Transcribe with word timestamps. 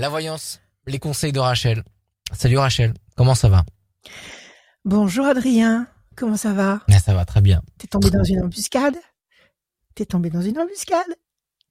La 0.00 0.08
voyance, 0.08 0.62
les 0.86 0.98
conseils 0.98 1.30
de 1.30 1.40
Rachel. 1.40 1.84
Salut 2.32 2.56
Rachel, 2.56 2.94
comment 3.18 3.34
ça 3.34 3.50
va? 3.50 3.66
Bonjour 4.86 5.26
Adrien, 5.26 5.88
comment 6.16 6.38
ça 6.38 6.54
va? 6.54 6.80
Ah, 6.90 6.98
Ça 6.98 7.12
va 7.12 7.26
très 7.26 7.42
bien. 7.42 7.60
T'es 7.76 7.86
tombé 7.86 8.08
dans 8.08 8.24
une 8.24 8.42
embuscade? 8.42 8.96
T'es 9.94 10.06
tombé 10.06 10.30
dans 10.30 10.40
une 10.40 10.58
embuscade? 10.58 11.04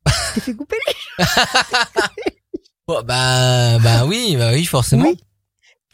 T'es 0.36 0.42
fait 0.42 0.54
couper 0.54 0.78
oh, 2.86 3.02
bah, 3.04 3.79
bah 3.79 4.05
oui, 4.05 4.36
bah 4.38 4.52
oui, 4.54 4.64
forcément. 4.66 5.11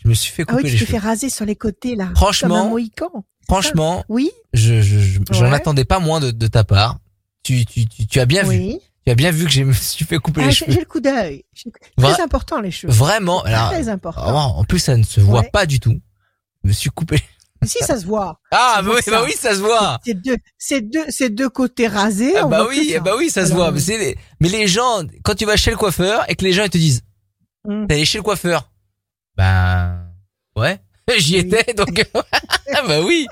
Je 0.03 0.09
me 0.09 0.13
suis 0.13 0.33
fait 0.33 0.43
couper 0.43 0.59
ah 0.61 0.65
oui, 0.65 0.71
tu 0.71 0.79
t'es 0.79 0.91
fait 0.91 0.97
raser 0.97 1.29
sur 1.29 1.45
les 1.45 1.55
côtés 1.55 1.95
là. 1.95 2.11
Franchement, 2.17 2.75
franchement, 3.47 4.03
oui. 4.09 4.29
Je, 4.51 4.81
je, 4.81 5.21
j'en 5.31 5.53
attendais 5.53 5.85
pas 5.85 5.99
moins 5.99 6.19
de, 6.19 6.31
de 6.31 6.47
ta 6.47 6.65
part. 6.65 6.99
Tu, 7.43 7.65
tu, 7.65 7.87
tu, 7.87 8.05
tu 8.05 8.19
as 8.19 8.25
bien 8.25 8.43
vu. 8.43 8.77
Tu 9.05 9.11
as 9.11 9.15
bien 9.15 9.31
vu 9.31 9.45
que 9.45 9.51
je 9.51 9.63
me 9.63 9.73
suis 9.73 10.05
fait 10.05 10.17
couper 10.17 10.41
ah, 10.43 10.47
les 10.47 10.51
cheveux. 10.51 10.71
J'ai 10.71 10.79
le 10.79 10.85
coup 10.85 10.99
d'œil. 10.99 11.43
Très 11.97 12.21
important 12.21 12.59
les 12.59 12.71
cheveux. 12.71 12.91
Vraiment. 12.91 13.43
Alors, 13.43 13.69
très 13.69 13.89
important. 13.89 14.57
en 14.57 14.63
plus, 14.63 14.79
ça 14.79 14.97
ne 14.97 15.03
se 15.03 15.19
voit 15.19 15.43
pas 15.43 15.65
du 15.65 15.79
tout. 15.79 15.99
Je 16.63 16.69
me 16.69 16.73
suis 16.73 16.89
coupé. 16.89 17.21
Si 17.63 17.83
ça 17.83 17.97
se 17.97 18.05
voit. 18.05 18.39
Ah 18.51 18.81
bah 18.83 18.91
oui, 18.93 19.01
bah 19.07 19.23
oui, 19.25 19.33
ça 19.37 19.55
se 19.55 19.59
voit. 19.59 19.99
C'est 20.05 20.13
deux, 20.13 20.37
c'est 20.57 20.81
deux, 20.81 21.05
c'est 21.09 21.29
deux 21.29 21.49
côtés 21.49 21.87
rasés. 21.87 22.35
Ah 22.37 22.45
bah 22.45 22.65
oui, 22.69 22.95
bah 23.03 23.13
oui, 23.17 23.29
ça 23.29 23.45
se 23.45 23.53
voit. 23.53 23.71
Mais, 23.71 23.79
les, 23.87 24.17
mais 24.39 24.49
les 24.49 24.67
gens, 24.67 25.03
quand 25.23 25.35
tu 25.35 25.45
vas 25.45 25.55
chez 25.55 25.71
le 25.71 25.77
coiffeur 25.77 26.29
et 26.29 26.35
que 26.35 26.43
les 26.43 26.53
gens 26.53 26.63
ils 26.63 26.69
te 26.69 26.77
disent, 26.77 27.01
hum. 27.67 27.87
t'es 27.87 27.95
allé 27.95 28.05
chez 28.05 28.19
le 28.19 28.23
coiffeur. 28.23 28.71
Ben 29.35 29.99
ouais, 30.55 30.79
j'y 31.17 31.37
étais 31.37 31.73
donc. 31.73 32.05
bah 32.87 33.01
oui, 33.03 33.25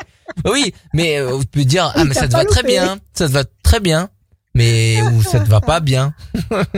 bah 0.43 0.51
oui. 0.51 0.73
Mais 0.93 1.19
euh, 1.19 1.39
tu 1.39 1.45
peux 1.47 1.65
dire, 1.65 1.91
ah 1.95 2.03
mais 2.03 2.13
ça 2.13 2.27
te 2.27 2.33
va 2.33 2.45
très 2.45 2.63
bien, 2.63 2.97
ça 3.13 3.27
te 3.27 3.33
va 3.33 3.43
très 3.63 3.79
bien 3.79 4.09
mais 4.55 5.01
où 5.01 5.23
ça 5.23 5.39
te 5.39 5.49
va 5.49 5.61
pas 5.61 5.79
bien. 5.79 6.13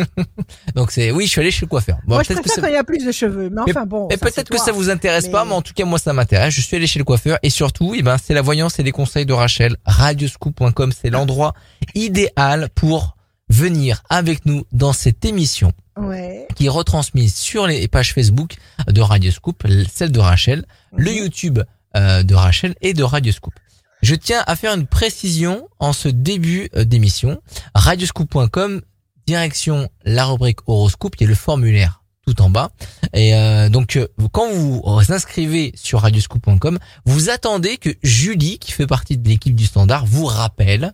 Donc 0.76 0.92
c'est 0.92 1.12
oui, 1.12 1.26
je 1.26 1.32
suis 1.32 1.42
allé 1.42 1.52
chez 1.52 1.66
le 1.66 1.70
coiffeur. 1.70 1.98
Bon, 2.06 2.16
moi 2.16 2.24
je 2.24 2.34
préfère 2.34 2.64
quand 2.64 2.68
il 2.68 2.74
y 2.74 2.78
a 2.78 2.84
plus 2.84 3.06
de 3.06 3.12
cheveux, 3.12 3.50
mais 3.50 3.62
enfin 3.70 3.86
bon. 3.86 4.08
Et 4.10 4.18
peut-être 4.18 4.50
que 4.50 4.58
ça 4.58 4.72
vous 4.72 4.90
intéresse 4.90 5.28
pas, 5.28 5.46
mais 5.46 5.54
en 5.54 5.62
tout 5.62 5.74
cas 5.74 5.86
moi 5.86 6.00
ça 6.00 6.14
m'intéresse. 6.14 6.54
Je 6.54 6.62
suis 6.62 6.76
allé 6.76 6.88
chez 6.88 7.00
le 7.00 7.06
coiffeur 7.06 7.38
et 7.44 7.50
surtout, 7.50 7.94
eh 7.96 8.02
ben 8.02 8.18
c'est 8.18 8.34
la 8.34 8.42
voyance 8.42 8.80
et 8.80 8.84
les 8.84 8.92
conseils 8.92 9.26
de 9.26 9.34
Rachel. 9.34 9.76
Radioscoop.com, 9.86 10.92
c'est 10.92 11.10
l'endroit 11.10 11.54
idéal 11.94 12.70
pour 12.74 13.16
venir 13.50 14.04
avec 14.10 14.46
nous 14.46 14.66
dans 14.72 14.94
cette 14.94 15.26
émission. 15.26 15.72
Ouais. 15.98 16.48
Qui 16.56 16.66
est 16.66 16.70
retransmise 16.70 17.36
sur 17.36 17.68
les 17.68 17.88
pages 17.88 18.14
Facebook 18.14 18.56
de 18.88 19.00
Radioscoop, 19.00 19.64
celle 19.94 20.12
de 20.12 20.20
Rachel, 20.20 20.66
le 20.94 21.12
mhm. 21.12 21.18
YouTube 21.18 21.60
euh, 21.96 22.24
de 22.24 22.36
Rachel 22.36 22.76
et 22.82 22.94
de 22.94 23.04
Radioscoop. 23.04 23.54
Je 24.02 24.16
tiens 24.16 24.44
à 24.46 24.56
faire 24.56 24.74
une 24.74 24.88
précision 24.88 25.68
en 25.80 25.94
ce 25.94 26.08
début 26.08 26.70
euh, 26.76 26.84
d'émission. 26.84 27.42
Radioscoop.com, 27.74 28.82
direction 29.26 29.90
la 30.04 30.26
rubrique 30.26 30.60
horoscope, 30.68 31.16
qui 31.16 31.24
est 31.24 31.28
le 31.28 31.36
formulaire 31.36 32.04
tout 32.28 32.42
en 32.42 32.50
bas. 32.50 32.72
Et 33.14 33.36
euh, 33.36 33.70
donc 33.70 33.98
euh, 33.98 34.08
quand 34.32 34.52
vous 34.52 34.82
vous 34.84 35.12
inscrivez 35.14 35.72
sur 35.76 36.02
radioscoop.com, 36.02 36.80
vous 37.06 37.30
attendez 37.30 37.78
que 37.78 37.92
Julie, 38.04 38.58
qui 38.60 38.72
fait 38.72 38.88
partie 38.88 39.18
de 39.18 39.28
l'équipe 39.28 39.56
du 39.56 39.66
Standard, 39.66 40.06
vous 40.06 40.26
rappelle. 40.26 40.94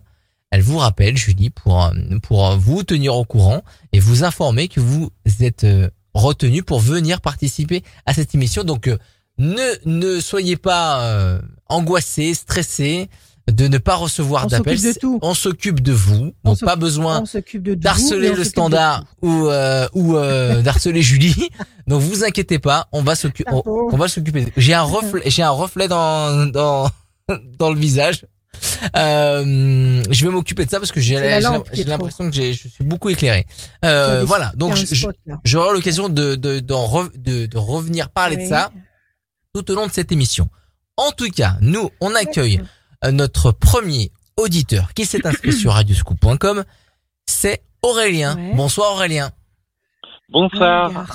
Elle 0.50 0.60
vous 0.60 0.76
rappelle, 0.76 1.16
Julie, 1.16 1.48
pour 1.48 1.90
pour 2.22 2.56
vous 2.58 2.82
tenir 2.82 3.14
au 3.16 3.24
courant 3.24 3.62
et 3.92 4.00
vous 4.00 4.22
informer 4.22 4.68
que 4.68 4.80
vous 4.80 5.10
êtes 5.40 5.66
retenu 6.12 6.62
pour 6.62 6.80
venir 6.80 7.22
participer 7.22 7.82
à 8.04 8.12
cette 8.12 8.34
émission. 8.34 8.62
Donc 8.62 8.90
ne 9.38 9.62
ne 9.84 10.20
soyez 10.20 10.56
pas 10.56 11.04
euh, 11.04 11.40
angoissé, 11.68 12.34
stressé 12.34 13.08
de 13.50 13.66
ne 13.66 13.78
pas 13.78 13.96
recevoir 13.96 14.46
d'appels. 14.46 14.78
On 15.20 15.34
s'occupe 15.34 15.80
de 15.80 15.92
vous. 15.92 16.32
Donc 16.44 16.60
pas 16.60 16.76
besoin 16.76 17.24
d'harceler 17.76 18.32
le 18.32 18.44
standard 18.44 19.04
ou 19.20 19.48
euh, 19.48 19.88
ou 19.94 20.16
euh, 20.16 20.62
d'harceler 20.62 21.02
Julie. 21.02 21.50
Donc 21.86 22.02
vous 22.02 22.24
inquiétez 22.24 22.58
pas, 22.58 22.88
on 22.92 23.02
va 23.02 23.14
s'occuper 23.14 23.50
on, 23.52 23.96
va 23.96 24.08
s'occuper. 24.08 24.46
J'ai 24.56 24.74
un 24.74 24.82
reflet 24.82 25.22
j'ai 25.26 25.42
un 25.42 25.50
reflet 25.50 25.88
dans 25.88 26.46
dans 26.46 26.90
dans 27.58 27.70
le 27.70 27.78
visage. 27.78 28.24
Euh, 28.96 30.02
je 30.08 30.24
vais 30.24 30.30
m'occuper 30.30 30.64
de 30.64 30.70
ça 30.70 30.78
parce 30.78 30.92
que 30.92 31.00
j'ai 31.00 31.40
l'impression 31.84 32.30
que 32.30 32.36
je 32.36 32.52
suis 32.52 32.84
beaucoup 32.84 33.08
éclairé. 33.08 33.46
Euh, 33.84 34.24
voilà, 34.24 34.52
donc 34.56 34.76
j'aurai 35.44 35.72
l'occasion 35.74 36.08
de 36.08 36.36
de, 36.36 36.60
de, 36.60 37.46
de, 37.46 37.58
revenir 37.58 38.10
parler 38.10 38.36
de 38.36 38.48
ça 38.48 38.70
tout 39.54 39.70
au 39.70 39.74
long 39.74 39.86
de 39.86 39.92
cette 39.92 40.12
émission. 40.12 40.48
En 40.96 41.10
tout 41.12 41.28
cas, 41.28 41.56
nous, 41.60 41.90
on 42.00 42.14
accueille 42.14 42.62
euh, 43.04 43.10
notre 43.10 43.52
premier 43.52 44.10
auditeur 44.38 44.94
qui 44.94 45.04
s'est 45.04 45.26
inscrit 45.26 45.52
sur 45.52 45.72
radioscoop.com. 45.72 46.64
C'est 47.26 47.62
Aurélien. 47.82 48.36
Bonsoir 48.54 48.92
Aurélien. 48.92 49.30
Bonsoir. 50.30 51.06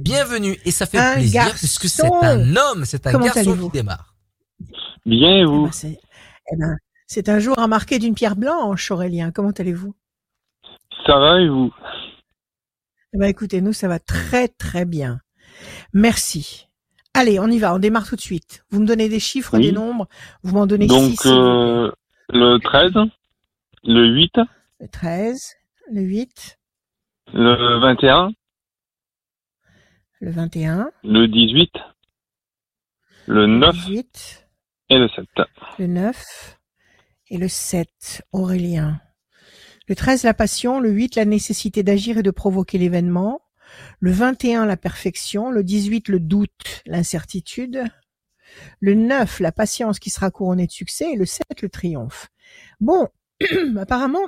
Bienvenue 0.00 0.56
et 0.64 0.72
ça 0.72 0.86
fait 0.86 1.14
plaisir 1.14 1.54
puisque 1.54 1.88
c'est 1.88 2.12
un 2.22 2.56
homme, 2.56 2.84
c'est 2.84 3.06
un 3.06 3.18
garçon 3.18 3.56
qui 3.56 3.68
démarre. 3.70 4.16
Bien 5.06 5.36
et 5.36 5.44
vous 5.44 5.70
eh 5.84 5.86
ben, 5.86 5.96
eh 6.52 6.56
ben, 6.56 6.76
C'est 7.06 7.28
un 7.28 7.38
jour 7.38 7.58
à 7.58 7.68
marquer 7.68 7.98
d'une 8.00 8.14
pierre 8.14 8.36
blanche, 8.36 8.90
Aurélien. 8.90 9.30
Comment 9.30 9.50
allez-vous? 9.50 9.94
Ça 11.06 11.18
va 11.18 11.40
et 11.40 11.48
vous? 11.48 11.72
Eh 13.14 13.18
ben, 13.18 13.26
écoutez, 13.26 13.60
nous 13.60 13.72
ça 13.72 13.86
va 13.86 14.00
très 14.00 14.48
très 14.48 14.84
bien. 14.84 15.20
Merci. 15.92 16.68
Allez, 17.14 17.38
on 17.38 17.48
y 17.48 17.58
va, 17.58 17.74
on 17.74 17.78
démarre 17.78 18.08
tout 18.08 18.16
de 18.16 18.20
suite. 18.20 18.64
Vous 18.70 18.80
me 18.80 18.86
donnez 18.86 19.08
des 19.08 19.20
chiffres, 19.20 19.58
des 19.58 19.72
nombres, 19.72 20.08
vous 20.42 20.54
m'en 20.54 20.66
donnez 20.66 20.86
Donc, 20.86 21.26
euh, 21.26 21.92
le 22.30 22.58
13, 22.58 22.92
le 23.84 24.06
8. 24.06 24.40
Le 24.80 24.88
13, 24.88 25.56
le 25.90 26.00
8. 26.00 26.58
Le 27.34 27.80
21. 27.80 28.32
Le 30.20 30.30
21. 30.30 30.90
Le 31.04 31.28
18. 31.28 31.72
Le 33.26 33.46
9. 33.46 33.74
Le 33.74 33.80
18. 33.80 34.48
Et 34.88 34.98
le 34.98 35.08
7. 35.08 35.24
Le 35.78 35.86
9. 35.86 36.58
Et 37.28 37.38
le 37.38 37.48
7, 37.48 38.22
Aurélien. 38.32 39.00
Le 39.86 39.94
13, 39.94 40.24
la 40.24 40.32
passion. 40.32 40.80
Le 40.80 40.90
8, 40.90 41.16
la 41.16 41.24
nécessité 41.26 41.82
d'agir 41.82 42.18
et 42.18 42.22
de 42.22 42.30
provoquer 42.30 42.78
l'événement 42.78 43.40
le 44.00 44.10
21 44.10 44.66
la 44.66 44.76
perfection, 44.76 45.50
le 45.50 45.62
18 45.64 46.08
le 46.08 46.20
doute, 46.20 46.82
l'incertitude, 46.86 47.84
le 48.80 48.94
9 48.94 49.40
la 49.40 49.52
patience 49.52 49.98
qui 49.98 50.10
sera 50.10 50.30
couronnée 50.30 50.66
de 50.66 50.72
succès 50.72 51.12
et 51.12 51.16
le 51.16 51.26
7 51.26 51.62
le 51.62 51.68
triomphe. 51.68 52.28
Bon, 52.80 53.08
apparemment 53.78 54.26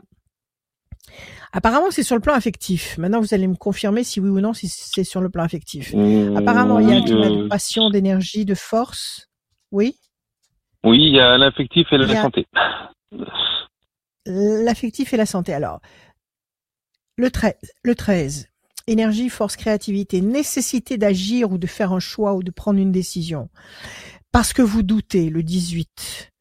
Apparemment, 1.53 1.91
c'est 1.91 2.03
sur 2.03 2.17
le 2.17 2.21
plan 2.21 2.35
affectif. 2.35 2.99
Maintenant, 2.99 3.21
vous 3.21 3.35
allez 3.35 3.47
me 3.47 3.55
confirmer 3.55 4.03
si 4.03 4.21
oui 4.21 4.29
ou 4.29 4.41
non 4.41 4.53
si 4.53 4.69
c'est 4.69 5.05
sur 5.05 5.21
le 5.21 5.31
plan 5.31 5.45
affectif. 5.45 5.93
Mmh, 5.95 6.37
apparemment, 6.37 6.81
il 6.81 6.89
y 6.89 6.93
a 6.93 7.01
de 7.01 7.47
passion, 7.49 7.91
d'énergie, 7.91 8.45
de 8.45 8.55
force. 8.55 9.29
Oui 9.71 9.97
Oui, 10.83 10.99
il 10.99 11.15
y 11.15 11.21
a 11.21 11.39
l'affectif 11.39 11.87
et 11.93 11.99
la 11.99 12.23
santé. 12.23 12.47
L'affectif 14.27 15.13
et 15.13 15.17
la 15.17 15.27
santé. 15.27 15.53
Alors, 15.53 15.81
le 17.17 17.31
13, 17.31 17.55
le 17.85 17.95
13 17.95 18.49
énergie, 18.87 19.29
force, 19.29 19.57
créativité, 19.57 20.21
nécessité 20.21 20.99
d'agir 20.99 21.53
ou 21.53 21.59
de 21.59 21.67
faire 21.67 21.93
un 21.93 22.01
choix 22.01 22.35
ou 22.35 22.43
de 22.43 22.51
prendre 22.51 22.79
une 22.79 22.93
décision. 22.93 23.49
Parce 24.33 24.53
que 24.53 24.63
vous 24.63 24.83
doutez, 24.83 25.31
le 25.31 25.43
18. 25.43 26.33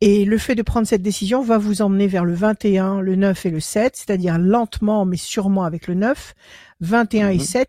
Et 0.00 0.24
le 0.24 0.38
fait 0.38 0.54
de 0.54 0.62
prendre 0.62 0.86
cette 0.86 1.02
décision 1.02 1.42
va 1.42 1.58
vous 1.58 1.82
emmener 1.82 2.06
vers 2.06 2.24
le 2.24 2.32
21, 2.32 3.00
le 3.00 3.16
9 3.16 3.46
et 3.46 3.50
le 3.50 3.60
7, 3.60 3.96
c'est-à-dire 3.96 4.38
lentement 4.38 5.04
mais 5.04 5.16
sûrement 5.16 5.64
avec 5.64 5.88
le 5.88 5.94
9, 5.94 6.34
21 6.80 7.30
et 7.30 7.38
7, 7.40 7.68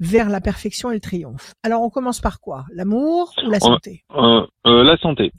mhm. 0.00 0.06
vers 0.06 0.28
la 0.30 0.40
perfection 0.40 0.90
et 0.90 0.94
le 0.94 1.00
triomphe. 1.00 1.54
Alors 1.62 1.82
on 1.82 1.90
commence 1.90 2.20
par 2.20 2.40
quoi? 2.40 2.64
L'amour 2.72 3.34
ou 3.44 3.50
la 3.50 3.60
santé? 3.60 4.04
euh, 4.16 4.46
euh, 4.66 4.82
La 4.82 4.96
santé. 4.96 5.30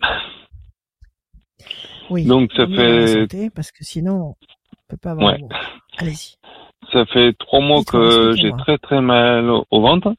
Oui. 2.11 2.25
Donc 2.25 2.51
ça 2.55 2.67
fait. 2.67 2.99
La 2.99 3.07
santé, 3.07 3.49
parce 3.49 3.71
que 3.71 3.83
sinon 3.83 4.35
on 4.35 4.35
peut 4.87 4.97
pas 4.97 5.11
avoir. 5.11 5.35
Allez-y. 5.97 6.35
Ça 6.91 7.05
fait 7.05 7.33
trois 7.37 7.59
mois 7.59 7.83
que 7.83 8.35
j'ai 8.35 8.51
très 8.57 8.77
très 8.77 9.01
mal 9.01 9.49
au 9.49 9.81
ventre. 9.81 10.13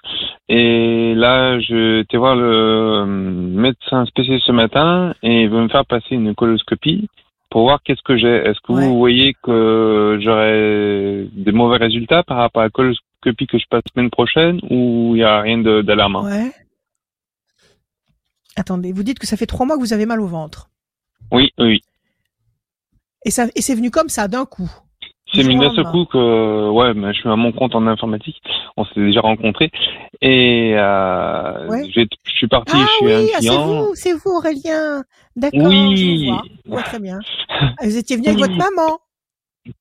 Et 0.48 1.14
là, 1.14 1.58
je 1.60 2.00
été 2.00 2.16
voir 2.16 2.36
le 2.36 2.42
euh, 2.44 3.06
médecin 3.06 4.04
spécialiste 4.06 4.46
ce 4.46 4.52
matin 4.52 5.14
et 5.22 5.42
il 5.42 5.48
veut 5.48 5.62
me 5.62 5.68
faire 5.68 5.86
passer 5.86 6.14
une 6.14 6.34
coloscopie 6.34 7.08
pour 7.50 7.62
voir 7.62 7.82
qu'est-ce 7.82 8.02
que 8.02 8.16
j'ai. 8.16 8.34
Est-ce 8.34 8.60
que 8.60 8.72
vous 8.72 8.98
voyez 8.98 9.34
que 9.42 10.18
j'aurai 10.20 11.28
des 11.32 11.52
mauvais 11.52 11.76
résultats 11.76 12.22
par 12.22 12.38
rapport 12.38 12.62
à 12.62 12.66
la 12.66 12.70
coloscopie 12.70 13.46
que 13.46 13.58
je 13.58 13.66
passe 13.68 13.82
la 13.86 13.92
semaine 13.92 14.10
prochaine 14.10 14.60
ou 14.70 15.12
il 15.14 15.18
n'y 15.18 15.24
a 15.24 15.40
rien 15.40 15.58
d'alarmant? 15.58 16.24
Ouais. 16.24 16.52
Attendez, 18.56 18.92
vous 18.92 19.02
dites 19.02 19.18
que 19.18 19.26
ça 19.26 19.36
fait 19.36 19.46
trois 19.46 19.66
mois 19.66 19.76
que 19.76 19.80
vous 19.80 19.92
avez 19.92 20.06
mal 20.06 20.20
au 20.20 20.26
ventre. 20.26 20.68
Oui, 21.32 21.52
oui. 21.58 21.80
Et 23.24 23.30
ça, 23.30 23.46
et 23.54 23.62
c'est 23.62 23.74
venu 23.74 23.90
comme 23.90 24.08
ça 24.08 24.28
d'un 24.28 24.46
coup? 24.46 24.70
D'un 25.34 25.84
coup 25.84 26.04
que 26.06 26.68
ouais, 26.70 26.94
mais 26.94 27.12
je 27.12 27.20
suis 27.20 27.28
à 27.28 27.36
mon 27.36 27.52
compte 27.52 27.74
en 27.74 27.86
informatique. 27.86 28.42
On 28.76 28.84
s'est 28.84 29.00
déjà 29.00 29.20
rencontrés 29.20 29.70
et 30.20 30.74
euh, 30.76 31.84
je 31.94 32.04
suis 32.24 32.48
parti 32.48 32.72
ah 32.76 32.86
chez 32.98 33.04
oui, 33.06 33.12
un 33.12 33.26
ah, 33.34 33.40
c'est 33.40 33.56
vous, 33.56 33.94
c'est 33.94 34.12
vous 34.12 34.30
Aurélien. 34.30 35.02
D'accord. 35.36 35.68
Oui. 35.68 36.30
Je 36.64 36.70
vois. 36.70 36.82
très 36.82 36.98
bien. 36.98 37.18
Ah, 37.62 37.84
vous 37.84 37.96
étiez 37.98 38.16
venu 38.16 38.28
avec 38.28 38.40
votre 38.40 38.56
maman. 38.56 38.98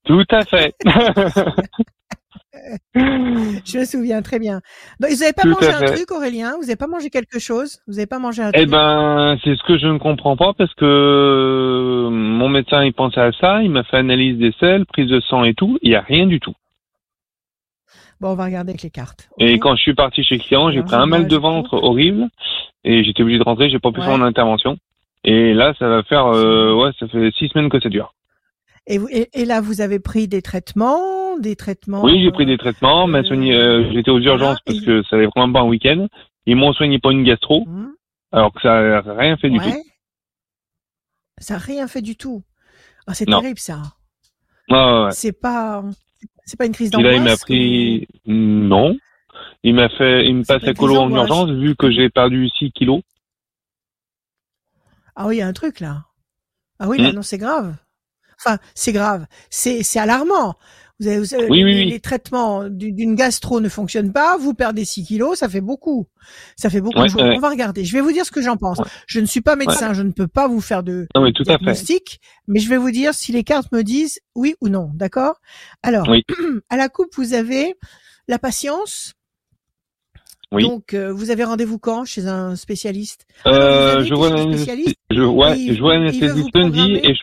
Tout 0.04 0.25
à 0.31 0.44
fait. 0.44 0.75
Je 2.95 3.79
me 3.79 3.85
souviens 3.85 4.21
très 4.21 4.39
bien. 4.39 4.61
Donc, 5.00 5.11
vous 5.11 5.17
n'avez 5.17 5.33
pas 5.33 5.47
mangé 5.47 5.67
un 5.67 5.85
truc, 5.85 6.11
Aurélien? 6.11 6.53
Vous 6.56 6.63
n'avez 6.63 6.75
pas 6.75 6.88
mangé 6.88 7.09
quelque 7.09 7.39
chose? 7.39 7.79
Vous 7.88 7.95
n'avez 7.95 8.07
pas 8.07 8.19
mangé 8.19 8.41
un 8.41 8.50
eh 8.50 8.53
truc? 8.53 8.67
Eh 8.67 8.71
ben, 8.71 9.38
c'est 9.44 9.56
ce 9.56 9.63
que 9.63 9.77
je 9.77 9.88
ne 9.88 9.97
comprends 9.97 10.38
pas 10.38 10.53
parce 10.57 10.73
que 10.75 12.09
mon 12.11 12.50
médecin 12.50 12.83
il 12.83 12.94
pensait 12.94 13.21
à 13.21 13.31
ça, 13.33 13.61
il 13.61 13.71
m'a 13.71 13.83
fait 13.83 13.97
analyse 13.97 14.38
des 14.38 14.53
selles, 14.59 14.85
prise 14.85 15.09
de 15.09 15.19
sang 15.21 15.44
et 15.44 15.53
tout, 15.53 15.77
il 15.81 15.89
n'y 15.89 15.95
a 15.95 16.01
rien 16.01 16.27
du 16.27 16.39
tout. 16.39 16.53
Bon, 18.19 18.31
on 18.31 18.35
va 18.35 18.45
regarder 18.45 18.71
avec 18.71 18.81
les 18.81 18.89
cartes. 18.89 19.29
Et 19.39 19.59
quand 19.59 19.75
je 19.75 19.81
suis 19.81 19.94
parti 19.94 20.23
chez 20.23 20.35
le 20.35 20.41
client, 20.41 20.71
j'ai 20.71 20.81
pris 20.81 20.95
un 20.95 21.05
mal 21.05 21.27
de 21.27 21.38
ventre 21.38 21.75
horrible 21.75 22.27
et 22.83 23.03
j'étais 23.03 23.23
obligé 23.23 23.39
de 23.39 23.44
rentrer, 23.44 23.69
j'ai 23.69 23.79
pas 23.79 23.91
pu 23.91 24.01
faire 24.01 24.17
mon 24.17 24.25
intervention. 24.25 24.77
Et 25.23 25.53
là, 25.53 25.73
ça 25.79 25.88
va 25.88 26.03
faire, 26.03 26.27
euh, 26.27 26.73
ouais, 26.73 26.91
ça 27.00 27.07
fait 27.07 27.31
six 27.38 27.50
semaines 27.50 27.69
que 27.69 27.79
ça 27.79 27.89
dure. 27.89 28.13
Et, 28.88 29.00
et, 29.33 29.45
là, 29.45 29.62
vous 29.62 29.81
avez 29.81 30.00
pris 30.00 30.27
des 30.27 30.41
traitements, 30.41 31.00
des 31.39 31.56
traitements. 31.56 32.03
Oui, 32.03 32.21
j'ai 32.24 32.31
pris 32.31 32.45
des 32.45 32.57
traitements. 32.57 33.07
Euh, 33.07 33.21
euh, 33.31 33.91
j'étais 33.94 34.12
aux 34.12 34.19
urgences 34.19 34.59
parce 34.65 34.81
que 34.81 35.03
ça 35.03 35.15
allait 35.15 35.27
vraiment 35.27 35.51
pas 35.51 35.62
un 35.62 35.68
week-end. 35.68 36.07
Ils 36.45 36.56
m'ont 36.56 36.74
soigné 36.74 37.00
pas 37.00 37.12
une 37.12 37.24
gastro, 37.24 37.65
mmh. 37.65 37.89
alors 38.31 38.53
que 38.53 38.62
ça 38.62 39.01
n'a 39.01 39.13
rien 39.13 39.38
fait 39.38 39.50
du 39.50 39.59
tout. 39.59 39.83
Ça 41.38 41.56
n'a 41.56 41.59
rien 41.59 41.88
fait 41.88 42.01
du 42.01 42.15
tout. 42.15 42.44
Ah, 43.07 43.13
c'est 43.13 43.25
terrible 43.25 43.59
ça. 43.59 43.81
Ah, 44.69 45.06
ouais. 45.06 45.12
C'est 45.12 45.39
pas, 45.39 45.83
c'est 46.45 46.57
pas 46.57 46.65
une 46.65 46.74
crise 46.74 46.91
d'angoisse. 46.91 47.12
Là, 47.12 47.18
il 47.18 47.24
m'a 47.24 47.38
pris, 47.38 48.07
non. 48.25 48.95
Il 49.63 49.75
m'a 49.75 49.89
fait, 49.89 50.25
il 50.25 50.36
me 50.36 50.44
passe 50.44 50.63
à 50.63 50.74
colo 50.74 50.97
en 50.97 51.09
urgence 51.09 51.50
vu 51.50 51.75
que 51.75 51.91
j'ai 51.91 52.09
perdu 52.09 52.50
6 52.50 52.71
kilos. 52.71 53.01
Ah 55.15 55.27
oui, 55.27 55.36
il 55.36 55.39
y 55.39 55.41
a 55.41 55.47
un 55.47 55.53
truc 55.53 55.80
là. 55.80 56.06
Ah 56.80 56.88
oui, 56.88 56.97
là, 56.97 57.12
mmh. 57.12 57.15
non, 57.15 57.21
c'est 57.21 57.38
grave. 57.38 57.75
Enfin, 58.39 58.57
c'est 58.74 58.94
grave. 58.94 59.25
C'est, 59.50 59.83
c'est 59.83 60.00
alarmant. 60.00 60.56
Vous 61.00 61.07
avez, 61.07 61.48
oui, 61.50 61.60
les, 61.60 61.63
oui, 61.63 61.90
les, 61.90 62.00
traitements 62.01 62.68
d'une 62.68 63.16
gastro 63.16 63.62
ne 63.62 63.69
fonctionnent 63.69 64.12
pas, 64.12 64.38
vous 64.38 64.54
perdez 64.54 64.84
6 64.84 65.06
kilos, 65.06 65.40
ça 65.40 65.48
fait 65.48 65.62
beaucoup. 65.62 66.07
Ça 66.57 66.69
fait 66.69 66.81
beaucoup. 66.81 67.00
On 67.00 67.40
va 67.40 67.50
regarder. 67.50 67.86
Je 67.86 67.94
vais 67.94 68.01
vous 68.01 68.12
dire 68.12 68.25
ce 68.25 68.31
que 68.31 68.42
j'en 68.42 68.57
pense. 68.57 68.81
Je 69.07 69.22
ne 69.22 69.25
suis 69.25 69.40
pas 69.40 69.56
médecin, 69.56 69.94
je 69.94 70.01
ne 70.01 70.12
peux 70.12 70.28
pas 70.28 70.50
vous 70.50 70.60
faire 70.60 70.84
de 70.84 71.07
non, 71.16 71.31
tout 71.31 71.44
diagnostic, 71.44 72.19
mais 72.48 72.60
je 72.60 72.68
vais 72.68 72.75
vous 72.75 72.92
dire 72.92 73.13
si 73.13 73.31
les 73.31 73.46
cartes 73.46 73.72
me 73.72 73.81
disent 73.81 74.19
oui 74.36 74.56
ou 74.60 74.68
non, 74.68 74.92
d'accord? 74.94 75.36
Alors, 75.84 76.06
à 76.69 76.75
la 76.75 76.90
coupe, 76.90 77.16
vous 77.16 77.34
avez 77.34 77.75
la 78.28 78.38
patience. 78.38 79.13
Oui. 80.51 80.63
Donc, 80.63 80.94
euh, 80.94 81.13
vous 81.13 81.30
avez 81.30 81.46
rendez-vous 81.46 81.80
quand? 81.80 82.04
Chez 82.04 82.28
un 82.28 82.57
spécialiste? 82.57 83.25
Euh, 83.46 84.04
Je 84.04 84.13
vois 84.16 84.36
spécialiste? 84.38 84.98
Je, 85.12 85.22
ouais, 85.22 85.56
je 85.74 85.80
vois 85.80 85.94
un 85.94 86.01
anesthésiste 86.01 86.50
lundi 86.56 87.00
et, 87.04 87.13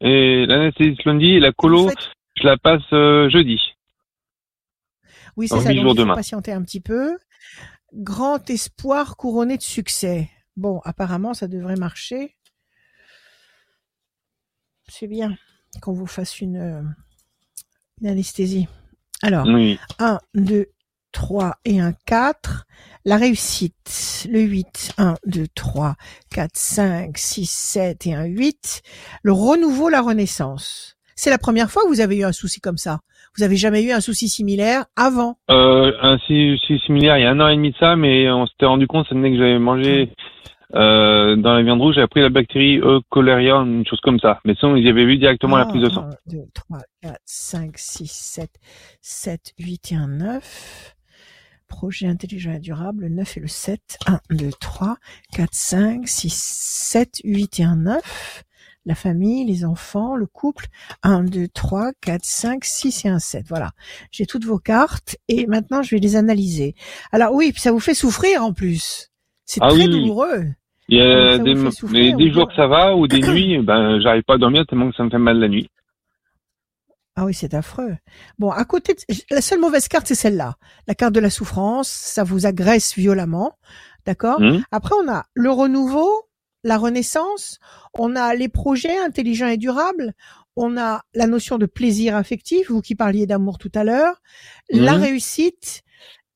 et 0.00 0.46
l'anesthésiste 0.46 1.04
lundi 1.04 1.30
et 1.36 1.40
la 1.40 1.52
colo 1.52 1.88
je 2.36 2.46
la 2.46 2.56
passe 2.56 2.82
euh, 2.92 3.28
jeudi. 3.30 3.60
Oui, 5.36 5.48
c'est 5.48 5.60
ça. 5.60 5.72
Donc, 5.72 5.96
il 5.96 6.06
faut 6.06 6.14
patienter 6.14 6.52
un 6.52 6.62
petit 6.62 6.80
peu. 6.80 7.18
Grand 7.92 8.48
espoir 8.50 9.16
couronné 9.16 9.56
de 9.56 9.62
succès. 9.62 10.30
Bon, 10.56 10.80
apparemment, 10.84 11.34
ça 11.34 11.48
devrait 11.48 11.76
marcher. 11.76 12.36
C'est 14.88 15.08
bien 15.08 15.36
qu'on 15.82 15.92
vous 15.92 16.06
fasse 16.06 16.40
une, 16.40 16.56
euh, 16.56 16.82
anesthésie. 18.08 18.66
Alors, 19.22 19.46
1, 19.98 20.20
2, 20.34 20.66
3 21.12 21.58
et 21.64 21.80
un 21.80 21.92
4. 22.06 22.66
La 23.04 23.16
réussite, 23.16 24.26
le 24.28 24.40
8, 24.40 24.94
1, 24.98 25.14
2, 25.26 25.46
3, 25.54 25.96
4, 26.30 26.50
5, 26.56 27.18
6, 27.18 27.50
7 27.50 28.06
et 28.06 28.14
un 28.14 28.24
8. 28.24 28.82
Le 29.22 29.32
renouveau, 29.32 29.88
la 29.88 30.00
renaissance. 30.00 30.95
C'est 31.16 31.30
la 31.30 31.38
première 31.38 31.70
fois 31.70 31.82
que 31.82 31.88
vous 31.88 32.00
avez 32.00 32.18
eu 32.18 32.24
un 32.24 32.32
souci 32.32 32.60
comme 32.60 32.76
ça. 32.76 33.00
Vous 33.36 33.42
avez 33.42 33.56
jamais 33.56 33.82
eu 33.82 33.90
un 33.90 34.00
souci 34.00 34.28
similaire 34.28 34.84
avant 34.96 35.38
euh, 35.50 35.92
Un 36.02 36.18
souci 36.18 36.78
similaire 36.84 37.16
il 37.16 37.22
y 37.22 37.26
a 37.26 37.30
un 37.30 37.40
an 37.40 37.48
et 37.48 37.56
demi 37.56 37.72
de 37.72 37.76
ça, 37.78 37.96
mais 37.96 38.30
on 38.30 38.46
s'était 38.46 38.66
rendu 38.66 38.86
compte, 38.86 39.08
ça 39.08 39.14
venait 39.14 39.32
que 39.32 39.38
j'avais 39.38 39.58
mangé 39.58 40.12
euh, 40.74 41.36
dans 41.36 41.54
la 41.54 41.62
viande 41.62 41.80
rouge, 41.80 41.94
j'avais 41.94 42.06
pris 42.06 42.20
la 42.20 42.28
bactérie 42.28 42.78
E. 42.78 43.00
cholera, 43.10 43.62
une 43.62 43.86
chose 43.86 44.00
comme 44.02 44.18
ça. 44.18 44.40
Mais 44.44 44.54
sinon, 44.56 44.76
ils 44.76 44.86
avaient 44.88 45.06
vu 45.06 45.16
directement 45.16 45.56
la 45.56 45.66
prise 45.66 45.82
de 45.82 45.90
sang. 45.90 46.02
1, 46.02 46.10
2, 46.26 46.38
3, 46.52 46.78
4, 47.02 47.20
5, 47.24 47.78
6, 47.78 48.06
7, 48.12 48.50
7, 49.00 49.52
8 49.58 49.92
et 49.92 49.94
un 49.94 50.08
9. 50.08 50.96
Projet 51.68 52.06
intelligent 52.06 52.52
et 52.52 52.60
durable, 52.60 53.04
le 53.04 53.08
9 53.08 53.36
et 53.36 53.40
le 53.40 53.48
7. 53.48 53.80
1, 54.06 54.20
2, 54.30 54.50
3, 54.60 54.96
4, 55.32 55.48
5, 55.52 56.08
6, 56.08 56.34
7, 56.34 57.20
8 57.24 57.60
et 57.60 57.64
un 57.64 57.76
9 57.76 58.44
la 58.86 58.94
famille, 58.94 59.44
les 59.44 59.64
enfants, 59.64 60.16
le 60.16 60.26
couple. 60.26 60.66
1, 61.02 61.24
2, 61.24 61.48
3, 61.48 61.90
4, 62.00 62.24
5, 62.24 62.64
6 62.64 63.04
et 63.04 63.08
un 63.08 63.18
7. 63.18 63.46
Voilà. 63.48 63.72
J'ai 64.10 64.26
toutes 64.26 64.44
vos 64.44 64.58
cartes 64.58 65.16
et 65.28 65.46
maintenant 65.46 65.82
je 65.82 65.94
vais 65.94 66.00
les 66.00 66.16
analyser. 66.16 66.74
Alors 67.12 67.34
oui, 67.34 67.52
ça 67.56 67.72
vous 67.72 67.80
fait 67.80 67.94
souffrir 67.94 68.42
en 68.42 68.52
plus. 68.52 69.10
C'est 69.44 69.60
ah 69.62 69.68
très 69.68 69.86
douloureux. 69.86 70.44
Il 70.88 70.98
y 70.98 71.00
a 71.00 71.38
des, 71.38 71.54
mais 71.90 72.12
des 72.12 72.32
jours 72.32 72.48
que 72.48 72.54
ça 72.54 72.68
va 72.68 72.94
ou 72.94 73.08
des 73.08 73.20
nuits, 73.28 73.58
ben 73.58 74.00
j'arrive 74.00 74.22
pas 74.22 74.34
à 74.34 74.38
dormir 74.38 74.64
tellement 74.66 74.90
que 74.90 74.96
ça 74.96 75.02
me 75.02 75.10
fait 75.10 75.18
mal 75.18 75.38
la 75.38 75.48
nuit. 75.48 75.68
Ah 77.16 77.24
oui, 77.24 77.32
c'est 77.32 77.54
affreux. 77.54 77.96
Bon, 78.38 78.50
à 78.50 78.64
côté, 78.66 78.92
de... 78.92 79.00
la 79.30 79.40
seule 79.40 79.58
mauvaise 79.58 79.88
carte, 79.88 80.06
c'est 80.06 80.14
celle-là. 80.14 80.56
La 80.86 80.94
carte 80.94 81.14
de 81.14 81.20
la 81.20 81.30
souffrance, 81.30 81.88
ça 81.88 82.24
vous 82.24 82.44
agresse 82.44 82.94
violemment. 82.94 83.58
D'accord? 84.04 84.38
Mmh. 84.38 84.62
Après, 84.70 84.94
on 85.02 85.10
a 85.10 85.24
le 85.32 85.50
renouveau, 85.50 86.25
la 86.66 86.78
renaissance, 86.78 87.60
on 87.94 88.16
a 88.16 88.34
les 88.34 88.48
projets 88.48 88.98
intelligents 88.98 89.46
et 89.46 89.56
durables, 89.56 90.14
on 90.56 90.76
a 90.76 91.02
la 91.14 91.26
notion 91.28 91.58
de 91.58 91.66
plaisir 91.66 92.16
affectif, 92.16 92.70
vous 92.70 92.80
qui 92.80 92.96
parliez 92.96 93.24
d'amour 93.24 93.58
tout 93.58 93.70
à 93.74 93.84
l'heure, 93.84 94.20
la 94.70 94.96
mmh. 94.96 95.00
réussite 95.00 95.82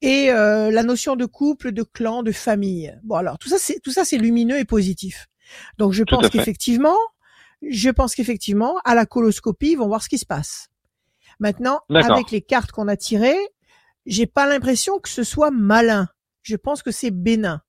et 0.02 0.30
euh, 0.30 0.70
la 0.70 0.84
notion 0.84 1.16
de 1.16 1.26
couple, 1.26 1.72
de 1.72 1.82
clan, 1.82 2.22
de 2.22 2.30
famille. 2.30 2.96
Bon 3.02 3.16
alors 3.16 3.38
tout 3.38 3.48
ça 3.48 3.56
c'est 3.58 3.80
tout 3.80 3.90
ça 3.90 4.04
c'est 4.04 4.18
lumineux 4.18 4.58
et 4.58 4.64
positif. 4.64 5.26
Donc 5.78 5.92
je 5.92 6.04
pense 6.04 6.28
qu'effectivement, 6.28 6.98
je 7.68 7.90
pense 7.90 8.14
qu'effectivement 8.14 8.78
à 8.84 8.94
la 8.94 9.06
coloscopie 9.06 9.72
ils 9.72 9.78
vont 9.78 9.88
voir 9.88 10.02
ce 10.02 10.08
qui 10.08 10.18
se 10.18 10.26
passe. 10.26 10.68
Maintenant 11.40 11.80
avec 11.92 12.30
les 12.30 12.40
cartes 12.40 12.70
qu'on 12.70 12.86
a 12.86 12.96
tirées, 12.96 13.40
j'ai 14.06 14.26
pas 14.26 14.46
l'impression 14.46 15.00
que 15.00 15.08
ce 15.08 15.24
soit 15.24 15.50
malin. 15.50 16.06
Je 16.42 16.54
pense 16.54 16.84
que 16.84 16.92
c'est 16.92 17.10
bénin. 17.10 17.62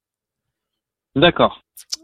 D'accord. 1.15 1.63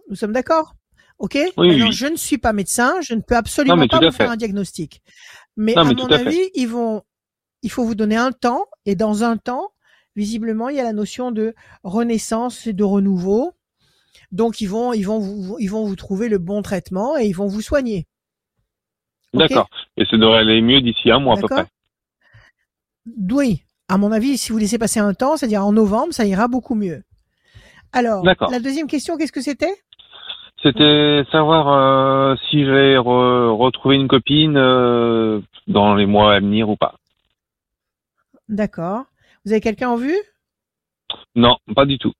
Nous 0.09 0.15
sommes 0.15 0.33
d'accord? 0.33 0.75
Ok? 1.19 1.38
Oui, 1.57 1.92
Je 1.92 2.07
ne 2.07 2.15
suis 2.15 2.38
pas 2.38 2.54
médecin, 2.54 2.95
je 3.01 3.13
ne 3.13 3.21
peux 3.21 3.36
absolument 3.36 3.88
pas 3.88 4.00
vous 4.00 4.12
faire 4.12 4.31
un 4.31 4.38
diagnostic. 4.38 5.01
Mais 5.56 5.75
à 5.77 5.83
mon 5.83 6.12
avis, 6.12 6.50
ils 6.54 6.68
vont, 6.68 7.04
il 7.63 7.71
faut 7.71 7.83
vous 7.83 7.95
donner 7.95 8.15
un 8.15 8.31
temps, 8.31 8.65
et 8.86 8.95
dans 8.95 9.24
un 9.24 9.38
temps, 9.38 9.71
visiblement, 10.15 10.69
il 10.69 10.76
y 10.76 10.80
a 10.80 10.83
la 10.83 10.94
notion 10.94 11.31
de 11.31 11.56
renaissance 11.83 12.68
et 12.68 12.73
de 12.73 12.83
renouveau. 12.83 13.54
Donc, 14.31 14.61
ils 14.61 14.68
vont, 14.68 14.94
ils 14.94 15.04
vont 15.04 15.19
vous, 15.19 15.57
ils 15.59 15.69
vont 15.69 15.85
vous 15.85 15.95
trouver 15.95 16.30
le 16.30 16.37
bon 16.37 16.61
traitement 16.61 17.18
et 17.18 17.26
ils 17.26 17.35
vont 17.35 17.47
vous 17.47 17.61
soigner. 17.61 18.07
D'accord. 19.33 19.69
Et 19.95 20.06
ça 20.06 20.18
devrait 20.18 20.40
aller 20.40 20.61
mieux 20.61 20.81
d'ici 20.81 21.11
un 21.11 21.19
mois 21.19 21.37
à 21.37 21.42
peu 21.42 21.47
près. 21.47 21.66
Oui. 23.31 23.64
À 23.87 23.97
mon 23.97 24.11
avis, 24.11 24.37
si 24.37 24.52
vous 24.52 24.57
laissez 24.57 24.78
passer 24.78 24.99
un 24.99 25.14
temps, 25.14 25.37
c'est-à-dire 25.37 25.66
en 25.66 25.71
novembre, 25.71 26.14
ça 26.14 26.26
ira 26.26 26.47
beaucoup 26.47 26.76
mieux. 26.76 27.04
Alors, 27.94 28.23
la 28.25 28.59
deuxième 28.59 28.87
question, 28.87 29.17
qu'est-ce 29.17 29.31
que 29.31 29.41
c'était? 29.41 29.73
C'était 30.61 31.23
savoir 31.31 31.67
euh, 31.69 32.35
si 32.49 32.65
j'allais 32.65 32.97
retrouver 32.97 33.95
une 33.95 34.07
copine 34.07 34.57
euh, 34.57 35.39
dans 35.67 35.94
les 35.94 36.06
mois 36.06 36.33
à 36.33 36.39
venir 36.39 36.69
ou 36.69 36.75
pas. 36.75 36.95
D'accord. 38.49 39.03
Vous 39.45 39.51
avez 39.51 39.61
quelqu'un 39.61 39.89
en 39.89 39.97
vue? 39.97 40.17
Non, 41.35 41.57
pas 41.75 41.85
du 41.85 41.99
tout. 41.99 42.13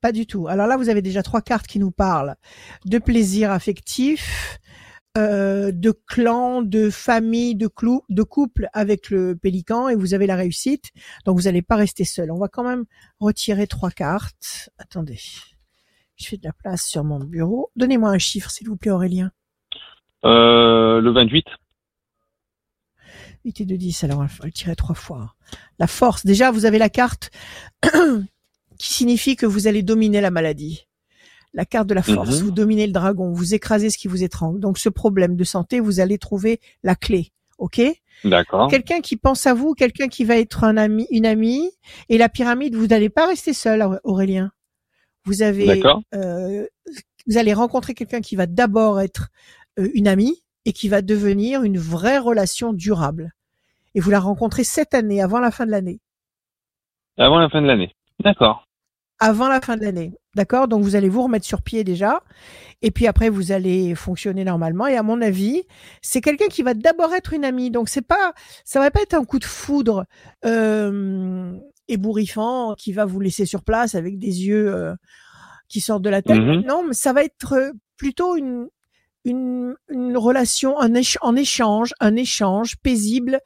Pas 0.00 0.12
du 0.12 0.26
tout. 0.26 0.48
Alors 0.48 0.66
là, 0.66 0.76
vous 0.76 0.88
avez 0.88 1.02
déjà 1.02 1.22
trois 1.22 1.40
cartes 1.40 1.66
qui 1.66 1.78
nous 1.78 1.90
parlent 1.90 2.36
de 2.84 2.98
plaisir 2.98 3.50
affectif, 3.50 4.58
euh, 5.16 5.70
de 5.70 5.92
clan, 5.92 6.62
de 6.62 6.90
famille, 6.90 7.54
de 7.54 7.68
clou, 7.68 8.02
de 8.08 8.22
couple 8.24 8.68
avec 8.72 9.10
le 9.10 9.36
pélican 9.36 9.88
et 9.88 9.94
vous 9.94 10.12
avez 10.12 10.26
la 10.26 10.34
réussite. 10.34 10.90
Donc 11.24 11.36
vous 11.36 11.44
n'allez 11.44 11.62
pas 11.62 11.76
rester 11.76 12.04
seul. 12.04 12.32
On 12.32 12.38
va 12.38 12.48
quand 12.48 12.64
même 12.64 12.84
retirer 13.20 13.66
trois 13.68 13.90
cartes. 13.90 14.70
Attendez. 14.78 15.20
Je 16.16 16.26
fais 16.26 16.36
de 16.36 16.44
la 16.44 16.52
place 16.52 16.84
sur 16.84 17.04
mon 17.04 17.20
bureau. 17.20 17.70
Donnez-moi 17.76 18.10
un 18.10 18.18
chiffre, 18.18 18.50
s'il 18.50 18.68
vous 18.68 18.76
plaît, 18.76 18.90
Aurélien. 18.90 19.30
Euh, 20.24 21.00
le 21.00 21.12
28. 21.12 21.46
8 23.44 23.60
et 23.60 23.64
2, 23.66 23.76
10. 23.76 24.04
Alors, 24.04 24.18
on 24.18 24.24
va 24.24 24.44
le 24.44 24.52
tirer 24.52 24.74
trois 24.74 24.94
fois. 24.94 25.34
La 25.78 25.86
force. 25.86 26.24
Déjà, 26.24 26.50
vous 26.50 26.64
avez 26.64 26.78
la 26.78 26.88
carte 26.88 27.30
qui 28.78 28.92
signifie 28.92 29.36
que 29.36 29.46
vous 29.46 29.66
allez 29.66 29.82
dominer 29.82 30.20
la 30.20 30.30
maladie 30.30 30.88
la 31.54 31.64
carte 31.64 31.86
de 31.86 31.94
la 31.94 32.02
force, 32.02 32.38
mhm. 32.40 32.44
vous 32.44 32.50
dominez 32.50 32.86
le 32.86 32.92
dragon, 32.92 33.32
vous 33.32 33.54
écrasez 33.54 33.88
ce 33.88 33.96
qui 33.96 34.08
vous 34.08 34.22
étrangle. 34.24 34.60
Donc 34.60 34.78
ce 34.78 34.88
problème 34.88 35.36
de 35.36 35.44
santé, 35.44 35.80
vous 35.80 36.00
allez 36.00 36.18
trouver 36.18 36.60
la 36.82 36.96
clé. 36.96 37.30
OK? 37.58 37.80
D'accord. 38.24 38.68
Quelqu'un 38.68 39.00
qui 39.00 39.16
pense 39.16 39.46
à 39.46 39.54
vous, 39.54 39.74
quelqu'un 39.74 40.08
qui 40.08 40.24
va 40.24 40.36
être 40.36 40.64
un 40.64 40.76
ami, 40.76 41.06
une 41.10 41.26
amie, 41.26 41.70
et 42.08 42.18
la 42.18 42.28
pyramide, 42.28 42.74
vous 42.74 42.88
n'allez 42.88 43.08
pas 43.08 43.26
rester 43.26 43.52
seul, 43.52 44.00
Aurélien. 44.02 44.50
Vous 45.24 45.42
avez, 45.42 45.82
euh, 46.14 46.66
vous 47.26 47.38
allez 47.38 47.54
rencontrer 47.54 47.94
quelqu'un 47.94 48.20
qui 48.20 48.36
va 48.36 48.46
d'abord 48.46 49.00
être 49.00 49.28
euh, 49.78 49.88
une 49.94 50.08
amie 50.08 50.42
et 50.64 50.72
qui 50.72 50.88
va 50.88 51.02
devenir 51.02 51.62
une 51.62 51.78
vraie 51.78 52.18
relation 52.18 52.72
durable. 52.72 53.32
Et 53.94 54.00
vous 54.00 54.10
la 54.10 54.20
rencontrez 54.20 54.64
cette 54.64 54.92
année, 54.92 55.22
avant 55.22 55.38
la 55.38 55.50
fin 55.50 55.66
de 55.66 55.70
l'année. 55.70 56.00
Avant 57.16 57.38
la 57.38 57.48
fin 57.48 57.62
de 57.62 57.66
l'année. 57.66 57.94
D'accord. 58.20 58.63
Avant 59.24 59.48
la 59.48 59.60
fin 59.60 59.76
de 59.76 59.82
l'année. 59.82 60.12
D'accord? 60.34 60.68
Donc 60.68 60.82
vous 60.82 60.96
allez 60.96 61.08
vous 61.08 61.22
remettre 61.22 61.46
sur 61.46 61.62
pied 61.62 61.82
déjà. 61.82 62.22
Et 62.82 62.90
puis 62.90 63.06
après, 63.06 63.30
vous 63.30 63.52
allez 63.52 63.94
fonctionner 63.94 64.44
normalement. 64.44 64.86
Et 64.86 64.96
à 64.96 65.02
mon 65.02 65.22
avis, 65.22 65.62
c'est 66.02 66.20
quelqu'un 66.20 66.48
qui 66.48 66.62
va 66.62 66.74
d'abord 66.74 67.14
être 67.14 67.32
une 67.32 67.44
amie. 67.44 67.70
Donc 67.70 67.88
c'est 67.88 68.06
pas, 68.06 68.34
ça 68.64 68.80
va 68.80 68.90
pas 68.90 69.00
être 69.00 69.14
un 69.14 69.24
coup 69.24 69.38
de 69.38 69.44
foudre 69.44 70.04
euh, 70.44 71.52
ébouriffant 71.88 72.74
qui 72.74 72.92
va 72.92 73.06
vous 73.06 73.20
laisser 73.20 73.46
sur 73.46 73.62
place 73.62 73.94
avec 73.94 74.18
des 74.18 74.44
yeux 74.46 74.74
euh, 74.74 74.94
qui 75.68 75.80
sortent 75.80 76.02
de 76.02 76.10
la 76.10 76.20
tête. 76.20 76.36
Mm-hmm. 76.36 76.66
Non, 76.66 76.84
mais 76.86 76.94
ça 76.94 77.12
va 77.12 77.24
être 77.24 77.72
plutôt 77.96 78.36
une, 78.36 78.66
une, 79.24 79.74
une 79.88 80.16
relation 80.18 80.76
en, 80.76 80.90
en 81.22 81.36
échange, 81.36 81.94
un 82.00 82.16
échange 82.16 82.76
paisible 82.82 83.40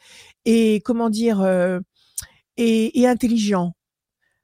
et 0.44 0.80
comment 0.84 1.10
dire 1.10 1.40
euh, 1.42 1.78
et, 2.56 3.00
et 3.00 3.06
intelligent 3.06 3.74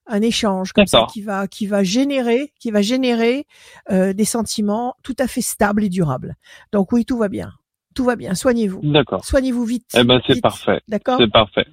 un 0.06 0.20
échange 0.22 0.72
comme 0.72 0.86
ça 0.86 1.06
qui 1.12 1.22
va 1.22 1.46
qui 1.48 1.66
va 1.66 1.82
générer 1.82 2.52
qui 2.60 2.70
va 2.70 2.82
générer 2.82 3.46
euh, 3.90 4.12
des 4.12 4.24
sentiments 4.24 4.94
tout 5.02 5.16
à 5.18 5.26
fait 5.26 5.40
stables 5.40 5.84
et 5.84 5.88
durables. 5.88 6.36
Donc 6.72 6.92
oui, 6.92 7.04
tout 7.04 7.16
va 7.18 7.28
bien. 7.28 7.52
Tout 7.94 8.04
va 8.04 8.16
bien. 8.16 8.34
Soignez-vous. 8.34 8.80
D'accord. 8.82 9.24
Soignez-vous 9.24 9.64
vite. 9.64 9.86
Eh 9.96 10.04
ben 10.04 10.20
c'est 10.26 10.40
parfait. 10.40 10.80
D'accord. 10.88 11.18
C'est 11.18 11.30
parfait. 11.30 11.66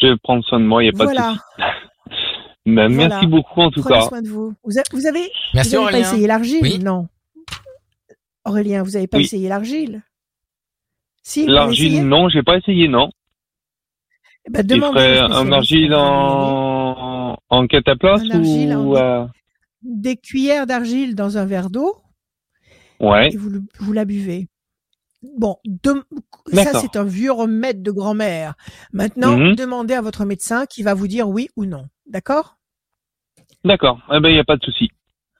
Je 0.00 0.08
vais 0.08 0.16
prendre 0.22 0.44
soin 0.44 0.60
de 0.60 0.64
moi, 0.64 0.82
il 0.82 0.90
n'y 0.90 0.94
a 0.94 0.98
pas 0.98 1.12
de 1.12 1.16
souci. 1.16 1.38
Ben, 2.66 2.88
merci 2.88 3.26
beaucoup 3.26 3.60
en 3.60 3.70
tout 3.70 3.82
Prenez 3.82 4.00
cas. 4.00 4.08
soin 4.08 4.22
de 4.22 4.28
vous. 4.28 4.54
Vous, 4.64 4.72
vous 4.92 5.06
avez, 5.06 5.30
merci 5.52 5.76
vous 5.76 5.82
avez 5.82 5.92
pas 5.92 5.98
essayé 5.98 6.26
l'argile 6.26 6.82
Non? 6.82 7.08
Aurélien, 8.46 8.82
vous 8.82 8.92
n'avez 8.92 9.06
pas 9.06 9.18
essayé 9.20 9.50
l'argile? 9.50 10.02
Si. 11.22 11.46
L'argile, 11.46 12.06
non, 12.06 12.30
j'ai 12.30 12.42
pas 12.42 12.56
essayé, 12.56 12.88
non. 12.88 13.10
Eh 14.46 14.50
ben, 14.50 14.64
Il 14.68 14.80
ferait 14.80 15.18
un 15.18 15.52
argile 15.52 15.94
en 15.94 16.73
en 17.48 17.66
cataplasme 17.66 18.40
ou 18.76 18.96
euh, 18.96 19.26
des 19.82 20.16
cuillères 20.16 20.66
d'argile 20.66 21.14
dans 21.14 21.38
un 21.38 21.44
verre 21.44 21.70
d'eau. 21.70 21.96
Ouais. 23.00 23.28
Et 23.32 23.36
vous, 23.36 23.50
vous 23.80 23.92
la 23.92 24.04
buvez. 24.04 24.48
Bon, 25.38 25.56
ça 26.52 26.80
c'est 26.80 26.96
un 26.96 27.04
vieux 27.04 27.32
remède 27.32 27.82
de 27.82 27.90
grand-mère. 27.90 28.54
Maintenant, 28.92 29.36
mhm. 29.36 29.54
demandez 29.54 29.94
à 29.94 30.02
votre 30.02 30.24
médecin 30.24 30.66
qui 30.66 30.82
va 30.82 30.94
vous 30.94 31.08
dire 31.08 31.28
oui 31.28 31.48
ou 31.56 31.64
non. 31.64 31.86
D'accord? 32.06 32.56
D'accord. 33.64 34.00
Eh 34.12 34.20
ben 34.20 34.28
il 34.28 34.34
n'y 34.34 34.40
a 34.40 34.44
pas 34.44 34.56
de 34.56 34.64
souci. 34.64 34.90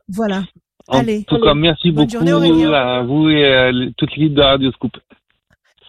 Voilà. 0.09 0.43
En 0.89 0.99
Allez. 0.99 1.25
tout 1.25 1.41
cas, 1.41 1.55
merci 1.55 1.91
beaucoup 1.91 2.17
à 2.17 3.03
vous 3.03 3.29
et 3.29 3.47
à 3.47 3.73
toute 3.97 4.11
l'équipe 4.17 4.35
de 4.35 4.43
Radio 4.43 4.71
Scoop. 4.73 4.93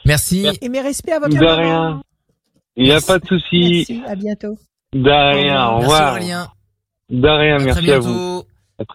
Merci. 0.05 0.47
Et 0.62 0.69
mes 0.69 0.81
respects 0.81 1.12
à 1.12 1.19
votre 1.19 1.38
De 1.38 1.45
rien. 1.45 2.01
Il 2.77 2.85
n'y 2.85 2.91
a 2.91 3.01
pas 3.01 3.19
de 3.19 3.25
souci. 3.25 3.85
Merci. 3.89 4.01
À 4.05 4.15
bientôt. 4.15 4.57
De 4.94 5.10
rien, 5.10 5.70
au 5.70 5.77
revoir. 5.80 6.20
De 7.10 7.27
rien, 7.27 7.58
merci 7.60 7.92
à 7.92 8.00
vous. 8.00 8.44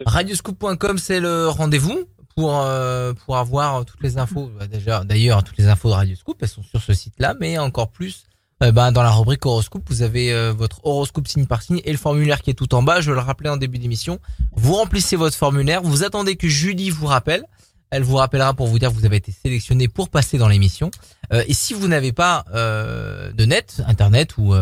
Radioscoop.com, 0.04 0.98
c'est 0.98 1.20
le 1.20 1.48
rendez-vous 1.48 2.06
pour 2.36 2.60
euh, 2.60 3.12
pour 3.12 3.36
avoir 3.36 3.84
toutes 3.84 4.02
les 4.02 4.18
infos. 4.18 4.50
Bah, 4.58 4.66
déjà, 4.66 5.04
d'ailleurs, 5.04 5.42
toutes 5.44 5.58
les 5.58 5.68
infos 5.68 5.88
de 5.88 5.94
Radioscoop, 5.94 6.36
elles 6.40 6.48
sont 6.48 6.62
sur 6.62 6.82
ce 6.82 6.92
site-là, 6.92 7.34
mais 7.40 7.58
encore 7.58 7.90
plus. 7.90 8.24
Euh, 8.62 8.72
bah, 8.72 8.90
dans 8.90 9.02
la 9.02 9.10
rubrique 9.10 9.44
horoscope, 9.46 9.82
vous 9.86 10.02
avez 10.02 10.32
euh, 10.32 10.52
votre 10.52 10.84
horoscope 10.84 11.26
signe 11.28 11.46
par 11.46 11.62
signe 11.62 11.80
et 11.84 11.92
le 11.92 11.98
formulaire 11.98 12.42
qui 12.42 12.50
est 12.50 12.54
tout 12.54 12.74
en 12.74 12.82
bas. 12.82 13.00
Je 13.00 13.10
le 13.10 13.18
rappelais 13.18 13.48
en 13.48 13.56
début 13.56 13.78
d'émission. 13.78 14.18
Vous 14.54 14.74
remplissez 14.74 15.16
votre 15.16 15.36
formulaire. 15.36 15.82
Vous 15.82 16.04
attendez 16.04 16.36
que 16.36 16.48
Julie 16.48 16.90
vous 16.90 17.06
rappelle. 17.06 17.44
Elle 17.90 18.02
vous 18.02 18.16
rappellera 18.16 18.54
pour 18.54 18.66
vous 18.66 18.78
dire 18.78 18.90
que 18.90 18.94
vous 18.94 19.06
avez 19.06 19.16
été 19.16 19.32
sélectionné 19.32 19.88
pour 19.88 20.10
passer 20.10 20.38
dans 20.38 20.46
l'émission. 20.46 20.92
et 21.32 21.52
si 21.52 21.74
vous 21.74 21.88
n'avez 21.88 22.12
pas 22.12 22.44
de 22.54 23.44
net, 23.44 23.82
internet 23.88 24.38
ou, 24.38 24.54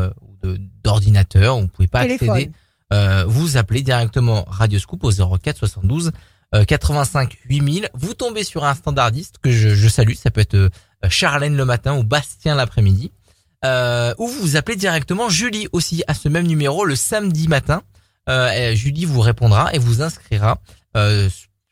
d'ordinateur, 0.82 1.56
vous 1.56 1.62
ne 1.62 1.66
pouvez 1.68 1.88
pas 1.88 2.00
accéder, 2.00 2.50
euh, 2.92 3.24
vous 3.26 3.56
appelez 3.56 3.82
directement 3.82 4.44
Radio 4.48 4.78
Scoop 4.78 5.04
au 5.04 5.10
04 5.10 5.56
72 5.56 6.12
85 6.66 7.36
8000. 7.48 7.90
Vous 7.94 8.14
tombez 8.14 8.42
sur 8.42 8.64
un 8.64 8.74
standardiste 8.74 9.36
que 9.42 9.50
je, 9.50 9.74
je 9.74 9.88
salue, 9.88 10.14
ça 10.14 10.30
peut 10.30 10.40
être 10.40 10.54
euh, 10.54 10.70
Charlène 11.08 11.56
le 11.56 11.64
matin 11.64 11.96
ou 11.98 12.04
Bastien 12.04 12.54
l'après-midi. 12.54 13.12
Euh, 13.64 14.14
ou 14.18 14.28
vous 14.28 14.56
appelez 14.56 14.76
directement 14.76 15.28
Julie 15.28 15.68
aussi 15.72 16.04
à 16.06 16.14
ce 16.14 16.28
même 16.28 16.46
numéro 16.46 16.84
le 16.84 16.96
samedi 16.96 17.48
matin. 17.48 17.82
Euh, 18.28 18.74
Julie 18.74 19.04
vous 19.04 19.20
répondra 19.20 19.72
et 19.74 19.78
vous 19.78 20.02
inscrira 20.02 20.60
euh, 20.96 21.28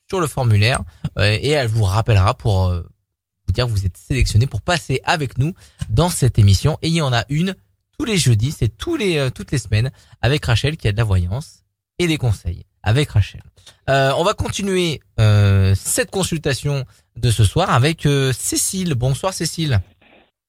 sur 0.09 0.21
le 0.21 0.27
formulaire 0.27 0.81
euh, 1.19 1.39
et 1.41 1.51
elle 1.51 1.69
vous 1.69 1.85
rappellera 1.85 2.35
pour 2.35 2.71
vous 2.71 3.53
dire 3.53 3.67
que 3.67 3.71
vous 3.71 3.87
êtes 3.87 3.97
sélectionné 3.97 4.47
pour 4.47 4.63
passer 4.63 5.01
avec 5.05 5.39
nous 5.39 5.55
dans 5.89 6.11
cette 6.11 6.39
émission. 6.39 6.79
Et 6.83 6.89
il 6.89 6.95
y 6.95 7.03
en 7.03 7.13
a 7.13 7.25
une 7.29 7.55
tous 7.99 8.05
les 8.05 8.17
jeudis, 8.17 8.53
c'est 8.53 8.69
tous 8.69 8.97
les 8.97 9.19
euh, 9.19 9.31
toutes 9.31 9.53
les 9.53 9.59
semaines 9.59 9.91
avec 10.23 10.45
Rachel 10.45 10.77
qui 10.77 10.89
a 10.89 10.93
de 10.93 10.97
la 10.97 11.05
voyance 11.05 11.65
et 11.99 12.07
des 12.07 12.19
conseils 12.19 12.65
avec 12.83 13.11
Rachel. 13.11 13.43
Euh, 13.89 14.13
on 14.19 14.25
va 14.25 14.35
continuer 14.35 15.01
euh, 15.19 15.75
cette 15.75 16.11
consultation 16.11 16.85
de 17.17 17.31
ce 17.31 17.45
soir 17.45 17.71
avec 17.71 18.07
Cécile. 18.33 18.95
Bonsoir 18.95 19.33
Cécile. 19.33 19.81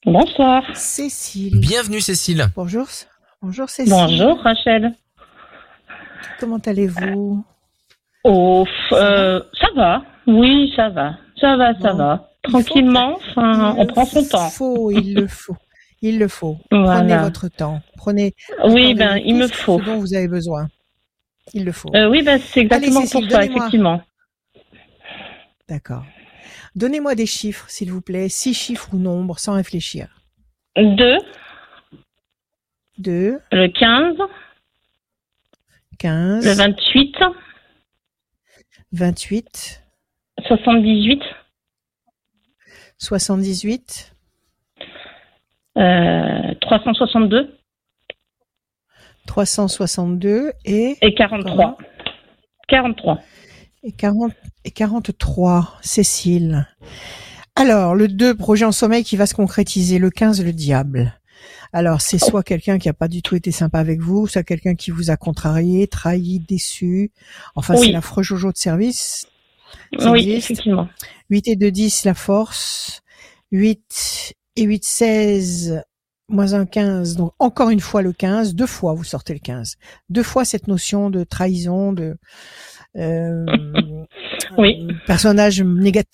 Bonsoir. 0.06 0.64
Cécile. 0.76 1.60
Bienvenue 1.60 2.02
Cécile. 2.02 2.48
Bonjour. 2.56 2.88
Bonjour 3.42 3.70
Cécile. 3.70 3.94
Bonjour 3.94 4.40
Rachel. 4.42 4.94
Comment 6.40 6.60
allez-vous? 6.60 7.44
Oh, 8.24 8.66
ça 8.90 9.42
va. 9.76 10.04
Oui, 10.28 10.72
ça 10.76 10.90
va. 10.90 11.18
Ça 11.40 11.56
va, 11.56 11.80
ça 11.80 11.94
va. 11.94 12.30
Tranquillement, 12.44 13.18
enfin, 13.30 13.76
on 13.78 13.86
prend 13.86 14.06
son 14.06 14.24
temps. 14.26 14.50
Faut, 14.50 14.92
il 14.92 15.16
le 15.16 15.28
faut. 15.28 15.56
Il 16.02 16.20
le 16.20 16.28
faut. 16.28 16.58
Prenez 16.70 17.18
votre 17.18 17.48
temps. 17.48 17.82
Prenez. 17.96 18.36
Oui, 18.66 18.94
ben, 18.94 19.18
il 19.18 19.36
me 19.36 19.48
faut. 19.48 19.80
Ce 19.80 19.86
dont 19.86 20.00
vous 20.00 20.14
avez 20.14 20.28
besoin? 20.28 20.68
Il 21.54 21.66
le 21.66 21.72
faut. 21.72 21.90
Euh, 21.96 22.10
oui, 22.10 22.22
ben, 22.24 22.40
c'est 22.40 22.62
exactement 22.62 23.02
pour 23.02 23.24
ça, 23.30 23.46
effectivement. 23.46 24.02
D'accord. 25.68 26.06
Donnez-moi 26.76 27.16
des 27.16 27.26
chiffres, 27.26 27.66
s'il 27.70 27.92
vous 27.92 28.02
plaît. 28.02 28.30
Six 28.30 28.54
chiffres 28.54 28.90
ou 28.94 28.98
nombres, 28.98 29.40
sans 29.40 29.54
réfléchir. 29.54 30.22
Deux. 30.76 31.18
Deux. 33.00 33.40
Le 33.52 33.68
15. 33.68 34.18
15. 35.98 36.46
Le 36.46 36.54
28. 36.54 37.16
28. 38.92 39.84
78. 40.48 41.22
78. 43.00 44.14
362. 45.78 47.58
362 49.28 50.52
et 50.66 50.98
Et 51.02 51.14
43. 51.14 51.78
43. 52.68 53.20
Et, 53.84 53.92
40, 53.92 54.32
et 54.66 54.72
43, 54.72 55.78
Cécile. 55.82 56.68
Alors, 57.56 57.96
le 57.96 58.08
2, 58.08 58.36
projet 58.36 58.66
en 58.66 58.72
sommeil 58.72 59.04
qui 59.04 59.18
va 59.18 59.26
se 59.26 59.36
concrétiser. 59.36 60.00
Le 60.00 60.10
15, 60.10 60.44
le 60.44 60.54
diable. 60.54 61.20
Alors, 61.74 62.02
c'est 62.02 62.18
soit 62.18 62.44
quelqu'un 62.44 62.80
qui 62.80 62.90
a 62.90 62.94
pas 62.94 63.08
du 63.08 63.22
tout 63.22 63.36
été 63.36 63.52
sympa 63.52 63.80
avec 63.80 64.00
vous, 64.00 64.28
soit 64.28 64.44
quelqu'un 64.44 64.76
qui 64.76 64.92
vous 64.92 65.12
a 65.12 65.18
contrarié, 65.18 65.88
trahi, 65.88 66.40
déçu. 66.40 67.12
Enfin, 67.56 67.76
c'est 67.76 67.92
l'affreux 67.92 68.24
Jojo 68.24 68.52
de 68.52 68.58
service. 68.58 69.28
oui, 70.00 70.32
effectivement. 70.32 70.88
8 71.30 71.48
et 71.50 71.56
2, 71.56 71.72
10, 71.72 72.06
la 72.06 72.14
force. 72.14 73.02
8 73.52 74.34
et 74.58 74.64
8, 74.64 74.84
16, 74.84 75.84
moins 76.30 76.54
un 76.54 76.66
15, 76.66 77.16
donc 77.16 77.32
encore 77.40 77.70
une 77.70 77.80
fois 77.80 78.02
le 78.02 78.12
15, 78.12 78.56
deux 78.56 78.66
fois 78.66 78.94
vous 78.94 79.04
sortez 79.04 79.34
le 79.34 79.40
15. 79.40 79.76
Deux 80.10 80.24
fois 80.24 80.44
cette 80.46 80.68
notion 80.68 81.10
de 81.10 81.24
trahison, 81.24 81.94
de 81.94 82.18
euh, 82.98 83.46
oui. 84.58 84.88
personnage 85.06 85.64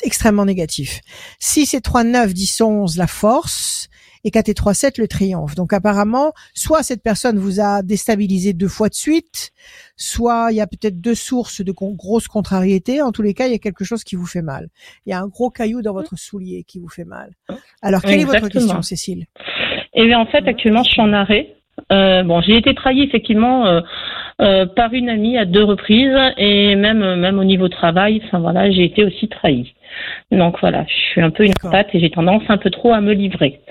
extrêmement 0.03 0.45
négatif. 0.45 0.99
6 1.39 1.73
et 1.75 1.81
3, 1.81 2.03
9, 2.03 2.33
10, 2.33 2.61
11, 2.61 2.97
la 2.97 3.07
force 3.07 3.87
et 4.23 4.31
4 4.31 4.49
et 4.49 4.53
3, 4.53 4.73
7, 4.73 4.97
le 4.97 5.07
triomphe. 5.07 5.55
Donc 5.55 5.73
apparemment, 5.73 6.33
soit 6.53 6.83
cette 6.83 7.03
personne 7.03 7.37
vous 7.37 7.59
a 7.59 7.81
déstabilisé 7.81 8.53
deux 8.53 8.67
fois 8.67 8.89
de 8.89 8.93
suite, 8.93 9.51
soit 9.95 10.47
il 10.51 10.57
y 10.57 10.61
a 10.61 10.67
peut-être 10.67 10.99
deux 11.01 11.15
sources 11.15 11.61
de 11.61 11.71
grosses 11.71 12.27
contrariétés. 12.27 13.01
En 13.01 13.11
tous 13.11 13.21
les 13.21 13.33
cas, 13.33 13.47
il 13.47 13.51
y 13.51 13.55
a 13.55 13.59
quelque 13.59 13.83
chose 13.83 14.03
qui 14.03 14.15
vous 14.15 14.25
fait 14.25 14.41
mal. 14.41 14.67
Il 15.05 15.11
y 15.11 15.13
a 15.13 15.19
un 15.19 15.27
gros 15.27 15.49
caillou 15.49 15.81
dans 15.81 15.93
votre 15.93 16.17
soulier 16.17 16.63
qui 16.63 16.79
vous 16.79 16.89
fait 16.89 17.05
mal. 17.05 17.31
Alors, 17.81 18.01
quelle 18.01 18.19
est 18.19 18.25
votre 18.25 18.49
question, 18.49 18.81
Cécile? 18.81 19.25
Eh 19.93 20.05
bien, 20.05 20.19
en 20.19 20.25
fait, 20.25 20.47
actuellement, 20.47 20.83
je 20.83 20.89
suis 20.89 21.01
en 21.01 21.13
arrêt. 21.13 21.55
Euh, 21.91 22.23
bon, 22.23 22.41
j'ai 22.41 22.57
été 22.57 22.73
trahie 22.75 23.03
effectivement 23.03 23.65
euh, 23.65 23.81
euh, 24.43 24.65
par 24.65 24.93
une 24.93 25.09
amie 25.09 25.37
à 25.37 25.45
deux 25.45 25.63
reprises 25.63 26.17
et 26.37 26.75
même 26.75 27.15
même 27.15 27.39
au 27.39 27.43
niveau 27.43 27.69
travail. 27.69 28.21
Enfin 28.25 28.39
voilà, 28.39 28.69
j'ai 28.69 28.83
été 28.83 29.03
aussi 29.03 29.27
trahie. 29.27 29.73
Donc 30.31 30.59
voilà, 30.59 30.85
je 30.87 31.11
suis 31.11 31.21
un 31.21 31.29
peu 31.29 31.45
une 31.45 31.53
patte 31.71 31.89
et 31.93 31.99
j'ai 31.99 32.09
tendance 32.09 32.43
un 32.49 32.57
peu 32.57 32.69
trop 32.69 32.91
à 32.91 33.01
me 33.01 33.13
livrer. 33.13 33.61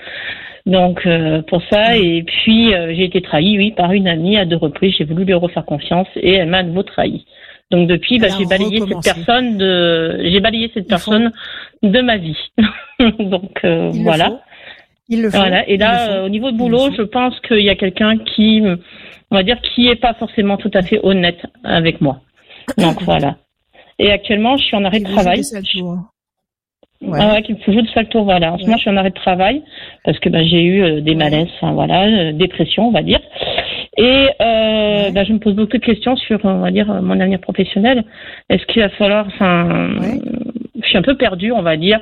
Donc 0.65 1.05
euh, 1.05 1.41
pour 1.41 1.61
ça, 1.69 1.97
et 1.97 2.23
puis 2.23 2.73
euh, 2.73 2.93
j'ai 2.95 3.03
été 3.03 3.21
trahie, 3.21 3.57
oui, 3.57 3.71
par 3.71 3.91
une 3.91 4.07
amie 4.07 4.37
à 4.37 4.45
deux 4.45 4.55
reprises. 4.55 4.95
J'ai 4.97 5.03
voulu 5.03 5.25
lui 5.25 5.33
refaire 5.33 5.65
confiance 5.65 6.07
et 6.15 6.33
elle 6.33 6.49
m'a 6.49 6.59
à 6.59 6.63
nouveau 6.63 6.83
trahi. 6.83 7.25
Donc 7.71 7.87
depuis, 7.87 8.19
bah, 8.19 8.27
j'ai 8.37 8.45
balayé 8.45 8.79
cette 8.79 9.03
personne 9.03 9.57
de, 9.57 10.19
j'ai 10.23 10.39
balayé 10.39 10.71
cette 10.73 10.87
personne 10.87 11.31
de 11.81 12.01
ma 12.01 12.17
vie. 12.17 12.37
Donc 13.19 13.59
euh, 13.63 13.89
voilà. 14.03 14.41
Il 15.09 15.21
le 15.21 15.29
fait. 15.29 15.37
Voilà. 15.37 15.67
Et 15.67 15.77
là, 15.77 16.23
au 16.23 16.29
niveau 16.29 16.51
de 16.51 16.57
boulot, 16.57 16.91
je 16.95 17.01
pense 17.01 17.37
qu'il 17.41 17.61
y 17.61 17.69
a 17.69 17.75
quelqu'un 17.75 18.17
qui, 18.17 18.63
on 19.33 19.37
va 19.37 19.43
dire, 19.43 19.59
qui 19.61 19.87
est 19.87 19.95
pas 19.95 20.13
forcément 20.13 20.57
tout 20.57 20.71
à 20.73 20.83
fait 20.83 20.99
honnête 21.03 21.45
avec 21.63 22.01
moi. 22.01 22.21
Donc 22.77 23.01
voilà. 23.03 23.37
Et 23.99 24.11
actuellement, 24.11 24.57
je 24.57 24.63
suis 24.63 24.75
en 24.75 24.85
arrêt 24.85 24.99
de 24.99 25.11
travail. 25.11 25.41
Ouais. 27.01 27.19
Ah 27.21 27.33
ouais, 27.33 27.41
qui 27.41 27.51
me 27.53 27.57
faut 27.57 27.73
jouer 27.73 27.81
de 27.81 27.89
sale 27.89 28.07
tour, 28.07 28.23
voilà. 28.23 28.53
En 28.53 28.57
ce 28.57 28.63
moment, 28.63 28.77
je 28.77 28.81
suis 28.81 28.89
en 28.89 28.95
arrêt 28.95 29.09
de 29.09 29.15
travail 29.15 29.61
parce 30.05 30.19
que 30.19 30.29
bah, 30.29 30.43
j'ai 30.43 30.63
eu 30.63 30.83
euh, 30.83 31.01
des 31.01 31.15
malaises, 31.15 31.49
enfin, 31.55 31.73
voilà, 31.73 32.05
euh, 32.05 32.31
dépression, 32.31 32.87
on 32.87 32.91
va 32.91 33.01
dire. 33.01 33.19
Et 33.97 34.29
euh, 34.39 35.11
bah, 35.11 35.23
je 35.25 35.33
me 35.33 35.39
pose 35.39 35.53
beaucoup 35.53 35.77
de 35.77 35.83
questions 35.83 36.15
sur, 36.15 36.39
on 36.45 36.59
va 36.59 36.71
dire, 36.71 36.87
mon 37.01 37.19
avenir 37.19 37.39
professionnel. 37.39 38.05
Est-ce 38.49 38.65
qu'il 38.67 38.81
va 38.81 38.89
falloir, 38.89 39.27
enfin, 39.27 39.89
je 40.81 40.87
suis 40.87 40.97
un 40.97 41.01
peu 41.01 41.17
perdue, 41.17 41.51
on 41.51 41.61
va 41.61 41.75
dire, 41.75 41.99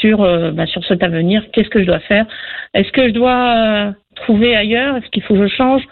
sur 0.00 0.18
bah, 0.52 0.66
sur 0.66 0.84
cet 0.86 1.02
avenir. 1.02 1.44
Qu'est-ce 1.52 1.68
que 1.68 1.80
je 1.80 1.86
dois 1.86 2.00
faire? 2.00 2.24
Est-ce 2.72 2.90
que 2.92 3.08
je 3.08 3.12
dois 3.12 3.94
trouver 4.16 4.56
ailleurs 4.56 4.96
Est-ce 4.96 5.08
qu'il 5.10 5.22
faut 5.22 5.34
que 5.34 5.46
je 5.46 5.54
change? 5.54 5.82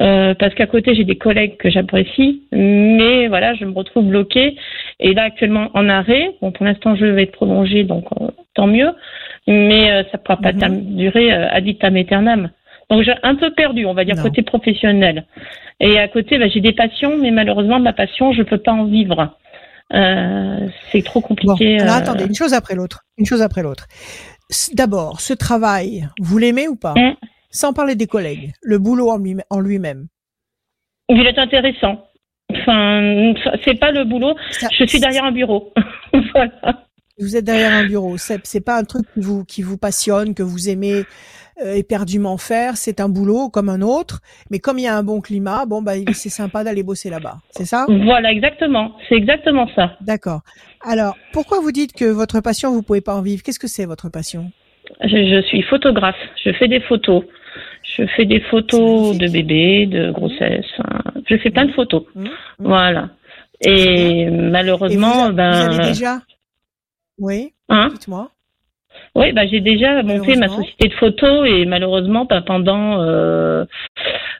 Euh, 0.00 0.34
Parce 0.38 0.54
qu'à 0.54 0.66
côté 0.66 0.94
j'ai 0.94 1.04
des 1.04 1.16
collègues 1.16 1.56
que 1.58 1.70
j'apprécie, 1.70 2.42
mais 2.52 3.28
voilà, 3.28 3.54
je 3.54 3.64
me 3.64 3.72
retrouve 3.72 4.06
bloquée 4.06 4.56
et 5.00 5.12
là 5.12 5.24
actuellement 5.24 5.70
en 5.74 5.88
arrêt. 5.88 6.34
Bon, 6.40 6.50
pour 6.52 6.64
l'instant 6.64 6.96
je 6.96 7.04
vais 7.04 7.24
être 7.24 7.32
prolongée, 7.32 7.84
donc 7.84 8.06
tant 8.54 8.66
mieux, 8.66 8.90
mais 9.46 10.04
ça 10.10 10.18
ne 10.18 10.22
pourra 10.22 10.36
pas 10.38 10.52
mhm. 10.52 10.96
durer 10.96 11.30
ad 11.32 11.64
vitam 11.64 11.96
aeternam. 11.96 12.50
Donc 12.90 13.02
j'ai 13.02 13.14
un 13.22 13.34
peu 13.34 13.52
perdu, 13.54 13.86
on 13.86 13.94
va 13.94 14.04
dire 14.04 14.16
côté 14.20 14.42
professionnel. 14.42 15.24
Et 15.80 15.98
à 15.98 16.08
côté, 16.08 16.38
bah, 16.38 16.48
j'ai 16.48 16.60
des 16.60 16.72
passions, 16.72 17.16
mais 17.18 17.30
malheureusement 17.30 17.80
ma 17.80 17.92
passion, 17.92 18.32
je 18.32 18.42
peux 18.42 18.58
pas 18.58 18.72
en 18.72 18.84
vivre. 18.84 19.36
Euh, 19.94 20.68
c'est 20.90 21.02
trop 21.02 21.20
compliqué. 21.20 21.80
euh. 21.80 21.90
attendez, 21.90 22.24
une 22.24 22.34
chose 22.34 22.54
après 22.54 22.74
l'autre, 22.74 23.00
une 23.18 23.26
chose 23.26 23.42
après 23.42 23.62
l'autre. 23.62 23.86
D'abord, 24.74 25.20
ce 25.20 25.32
travail, 25.32 26.08
vous 26.20 26.38
l'aimez 26.38 26.68
ou 26.68 26.76
pas? 26.76 26.94
Mm. 26.96 27.14
Sans 27.52 27.72
parler 27.72 27.94
des 27.94 28.06
collègues, 28.06 28.52
le 28.62 28.78
boulot 28.78 29.10
en 29.10 29.18
lui 29.18 29.36
en 29.50 29.60
lui-même. 29.60 30.08
Il 31.08 31.26
est 31.26 31.38
intéressant. 31.38 32.06
Enfin, 32.50 33.34
c'est 33.64 33.78
pas 33.78 33.92
le 33.92 34.04
boulot. 34.04 34.34
je 34.72 34.84
suis 34.84 35.00
derrière 35.00 35.24
un 35.24 35.32
bureau. 35.32 35.72
voilà. 36.32 36.86
Vous 37.18 37.36
êtes 37.36 37.44
derrière 37.44 37.72
un 37.72 37.86
bureau. 37.86 38.16
C'est 38.16 38.64
pas 38.64 38.78
un 38.78 38.84
truc 38.84 39.04
qui 39.14 39.20
vous 39.20 39.44
qui 39.44 39.62
vous 39.62 39.76
passionne, 39.76 40.34
que 40.34 40.42
vous 40.42 40.70
aimez 40.70 41.04
euh, 41.62 41.74
éperdument 41.74 42.38
faire. 42.38 42.76
C'est 42.76 43.00
un 43.00 43.10
boulot 43.10 43.50
comme 43.50 43.68
un 43.68 43.82
autre, 43.82 44.20
mais 44.50 44.58
comme 44.58 44.78
il 44.78 44.84
y 44.84 44.88
a 44.88 44.96
un 44.96 45.02
bon 45.02 45.20
climat, 45.20 45.66
bon 45.66 45.82
bah 45.82 45.92
c'est 46.14 46.30
sympa 46.30 46.64
d'aller 46.64 46.82
bosser 46.82 47.10
là-bas. 47.10 47.36
C'est 47.50 47.66
ça? 47.66 47.84
Voilà, 47.88 48.32
exactement. 48.32 48.96
C'est 49.08 49.16
exactement 49.16 49.68
ça. 49.76 49.96
D'accord. 50.00 50.40
Alors, 50.80 51.16
pourquoi 51.32 51.60
vous 51.60 51.70
dites 51.70 51.92
que 51.92 52.06
votre 52.06 52.40
passion 52.40 52.72
vous 52.72 52.82
pouvez 52.82 53.02
pas 53.02 53.14
en 53.14 53.22
vivre? 53.22 53.42
Qu'est-ce 53.42 53.58
que 53.58 53.68
c'est 53.68 53.84
votre 53.84 54.08
passion? 54.08 54.50
Je, 55.04 55.42
suis 55.48 55.62
photographe. 55.62 56.16
Je 56.44 56.52
fais 56.52 56.68
des 56.68 56.80
photos. 56.80 57.24
Je 57.96 58.06
fais 58.16 58.24
des 58.24 58.40
photos 58.40 59.16
de 59.18 59.28
bébés, 59.28 59.86
de 59.86 60.10
grossesse. 60.12 60.66
Je 61.28 61.36
fais 61.36 61.50
plein 61.50 61.66
de 61.66 61.72
photos. 61.72 62.04
Mmh, 62.14 62.24
mmh. 62.24 62.28
Voilà. 62.58 63.10
Et 63.64 64.30
malheureusement, 64.30 65.30
ben. 65.30 65.68
Vous 65.68 65.78
avez 65.78 65.88
déjà 65.88 66.18
Oui. 67.18 67.52
Hein 67.68 67.88
Dites-moi. 67.92 68.30
Oui, 69.14 69.32
bah, 69.32 69.46
j'ai 69.46 69.60
déjà 69.60 70.02
monté 70.02 70.36
ma 70.36 70.48
société 70.48 70.88
de 70.88 70.94
photos 70.94 71.46
et 71.48 71.66
malheureusement, 71.66 72.24
bah, 72.24 72.42
pendant, 72.42 73.00
euh, 73.02 73.64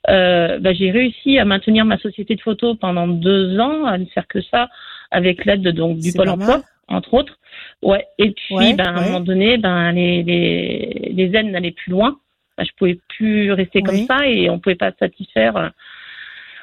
euh, 0.09 0.59
bah, 0.59 0.73
j'ai 0.73 0.91
réussi 0.91 1.39
à 1.39 1.45
maintenir 1.45 1.85
ma 1.85 1.99
société 1.99 2.37
de 2.37 2.41
photos 2.41 2.77
pendant 2.79 3.07
deux 3.07 3.59
ans, 3.59 3.85
à 3.85 3.99
ne 3.99 4.07
faire 4.07 4.27
que 4.27 4.41
ça, 4.43 4.69
avec 5.11 5.45
l'aide 5.45 5.67
donc 5.69 5.99
du 5.99 6.13
Pôle 6.13 6.31
Emploi, 6.31 6.63
entre 6.89 7.15
autres. 7.15 7.39
Ouais. 7.83 8.07
Et 8.19 8.31
puis, 8.31 8.75
bah, 8.75 8.85
à 8.87 8.91
un 8.91 9.05
moment 9.05 9.21
donné, 9.21 9.59
ben 9.59 9.93
les, 9.93 10.23
les, 10.23 11.13
les 11.15 11.37
aides 11.37 11.51
n'allaient 11.51 11.73
plus 11.73 11.91
loin. 11.91 12.17
Je 12.59 12.71
pouvais 12.77 12.99
plus 13.17 13.53
rester 13.53 13.83
comme 13.83 14.07
ça 14.07 14.27
et 14.29 14.51
on 14.51 14.59
pouvait 14.59 14.75
pas 14.75 14.93
satisfaire 14.99 15.57
euh, 15.57 15.69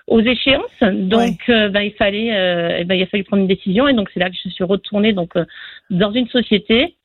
aux 0.07 0.21
échéances. 0.21 0.81
Donc, 0.81 1.37
euh, 1.49 1.69
bah, 1.69 1.83
il 1.83 1.93
fallait, 1.93 2.35
euh, 2.35 2.83
bah, 2.85 2.95
il 2.95 3.03
a 3.03 3.07
fallu 3.07 3.23
prendre 3.23 3.41
une 3.41 3.47
décision 3.47 3.87
et 3.87 3.93
donc 3.93 4.09
c'est 4.13 4.19
là 4.19 4.29
que 4.29 4.35
je 4.43 4.49
suis 4.49 4.63
retournée 4.63 5.13
donc 5.13 5.33
dans 5.89 6.11
une 6.11 6.27
société 6.27 6.95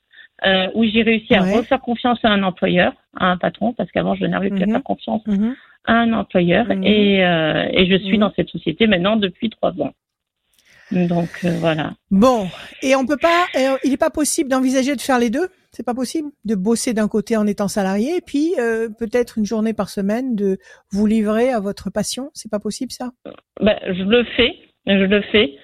où 0.74 0.84
j'ai 0.84 1.02
réussi 1.02 1.34
à 1.34 1.40
refaire 1.40 1.80
confiance 1.80 2.18
à 2.22 2.28
un 2.28 2.42
employeur, 2.42 2.92
à 3.16 3.30
un 3.30 3.38
patron, 3.38 3.72
parce 3.72 3.90
qu'avant 3.90 4.14
je 4.14 4.26
n'arrivais 4.26 4.54
plus 4.54 4.64
à 4.64 4.66
mhm. 4.66 4.72
faire 4.72 4.82
confiance 4.82 5.26
mhm. 5.26 5.54
à 5.86 5.94
un 5.94 6.12
employeur, 6.12 6.66
mhm. 6.66 6.84
et, 6.84 7.20
et 7.20 7.86
je 7.86 7.96
suis 8.04 8.18
dans 8.18 8.30
cette 8.36 8.50
société 8.50 8.86
maintenant 8.86 9.16
depuis 9.16 9.48
trois 9.48 9.70
ans. 9.80 9.94
Donc 10.90 11.46
voilà. 11.46 11.94
Bon, 12.10 12.46
et 12.82 12.94
on 12.94 13.06
peut 13.06 13.16
pas, 13.16 13.46
il 13.84 13.90
n'est 13.90 13.96
pas 13.96 14.10
possible 14.10 14.50
d'envisager 14.50 14.94
de 14.96 15.00
faire 15.00 15.18
les 15.18 15.30
deux? 15.30 15.48
C'est 15.74 15.84
pas 15.84 15.94
possible 15.94 16.28
de 16.44 16.54
bosser 16.54 16.94
d'un 16.94 17.08
côté 17.08 17.36
en 17.36 17.48
étant 17.48 17.66
salarié, 17.66 18.18
et 18.18 18.20
puis 18.20 18.52
euh, 18.60 18.88
peut-être 18.96 19.38
une 19.38 19.44
journée 19.44 19.74
par 19.74 19.88
semaine 19.88 20.36
de 20.36 20.58
vous 20.92 21.06
livrer 21.06 21.50
à 21.50 21.58
votre 21.58 21.90
passion. 21.90 22.30
C'est 22.32 22.50
pas 22.50 22.60
possible 22.60 22.92
ça 22.92 23.10
ben, 23.60 23.76
je 23.84 24.04
le 24.04 24.24
fais, 24.36 24.54
je 24.86 25.04
le 25.04 25.20
fais, 25.32 25.54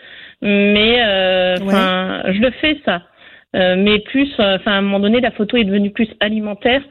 mais 0.42 1.00
euh, 1.04 1.56
je 2.32 2.40
le 2.40 2.50
fais 2.60 2.80
ça. 2.84 3.02
Euh, 3.54 3.76
mais 3.76 4.00
plus, 4.00 4.28
enfin 4.38 4.72
à 4.72 4.74
un 4.78 4.80
moment 4.80 4.98
donné, 4.98 5.20
la 5.20 5.30
photo 5.30 5.56
est 5.56 5.64
devenue 5.64 5.90
plus 5.90 6.08
alimentaire 6.18 6.82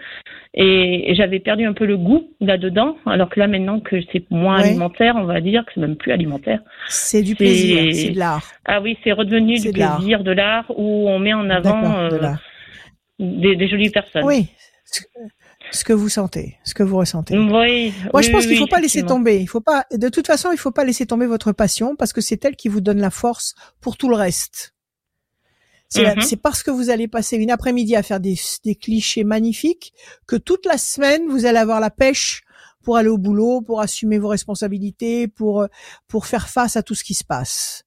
et, 0.54 1.14
j'avais 1.16 1.40
perdu 1.40 1.66
un 1.66 1.74
peu 1.74 1.86
le 1.86 1.98
goût 1.98 2.30
là-dedans, 2.40 2.96
alors 3.06 3.30
que 3.30 3.40
là 3.40 3.48
maintenant 3.48 3.82
que 3.82 3.98
c'est 4.14 4.30
moins 4.32 4.62
alimentaire, 4.62 5.16
on 5.18 5.26
va 5.26 5.42
dire 5.42 5.66
que 5.66 5.72
c'est 5.76 5.82
même 5.82 5.98
plus 5.98 6.14
alimentaire. 6.14 6.62
C'est 6.88 7.22
du 7.22 7.36
plaisir, 7.36 7.94
c'est 7.94 8.12
de 8.12 8.20
l'art. 8.20 8.46
Ah 8.64 8.80
oui, 8.80 8.98
c'est 9.04 9.12
redevenu 9.12 9.60
du 9.60 9.72
plaisir, 9.72 10.24
de 10.24 10.32
l'art 10.32 10.66
où 10.70 11.10
on 11.10 11.20
met 11.20 11.34
en 11.34 11.50
avant 11.50 12.10
des, 13.20 13.56
des, 13.56 13.68
jolies 13.68 13.90
personnes. 13.90 14.24
Oui, 14.24 14.50
ce 15.72 15.84
que 15.84 15.94
vous 15.94 16.10
sentez, 16.10 16.58
ce 16.64 16.74
que 16.74 16.84
vous 16.84 16.98
ressentez. 16.98 17.38
Oui. 17.38 17.94
Moi, 18.12 18.22
je 18.22 18.32
pense 18.32 18.46
qu'il 18.46 18.58
faut 18.58 18.68
pas 18.68 18.80
laisser 18.80 19.04
tomber. 19.04 19.40
Il 19.40 19.48
faut 19.48 19.62
pas, 19.62 19.86
de 19.92 20.10
toute 20.10 20.28
façon, 20.28 20.52
il 20.52 20.58
faut 20.58 20.72
pas 20.72 20.84
laisser 20.84 21.06
tomber 21.06 21.28
votre 21.28 21.52
passion 21.52 21.96
parce 21.96 22.14
que 22.14 22.22
c'est 22.22 22.44
elle 22.46 22.56
qui 22.56 22.70
vous 22.70 22.82
donne 22.82 23.00
la 23.00 23.12
force 23.12 23.56
pour 23.82 23.98
tout 23.98 24.10
le 24.10 24.16
reste. 24.16 24.74
Mm-hmm. 25.94 26.22
C'est 26.22 26.38
parce 26.38 26.64
que 26.64 26.72
vous 26.72 26.90
allez 26.90 27.08
passer 27.08 27.38
une 27.38 27.52
après-midi 27.52 27.96
à 27.96 28.04
faire 28.04 28.20
des, 28.20 28.36
des, 28.64 28.76
clichés 28.76 29.24
magnifiques 29.24 29.92
que 30.28 30.36
toute 30.36 30.66
la 30.68 30.78
semaine 30.78 31.28
vous 31.28 31.46
allez 31.46 31.58
avoir 31.58 31.80
la 31.80 31.90
pêche 31.90 32.44
pour 32.84 32.98
aller 32.98 33.10
au 33.10 33.18
boulot, 33.18 33.62
pour 33.62 33.82
assumer 33.82 34.20
vos 34.20 34.28
responsabilités, 34.28 35.28
pour 35.28 35.66
pour 36.08 36.28
faire 36.28 36.48
face 36.48 36.76
à 36.76 36.84
tout 36.84 36.94
ce 36.94 37.04
qui 37.04 37.16
se 37.16 37.24
passe. 37.24 37.86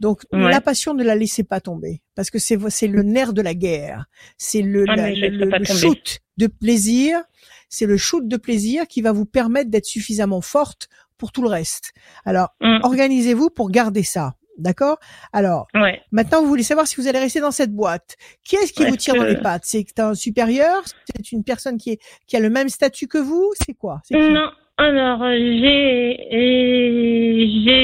Donc 0.00 0.22
la 0.32 0.60
passion 0.60 0.94
ne 0.94 1.02
la 1.02 1.14
laissez 1.14 1.44
pas 1.44 1.60
tomber 1.60 2.02
parce 2.14 2.30
que 2.30 2.38
c'est 2.38 2.58
c'est 2.70 2.88
le 2.88 3.02
nerf 3.02 3.32
de 3.32 3.42
la 3.42 3.54
guerre, 3.54 4.06
c'est 4.36 4.62
le, 4.62 4.84
ah, 4.88 5.10
le, 5.10 5.64
shoot 5.64 6.20
de 6.36 6.46
plaisir, 6.46 7.22
c'est 7.68 7.86
le 7.86 7.96
shoot 7.96 8.26
de 8.26 8.36
plaisir 8.36 8.86
qui 8.86 9.00
va 9.02 9.12
vous 9.12 9.26
permettre 9.26 9.70
d'être 9.70 9.86
suffisamment 9.86 10.40
forte 10.40 10.88
pour 11.18 11.32
tout 11.32 11.42
le 11.42 11.48
reste. 11.48 11.92
Alors 12.24 12.50
mm. 12.60 12.80
organisez-vous 12.82 13.50
pour 13.50 13.70
garder 13.70 14.02
ça. 14.02 14.34
D'accord? 14.58 14.98
Alors, 15.34 15.66
maintenant, 16.12 16.40
vous 16.40 16.48
voulez 16.48 16.62
savoir 16.62 16.86
si 16.86 16.96
vous 16.96 17.06
allez 17.08 17.18
rester 17.18 17.40
dans 17.40 17.50
cette 17.50 17.74
boîte. 17.74 18.16
Qui 18.42 18.56
est-ce 18.56 18.72
qui 18.72 18.86
vous 18.86 18.96
tire 18.96 19.14
dans 19.14 19.24
les 19.24 19.36
pattes? 19.36 19.64
C'est 19.66 20.00
un 20.00 20.14
supérieur? 20.14 20.82
C'est 21.14 21.30
une 21.32 21.44
personne 21.44 21.76
qui, 21.76 21.90
est, 21.90 21.98
qui 22.26 22.38
a 22.38 22.40
le 22.40 22.48
même 22.48 22.70
statut 22.70 23.06
que 23.06 23.18
vous? 23.18 23.52
C'est 23.66 23.74
quoi? 23.74 24.00
Non. 24.10 24.50
Alors, 24.78 25.22
j'ai 25.22 26.16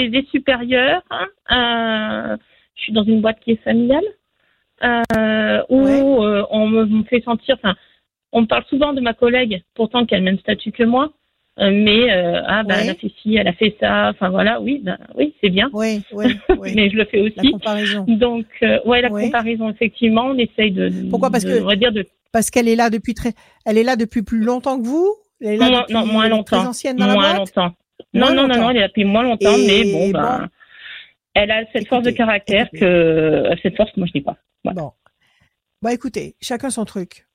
des 0.09 0.27
supérieurs. 0.31 1.03
Hein. 1.11 1.27
Euh, 1.51 2.37
je 2.75 2.83
suis 2.83 2.93
dans 2.93 3.05
une 3.05 3.23
boîte 3.23 3.41
qui 3.41 3.53
est 3.53 3.63
familiale 3.63 4.05
euh, 4.85 5.63
où 5.69 6.23
euh, 6.23 6.45
on 6.51 6.67
me 6.69 7.03
fait 7.05 7.23
sentir. 7.23 7.57
Enfin, 7.63 7.75
on 8.33 8.47
parle 8.47 8.65
souvent 8.69 8.93
de 8.93 9.01
ma 9.01 9.15
collègue, 9.15 9.63
pourtant 9.75 10.05
qui 10.05 10.15
a 10.15 10.19
le 10.19 10.25
même 10.25 10.39
statut 10.39 10.73
que 10.73 10.83
moi. 10.85 11.13
Mais 11.59 12.11
ah 12.11 12.63
bah 12.63 12.77
elle 12.81 12.89
a 12.89 12.95
fait 12.95 13.13
ci, 13.23 13.37
elle 13.37 13.47
a 13.47 13.53
fait 13.53 13.77
ça, 13.79 14.09
enfin 14.09 14.31
voilà, 14.31 14.59
oui, 14.63 14.81
ben 14.83 14.97
oui, 15.15 15.35
c'est 15.43 15.51
bien. 15.51 15.69
Oui, 15.75 16.01
oui, 16.13 16.39
oui. 16.59 16.73
mais 16.75 16.89
je 16.89 16.97
le 16.97 17.05
fais 17.05 17.21
aussi. 17.21 17.37
La 17.37 17.51
comparaison. 17.51 18.07
Donc 18.09 18.47
ouais, 18.87 19.03
la 19.03 19.11
comparaison 19.11 19.69
effectivement, 19.69 20.29
on 20.29 20.39
essaye 20.39 20.71
de. 20.71 20.91
Pourquoi? 21.11 21.31
Parce 21.31 21.45
que 21.45 21.61
on 21.63 21.67
va 21.67 21.77
dire 21.77 21.93
de. 21.93 22.07
Parce 22.33 22.51
qu'elle 22.51 22.69
est 22.69 22.77
là 22.77 22.89
depuis 22.89 23.13
très, 23.13 23.35
elle 23.67 23.77
est 23.77 23.83
là 23.83 23.97
depuis 23.97 24.23
plus 24.23 24.43
longtemps 24.43 24.81
que 24.81 24.87
vous. 24.87 25.15
Elle 25.43 25.55
est 25.55 25.57
là 25.57 25.71
non, 25.71 25.81
depuis 25.81 25.95
non, 25.95 26.07
moins 26.07 26.29
longtemps. 26.29 26.59
Très 26.59 26.67
ancienne 26.69 26.97
dans 26.97 27.07
moins 27.07 27.15
la 27.15 27.35
boîte 27.35 27.39
longtemps. 27.39 27.75
Non, 28.15 28.35
non, 28.35 28.47
non, 28.47 28.57
non, 28.57 28.71
elle 28.71 28.77
est 28.77 28.81
là 28.81 28.89
depuis 28.89 29.05
moins 29.05 29.23
longtemps, 29.23 29.57
mais 29.59 29.85
bon, 29.93 30.11
ben, 30.11 30.49
elle 31.35 31.51
a 31.51 31.65
cette 31.73 31.89
force 31.89 32.05
de 32.05 32.11
caractère 32.11 32.69
que 32.71 33.45
cette 33.63 33.77
force, 33.77 33.91
moi 33.97 34.07
je 34.07 34.13
dis 34.13 34.21
pas. 34.21 34.37
Bon, 34.65 34.93
bah 35.81 35.93
écoutez, 35.93 36.37
chacun 36.41 36.71
son 36.71 36.85
truc. 36.85 37.27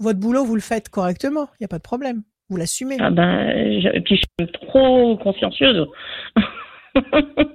Votre 0.00 0.18
boulot, 0.18 0.44
vous 0.44 0.56
le 0.56 0.60
faites 0.60 0.88
correctement, 0.88 1.48
il 1.58 1.62
y 1.62 1.64
a 1.64 1.68
pas 1.68 1.78
de 1.78 1.82
problème. 1.82 2.22
Vous 2.50 2.56
l'assumez. 2.56 2.96
Ah 3.00 3.10
ben, 3.10 3.80
je, 3.80 4.00
puis 4.00 4.16
je 4.16 4.44
suis 4.44 4.52
trop 4.68 5.16
consciencieuse. 5.18 5.86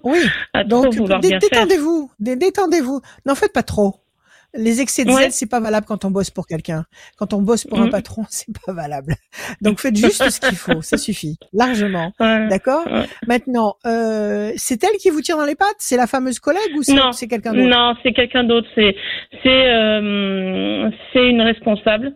oui. 0.04 0.20
Donc 0.66 0.96
détendez-vous, 1.22 2.12
détendez-vous. 2.20 3.02
N'en 3.26 3.36
faites 3.36 3.54
pas 3.54 3.64
trop. 3.64 3.96
Les 4.54 4.82
excès 4.82 5.06
de 5.06 5.12
zèle, 5.12 5.32
c'est 5.32 5.50
pas 5.50 5.60
valable 5.60 5.86
quand 5.86 6.06
on 6.06 6.12
bosse 6.12 6.32
pour 6.32 6.48
quelqu'un. 6.48 6.86
Quand 7.18 7.34
on 7.34 7.42
bosse 7.42 7.66
pour 7.66 7.80
un 7.80 7.88
mm. 7.88 7.92
patron, 7.92 8.24
c'est 8.30 8.48
pas 8.66 8.74
valable. 8.74 9.16
Donc 9.62 9.80
faites 9.80 9.96
juste 9.96 10.30
ce 10.30 10.40
qu'il 10.40 10.58
faut, 10.58 10.82
ça 10.82 10.98
suffit, 10.98 11.38
largement. 11.54 12.12
D'accord? 12.20 12.88
Maintenant, 13.28 13.76
euh, 13.86 14.52
c'est 14.56 14.84
elle 14.84 14.98
qui 14.98 15.10
vous 15.10 15.22
tire 15.22 15.38
dans 15.38 15.46
les 15.46 15.56
pattes? 15.56 15.76
C'est 15.78 15.98
la 15.98 16.08
fameuse 16.08 16.40
collègue 16.40 16.76
ou 16.76 16.84
c'est 16.84 17.28
quelqu'un 17.28 17.54
d'autre? 17.54 17.70
Non, 17.70 17.94
c'est 18.04 18.14
quelqu'un 18.14 18.44
d'autre. 18.44 18.68
C'est 18.76 18.96
c'est 19.44 19.70
euh, 19.70 20.90
c'est 21.14 21.30
une 21.30 21.42
responsable 21.42 22.14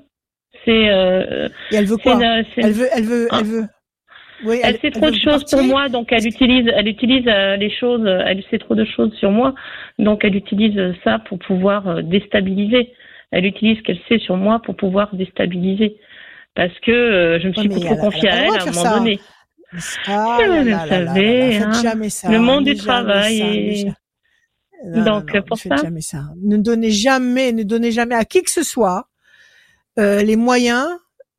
c'est. 0.65 0.89
Euh, 0.89 1.50
et 1.72 1.76
elle 1.76 1.86
veut 1.86 1.98
quoi? 1.98 2.19
Elle 2.58 2.72
veut, 2.72 2.88
elle 2.91 3.04
veut, 3.04 3.28
elle 3.32 3.46
veut. 3.46 3.65
Oui, 4.46 4.60
elle, 4.64 4.80
sait 4.80 4.92
trop 4.92 5.10
de 5.10 5.16
choses 5.16 5.44
pour 5.46 5.64
moi, 5.64 5.90
donc 5.90 6.12
elle 6.12 6.26
utilise, 6.26 6.70
elle 6.76 6.88
utilise 6.88 7.26
euh, 7.28 7.56
les 7.56 7.70
choses, 7.70 8.06
elle 8.06 8.44
sait 8.50 8.60
trop 8.60 8.76
de 8.76 8.86
choses 8.86 9.14
sur 9.16 9.32
moi, 9.32 9.54
donc 10.00 10.24
elle 10.24 10.36
utilise 10.36 10.80
ça 11.04 11.20
pour 11.20 11.40
pouvoir 11.40 11.88
euh, 11.88 12.02
déstabiliser. 12.02 12.94
Elle 13.32 13.46
utilise 13.46 13.78
ce 13.78 13.84
qu'elle 13.84 14.00
sait 14.08 14.20
sur 14.20 14.38
moi 14.38 14.62
pour 14.64 14.76
pouvoir 14.76 15.16
déstabiliser, 15.16 15.98
parce 16.56 16.78
que 16.80 16.92
euh, 16.92 17.40
je 17.40 17.48
me 17.48 17.54
suis 17.54 17.70
trop 17.70 17.96
confiée 17.96 18.30
à 18.30 18.46
elle 18.46 18.60
à 18.60 18.64
un 18.64 18.72
moment 18.72 18.98
donné. 18.98 19.20
Ah, 20.08 20.38
là, 20.40 20.64
là, 20.64 20.88
savez, 20.88 21.58
hein. 21.58 21.72
jamais 21.82 22.10
ça. 22.10 22.32
Le 22.32 22.40
monde 22.40 22.66
du 22.66 22.76
travail. 22.76 23.92
donc 24.86 25.40
pour 25.48 25.58
ça. 25.58 25.78
Jamais 25.78 26.02
ça. 26.02 26.26
Ne 26.44 26.58
donnez 26.58 26.92
jamais, 26.92 27.52
ne 27.54 27.64
donnez 27.64 27.92
jamais 27.92 28.16
à 28.16 28.26
qui 28.26 28.44
que 28.44 28.52
ce 28.52 28.64
soit 28.64 29.08
euh, 30.00 30.24
les 30.24 30.36
moyens 30.36 30.88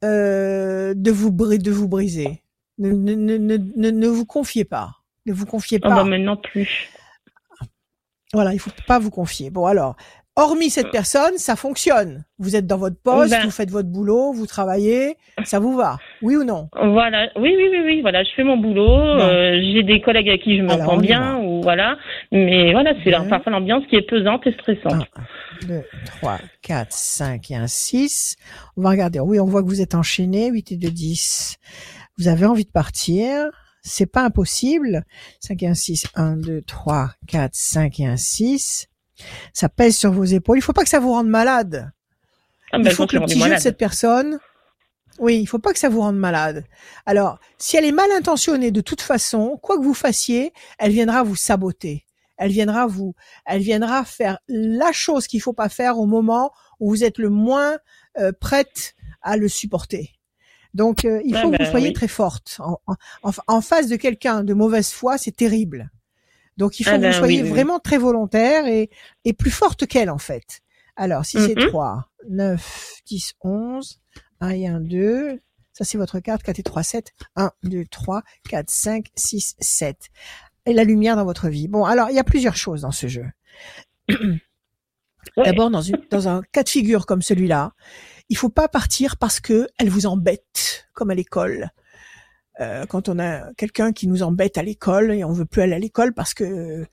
euh, 0.04 0.94
de 0.94 1.10
vous 1.10 1.30
de 1.30 1.70
vous 1.70 1.88
briser. 1.88 2.43
Ne, 2.78 2.90
ne, 2.90 3.14
ne, 3.14 3.36
ne, 3.36 3.90
ne 3.90 4.08
vous 4.08 4.26
confiez 4.26 4.64
pas. 4.64 4.90
Ne 5.26 5.32
vous 5.32 5.46
confiez 5.46 5.78
ah 5.82 5.88
pas. 5.88 5.94
Oh 5.94 6.04
bah 6.04 6.04
maintenant 6.04 6.36
plus. 6.36 6.90
Voilà, 8.32 8.52
il 8.52 8.58
faut 8.58 8.70
pas 8.86 8.98
vous 8.98 9.10
confier. 9.10 9.50
Bon 9.50 9.66
alors, 9.66 9.94
hormis 10.36 10.70
cette 10.70 10.90
personne, 10.90 11.36
ça 11.36 11.56
fonctionne. 11.56 12.24
Vous 12.38 12.56
êtes 12.56 12.66
dans 12.66 12.76
votre 12.76 13.00
poste, 13.00 13.30
ben. 13.30 13.44
vous 13.44 13.50
faites 13.50 13.70
votre 13.70 13.88
boulot, 13.88 14.32
vous 14.32 14.46
travaillez, 14.46 15.16
ça 15.44 15.60
vous 15.60 15.76
va, 15.76 15.98
oui 16.20 16.36
ou 16.36 16.44
non? 16.44 16.68
Voilà, 16.74 17.28
oui, 17.36 17.54
oui, 17.56 17.68
oui, 17.70 17.82
oui. 17.84 18.00
Voilà, 18.02 18.24
je 18.24 18.30
fais 18.34 18.42
mon 18.42 18.56
boulot. 18.56 18.90
Euh, 18.90 19.60
j'ai 19.72 19.82
des 19.82 20.00
collègues 20.00 20.30
à 20.30 20.38
qui 20.38 20.58
je 20.58 20.62
m'entends 20.62 20.96
bien, 20.96 21.38
ou 21.38 21.62
voilà. 21.62 21.96
Mais 22.32 22.72
voilà, 22.72 22.92
c'est 23.04 23.12
parfois 23.28 23.52
l'ambiance 23.52 23.84
qui 23.88 23.96
est 23.96 24.02
pesante 24.02 24.46
et 24.46 24.52
stressante. 24.52 25.06
1, 25.62 25.66
2, 25.66 25.82
3, 26.18 26.38
4, 26.62 26.86
5 26.90 27.50
et 27.52 27.56
un 27.56 27.66
6. 27.68 28.36
On 28.76 28.82
va 28.82 28.90
regarder. 28.90 29.20
Oui, 29.20 29.38
on 29.38 29.46
voit 29.46 29.62
que 29.62 29.68
vous 29.68 29.80
êtes 29.80 29.94
enchaîné. 29.94 30.48
8 30.48 30.72
et 30.72 30.76
2, 30.76 30.90
10 30.90 31.58
vous 32.18 32.28
avez 32.28 32.46
envie 32.46 32.64
de 32.64 32.70
partir, 32.70 33.50
c'est 33.82 34.06
pas 34.06 34.22
impossible. 34.22 35.04
5 35.40 35.62
et 35.62 35.68
1, 35.68 35.74
6, 35.74 36.06
1, 36.14 36.36
2, 36.36 36.62
3, 36.62 37.10
4, 37.26 37.50
5 37.54 38.00
et 38.00 38.06
1, 38.06 38.16
6. 38.16 38.88
Ça 39.52 39.68
pèse 39.68 39.96
sur 39.96 40.12
vos 40.12 40.24
épaules. 40.24 40.58
Il 40.58 40.62
faut 40.62 40.72
pas 40.72 40.82
que 40.82 40.88
ça 40.88 41.00
vous 41.00 41.12
rende 41.12 41.28
malade. 41.28 41.92
Ah, 42.72 42.78
il 42.78 42.90
faut 42.90 43.06
que 43.06 43.16
le 43.16 43.24
petit 43.24 43.38
jeu 43.38 43.54
de 43.54 43.60
cette 43.60 43.78
personne, 43.78 44.38
oui, 45.18 45.38
il 45.40 45.46
faut 45.46 45.58
pas 45.58 45.72
que 45.72 45.78
ça 45.78 45.88
vous 45.88 46.00
rende 46.00 46.16
malade. 46.16 46.64
Alors, 47.06 47.38
si 47.58 47.76
elle 47.76 47.84
est 47.84 47.92
mal 47.92 48.10
intentionnée 48.10 48.72
de 48.72 48.80
toute 48.80 49.00
façon, 49.00 49.58
quoi 49.62 49.78
que 49.78 49.84
vous 49.84 49.94
fassiez, 49.94 50.52
elle 50.78 50.90
viendra 50.92 51.22
vous 51.22 51.36
saboter. 51.36 52.04
Elle 52.36 52.50
viendra 52.50 52.86
vous, 52.86 53.14
elle 53.46 53.62
viendra 53.62 54.04
faire 54.04 54.38
la 54.48 54.90
chose 54.90 55.28
qu'il 55.28 55.40
faut 55.40 55.52
pas 55.52 55.68
faire 55.68 55.98
au 55.98 56.06
moment 56.06 56.50
où 56.80 56.90
vous 56.90 57.04
êtes 57.04 57.18
le 57.18 57.28
moins 57.28 57.78
euh, 58.18 58.32
prête 58.32 58.96
à 59.22 59.36
le 59.36 59.46
supporter. 59.46 60.13
Donc, 60.74 61.04
euh, 61.04 61.22
il 61.24 61.36
faut 61.36 61.50
que 61.50 61.56
vous 61.56 61.64
ben 61.64 61.70
soyez 61.70 61.92
très 61.92 62.08
forte. 62.08 62.60
En, 63.46 63.60
face 63.60 63.88
de 63.88 63.96
quelqu'un 63.96 64.42
de 64.42 64.54
mauvaise 64.54 64.90
foi, 64.90 65.18
c'est 65.18 65.34
terrible. 65.34 65.90
Donc, 66.56 66.80
il 66.80 66.84
faut 66.84 66.90
ah 66.90 66.94
que 66.94 66.98
vous 66.98 67.02
ben 67.02 67.12
soyez 67.12 67.42
vraiment 67.42 67.78
très 67.78 67.98
volontaire 67.98 68.66
et, 68.66 68.90
et 69.24 69.32
plus 69.32 69.50
forte 69.50 69.86
qu'elle, 69.86 70.10
en 70.10 70.18
fait. 70.18 70.62
Alors, 70.96 71.24
si 71.24 71.38
c'est 71.40 71.54
3, 71.54 72.08
9, 72.28 73.00
10, 73.06 73.34
11, 73.42 74.00
1 74.40 74.48
et 74.50 74.66
1, 74.66 74.80
2, 74.80 75.40
ça 75.72 75.84
c'est 75.84 75.98
votre 75.98 76.20
carte, 76.20 76.42
4 76.42 76.58
et 76.58 76.62
3, 76.62 76.82
7, 76.82 77.12
1, 77.36 77.50
2, 77.64 77.84
3, 77.90 78.22
4, 78.48 78.70
5, 78.70 79.06
6, 79.14 79.56
7. 79.58 79.96
Et 80.66 80.72
la 80.72 80.84
lumière 80.84 81.16
dans 81.16 81.24
votre 81.24 81.48
vie. 81.48 81.68
Bon, 81.68 81.84
alors, 81.84 82.10
il 82.10 82.16
y 82.16 82.18
a 82.18 82.24
plusieurs 82.24 82.56
choses 82.56 82.82
dans 82.82 82.92
ce 82.92 83.08
jeu. 83.08 83.26
D'abord, 85.36 85.70
dans, 85.70 85.82
une, 85.82 85.98
dans 86.10 86.28
un 86.28 86.42
cas 86.52 86.62
de 86.62 86.68
figure 86.68 87.06
comme 87.06 87.22
celui-là, 87.22 87.72
il 88.28 88.36
faut 88.36 88.48
pas 88.48 88.68
partir 88.68 89.16
parce 89.16 89.40
que 89.40 89.68
elle 89.78 89.90
vous 89.90 90.06
embête, 90.06 90.88
comme 90.92 91.10
à 91.10 91.14
l'école. 91.14 91.70
Euh, 92.60 92.86
quand 92.86 93.08
on 93.08 93.18
a 93.18 93.52
quelqu'un 93.54 93.92
qui 93.92 94.06
nous 94.06 94.22
embête 94.22 94.58
à 94.58 94.62
l'école 94.62 95.12
et 95.12 95.24
on 95.24 95.32
veut 95.32 95.44
plus 95.44 95.62
aller 95.62 95.74
à 95.74 95.78
l'école 95.78 96.14
parce 96.14 96.34
que 96.34 96.86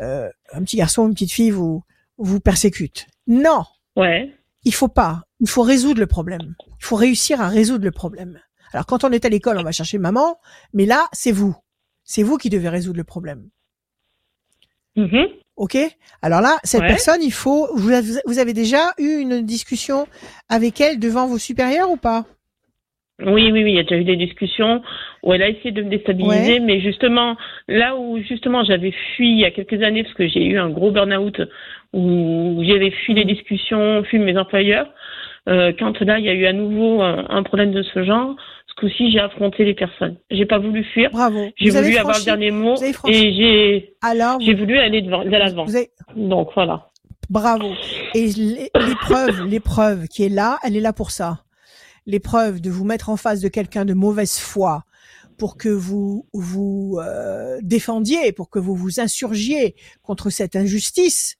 euh, 0.00 0.30
un 0.52 0.62
petit 0.64 0.76
garçon, 0.76 1.06
une 1.06 1.14
petite 1.14 1.32
fille 1.32 1.50
vous 1.50 1.84
vous 2.18 2.40
persécute. 2.40 3.06
Non. 3.26 3.64
Ouais. 3.96 4.32
Il 4.64 4.74
faut 4.74 4.88
pas. 4.88 5.22
Il 5.40 5.48
faut 5.48 5.62
résoudre 5.62 6.00
le 6.00 6.06
problème. 6.06 6.54
Il 6.80 6.84
faut 6.84 6.96
réussir 6.96 7.40
à 7.40 7.48
résoudre 7.48 7.84
le 7.84 7.90
problème. 7.90 8.40
Alors 8.72 8.86
quand 8.86 9.04
on 9.04 9.12
est 9.12 9.24
à 9.24 9.28
l'école, 9.28 9.58
on 9.58 9.62
va 9.62 9.72
chercher 9.72 9.98
maman, 9.98 10.38
mais 10.72 10.86
là, 10.86 11.08
c'est 11.12 11.32
vous. 11.32 11.56
C'est 12.02 12.22
vous 12.22 12.38
qui 12.38 12.50
devez 12.50 12.68
résoudre 12.68 12.98
le 12.98 13.04
problème. 13.04 13.48
Mm 14.96 15.24
Ok? 15.56 15.76
Alors 16.22 16.40
là, 16.40 16.56
cette 16.64 16.82
personne, 16.82 17.22
il 17.22 17.32
faut. 17.32 17.68
Vous 17.76 18.38
avez, 18.38 18.52
déjà 18.52 18.92
eu 18.98 19.20
une 19.20 19.42
discussion 19.42 20.06
avec 20.48 20.80
elle 20.80 20.98
devant 20.98 21.26
vos 21.26 21.38
supérieurs 21.38 21.90
ou 21.90 21.96
pas? 21.96 22.24
Oui, 23.20 23.52
oui, 23.52 23.62
oui, 23.62 23.70
il 23.70 23.76
y 23.76 23.78
a 23.78 23.84
déjà 23.84 23.96
eu 23.96 24.04
des 24.04 24.16
discussions 24.16 24.82
où 25.22 25.32
elle 25.32 25.42
a 25.42 25.48
essayé 25.48 25.70
de 25.70 25.82
me 25.82 25.88
déstabiliser, 25.88 26.58
mais 26.58 26.80
justement, 26.80 27.36
là 27.68 27.96
où 27.96 28.18
justement 28.18 28.64
j'avais 28.64 28.92
fui 29.14 29.30
il 29.30 29.38
y 29.38 29.44
a 29.44 29.52
quelques 29.52 29.80
années, 29.84 30.02
parce 30.02 30.16
que 30.16 30.26
j'ai 30.26 30.44
eu 30.44 30.58
un 30.58 30.68
gros 30.68 30.90
burn-out 30.90 31.40
où 31.92 32.60
j'avais 32.66 32.90
fui 32.90 33.14
les 33.14 33.24
mmh. 33.24 33.28
discussions, 33.28 34.02
fui 34.02 34.18
mes 34.18 34.36
employeurs, 34.36 34.88
euh, 35.48 35.72
quand 35.78 36.00
là 36.00 36.18
il 36.18 36.24
y 36.24 36.28
a 36.28 36.34
eu 36.34 36.46
à 36.46 36.52
nouveau 36.52 37.02
un 37.02 37.42
problème 37.44 37.70
de 37.70 37.84
ce 37.84 38.02
genre, 38.02 38.34
ce 38.74 38.80
coup-ci, 38.80 39.10
j'ai 39.12 39.20
affronté 39.20 39.64
les 39.64 39.74
personnes. 39.74 40.16
J'ai 40.30 40.46
pas 40.46 40.58
voulu 40.58 40.84
fuir. 40.84 41.10
Bravo. 41.10 41.48
J'ai 41.56 41.70
voulu 41.70 41.96
avoir 41.96 42.18
le 42.18 42.24
dernier 42.24 42.50
mot 42.50 42.74
et 43.06 43.32
j'ai 43.32 43.94
alors 44.02 44.40
j'ai 44.40 44.54
voulu 44.54 44.78
aller 44.78 45.02
devant, 45.02 45.24
de 45.24 45.30
l'avant. 45.30 45.66
Donc 46.16 46.50
voilà. 46.54 46.90
Bravo. 47.30 47.72
Et 48.14 48.26
l'épreuve, 48.26 49.46
l'épreuve 49.46 50.08
qui 50.08 50.24
est 50.24 50.28
là, 50.28 50.58
elle 50.62 50.76
est 50.76 50.80
là 50.80 50.92
pour 50.92 51.10
ça. 51.10 51.44
L'épreuve 52.06 52.60
de 52.60 52.70
vous 52.70 52.84
mettre 52.84 53.08
en 53.08 53.16
face 53.16 53.40
de 53.40 53.48
quelqu'un 53.48 53.84
de 53.84 53.94
mauvaise 53.94 54.38
foi 54.38 54.82
pour 55.38 55.56
que 55.56 55.68
vous 55.68 56.26
vous 56.32 56.98
euh, 57.00 57.58
défendiez, 57.62 58.32
pour 58.32 58.50
que 58.50 58.58
vous 58.58 58.74
vous 58.74 59.00
insurgiez 59.00 59.74
contre 60.02 60.30
cette 60.30 60.56
injustice. 60.56 61.36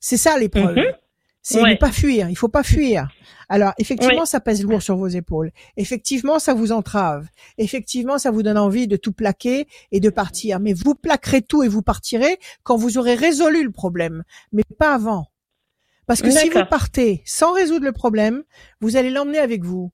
C'est 0.00 0.16
ça 0.16 0.38
l'épreuve. 0.38 0.76
Mhm. 0.76 0.92
C'est 1.42 1.62
ne 1.62 1.74
pas 1.76 1.92
fuir. 1.92 2.28
Il 2.28 2.36
faut 2.36 2.48
pas 2.48 2.62
fuir. 2.62 3.08
Alors, 3.48 3.72
effectivement, 3.78 4.26
ça 4.26 4.40
pèse 4.40 4.62
lourd 4.62 4.82
sur 4.82 4.96
vos 4.96 5.08
épaules. 5.08 5.50
Effectivement, 5.76 6.38
ça 6.38 6.54
vous 6.54 6.70
entrave. 6.70 7.26
Effectivement, 7.58 8.18
ça 8.18 8.30
vous 8.30 8.42
donne 8.42 8.58
envie 8.58 8.86
de 8.86 8.96
tout 8.96 9.12
plaquer 9.12 9.66
et 9.90 10.00
de 10.00 10.10
partir. 10.10 10.60
Mais 10.60 10.72
vous 10.72 10.94
plaquerez 10.94 11.42
tout 11.42 11.62
et 11.62 11.68
vous 11.68 11.82
partirez 11.82 12.38
quand 12.62 12.76
vous 12.76 12.98
aurez 12.98 13.14
résolu 13.14 13.64
le 13.64 13.72
problème, 13.72 14.22
mais 14.52 14.62
pas 14.78 14.94
avant. 14.94 15.30
Parce 16.06 16.22
que 16.22 16.30
si 16.30 16.48
vous 16.48 16.64
partez 16.68 17.22
sans 17.24 17.52
résoudre 17.52 17.84
le 17.84 17.92
problème, 17.92 18.42
vous 18.80 18.96
allez 18.96 19.10
l'emmener 19.10 19.38
avec 19.38 19.64
vous. 19.64 19.92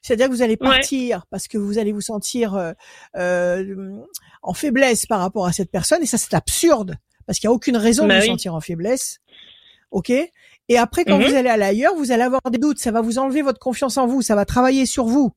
C'est-à-dire 0.00 0.26
que 0.26 0.32
vous 0.32 0.42
allez 0.42 0.56
partir 0.56 1.24
parce 1.30 1.46
que 1.46 1.56
vous 1.56 1.78
allez 1.78 1.92
vous 1.92 2.00
sentir 2.00 2.56
euh, 2.56 2.72
euh, 3.16 3.96
en 4.42 4.54
faiblesse 4.54 5.06
par 5.06 5.20
rapport 5.20 5.46
à 5.46 5.52
cette 5.52 5.70
personne 5.70 6.02
et 6.02 6.06
ça 6.06 6.18
c'est 6.18 6.34
absurde 6.34 6.96
parce 7.24 7.38
qu'il 7.38 7.46
n'y 7.46 7.52
a 7.52 7.54
aucune 7.54 7.76
raison 7.76 8.02
de 8.02 8.08
bah 8.08 8.18
vous 8.18 8.26
sentir 8.26 8.56
en 8.56 8.60
faiblesse. 8.60 9.20
Ok? 9.92 10.12
Et 10.72 10.78
après, 10.78 11.04
quand 11.04 11.18
mhm. 11.18 11.26
vous 11.26 11.34
allez 11.34 11.50
à 11.50 11.58
l'ailleurs, 11.58 11.94
vous 11.94 12.12
allez 12.12 12.22
avoir 12.22 12.40
des 12.50 12.56
doutes. 12.56 12.78
Ça 12.78 12.90
va 12.90 13.02
vous 13.02 13.18
enlever 13.18 13.42
votre 13.42 13.58
confiance 13.58 13.98
en 13.98 14.06
vous. 14.06 14.22
Ça 14.22 14.34
va 14.34 14.46
travailler 14.46 14.86
sur 14.86 15.04
vous. 15.04 15.32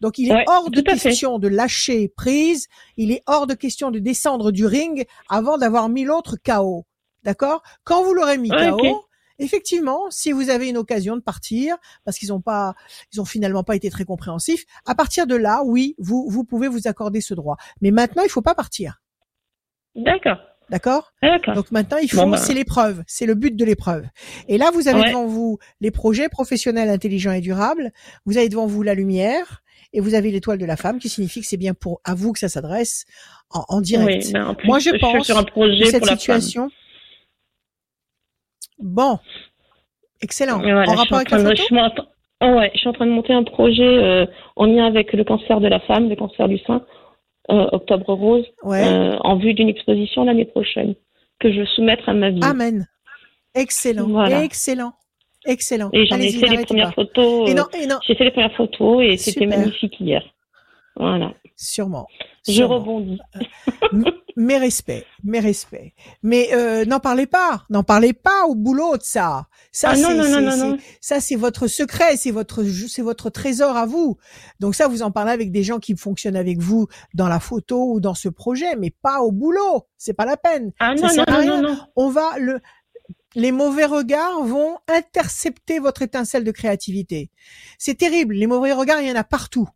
Donc, 0.00 0.18
il 0.18 0.28
est 0.32 0.44
hors 0.48 0.72
de 0.72 0.80
question 0.80 1.38
de 1.38 1.46
lâcher 1.46 2.08
prise. 2.08 2.66
Il 2.96 3.12
est 3.12 3.22
hors 3.28 3.46
de 3.46 3.54
question 3.54 3.92
de 3.92 4.00
descendre 4.00 4.50
du 4.50 4.66
ring 4.66 5.06
avant 5.28 5.56
d'avoir 5.56 5.88
mis 5.88 6.02
l'autre 6.02 6.36
KO. 6.44 6.84
D'accord? 7.22 7.62
Quand 7.84 8.02
vous 8.02 8.12
l'aurez 8.12 8.38
mis 8.38 8.48
KO, 8.48 9.06
effectivement, 9.38 10.10
si 10.10 10.32
vous 10.32 10.50
avez 10.50 10.68
une 10.68 10.78
occasion 10.78 11.14
de 11.14 11.22
partir, 11.22 11.76
parce 12.04 12.18
qu'ils 12.18 12.32
ont 12.32 12.40
pas, 12.40 12.74
ils 13.12 13.20
ont 13.20 13.24
finalement 13.24 13.62
pas 13.62 13.76
été 13.76 13.88
très 13.88 14.04
compréhensifs, 14.04 14.64
à 14.84 14.96
partir 14.96 15.28
de 15.28 15.36
là, 15.36 15.62
oui, 15.64 15.94
vous, 15.98 16.26
vous 16.28 16.42
pouvez 16.42 16.66
vous 16.66 16.88
accorder 16.88 17.20
ce 17.20 17.34
droit. 17.34 17.56
Mais 17.80 17.92
maintenant, 17.92 18.24
il 18.24 18.30
faut 18.30 18.42
pas 18.42 18.56
partir. 18.56 19.00
D'accord. 19.94 20.38
D'accord? 20.70 21.12
Donc 21.54 21.70
maintenant, 21.70 21.98
il 21.98 22.10
faut, 22.10 22.26
bah. 22.26 22.36
c'est 22.38 22.54
l'épreuve, 22.54 23.02
c'est 23.06 23.26
le 23.26 23.34
but 23.34 23.54
de 23.54 23.64
l'épreuve. 23.64 24.06
Et 24.48 24.58
là, 24.58 24.70
vous 24.72 24.88
avez 24.88 25.04
devant 25.04 25.26
vous 25.26 25.58
les 25.80 25.90
projets 25.90 26.28
professionnels 26.28 26.88
intelligents 26.88 27.32
et 27.32 27.40
durables, 27.40 27.90
vous 28.24 28.38
avez 28.38 28.48
devant 28.48 28.66
vous 28.66 28.82
la 28.82 28.94
lumière, 28.94 29.62
et 29.92 30.00
vous 30.00 30.14
avez 30.14 30.30
l'étoile 30.30 30.58
de 30.58 30.64
la 30.64 30.76
femme, 30.76 30.98
qui 30.98 31.08
signifie 31.08 31.40
que 31.40 31.46
c'est 31.46 31.56
bien 31.58 31.74
pour 31.74 32.00
à 32.04 32.14
vous 32.14 32.32
que 32.32 32.38
ça 32.38 32.48
s'adresse 32.48 33.04
en, 33.50 33.80
direct. 33.80 34.32
Moi, 34.64 34.78
je, 34.78 34.98
pense 34.98 35.26
sur 35.26 35.36
un 35.36 35.44
projet 35.44 35.84
cette 35.86 36.06
situation. 36.06 36.70
Bon, 38.78 39.18
excellent. 40.22 40.62
en 40.62 40.94
rapport 40.94 41.18
avec 41.18 41.30
la 41.30 41.38
photo? 41.38 41.54
je, 41.54 41.62
suis 41.62 41.78
en... 41.78 41.90
Oh 42.40 42.54
ouais, 42.56 42.70
je 42.74 42.80
suis 42.80 42.88
en 42.88 42.92
train 42.92 43.06
de 43.06 43.12
monter 43.12 43.34
un 43.34 43.44
projet 43.44 43.82
euh, 43.82 44.26
en 44.56 44.66
lien 44.66 44.86
avec 44.86 45.12
le 45.12 45.22
cancer 45.22 45.60
de 45.60 45.68
la 45.68 45.78
femme, 45.80 46.08
le 46.08 46.16
cancer 46.16 46.48
du 46.48 46.58
sein 46.58 46.82
Octobre 47.48 48.14
Rose, 48.14 48.46
euh, 48.64 49.16
en 49.20 49.36
vue 49.36 49.54
d'une 49.54 49.68
exposition 49.68 50.24
l'année 50.24 50.44
prochaine, 50.44 50.94
que 51.40 51.52
je 51.52 51.60
veux 51.60 51.66
soumettre 51.66 52.08
à 52.08 52.14
ma 52.14 52.30
vie. 52.30 52.40
Amen. 52.42 52.86
Excellent, 53.54 54.06
excellent, 54.42 54.92
excellent. 55.44 55.90
Et 55.92 56.06
j'en 56.06 56.16
ai 56.16 56.30
fait 56.32 56.46
les 56.46 56.64
premières 56.64 56.94
photos. 56.94 57.50
Euh, 57.50 57.64
j'ai 58.06 58.14
fait 58.14 58.24
les 58.24 58.30
premières 58.30 58.54
photos 58.56 59.02
et 59.02 59.16
c'était 59.16 59.46
magnifique 59.46 59.98
hier. 60.00 60.22
Voilà. 60.96 61.32
Sûrement. 61.56 62.06
Je 62.48 62.62
rebondis. 62.62 63.20
mes 64.36 64.58
respects, 64.58 65.04
mes 65.22 65.40
respects. 65.40 65.92
Mais 66.22 66.48
euh, 66.52 66.84
n'en 66.84 67.00
parlez 67.00 67.26
pas, 67.26 67.64
n'en 67.70 67.82
parlez 67.82 68.12
pas 68.12 68.46
au 68.48 68.54
boulot 68.54 68.96
de 68.96 69.02
ça. 69.02 69.46
Ça, 69.70 69.90
ah, 69.92 69.96
c'est, 69.96 70.78
ça, 71.00 71.20
c'est 71.20 71.36
votre 71.36 71.66
secret, 71.66 72.16
c'est 72.16 72.30
votre, 72.30 72.64
c'est 72.64 73.02
votre 73.02 73.30
trésor 73.30 73.76
à 73.76 73.86
vous. 73.86 74.18
Donc 74.60 74.74
ça, 74.74 74.88
vous 74.88 75.02
en 75.02 75.10
parlez 75.10 75.32
avec 75.32 75.52
des 75.52 75.62
gens 75.62 75.78
qui 75.78 75.96
fonctionnent 75.96 76.36
avec 76.36 76.58
vous 76.58 76.88
dans 77.14 77.28
la 77.28 77.40
photo 77.40 77.92
ou 77.92 78.00
dans 78.00 78.14
ce 78.14 78.28
projet, 78.28 78.76
mais 78.76 78.90
pas 78.90 79.20
au 79.20 79.30
boulot. 79.30 79.86
C'est 79.96 80.14
pas 80.14 80.26
la 80.26 80.36
peine. 80.36 80.72
Ah 80.78 80.94
non, 80.94 81.08
non, 81.14 81.46
non, 81.46 81.62
non, 81.62 81.78
On 81.96 82.08
va 82.08 82.38
le, 82.38 82.60
les 83.34 83.52
mauvais 83.52 83.86
regards 83.86 84.42
vont 84.42 84.78
intercepter 84.88 85.78
votre 85.78 86.02
étincelle 86.02 86.44
de 86.44 86.50
créativité. 86.50 87.30
C'est 87.78 87.96
terrible. 87.96 88.34
Les 88.34 88.46
mauvais 88.46 88.72
regards, 88.72 89.00
il 89.00 89.08
y 89.08 89.12
en 89.12 89.16
a 89.16 89.24
partout. 89.24 89.68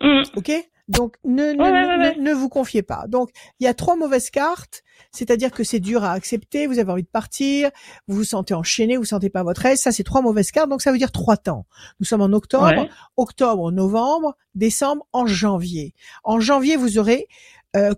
Mm. 0.00 0.22
Ok? 0.36 0.52
Donc 0.88 1.16
ne, 1.24 1.52
ne, 1.52 2.20
ne, 2.20 2.32
vous 2.32 2.48
confiez 2.48 2.82
pas. 2.82 3.06
Donc 3.06 3.30
il 3.60 3.64
y 3.64 3.66
a 3.66 3.74
trois 3.74 3.96
mauvaises 3.96 4.30
cartes, 4.30 4.82
c'est-à-dire 5.12 5.52
que 5.52 5.64
c'est 5.64 5.80
dur 5.80 6.02
à 6.04 6.12
accepter, 6.12 6.66
vous 6.66 6.78
avez 6.78 6.90
envie 6.90 7.04
de 7.04 7.08
partir, 7.08 7.70
vous 8.08 8.16
vous 8.16 8.24
sentez 8.24 8.52
enchaîné, 8.52 8.96
vous 8.96 9.04
sentez 9.04 9.30
pas 9.30 9.44
votre 9.44 9.64
aise. 9.64 9.80
Ça 9.80 9.92
c'est 9.92 10.02
trois 10.02 10.22
mauvaises 10.22 10.50
cartes, 10.50 10.68
donc 10.68 10.82
ça 10.82 10.90
veut 10.90 10.98
dire 10.98 11.12
trois 11.12 11.36
temps. 11.36 11.66
Nous 12.00 12.06
sommes 12.06 12.20
en 12.20 12.32
octobre, 12.32 12.88
octobre, 13.16 13.70
novembre, 13.70 14.36
décembre, 14.54 15.06
en 15.12 15.24
janvier. 15.24 15.94
En 16.24 16.40
janvier 16.40 16.76
vous 16.76 16.98
aurez 16.98 17.28
euh, 17.76 17.94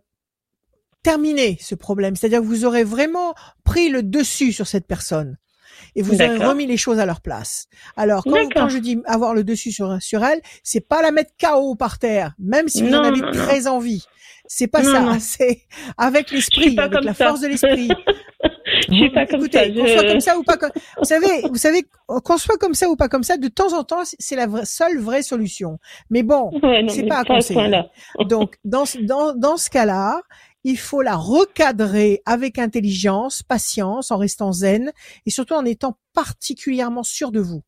terminé 1.02 1.57
ce 1.61 1.74
problème, 1.74 2.16
c'est-à-dire 2.16 2.40
que 2.40 2.46
vous 2.46 2.64
aurez 2.64 2.85
vraiment 2.85 3.35
pris 3.64 3.88
le 3.88 4.02
dessus 4.02 4.52
sur 4.52 4.66
cette 4.66 4.87
personne 4.87 5.38
et 5.94 6.03
vous 6.03 6.14
aurez 6.14 6.37
remis 6.37 6.66
les 6.66 6.77
choses 6.77 6.99
à 6.99 7.07
leur 7.07 7.20
place. 7.20 7.66
Alors 7.97 8.25
quand, 8.25 8.49
quand 8.55 8.68
je 8.68 8.79
dis 8.79 9.01
avoir 9.07 9.35
le 9.35 9.44
dessus 9.44 9.73
sur 9.73 10.01
sur 10.01 10.25
elle, 10.25 10.40
c'est 10.62 10.87
pas 10.87 11.03
la 11.03 11.11
mettre 11.11 11.33
KO 11.40 11.75
par 11.75 11.99
terre, 11.99 12.35
même 12.38 12.68
si 12.68 12.83
vous 12.83 12.94
en 12.94 13.03
avez 13.03 13.20
très 13.33 13.66
envie. 13.66 14.05
C'est 14.47 14.66
pas 14.66 14.83
ça, 14.83 15.16
c'est 15.20 15.62
avec 15.97 16.31
l'esprit, 16.31 16.79
avec 16.79 17.03
la 17.03 17.14
force 17.14 17.40
de 17.40 17.49
l'esprit. 17.49 17.88
je 18.88 18.94
suis 18.94 19.11
pas 19.11 19.27
comme 19.27 19.49
ça. 19.51 19.68
Qu'on 19.68 19.87
soit 19.87 20.09
comme 20.09 20.20
ça 20.20 20.38
ou 20.38 20.42
pas 20.42 20.57
comme. 20.57 20.70
Vous 20.99 21.05
savez, 21.05 21.42
vous 21.49 21.57
savez, 21.57 21.83
qu'on 22.07 22.38
soit 22.38 22.59
comme 22.59 22.75
ça 22.75 22.88
ou 22.88 22.97
pas 22.97 23.09
comme 23.09 23.23
ça, 23.23 23.37
de 23.37 23.49
temps 23.49 23.73
en 23.73 23.85
temps, 23.85 24.03
c'est 24.05 24.37
la 24.37 24.64
seule 24.64 24.99
vraie 24.99 25.23
solution. 25.23 25.79
Mais 26.11 26.23
bon, 26.23 26.51
c'est 26.88 27.07
pas 27.07 27.18
à 27.18 27.25
conseiller. 27.25 27.83
Donc 28.29 28.57
dans 28.64 28.85
dans 29.03 29.35
dans 29.35 29.57
ce 29.57 29.70
cas-là, 29.70 30.20
il 30.64 30.79
faut 30.79 31.03
la 31.03 31.16
recadrer 31.16 32.22
avec 32.27 32.59
intelligence, 32.59 33.42
patience, 33.42 34.11
en 34.11 34.16
restant 34.16 34.53
zen 34.53 34.92
et 35.27 35.31
surtout 35.31 35.55
en 35.55 35.64
étant 35.64 35.98
particulièrement 36.14 37.03
sûr 37.03 37.31
de 37.31 37.40
vous. 37.40 37.62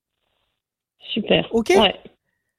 Super. 1.12 1.46
Ok? 1.52 1.72
Ouais. 1.76 1.94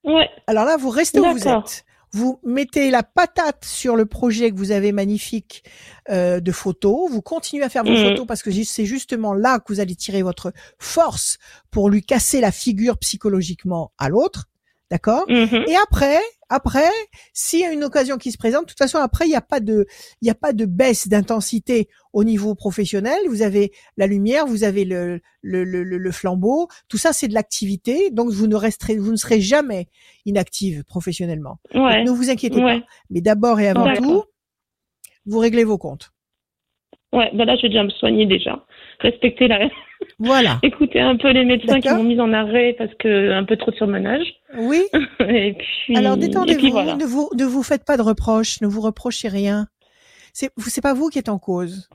Ouais. 0.03 0.29
Alors 0.45 0.65
là, 0.65 0.77
vous 0.77 0.89
restez 0.89 1.19
où 1.19 1.25
vous 1.25 1.47
êtes? 1.47 1.85
Vous 2.13 2.39
mettez 2.43 2.89
la 2.89 3.03
patate 3.03 3.65
sur 3.65 3.97
le 3.97 4.05
projet 4.05 4.51
que 4.51 4.55
vous 4.55 4.71
avez 4.71 4.93
magnifique 4.93 5.63
euh, 6.09 6.39
de 6.39 6.51
photos. 6.53 7.11
Vous 7.11 7.21
continuez 7.21 7.63
à 7.63 7.69
faire 7.69 7.83
vos 7.83 7.91
mm. 7.91 8.09
photos 8.09 8.25
parce 8.25 8.41
que 8.41 8.51
c'est 8.63 8.85
justement 8.85 9.33
là 9.33 9.59
que 9.59 9.65
vous 9.73 9.81
allez 9.81 9.95
tirer 9.95 10.21
votre 10.21 10.53
force 10.79 11.37
pour 11.69 11.89
lui 11.89 12.03
casser 12.03 12.39
la 12.39 12.53
figure 12.53 12.97
psychologiquement 12.99 13.91
à 13.97 14.07
l'autre. 14.07 14.45
D'accord? 14.89 15.27
Mm-hmm. 15.27 15.69
Et 15.69 15.75
après, 15.75 16.21
après, 16.49 16.89
s'il 17.33 17.59
y 17.59 17.63
a 17.65 17.71
une 17.71 17.83
occasion 17.83 18.17
qui 18.17 18.31
se 18.31 18.37
présente, 18.37 18.63
de 18.63 18.67
toute 18.69 18.77
façon, 18.77 18.97
après, 18.97 19.25
il 19.25 19.29
n'y 19.29 19.35
a 19.35 19.41
pas 19.41 19.59
de, 19.59 19.85
il 20.21 20.25
n'y 20.25 20.29
a 20.31 20.35
pas 20.35 20.53
de 20.53 20.65
baisse 20.65 21.07
d'intensité 21.07 21.89
au 22.13 22.23
niveau 22.23 22.55
professionnel. 22.55 23.17
Vous 23.27 23.41
avez 23.41 23.71
la 23.97 24.07
lumière, 24.07 24.45
vous 24.47 24.63
avez 24.63 24.85
le, 24.85 25.19
le, 25.41 25.63
le, 25.63 25.83
le 25.83 26.11
flambeau. 26.11 26.67
Tout 26.87 26.97
ça, 26.97 27.13
c'est 27.13 27.27
de 27.27 27.33
l'activité. 27.33 28.11
Donc, 28.11 28.31
vous 28.31 28.47
ne 28.47 28.55
resterez, 28.55 28.97
vous 28.97 29.11
ne 29.11 29.17
serez 29.17 29.41
jamais 29.41 29.87
inactive 30.25 30.83
professionnellement. 30.85 31.59
ne 31.73 32.11
vous 32.11 32.29
inquiétez 32.29 32.61
pas. 32.61 32.79
Mais 33.09 33.21
d'abord 33.21 33.59
et 33.59 33.67
avant 33.67 33.93
tout, 33.93 34.23
vous 35.25 35.39
réglez 35.39 35.63
vos 35.63 35.77
comptes. 35.77 36.11
Ouais, 37.13 37.29
ben 37.33 37.45
là, 37.45 37.55
je 37.55 37.63
vais 37.63 37.69
déjà 37.69 37.83
me 37.83 37.89
soigner 37.89 38.25
déjà. 38.25 38.65
Respecter 38.99 39.47
la, 39.47 39.69
voilà. 40.19 40.59
Écoutez 40.63 40.99
un 40.99 41.17
peu 41.17 41.31
les 41.31 41.45
médecins 41.45 41.79
qui 41.79 41.89
m'ont 41.89 42.03
mis 42.03 42.19
en 42.19 42.33
arrêt 42.33 42.75
parce 42.77 42.93
que 42.95 43.31
un 43.31 43.43
peu 43.43 43.57
trop 43.57 43.71
de 43.71 43.75
surmenage. 43.75 44.25
Oui. 44.57 44.83
et 45.19 45.53
puis. 45.53 45.95
Alors 45.95 46.17
détendez-vous. 46.17 46.95
Ne 46.95 47.05
vous 47.05 47.29
ne 47.35 47.45
vous 47.45 47.63
faites 47.63 47.85
pas 47.85 47.97
de 47.97 48.01
reproches. 48.01 48.61
Ne 48.61 48.67
vous 48.67 48.81
reprochez 48.81 49.27
rien. 49.27 49.67
C'est 50.33 50.51
c'est 50.57 50.81
pas 50.81 50.93
vous 50.93 51.09
qui 51.09 51.19
êtes 51.19 51.29
en 51.29 51.39
cause. 51.39 51.89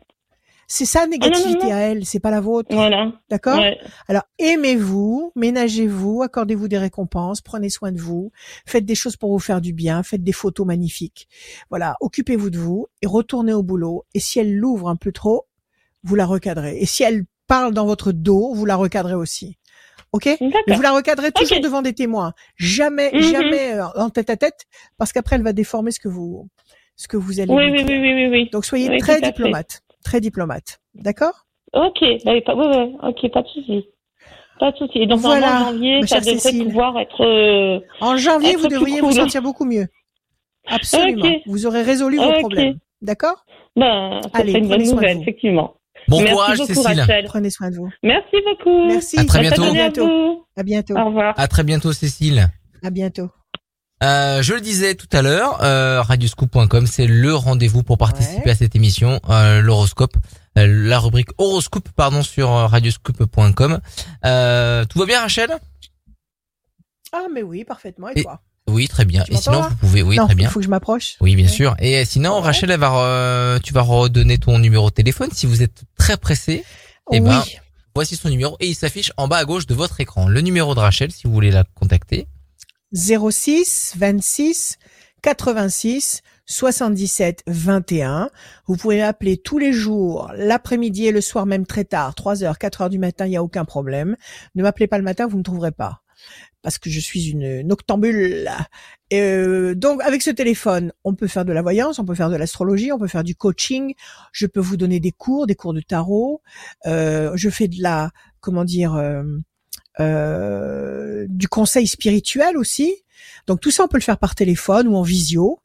C'est 0.68 0.86
sa 0.86 1.06
négativité 1.06 1.70
à 1.70 1.78
elle, 1.80 2.06
c'est 2.06 2.20
pas 2.20 2.30
la 2.30 2.40
vôtre. 2.40 2.74
Voilà. 2.74 3.12
D'accord? 3.28 3.62
Alors 4.08 4.22
aimez-vous, 4.38 5.30
ménagez-vous, 5.36 6.22
accordez-vous 6.22 6.66
des 6.66 6.78
récompenses, 6.78 7.42
prenez 7.42 7.68
soin 7.68 7.92
de 7.92 8.00
vous, 8.00 8.32
faites 8.64 8.86
des 8.86 8.94
choses 8.94 9.16
pour 9.16 9.32
vous 9.32 9.38
faire 9.38 9.60
du 9.60 9.74
bien, 9.74 10.02
faites 10.02 10.22
des 10.22 10.32
photos 10.32 10.66
magnifiques. 10.66 11.28
Voilà, 11.68 11.96
occupez-vous 12.00 12.48
de 12.48 12.56
vous 12.56 12.86
et 13.02 13.06
retournez 13.06 13.52
au 13.52 13.62
boulot. 13.62 14.06
Et 14.14 14.20
si 14.20 14.38
elle 14.38 14.56
l'ouvre 14.56 14.88
un 14.88 14.96
peu 14.96 15.12
trop, 15.12 15.46
vous 16.02 16.14
la 16.14 16.26
recadrez. 16.26 16.78
Et 16.78 16.86
si 16.86 17.02
elle 17.02 17.24
parle 17.46 17.74
dans 17.74 17.86
votre 17.86 18.12
dos, 18.12 18.54
vous 18.54 18.64
la 18.64 18.76
recadrez 18.76 19.14
aussi. 19.14 19.58
Ok? 20.12 20.26
Mais 20.40 20.74
vous 20.74 20.82
la 20.82 20.92
recadrez 20.92 21.32
toujours 21.32 21.60
devant 21.60 21.80
des 21.80 21.94
témoins, 21.94 22.34
jamais, 22.56 23.10
mhm. 23.12 23.20
jamais 23.22 23.72
euh, 23.74 23.86
en 23.96 24.10
tête 24.10 24.28
à 24.28 24.36
tête, 24.36 24.66
parce 24.98 25.12
qu'après 25.12 25.36
elle 25.36 25.42
va 25.42 25.54
déformer 25.54 25.90
ce 25.90 26.00
que 26.00 26.08
vous, 26.08 26.48
ce 26.96 27.08
que 27.08 27.16
vous 27.16 27.40
allez. 27.40 27.52
Oui, 27.52 27.70
oui, 27.70 27.84
oui, 27.86 27.98
oui, 27.98 28.28
oui, 28.28 28.50
Donc 28.52 28.66
soyez 28.66 28.98
très 28.98 29.20
diplomate, 29.20 29.82
très 30.04 30.20
diplomate, 30.20 30.80
d'accord? 30.94 31.46
Ok, 31.72 32.04
bah, 32.24 32.32
pas, 32.44 32.54
ok, 32.54 33.32
pas 33.32 33.42
de 33.42 33.48
souci. 33.48 33.86
Pas 34.60 34.72
de 34.72 34.76
souci. 34.76 35.06
Donc 35.06 35.20
voilà, 35.20 35.62
en 35.62 35.64
janvier, 35.72 36.06
ça 36.06 36.20
devrait 36.20 36.64
pouvoir 36.64 36.98
être. 36.98 37.24
Euh, 37.24 37.80
en 38.00 38.16
janvier, 38.18 38.56
vous 38.56 38.68
devriez 38.68 39.00
vous 39.00 39.12
sentir 39.12 39.40
beaucoup 39.40 39.64
mieux. 39.64 39.86
Absolument. 40.66 41.26
Vous 41.46 41.66
aurez 41.66 41.82
résolu 41.82 42.18
vos 42.18 42.32
problèmes. 42.32 42.78
D'accord? 43.00 43.44
Ben, 43.74 44.20
Allez, 44.34 44.52
une 44.52 44.68
bonne 44.68 44.84
nouvelle, 44.84 45.22
effectivement. 45.22 45.74
Bon 46.12 46.20
Merci 46.20 46.32
courage, 46.34 46.58
beaucoup, 46.58 46.74
Cécile. 46.74 47.00
Rachel. 47.00 47.24
Prenez 47.24 47.48
soin 47.48 47.70
de 47.70 47.76
vous. 47.76 47.90
Merci 48.02 48.36
beaucoup. 48.44 48.86
Merci. 48.86 49.18
À 49.18 49.24
très 49.24 49.40
bientôt. 49.40 49.64
À 49.64 49.72
bientôt. 49.72 50.46
À 50.58 50.62
bientôt. 50.62 50.94
Au 50.94 51.06
revoir. 51.06 51.32
À 51.38 51.48
très 51.48 51.64
bientôt, 51.64 51.94
Cécile. 51.94 52.50
À 52.82 52.90
bientôt. 52.90 53.30
Euh, 54.02 54.42
je 54.42 54.52
le 54.52 54.60
disais 54.60 54.94
tout 54.94 55.06
à 55.12 55.22
l'heure, 55.22 55.62
euh, 55.62 56.02
radioscoop.com, 56.02 56.86
c'est 56.86 57.06
le 57.06 57.34
rendez-vous 57.34 57.82
pour 57.82 57.96
participer 57.96 58.50
à 58.50 58.54
cette 58.54 58.76
émission, 58.76 59.20
euh, 59.30 59.62
l'horoscope, 59.62 60.16
euh, 60.58 60.66
la 60.66 60.98
rubrique 60.98 61.30
horoscope, 61.38 61.88
pardon, 61.96 62.22
sur 62.22 62.50
radioscoop.com. 62.50 63.80
Euh, 64.26 64.84
tout 64.84 64.98
va 64.98 65.06
bien, 65.06 65.20
Rachel? 65.20 65.56
Ah, 67.12 67.26
mais 67.32 67.42
oui, 67.42 67.64
parfaitement. 67.64 68.08
Et, 68.08 68.22
toi? 68.22 68.42
Oui, 68.68 68.88
très 68.88 69.04
bien. 69.04 69.24
et 69.28 69.36
sinon, 69.36 69.62
vous 69.62 69.76
pouvez, 69.76 70.02
oui, 70.02 70.16
très 70.16 70.34
bien. 70.34 70.48
Il 70.48 70.50
faut 70.50 70.60
que 70.60 70.64
je 70.64 70.70
m'approche. 70.70 71.16
Oui, 71.20 71.36
bien 71.36 71.48
sûr. 71.48 71.74
Et 71.78 72.04
sinon, 72.04 72.40
Rachel, 72.40 72.70
elle 72.70 72.80
va, 72.80 73.58
tu 73.62 73.72
vas 73.72 73.82
redonner 73.82 74.38
ton 74.38 74.58
numéro 74.58 74.90
de 74.90 74.94
téléphone 74.94 75.30
si 75.32 75.46
vous 75.46 75.62
êtes 75.62 75.82
très 75.96 76.16
pressé. 76.16 76.64
Eh 77.10 77.20
ben, 77.20 77.42
voici 77.94 78.16
son 78.16 78.28
numéro 78.28 78.56
et 78.60 78.68
il 78.68 78.74
s'affiche 78.74 79.12
en 79.16 79.28
bas 79.28 79.38
à 79.38 79.44
gauche 79.44 79.66
de 79.66 79.74
votre 79.74 80.00
écran. 80.00 80.28
Le 80.28 80.40
numéro 80.40 80.74
de 80.74 80.80
Rachel, 80.80 81.10
si 81.10 81.26
vous 81.26 81.32
voulez 81.32 81.50
la 81.50 81.64
contacter. 81.74 82.28
06 82.92 83.94
26 83.96 84.78
86 85.22 86.22
77 86.46 87.42
21. 87.46 88.30
Vous 88.66 88.76
pouvez 88.76 88.98
m'appeler 88.98 89.38
tous 89.38 89.58
les 89.58 89.72
jours, 89.72 90.30
l'après-midi 90.36 91.06
et 91.06 91.12
le 91.12 91.20
soir 91.20 91.46
même 91.46 91.66
très 91.66 91.84
tard, 91.84 92.14
3 92.14 92.44
heures, 92.44 92.58
4 92.58 92.82
heures 92.82 92.90
du 92.90 92.98
matin, 92.98 93.26
il 93.26 93.30
n'y 93.30 93.36
a 93.36 93.42
aucun 93.42 93.64
problème. 93.64 94.16
Ne 94.54 94.62
m'appelez 94.62 94.86
pas 94.86 94.98
le 94.98 95.04
matin, 95.04 95.26
vous 95.26 95.38
ne 95.38 95.42
trouverez 95.42 95.72
pas 95.72 96.01
parce 96.62 96.78
que 96.78 96.88
je 96.88 97.00
suis 97.00 97.30
une 97.30 97.62
noctambule. 97.62 98.48
Euh, 99.12 99.74
donc 99.74 100.00
avec 100.02 100.22
ce 100.22 100.30
téléphone, 100.30 100.92
on 101.04 101.14
peut 101.14 101.26
faire 101.26 101.44
de 101.44 101.52
la 101.52 101.60
voyance, 101.60 101.98
on 101.98 102.04
peut 102.04 102.14
faire 102.14 102.30
de 102.30 102.36
l'astrologie, 102.36 102.92
on 102.92 102.98
peut 102.98 103.08
faire 103.08 103.24
du 103.24 103.34
coaching. 103.34 103.94
Je 104.32 104.46
peux 104.46 104.60
vous 104.60 104.76
donner 104.76 105.00
des 105.00 105.12
cours, 105.12 105.46
des 105.46 105.54
cours 105.54 105.74
de 105.74 105.80
tarot. 105.80 106.40
Euh, 106.86 107.32
je 107.34 107.50
fais 107.50 107.68
de 107.68 107.82
la, 107.82 108.10
comment 108.40 108.64
dire, 108.64 108.96
euh, 110.00 111.26
du 111.28 111.48
conseil 111.48 111.86
spirituel 111.86 112.56
aussi. 112.56 112.94
Donc 113.46 113.60
tout 113.60 113.70
ça, 113.70 113.84
on 113.84 113.88
peut 113.88 113.96
le 113.96 114.02
faire 114.02 114.18
par 114.18 114.34
téléphone 114.34 114.88
ou 114.88 114.96
en 114.96 115.02
visio. 115.02 115.60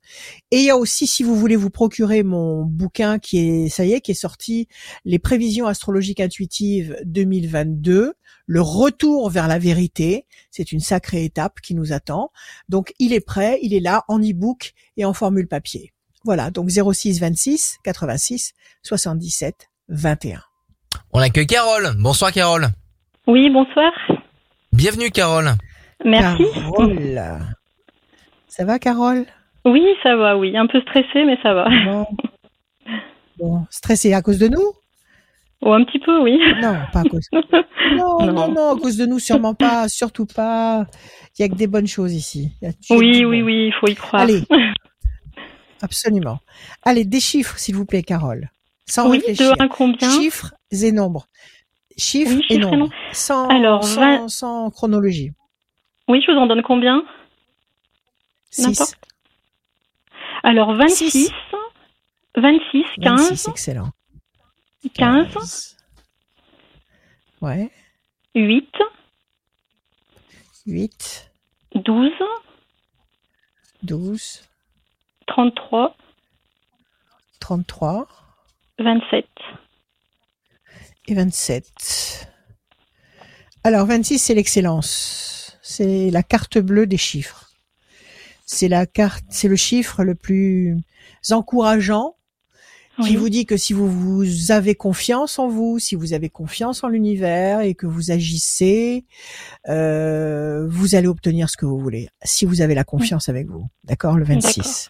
Et 0.52 0.58
il 0.58 0.64
y 0.64 0.70
a 0.70 0.78
aussi, 0.78 1.08
si 1.08 1.24
vous 1.24 1.36
voulez 1.36 1.56
vous 1.56 1.70
procurer 1.70 2.24
mon 2.24 2.64
bouquin 2.64 3.20
qui 3.20 3.38
est, 3.38 3.70
ça 3.70 3.86
y 3.86 3.94
est, 3.94 4.02
qui 4.02 4.12
est 4.12 4.16
sorti, 4.16 4.68
les 5.06 5.20
prévisions 5.20 5.68
astrologiques 5.68 6.20
intuitives 6.20 6.98
2022, 7.06 8.14
le 8.48 8.62
retour 8.62 9.30
vers 9.30 9.48
la 9.48 9.60
vérité. 9.60 10.26
C'est 10.50 10.72
une 10.72 10.80
sacrée 10.80 11.24
étape 11.24 11.60
qui 11.62 11.76
nous 11.76 11.94
attend. 11.94 12.32
Donc 12.70 12.94
il 13.00 13.14
est 13.14 13.26
prêt, 13.26 13.60
il 13.62 13.74
est 13.74 13.80
là 13.80 14.04
en 14.08 14.20
e-book 14.20 14.74
et 14.96 15.06
en 15.06 15.14
formule 15.14 15.48
papier. 15.48 15.94
Voilà, 16.24 16.50
donc 16.50 16.70
06 16.70 17.20
26 17.20 17.78
86 17.84 18.54
77 18.82 19.70
21. 19.90 20.42
On 21.14 21.20
accueille 21.20 21.48
Carole. 21.48 21.92
Bonsoir 22.00 22.32
Carole. 22.32 22.68
Oui, 23.28 23.50
bonsoir. 23.50 23.92
Bienvenue 24.74 25.12
Carole. 25.12 25.52
Merci. 26.04 26.44
Carole. 26.54 27.57
Ça 28.58 28.66
va 28.66 28.80
Carole? 28.80 29.28
Oui, 29.66 29.86
ça 30.02 30.16
va, 30.16 30.36
oui. 30.36 30.58
Un 30.58 30.66
peu 30.66 30.82
stressée, 30.82 31.24
mais 31.26 31.38
ça 31.44 31.54
va. 31.54 31.68
Bon. 33.38 33.68
stressée 33.70 34.16
à 34.16 34.24
cause 34.24 34.40
de 34.40 34.48
nous? 34.48 34.72
Oh, 35.62 35.74
un 35.74 35.84
petit 35.84 36.00
peu, 36.00 36.24
oui. 36.24 36.40
Non, 36.60 36.76
pas 36.92 37.02
à 37.02 37.04
cause. 37.04 37.30
Non, 37.96 38.20
non, 38.34 38.52
non, 38.52 38.76
à 38.76 38.80
cause 38.80 38.98
de 38.98 39.06
nous, 39.06 39.20
sûrement 39.20 39.54
pas, 39.54 39.88
surtout 39.88 40.26
pas. 40.26 40.88
Il 41.38 41.44
y 41.44 41.46
a 41.46 41.50
que 41.50 41.56
des 41.56 41.68
bonnes 41.68 41.88
choses 41.88 42.14
ici. 42.14 42.52
oui, 42.90 43.24
oui, 43.24 43.44
oui, 43.44 43.68
il 43.68 43.74
faut 43.80 43.88
y 43.88 43.96
croire. 43.96 44.24
Allez. 44.24 44.42
absolument. 45.82 46.40
Allez, 46.84 47.06
des 47.06 47.20
chiffres, 47.20 47.58
s'il 47.60 47.76
vous 47.76 47.86
plaît, 47.86 48.04
Carole. 48.04 48.50
Sans 48.88 49.08
oui, 49.10 49.18
réfléchir. 49.20 49.56
de 49.56 49.64
1 49.64 49.68
combien? 49.68 50.10
Chiffres 50.10 50.54
et 50.72 50.92
nombres. 50.92 51.28
Chiffres, 51.96 52.36
Oui, 52.36 52.46
et 52.50 52.58
nombres. 52.58 52.90
Sans, 53.14 53.48
Alors, 53.50 53.84
sans, 53.84 54.70
chronologie. 54.72 55.32
Oui, 56.08 56.22
je 56.26 56.32
vous 56.32 56.38
en 56.38 56.48
donne 56.48 56.64
combien? 56.64 57.04
6. 57.04 57.17
N'importe. 58.60 58.96
Alors, 60.44 60.76
26, 60.76 61.12
Six. 61.12 61.32
26, 62.36 62.84
15, 63.02 63.30
26, 63.30 63.48
excellent. 63.50 63.92
15, 64.94 65.76
Ouais. 67.42 67.70
8, 68.36 68.68
8, 70.66 71.32
12, 71.76 72.12
12, 73.84 74.44
33, 75.28 75.96
33 77.40 78.08
27. 78.80 79.26
et 81.08 81.14
27. 81.16 82.28
Alors, 83.64 83.86
26, 83.88 84.20
c'est 84.20 84.34
l'excellence. 84.36 85.58
C'est 85.62 86.10
la 86.12 86.24
carte 86.24 86.58
bleue 86.60 86.88
des 86.88 86.98
chiffres. 86.98 87.47
C'est 88.48 88.70
la 88.70 88.86
carte, 88.86 89.26
c'est 89.30 89.50
le 89.50 89.56
chiffre 89.58 90.04
le 90.04 90.16
plus 90.16 90.76
encourageant 91.30 92.16
qui 93.04 93.10
Oui. 93.12 93.16
vous 93.18 93.30
dit 93.30 93.46
que 93.46 93.58
si 93.58 93.74
vous, 93.74 93.88
vous 93.88 94.52
avez 94.52 94.74
confiance 94.74 95.38
en 95.38 95.48
vous, 95.48 95.78
si 95.78 95.94
vous 95.94 96.14
avez 96.14 96.30
confiance 96.30 96.84
en 96.84 96.88
l'univers 96.88 97.60
et 97.60 97.76
que 97.76 97.86
vous 97.86 98.10
agissez, 98.10 99.06
euh, 99.70 100.66
vous 100.68 100.96
allez 100.96 101.08
obtenir 101.08 101.48
ce 101.50 101.58
que 101.58 101.66
vous 101.68 101.78
voulez. 101.78 102.10
Si 102.24 102.46
vous 102.46 102.62
avez 102.62 102.74
la 102.74 102.84
confiance 102.84 103.30
avec 103.30 103.48
vous. 103.48 103.68
D'accord? 103.84 104.18
Le 104.18 104.24
26. 104.26 104.90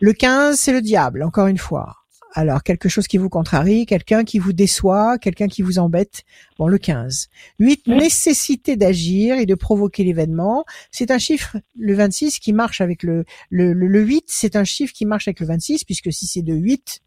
Le 0.00 0.12
15, 0.12 0.58
c'est 0.58 0.72
le 0.72 0.82
diable, 0.82 1.22
encore 1.22 1.46
une 1.46 1.56
fois. 1.56 1.96
Alors, 2.34 2.62
quelque 2.62 2.88
chose 2.88 3.08
qui 3.08 3.16
vous 3.16 3.30
contrarie, 3.30 3.86
quelqu'un 3.86 4.22
qui 4.22 4.38
vous 4.38 4.52
déçoit, 4.52 5.18
quelqu'un 5.18 5.48
qui 5.48 5.62
vous 5.62 5.78
embête. 5.78 6.22
Bon, 6.58 6.68
le 6.68 6.76
15. 6.78 7.28
8, 7.58 7.82
Oui. 7.86 7.96
nécessité 7.96 8.76
d'agir 8.76 9.38
et 9.38 9.46
de 9.46 9.54
provoquer 9.54 10.04
l'événement. 10.04 10.64
C'est 10.90 11.10
un 11.10 11.18
chiffre, 11.18 11.56
le 11.78 11.94
26, 11.94 12.38
qui 12.38 12.52
marche 12.52 12.80
avec 12.80 13.02
le, 13.02 13.24
le, 13.50 13.72
le, 13.72 13.86
le 13.86 14.02
8, 14.02 14.24
c'est 14.28 14.56
un 14.56 14.64
chiffre 14.64 14.92
qui 14.92 15.06
marche 15.06 15.26
avec 15.26 15.40
le 15.40 15.46
26, 15.46 15.84
puisque 15.84 16.12
si 16.12 16.26
c'est 16.26 16.42
de 16.42 16.54
8, 16.54 17.00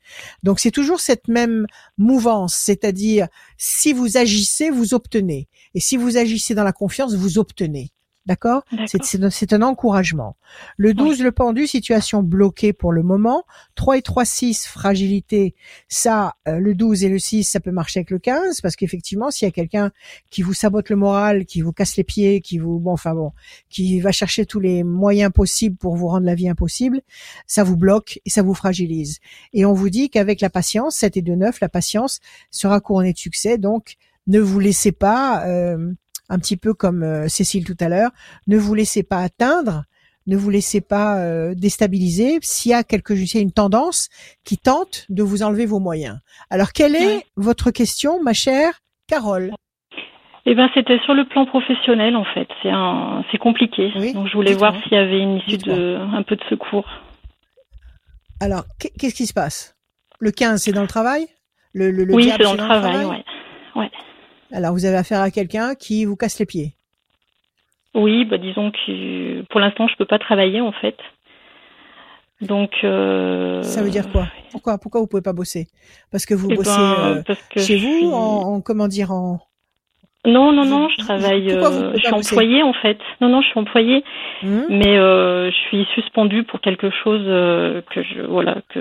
donc 0.44 0.60
c'est 0.60 0.72
toujours 0.72 1.00
cette 1.00 1.28
même 1.28 1.68
mouvance, 1.98 2.56
c'est-à-dire 2.56 3.28
si 3.58 3.94
vous 3.94 4.18
agissez, 4.18 4.70
vous 4.70 4.94
obtenez. 4.94 5.48
Et 5.76 5.80
si 5.80 5.98
vous 5.98 6.18
agissez 6.18 6.56
dans 6.56 6.64
la 6.64 6.74
confiance, 6.74 7.14
vous 7.14 7.38
obtenez. 7.38 7.92
D'accord? 8.28 8.64
Un- 8.72 9.30
c'est 9.32 9.54
un 9.54 9.62
encouragement. 9.64 10.36
Le 10.78 10.94
12, 10.94 11.24
le 11.24 11.32
pendu, 11.32 11.66
situation 11.66 12.22
bloquée 12.22 12.72
pour 12.72 12.92
le 12.92 13.02
moment. 13.02 13.46
3 13.74 13.98
et 13.98 14.02
3, 14.04 14.26
6, 14.26 14.68
fragilité. 14.68 15.56
Ça, 15.88 16.36
euh, 16.48 16.60
le 16.60 16.76
12 16.76 17.04
et 17.04 17.10
le 17.10 17.18
6, 17.18 17.44
ça 17.46 17.60
peut 17.60 17.72
marcher 17.72 18.00
avec 18.02 18.12
le 18.12 18.20
15, 18.20 18.62
parce 18.62 18.76
qu'effectivement, 18.76 19.32
s'il 19.32 19.48
y 19.48 19.50
a 19.50 19.52
quelqu'un 19.52 19.92
qui 20.30 20.44
vous 20.44 20.54
sabote 20.54 20.90
le 20.90 20.98
moral, 20.98 21.46
qui 21.46 21.62
vous 21.62 21.74
casse 21.74 21.98
les 21.98 22.04
pieds, 22.04 22.42
qui 22.42 22.60
vous, 22.60 22.80
bon, 22.80 22.92
enfin 22.94 23.16
bon, 23.16 23.32
qui 23.70 24.00
va 24.00 24.12
chercher 24.12 24.46
tous 24.46 24.60
les 24.60 24.84
moyens 24.84 25.32
possibles 25.32 25.78
pour 25.78 25.96
vous 25.96 26.08
rendre 26.08 26.26
la 26.28 26.36
vie 26.36 26.48
impossible, 26.48 27.02
ça 27.48 27.64
vous 27.64 27.76
bloque 27.76 28.20
et 28.26 28.30
ça 28.30 28.44
vous 28.44 28.54
fragilise. 28.54 29.18
Et 29.54 29.66
on 29.66 29.74
vous 29.74 29.90
dit 29.90 30.12
qu'avec 30.12 30.42
la 30.42 30.52
patience, 30.52 30.96
7 30.98 31.18
et 31.18 31.22
2, 31.24 31.34
9, 31.36 31.60
la 31.60 31.70
patience 31.70 32.20
sera 32.52 32.80
couronnée 32.82 33.14
de 33.14 33.18
succès. 33.18 33.58
Donc, 33.58 33.96
ne 34.28 34.40
vous 34.40 34.60
laissez 34.60 34.92
pas, 34.92 35.48
euh, 35.48 35.92
un 36.32 36.40
petit 36.40 36.58
peu 36.58 36.74
comme 36.74 37.04
euh, 37.04 37.28
Cécile 37.28 37.66
tout 37.66 37.78
à 37.80 37.90
l'heure, 37.90 38.10
ne 38.48 38.58
vous 38.58 38.74
laissez 38.74 39.04
pas 39.04 39.18
atteindre, 39.20 39.84
ne 40.28 40.36
vous 40.38 40.50
laissez 40.50 40.82
pas 40.82 41.18
euh, 41.20 41.54
déstabiliser 41.56 42.40
s'il 42.42 42.72
y 42.72 42.74
a 42.74 42.84
quelque 42.84 43.16
s'il 43.16 43.36
y 43.36 43.38
a 43.40 43.44
une 43.44 43.52
tendance 43.52 44.10
qui 44.44 44.58
tente 44.58 45.06
de 45.10 45.24
vous 45.24 45.44
enlever 45.44 45.66
vos 45.66 45.80
moyens. 45.80 46.18
Alors, 46.50 46.72
quelle 46.74 46.96
est 46.96 47.06
Ouais. 47.06 47.26
votre 47.36 47.70
question, 47.72 48.22
ma 48.24 48.34
chère 48.34 48.80
Carole? 49.08 49.52
Eh 50.46 50.56
ben, 50.56 50.70
c'était 50.74 51.00
sur 51.06 51.14
le 51.14 51.28
plan 51.28 51.46
professionnel, 51.46 52.16
en 52.16 52.26
fait. 52.34 52.48
C'est 52.64 52.72
un, 52.72 53.24
c'est 53.32 53.38
compliqué. 53.38 53.92
Oui, 53.96 54.14
Donc, 54.14 54.28
je 54.28 54.34
voulais 54.34 54.54
voir 54.56 54.74
s'il 54.82 54.94
y 54.94 54.96
avait 54.98 55.20
une 55.20 55.38
issue 55.38 55.58
de, 55.58 55.98
un 55.98 56.24
peu 56.24 56.36
de 56.36 56.44
secours. 56.50 56.88
Alors, 58.40 58.64
qu'est- 58.80 58.90
qu'est-ce 58.98 59.14
qui 59.16 59.28
se 59.28 59.34
passe? 59.34 59.76
Le 60.20 60.32
15, 60.32 60.64
c'est 60.64 60.72
dans 60.72 60.82
le 60.82 60.88
travail? 60.88 61.28
Le, 61.74 61.92
le, 61.92 62.06
le 62.06 62.14
oui, 62.16 62.32
c'est 62.32 62.44
dans 62.44 62.54
le 62.54 62.58
travail, 62.58 63.06
ouais. 63.76 63.90
Alors, 64.54 64.74
vous 64.74 64.86
avez 64.86 64.98
affaire 64.98 65.22
à 65.22 65.32
quelqu'un 65.32 65.76
qui 65.76 66.06
vous 66.06 66.16
casse 66.16 66.40
les 66.40 66.46
pieds. 66.46 66.74
Oui, 67.94 68.26
bah, 68.26 68.38
disons 68.38 68.72
que 68.72 69.42
pour 69.44 69.60
l'instant, 69.60 69.88
je 69.88 69.96
peux 69.98 70.06
pas 70.06 70.20
travailler, 70.20 70.62
en 70.62 70.72
fait. 70.72 70.98
Donc. 72.42 72.72
euh, 72.84 73.62
Ça 73.64 73.84
veut 73.84 73.90
dire 73.90 74.10
quoi? 74.12 74.28
Pourquoi 74.52 74.78
Pourquoi 74.78 75.02
vous 75.02 75.08
pouvez 75.08 75.22
pas 75.22 75.34
bosser? 75.34 75.68
Parce 76.12 76.26
que 76.26 76.34
vous 76.34 76.50
eh 76.52 76.56
bossez 76.56 76.70
ben, 76.78 77.18
euh, 77.18 77.24
parce 77.26 77.42
que 77.50 77.60
chez 77.60 77.78
vous 77.78 77.98
suis- 77.98 78.06
en, 78.08 78.56
en- 78.56 78.62
comment 78.62 78.88
dire 78.88 79.12
en 79.12 79.40
Non, 80.26 80.52
non, 80.52 80.66
non, 80.66 80.90
je 80.90 80.98
travaille. 80.98 81.52
euh, 81.52 81.94
je 81.94 82.00
suis 82.00 82.14
employée, 82.14 82.64
en 82.64 82.74
fait. 82.74 82.98
Non, 83.22 83.30
non, 83.30 83.42
je 83.42 83.48
suis 83.48 83.60
employée, 83.60 84.04
Hmm? 84.42 84.62
mais 84.70 84.98
euh, 84.98 85.52
je 85.52 85.56
suis 85.68 85.86
suspendue 85.94 86.44
pour 86.44 86.62
quelque 86.62 86.90
chose 86.90 87.22
que 87.92 88.02
je, 88.04 88.22
voilà, 88.22 88.62
que 88.70 88.80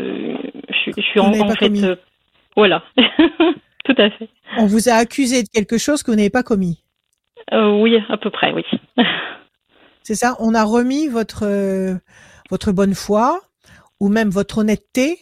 je, 0.70 0.74
suis- 0.78 0.92
je 0.96 1.02
suis 1.02 1.20
Vous 1.20 1.26
en, 1.26 1.40
en 1.48 1.50
fait, 1.50 1.98
voilà, 2.56 2.82
tout 3.84 3.94
à 3.98 4.10
fait. 4.10 4.28
On 4.58 4.66
vous 4.66 4.88
a 4.88 4.92
accusé 4.94 5.42
de 5.42 5.48
quelque 5.52 5.78
chose 5.78 6.02
que 6.02 6.10
vous 6.10 6.16
n'avez 6.16 6.30
pas 6.30 6.42
commis. 6.42 6.82
Euh, 7.52 7.78
oui, 7.80 7.96
à 8.08 8.16
peu 8.16 8.30
près, 8.30 8.52
oui. 8.52 8.64
C'est 10.02 10.14
ça 10.14 10.36
On 10.40 10.54
a 10.54 10.64
remis 10.64 11.08
votre 11.08 11.44
euh, 11.46 11.94
votre 12.50 12.72
bonne 12.72 12.94
foi 12.94 13.40
ou 14.00 14.08
même 14.08 14.30
votre 14.30 14.58
honnêteté 14.58 15.18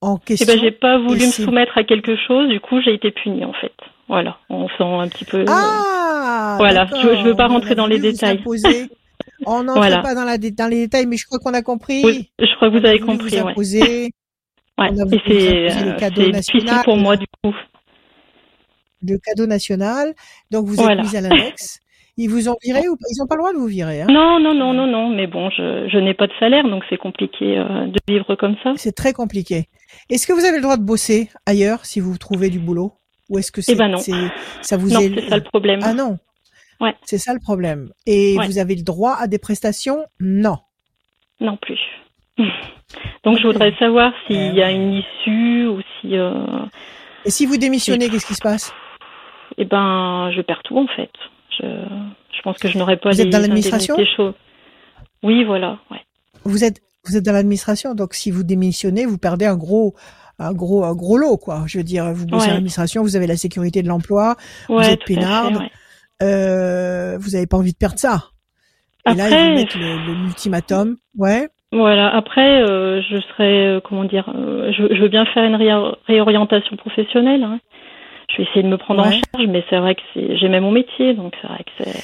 en 0.00 0.16
Eh 0.18 0.24
question. 0.24 0.46
ben, 0.46 0.60
j'ai 0.60 0.70
pas 0.70 0.98
voulu 0.98 1.26
me 1.26 1.30
soumettre 1.30 1.76
à 1.76 1.84
quelque 1.84 2.16
chose, 2.26 2.48
du 2.48 2.60
coup, 2.60 2.80
j'ai 2.80 2.94
été 2.94 3.10
punie, 3.10 3.44
en 3.44 3.52
fait. 3.52 3.72
Voilà, 4.08 4.38
on 4.48 4.66
sent 4.68 4.74
un 4.82 5.08
petit 5.08 5.24
peu. 5.24 5.44
ah 5.48 6.54
Voilà, 6.58 6.86
je- 6.90 7.16
je 7.18 7.22
veux 7.22 7.36
pas 7.36 7.48
On 7.48 7.54
rentrer 7.54 7.74
dans 7.74 7.86
les 7.86 7.98
détails. 7.98 8.42
On 9.46 9.62
n'entre 9.64 9.78
Voilà. 9.78 9.98
pas 9.98 10.14
dans, 10.14 10.24
la, 10.24 10.38
dans 10.38 10.68
les 10.68 10.80
détails, 10.86 11.06
mais 11.06 11.16
je 11.16 11.26
crois 11.26 11.38
qu'on 11.38 11.54
a 11.54 11.62
compris. 11.62 12.02
Oui, 12.04 12.30
je 12.38 12.54
crois 12.56 12.70
que 12.70 12.78
vous 12.78 12.86
avez 12.86 12.98
compris, 13.00 13.36
vous 13.38 13.44
ouais. 13.46 13.54
Ouais. 14.78 14.88
on 14.92 14.98
a 14.98 15.14
Et 15.14 15.20
c'est 15.26 15.70
euh, 15.70 16.40
c'est 16.40 16.82
pour 16.84 16.96
moi, 16.96 17.16
du 17.16 17.26
coup. 17.42 17.54
Le 19.06 19.18
cadeau 19.18 19.46
national. 19.46 20.14
Donc 20.50 20.66
vous 20.66 20.74
êtes 20.74 20.80
Voilà. 20.80 21.02
mis 21.02 21.16
à 21.16 21.20
l'index. 21.20 21.80
Ils 22.16 22.28
vous 22.28 22.48
ont 22.48 22.56
viré 22.62 22.80
ou 22.88 22.96
Ils 23.10 23.18
n'ont 23.20 23.26
pas 23.26 23.36
le 23.36 23.40
droit 23.40 23.52
de 23.52 23.58
vous 23.58 23.66
virer. 23.68 24.02
Hein? 24.02 24.06
Non, 24.10 24.38
non, 24.40 24.52
non, 24.52 24.74
non, 24.74 24.86
non, 24.86 25.08
mais 25.08 25.26
bon, 25.26 25.48
je, 25.50 25.88
je 25.88 25.96
n'ai 25.98 26.12
pas 26.12 26.26
de 26.26 26.32
salaire, 26.38 26.64
donc 26.68 26.82
c'est 26.90 26.98
compliqué 26.98 27.56
euh, 27.56 27.86
de 27.86 27.98
vivre 28.08 28.34
comme 28.34 28.56
ça. 28.62 28.72
C'est 28.76 28.92
très 28.94 29.12
compliqué. 29.14 29.68
Est-ce 30.10 30.26
que 30.26 30.32
vous 30.34 30.44
avez 30.44 30.56
le 30.56 30.62
droit 30.62 30.76
de 30.76 30.82
bosser 30.82 31.30
ailleurs 31.46 31.86
si 31.86 31.98
vous 32.00 32.18
trouvez 32.18 32.50
du 32.50 32.58
boulot? 32.58 32.92
Ou 33.30 33.38
est-ce 33.38 33.52
que 33.52 33.62
c'est, 33.62 33.74
ben 33.76 33.88
non. 33.88 33.98
c'est- 33.98 34.12
ça 34.60 34.76
vous 34.76 34.90
Non, 34.90 35.00
est... 35.00 35.14
c'est 35.14 35.28
ça 35.30 35.36
le 35.36 35.44
problème. 35.44 35.80
Ah 35.82 35.94
non. 35.94 36.18
Ouais. 36.80 36.94
C'est 37.04 37.18
ça 37.18 37.32
le 37.32 37.38
problème. 37.40 37.90
Et 38.06 38.36
Ouais. 38.36 38.46
vous 38.46 38.58
avez 38.58 38.74
le 38.74 38.82
droit 38.82 39.16
à 39.18 39.26
des 39.28 39.38
prestations? 39.38 40.04
Non. 40.18 40.58
Non 41.40 41.56
plus. 41.56 41.78
Donc 43.24 43.38
je 43.38 43.46
voudrais 43.46 43.72
savoir 43.78 44.12
s'il 44.26 44.36
Euh, 44.36 44.52
y 44.52 44.62
a 44.62 44.70
une 44.70 44.92
issue 44.94 45.66
ou 45.68 45.80
si, 46.00 46.16
euh, 46.16 46.44
Et 47.24 47.30
si 47.30 47.46
vous 47.46 47.56
démissionnez, 47.56 48.08
qu'est-ce 48.10 48.26
qui 48.26 48.34
se 48.34 48.42
passe? 48.42 48.72
Eh 49.58 49.64
ben, 49.64 50.30
je 50.34 50.40
perds 50.42 50.62
tout 50.64 50.78
en 50.78 50.86
fait. 50.88 51.10
Je, 51.58 51.64
je 51.66 52.42
pense 52.42 52.58
que 52.58 52.68
je 52.68 52.78
n'aurais 52.78 52.96
pas 52.96 53.10
Vous 53.10 53.16
les 53.16 53.22
êtes 53.22 53.30
dans 53.30 53.38
l'administration. 53.40 53.96
Oui, 55.22 55.44
voilà. 55.44 55.78
Ouais. 55.90 56.00
Vous 56.44 56.64
êtes 56.64 56.80
vous 57.06 57.16
êtes 57.16 57.24
dans 57.24 57.32
l'administration, 57.32 57.94
donc 57.94 58.14
si 58.14 58.30
vous 58.30 58.42
démissionnez, 58.44 59.06
vous 59.06 59.18
perdez 59.18 59.46
un 59.46 59.56
gros 59.56 59.94
un 60.38 60.52
gros 60.52 60.84
un 60.84 60.94
gros 60.94 61.16
lot 61.18 61.36
quoi. 61.36 61.64
Je 61.66 61.78
veux 61.78 61.84
dire, 61.84 62.12
vous 62.12 62.26
bossez 62.26 62.44
Ouais. 62.44 62.50
à 62.50 62.54
l'administration, 62.54 63.02
vous 63.02 63.16
avez 63.16 63.26
la 63.26 63.36
sécurité 63.36 63.82
de 63.82 63.88
l'emploi, 63.88 64.36
Ouais, 64.68 64.92
êtes 64.92 65.04
fait, 65.04 65.14
peinarde. 65.14 65.58
euh, 66.22 67.16
vous 67.18 67.34
avez 67.36 67.46
pas 67.46 67.56
envie 67.56 67.72
de 67.72 67.78
perdre 67.78 67.98
ça. 67.98 68.24
Et 69.10 69.14
là, 69.14 69.28
ils 69.30 69.48
vous 69.50 69.54
mettent 69.56 69.74
le, 69.76 70.14
l'ultimatum. 70.24 70.96
Ouais. 71.16 71.48
Voilà. 71.72 72.14
Après, 72.14 72.62
euh, 72.62 73.00
je 73.02 73.16
serais, 73.20 73.66
euh, 73.76 73.80
comment 73.82 74.04
dire, 74.04 74.30
euh, 74.34 74.72
je, 74.72 74.94
je 74.94 75.00
veux 75.00 75.08
bien 75.08 75.24
faire 75.26 75.44
une 75.44 75.56
réorientation 76.06 76.76
professionnelle. 76.76 77.42
hein. 77.44 77.60
Je 78.32 78.36
vais 78.38 78.42
essayer 78.44 78.62
de 78.62 78.68
me 78.68 78.76
prendre 78.78 79.00
en 79.02 79.10
charge, 79.10 79.46
mais 79.48 79.64
c'est 79.68 79.78
vrai 79.78 79.94
que 79.96 80.02
j'aimais 80.36 80.60
mon 80.60 80.70
métier, 80.70 81.14
donc 81.14 81.34
c'est 81.40 81.48
vrai 81.48 81.64
que 81.64 81.84
c'est, 81.84 82.02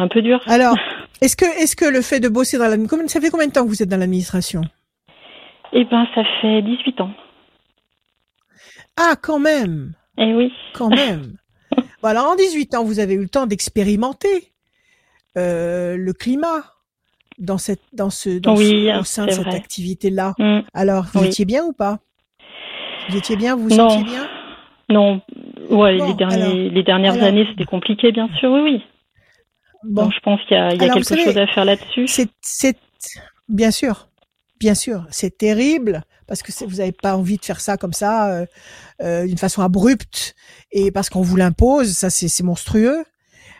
un 0.00 0.08
peu 0.08 0.22
dur. 0.22 0.40
Alors, 0.46 0.76
est-ce 1.20 1.36
que 1.36 1.44
est-ce 1.44 1.74
que 1.76 1.84
le 1.84 2.00
fait 2.00 2.20
de 2.20 2.28
bosser 2.28 2.58
dans 2.58 2.64
l'administration, 2.68 3.08
ça 3.08 3.20
fait 3.20 3.30
combien 3.30 3.46
de 3.48 3.52
temps 3.52 3.64
que 3.64 3.68
vous 3.68 3.82
êtes 3.82 3.88
dans 3.88 3.96
l'administration? 3.98 4.62
Eh 5.72 5.84
ben, 5.84 6.06
ça 6.14 6.22
fait 6.40 6.62
18 6.62 7.00
ans. 7.00 7.10
Ah, 8.96 9.14
quand 9.20 9.38
même, 9.38 9.92
Eh 10.18 10.34
oui. 10.34 10.52
quand 10.74 10.88
même. 10.90 11.36
bon, 12.02 12.08
alors 12.08 12.26
en 12.26 12.36
18 12.36 12.74
ans, 12.74 12.84
vous 12.84 13.00
avez 13.00 13.14
eu 13.14 13.20
le 13.22 13.28
temps 13.28 13.46
d'expérimenter 13.46 14.52
euh, 15.38 15.96
le 15.96 16.12
climat 16.12 16.62
dans 17.38 17.56
cette 17.58 17.80
dans 17.94 18.10
ce 18.10 18.38
dans 18.38 18.54
Oui, 18.56 18.88
ce- 18.92 19.00
au 19.00 19.04
sein 19.04 19.26
de 19.26 19.30
cette 19.32 19.46
activité-là. 19.54 20.34
Hmm. 20.38 20.60
Alors, 20.74 21.06
vous 21.14 21.22
Oui. 21.22 21.26
étiez 21.28 21.46
bien 21.46 21.64
ou 21.64 21.72
pas? 21.72 21.98
Vous 23.08 23.16
étiez 23.16 23.36
bien, 23.36 23.56
vous 23.56 23.68
vous 23.68 23.76
Non. 23.76 23.88
sentiez 23.88 24.04
bien? 24.04 24.28
Non, 24.90 25.22
ouais, 25.72 25.98
Bon, 25.98 26.08
les, 26.08 26.14
derniers, 26.14 26.42
alors- 26.42 26.54
les 26.74 26.82
dernières 26.82 27.12
alors- 27.14 27.26
années, 27.26 27.46
c'était 27.50 27.64
compliqué, 27.64 28.12
bien 28.12 28.28
sûr, 28.38 28.50
oui, 28.52 28.60
oui. 28.62 28.82
Bon, 29.84 30.04
Donc, 30.04 30.14
je 30.14 30.20
pense 30.20 30.40
qu'il 30.46 30.56
y 30.56 30.60
a, 30.60 30.72
il 30.72 30.76
y 30.76 30.80
a 30.80 30.84
Alors, 30.84 30.98
vous 30.98 31.04
quelque 31.04 31.08
savez, 31.08 31.24
chose 31.24 31.38
à 31.38 31.46
faire 31.48 31.64
là-dessus. 31.64 32.06
c'est 32.06 32.78
bien 33.48 33.70
sûr, 33.72 34.08
bien 34.60 34.74
sûr, 34.74 35.06
c'est 35.10 35.36
terrible 35.36 36.02
parce 36.28 36.42
que 36.42 36.52
vous 36.64 36.76
n'avez 36.76 36.92
pas 36.92 37.16
envie 37.16 37.36
de 37.36 37.44
faire 37.44 37.60
ça 37.60 37.76
comme 37.76 37.92
ça, 37.92 38.32
euh, 38.32 38.46
euh, 39.02 39.26
d'une 39.26 39.38
façon 39.38 39.60
abrupte 39.60 40.34
et 40.70 40.92
parce 40.92 41.10
qu'on 41.10 41.20
vous 41.22 41.36
l'impose, 41.36 41.90
ça 41.92 42.10
c'est 42.10 42.42
monstrueux. 42.44 43.04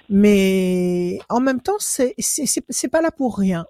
Mais 0.09 1.19
en 1.29 1.41
même 1.41 1.61
temps, 1.61 1.77
c'est 1.79 2.15
c'est 2.19 2.89
pas 2.89 3.01
là 3.03 3.11
pour 3.11 3.37
rien. 3.39 3.67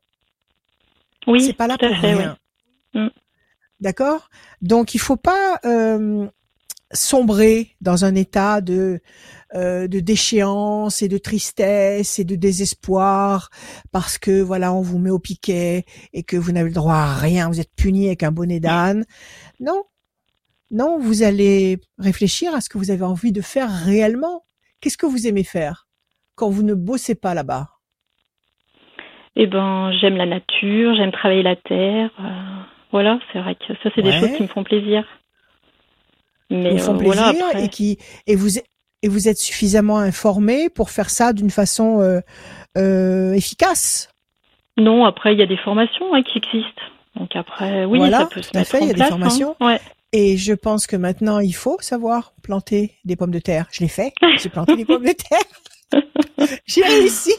Oui, 1.26 1.40
c'est 1.40 1.52
pas 1.54 1.66
là 1.66 1.78
pour 1.78 1.88
rien. 1.88 2.36
Mm. 2.94 3.08
D'accord? 3.80 4.28
Donc 4.60 4.94
il 4.94 4.98
faut 4.98 5.16
pas 5.16 5.58
euh, 5.64 6.26
sombrer 6.92 7.70
dans 7.80 8.04
un 8.04 8.14
état 8.14 8.60
de 8.60 9.00
euh, 9.54 9.86
de 9.88 10.00
déchéance 10.00 11.02
et 11.02 11.08
de 11.08 11.18
tristesse 11.18 12.18
et 12.18 12.24
de 12.24 12.36
désespoir 12.36 13.50
parce 13.92 14.16
que 14.18 14.40
voilà 14.40 14.72
on 14.72 14.80
vous 14.80 14.98
met 14.98 15.10
au 15.10 15.18
piquet 15.18 15.84
et 16.12 16.22
que 16.22 16.36
vous 16.36 16.52
n'avez 16.52 16.68
le 16.68 16.74
droit 16.74 16.94
à 16.94 17.14
rien, 17.14 17.48
vous 17.48 17.60
êtes 17.60 17.74
puni 17.76 18.06
avec 18.06 18.22
un 18.22 18.32
bonnet 18.32 18.60
d'âne. 18.60 19.04
Non, 19.60 19.84
non, 20.70 20.98
vous 20.98 21.22
allez 21.22 21.78
réfléchir 21.98 22.54
à 22.54 22.62
ce 22.62 22.70
que 22.70 22.78
vous 22.78 22.90
avez 22.90 23.04
envie 23.04 23.32
de 23.32 23.42
faire 23.42 23.68
réellement. 23.70 24.44
Qu'est-ce 24.80 24.96
que 24.96 25.06
vous 25.06 25.26
aimez 25.26 25.44
faire 25.44 25.86
quand 26.34 26.48
vous 26.48 26.62
ne 26.62 26.72
bossez 26.72 27.14
pas 27.14 27.34
là-bas? 27.34 27.68
Eh 29.36 29.46
ben, 29.46 29.92
j'aime 30.00 30.16
la 30.16 30.26
nature, 30.26 30.94
j'aime 30.94 31.12
travailler 31.12 31.42
la 31.42 31.56
terre. 31.56 32.10
Euh, 32.20 32.62
voilà, 32.90 33.18
c'est 33.32 33.40
vrai 33.40 33.54
que 33.54 33.74
ça, 33.82 33.90
c'est 33.94 34.02
des 34.02 34.12
choses 34.12 34.34
qui 34.36 34.42
me 34.42 34.48
font 34.48 34.64
plaisir. 34.64 35.04
Mais 36.52 36.78
font 36.78 36.94
euh, 36.94 36.98
plaisir 36.98 37.56
et 37.56 37.68
qui 37.68 37.98
et 38.26 38.36
vous 38.36 38.58
et 38.58 39.08
vous 39.08 39.28
êtes 39.28 39.38
suffisamment 39.38 39.98
informé 39.98 40.68
pour 40.68 40.90
faire 40.90 41.10
ça 41.10 41.32
d'une 41.32 41.50
façon 41.50 42.00
euh, 42.00 42.20
euh, 42.78 43.32
efficace. 43.32 44.10
Non, 44.76 45.04
après 45.04 45.32
il 45.32 45.38
y 45.38 45.42
a 45.42 45.46
des 45.46 45.56
formations 45.56 46.14
hein, 46.14 46.22
qui 46.22 46.38
existent. 46.38 46.82
Donc 47.16 47.36
après, 47.36 47.84
oui, 47.84 48.00
ça 48.10 48.26
peut 48.26 48.40
se 48.40 48.56
mettre 48.56 48.70
fait, 48.70 48.80
il 48.80 48.88
y 48.88 48.90
a 48.90 48.94
des 48.94 49.02
hein. 49.02 49.08
formations. 49.08 49.56
Ouais. 49.60 49.80
Et 50.12 50.36
je 50.36 50.52
pense 50.52 50.86
que 50.86 50.96
maintenant 50.96 51.40
il 51.40 51.54
faut 51.54 51.78
savoir 51.80 52.32
planter 52.42 52.92
des 53.04 53.16
pommes 53.16 53.30
de 53.30 53.38
terre. 53.38 53.66
Je 53.72 53.80
l'ai 53.80 53.88
fait. 53.88 54.12
J'ai 54.38 54.48
planté 54.48 54.76
des 54.76 54.84
pommes 54.84 55.04
de 55.04 55.12
terre. 55.12 56.02
J'ai 56.66 56.82
réussi. 56.82 57.32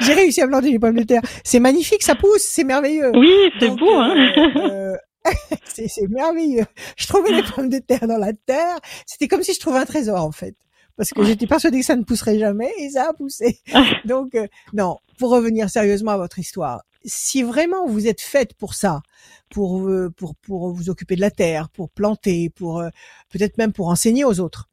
J'ai 0.00 0.14
réussi 0.14 0.40
à 0.40 0.48
planter 0.48 0.72
des 0.72 0.78
pommes 0.78 0.98
de 0.98 1.04
terre. 1.04 1.22
C'est 1.44 1.60
magnifique, 1.60 2.02
ça 2.02 2.14
pousse, 2.14 2.42
c'est 2.42 2.64
merveilleux. 2.64 3.12
Oui, 3.14 3.52
c'est 3.58 3.70
beau. 3.70 3.94
Hein 3.94 4.32
euh, 4.56 4.96
c'est 5.66 6.08
merveilleux. 6.08 6.66
Je 6.96 7.06
trouvais 7.06 7.34
des 7.34 7.42
pommes 7.54 7.68
de 7.68 7.78
terre 7.78 8.06
dans 8.06 8.18
la 8.18 8.32
terre. 8.32 8.78
C'était 9.06 9.28
comme 9.28 9.42
si 9.42 9.54
je 9.54 9.60
trouvais 9.60 9.78
un 9.78 9.86
trésor 9.86 10.24
en 10.24 10.32
fait 10.32 10.54
parce 10.96 11.10
que 11.10 11.22
j'étais 11.24 11.46
persuadée 11.46 11.80
que 11.80 11.86
ça 11.86 11.96
ne 11.96 12.02
pousserait 12.02 12.38
jamais 12.38 12.72
et 12.78 12.90
ça 12.90 13.10
a 13.10 13.12
poussé. 13.12 13.60
Donc 14.04 14.34
euh, 14.34 14.46
non, 14.72 14.98
pour 15.18 15.30
revenir 15.30 15.70
sérieusement 15.70 16.12
à 16.12 16.16
votre 16.16 16.38
histoire, 16.38 16.82
si 17.04 17.42
vraiment 17.42 17.86
vous 17.86 18.06
êtes 18.06 18.20
faite 18.20 18.54
pour 18.54 18.74
ça, 18.74 19.02
pour 19.50 19.86
euh, 19.88 20.10
pour 20.16 20.34
pour 20.36 20.72
vous 20.72 20.90
occuper 20.90 21.16
de 21.16 21.20
la 21.20 21.30
terre, 21.30 21.68
pour 21.68 21.90
planter, 21.90 22.50
pour 22.50 22.80
euh, 22.80 22.88
peut-être 23.28 23.58
même 23.58 23.72
pour 23.72 23.88
enseigner 23.88 24.24
aux 24.24 24.40
autres 24.40 24.68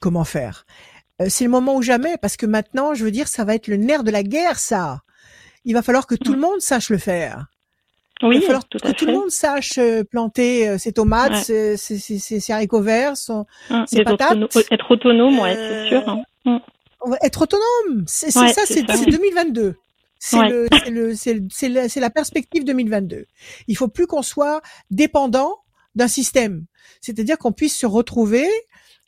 comment 0.00 0.24
faire, 0.24 0.64
c'est 1.28 1.44
le 1.44 1.50
moment 1.50 1.76
ou 1.76 1.82
jamais 1.82 2.16
parce 2.18 2.36
que 2.36 2.46
maintenant, 2.46 2.94
je 2.94 3.04
veux 3.04 3.10
dire, 3.10 3.28
ça 3.28 3.44
va 3.44 3.54
être 3.54 3.68
le 3.68 3.76
nerf 3.76 4.04
de 4.04 4.10
la 4.10 4.22
guerre, 4.22 4.58
ça. 4.58 5.00
Il 5.64 5.72
va 5.72 5.82
falloir 5.82 6.06
que 6.06 6.14
tout 6.14 6.34
le 6.34 6.40
monde 6.40 6.60
sache 6.60 6.90
le 6.90 6.98
faire. 6.98 7.46
Oui, 8.22 8.36
il 8.36 8.40
va 8.40 8.46
falloir 8.46 8.64
tout 8.66 8.78
que 8.78 8.92
tout 8.92 9.06
le 9.06 9.12
monde 9.12 9.30
sache 9.30 9.76
euh, 9.78 10.04
planter 10.04 10.68
euh, 10.68 10.78
ses 10.78 10.92
tomates, 10.92 11.34
ses, 11.36 11.76
ses, 11.76 11.98
ses, 11.98 12.52
haricots 12.52 12.80
verts, 12.80 13.16
son, 13.16 13.44
hum, 13.70 13.84
ses 13.86 14.04
patates. 14.04 14.38
être 14.70 14.90
autonome, 14.90 15.38
ouais, 15.40 15.56
c'est 15.56 15.88
sûr. 15.88 16.08
Hein. 16.08 16.22
Hum. 16.44 16.60
Être 17.22 17.42
autonome, 17.42 18.04
c'est 18.06 18.30
ça, 18.30 18.48
c'est 18.64 18.82
2022. 18.82 19.74
C'est 20.18 20.48
le, 20.48 21.14
c'est 21.14 21.34
le, 21.34 21.88
c'est 21.88 22.00
la 22.00 22.10
perspective 22.10 22.64
2022. 22.64 23.26
Il 23.68 23.76
faut 23.76 23.88
plus 23.88 24.06
qu'on 24.06 24.22
soit 24.22 24.62
dépendant 24.90 25.58
d'un 25.94 26.08
système. 26.08 26.64
C'est-à-dire 27.02 27.36
qu'on 27.36 27.52
puisse 27.52 27.76
se 27.76 27.84
retrouver 27.84 28.48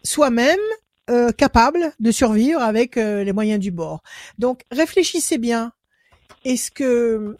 soi-même 0.03 0.61
euh, 1.09 1.31
capable 1.31 1.93
de 2.01 2.11
survivre 2.11 2.61
avec 2.61 2.97
euh, 2.97 3.25
les 3.25 3.33
moyens 3.33 3.61
du 3.61 3.71
bord. 3.71 4.03
Donc 4.39 4.63
réfléchissez 4.71 5.39
bien. 5.39 5.73
Est-ce 6.45 6.71
que 6.71 7.37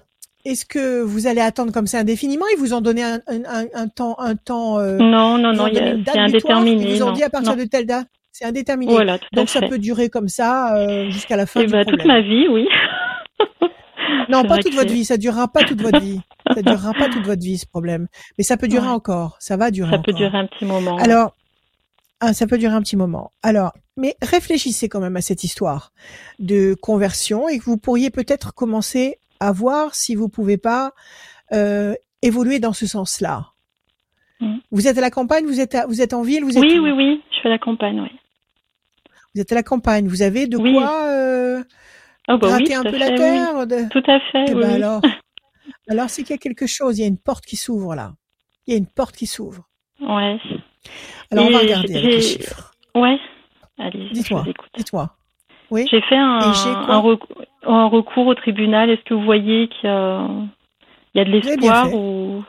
est-ce 0.47 0.65
que 0.65 1.03
vous 1.03 1.27
allez 1.27 1.41
attendre 1.41 1.73
comme 1.73 1.87
ça 1.87 1.99
indéfiniment 1.99 2.45
Ils 2.55 2.59
vous 2.59 2.73
ont 2.75 2.81
donné 2.81 3.03
un, 3.03 3.21
un, 3.27 3.67
un 3.75 3.89
temps, 3.89 4.19
un 4.19 4.37
temps. 4.37 4.79
Euh, 4.79 4.97
non, 4.97 5.39
non, 5.39 5.53
non, 5.53 5.69
c'est 5.73 6.19
indéterminé. 6.19 6.91
Ils 6.91 6.97
vous 6.97 7.03
ont 7.03 7.13
dit 7.13 7.23
à 7.23 7.31
partir 7.31 7.57
de 7.57 7.65
telle 7.65 7.87
date. 7.87 8.07
C'est 8.33 8.45
indéterminé. 8.45 8.93
Voilà, 8.93 9.19
tout 9.19 9.27
Donc 9.33 9.49
ça 9.49 9.61
peut 9.63 9.79
durer 9.79 10.11
comme 10.11 10.29
ça 10.29 10.77
euh, 10.77 11.11
jusqu'à 11.11 11.37
la 11.37 11.47
fin. 11.47 11.61
Eh 11.63 11.67
du 11.67 11.73
ben, 11.73 11.85
toute 11.85 12.05
ma 12.05 12.21
vie, 12.21 12.47
oui. 12.49 12.69
non, 14.29 14.45
pas 14.45 14.59
toute 14.59 14.75
votre 14.75 14.93
vie. 14.93 15.05
Ça 15.05 15.17
durera 15.17 15.49
pas 15.49 15.65
toute 15.65 15.81
votre 15.81 16.01
vie. 16.01 16.21
Ça 16.55 16.63
durera 16.63 16.93
pas 16.93 17.09
toute 17.09 17.25
votre 17.25 17.43
vie 17.43 17.59
ce 17.59 17.67
problème. 17.67 18.09
Mais 18.37 18.45
ça 18.45 18.57
peut 18.57 18.69
durer 18.69 18.89
encore. 18.89 19.37
Ça 19.41 19.57
va 19.57 19.71
durer. 19.71 19.91
Ça 19.91 19.99
peut 19.99 20.13
durer 20.13 20.37
un 20.37 20.47
petit 20.47 20.67
moment. 20.67 20.97
Alors, 20.99 21.35
ah, 22.21 22.35
ça 22.35 22.47
peut 22.47 22.59
durer 22.59 22.75
un 22.75 22.83
petit 22.83 22.97
moment. 22.97 23.31
Alors, 23.43 23.73
mais 23.97 24.17
réfléchissez 24.23 24.89
quand 24.89 25.01
même 25.01 25.17
à 25.17 25.23
cette 25.23 25.43
histoire 25.43 25.93
de 26.39 26.75
conversion 26.81 27.49
et 27.49 27.59
que 27.59 27.65
vous 27.65 27.79
pourriez 27.79 28.11
peut-être 28.11 28.55
commencer 28.55 29.19
à 29.41 29.53
voir 29.53 29.95
si 29.95 30.15
vous 30.15 30.29
pouvez 30.29 30.57
pas 30.57 30.93
euh, 31.53 31.95
évoluer 32.23 32.59
dans 32.59 32.73
ce 32.73 32.87
sens-là. 32.87 33.53
Mm. 34.41 34.57
Vous 34.71 34.89
êtes 34.89 34.99
à 34.99 35.01
la 35.01 35.11
campagne, 35.11 35.47
vous 35.47 35.61
êtes 35.61 35.77
vous 35.89 36.01
êtes 36.01 36.15
en 36.15 36.23
ville, 36.23 36.45
vous 36.45 36.57
êtes 36.57 36.63
Oui, 36.63 36.79
oui, 36.79 36.91
oui, 36.91 37.23
je 37.31 37.41
fais 37.43 37.49
la 37.49 37.59
campagne, 37.59 38.01
oui. 38.01 38.11
Vous 39.35 39.41
êtes 39.41 39.53
à 39.53 39.55
la 39.55 39.63
campagne, 39.63 40.09
vous 40.09 40.23
avez 40.23 40.47
de 40.47 40.57
quoi 40.57 41.05
euh, 41.09 41.63
oh, 42.29 42.39
bah 42.39 42.49
gratter 42.49 42.75
un 42.75 42.83
peu 42.83 42.97
la 42.97 43.11
terre. 43.11 43.89
Tout 43.91 44.03
à 44.07 44.21
fait. 44.33 44.45
Eh 44.49 44.55
ben 44.55 44.71
alors, 44.71 45.03
alors 45.89 46.11
c'est 46.11 46.23
qu'il 46.23 46.33
y 46.33 46.39
a 46.39 46.39
quelque 46.39 46.67
chose, 46.67 46.99
il 46.99 47.03
y 47.03 47.05
a 47.05 47.09
une 47.09 47.19
porte 47.19 47.45
qui 47.45 47.57
s'ouvre 47.57 47.95
là. 47.95 48.15
Il 48.67 48.73
y 48.73 48.75
a 48.75 48.79
une 48.79 48.87
porte 48.87 49.17
qui 49.17 49.27
s'ouvre. 49.27 49.69
Ouais. 50.01 50.39
Alors 51.31 51.47
on 51.47 51.51
va 51.51 51.59
regarder 51.59 51.97
avec 51.97 52.11
les 52.11 52.21
chiffres. 52.21 52.73
Ouais. 52.95 53.19
Allez, 53.79 54.09
dites-moi. 54.13 54.45
Dites-moi. 54.77 55.16
Oui. 55.71 55.87
J'ai 55.91 56.01
fait 56.03 56.17
un, 56.17 56.39
un, 57.65 57.87
recours 57.89 58.27
au 58.27 58.35
tribunal. 58.35 58.91
Est-ce 58.91 59.03
que 59.03 59.15
vous 59.15 59.25
voyez 59.25 59.69
qu'il 59.69 59.89
y 59.89 59.93
a, 59.93 60.29
il 61.15 61.19
y 61.19 61.21
a 61.21 61.25
de 61.25 61.31
l'espoir 61.31 61.95
ou... 61.95 62.45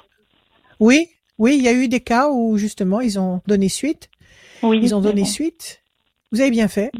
Oui, 0.80 1.07
oui, 1.39 1.55
il 1.57 1.63
y 1.63 1.68
a 1.68 1.74
eu 1.74 1.88
des 1.88 2.01
cas 2.01 2.30
où 2.30 2.57
justement 2.57 3.01
ils 3.01 3.20
ont 3.20 3.41
donné 3.47 3.70
suite. 3.70 4.09
Oui, 4.63 4.80
ils 4.82 4.93
ont 4.95 5.01
donné 5.01 5.26
suite. 5.26 5.82
Vous 6.32 6.41
avez 6.41 6.51
bien 6.51 6.68
fait. 6.68 6.91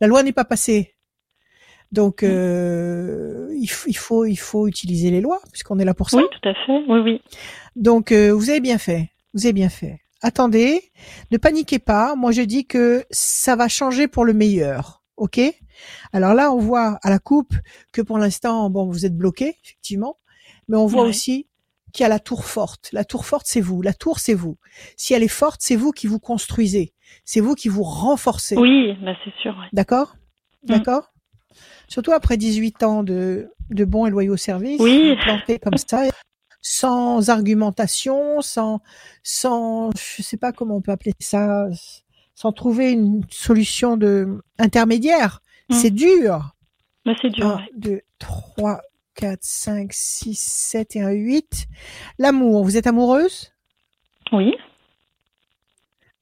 La 0.00 0.06
loi 0.06 0.22
n'est 0.22 0.32
pas 0.32 0.44
passée. 0.44 0.94
Donc 1.92 2.22
euh, 2.22 3.48
il, 3.52 3.68
il, 3.86 3.96
faut 3.96 4.24
il 4.24 4.36
faut 4.36 4.66
utiliser 4.66 5.10
les 5.10 5.20
lois 5.20 5.40
puisqu'on 5.52 5.78
est 5.78 5.84
là 5.84 5.94
pour 5.94 6.10
ça. 6.10 6.18
Oui, 6.18 6.24
tout 6.30 6.48
à 6.48 6.54
fait. 6.54 6.84
Oui, 6.88 7.00
oui. 7.00 7.22
Donc 7.76 8.12
euh, 8.12 8.32
vous 8.32 8.50
avez 8.50 8.60
bien 8.60 8.78
fait. 8.78 9.10
Vous 9.34 9.46
avez 9.46 9.52
bien 9.52 9.68
fait. 9.68 10.00
Attendez, 10.22 10.80
ne 11.30 11.36
paniquez 11.36 11.78
pas. 11.78 12.14
Moi 12.16 12.32
je 12.32 12.42
dis 12.42 12.66
que 12.66 13.04
ça 13.10 13.56
va 13.56 13.68
changer 13.68 14.08
pour 14.08 14.24
le 14.24 14.32
meilleur. 14.32 15.02
OK? 15.16 15.40
Alors 16.12 16.34
là, 16.34 16.52
on 16.52 16.58
voit 16.58 16.98
à 17.02 17.10
la 17.10 17.18
coupe 17.18 17.54
que 17.92 18.02
pour 18.02 18.18
l'instant, 18.18 18.70
bon, 18.70 18.86
vous 18.86 19.06
êtes 19.06 19.16
bloqué, 19.16 19.56
effectivement, 19.64 20.18
mais 20.68 20.76
on 20.76 20.86
voit 20.86 21.04
aussi 21.04 21.46
qu'il 21.92 22.04
y 22.04 22.06
a 22.06 22.08
la 22.08 22.18
tour 22.18 22.44
forte. 22.44 22.90
La 22.92 23.04
tour 23.04 23.24
forte, 23.24 23.46
c'est 23.46 23.60
vous. 23.60 23.82
La 23.82 23.94
tour, 23.94 24.18
c'est 24.18 24.34
vous. 24.34 24.58
Si 24.96 25.14
elle 25.14 25.22
est 25.22 25.28
forte, 25.28 25.60
c'est 25.62 25.76
vous 25.76 25.92
qui 25.92 26.06
vous 26.06 26.18
construisez. 26.18 26.92
C'est 27.24 27.40
vous 27.40 27.54
qui 27.54 27.68
vous 27.68 27.82
renforcez. 27.82 28.56
Oui, 28.56 28.92
bah 29.02 29.12
c'est 29.24 29.32
sûr. 29.40 29.54
D'accord? 29.72 30.16
Mm. 30.64 30.72
D'accord? 30.72 31.12
Surtout 31.88 32.12
après 32.12 32.36
18 32.36 32.82
ans 32.82 33.02
de, 33.02 33.48
de 33.70 33.84
bons 33.84 34.06
et 34.06 34.10
loyaux 34.10 34.36
services. 34.36 34.80
Oui. 34.80 35.16
Planté 35.22 35.58
comme 35.58 35.76
ça, 35.76 36.02
sans 36.60 37.30
argumentation, 37.30 38.40
sans, 38.40 38.80
sans, 39.22 39.90
je 39.96 40.22
sais 40.22 40.36
pas 40.36 40.52
comment 40.52 40.76
on 40.76 40.80
peut 40.80 40.92
appeler 40.92 41.12
ça, 41.20 41.68
sans 42.34 42.52
trouver 42.52 42.90
une 42.90 43.22
solution 43.30 43.96
de 43.96 44.42
intermédiaire. 44.58 45.40
Mmh. 45.68 45.74
C'est 45.74 45.90
dur. 45.90 46.54
Bah, 47.04 47.12
c'est 47.20 47.30
dur. 47.30 47.46
1, 47.46 47.66
2, 47.76 48.00
3, 48.18 48.80
4, 49.14 49.38
5, 49.42 49.92
6, 49.92 50.38
7 50.38 50.96
et 50.96 51.02
1, 51.02 51.10
8. 51.10 51.66
L'amour, 52.18 52.64
vous 52.64 52.76
êtes 52.76 52.86
amoureuse? 52.86 53.52
Oui. 54.32 54.54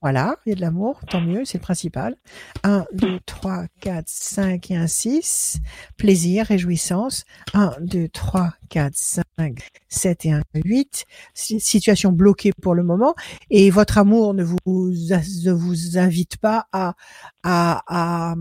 Voilà, 0.04 0.36
il 0.44 0.50
y 0.50 0.52
a 0.52 0.56
de 0.56 0.60
l'amour, 0.60 1.00
tant 1.08 1.22
mieux, 1.22 1.46
c'est 1.46 1.56
le 1.56 1.62
principal. 1.62 2.14
1, 2.62 2.84
2, 2.92 3.20
3, 3.24 3.64
4, 3.80 4.04
5 4.06 4.70
et 4.70 4.76
1, 4.76 4.86
6. 4.86 5.60
Plaisir, 5.96 6.44
réjouissance. 6.44 7.24
1, 7.54 7.72
2, 7.80 8.08
3, 8.08 8.52
4, 8.68 8.92
5, 8.94 9.66
7 9.88 10.26
et 10.26 10.32
1, 10.32 10.42
8. 10.62 11.06
Situation 11.32 12.12
bloquée 12.12 12.52
pour 12.60 12.74
le 12.74 12.82
moment. 12.82 13.14
Et 13.48 13.70
votre 13.70 13.96
amour 13.96 14.34
ne 14.34 14.44
vous, 14.44 14.58
ne 14.66 15.52
vous 15.52 15.96
invite 15.96 16.36
pas 16.36 16.66
à, 16.72 16.96
à, 17.42 17.82
à, 17.86 18.34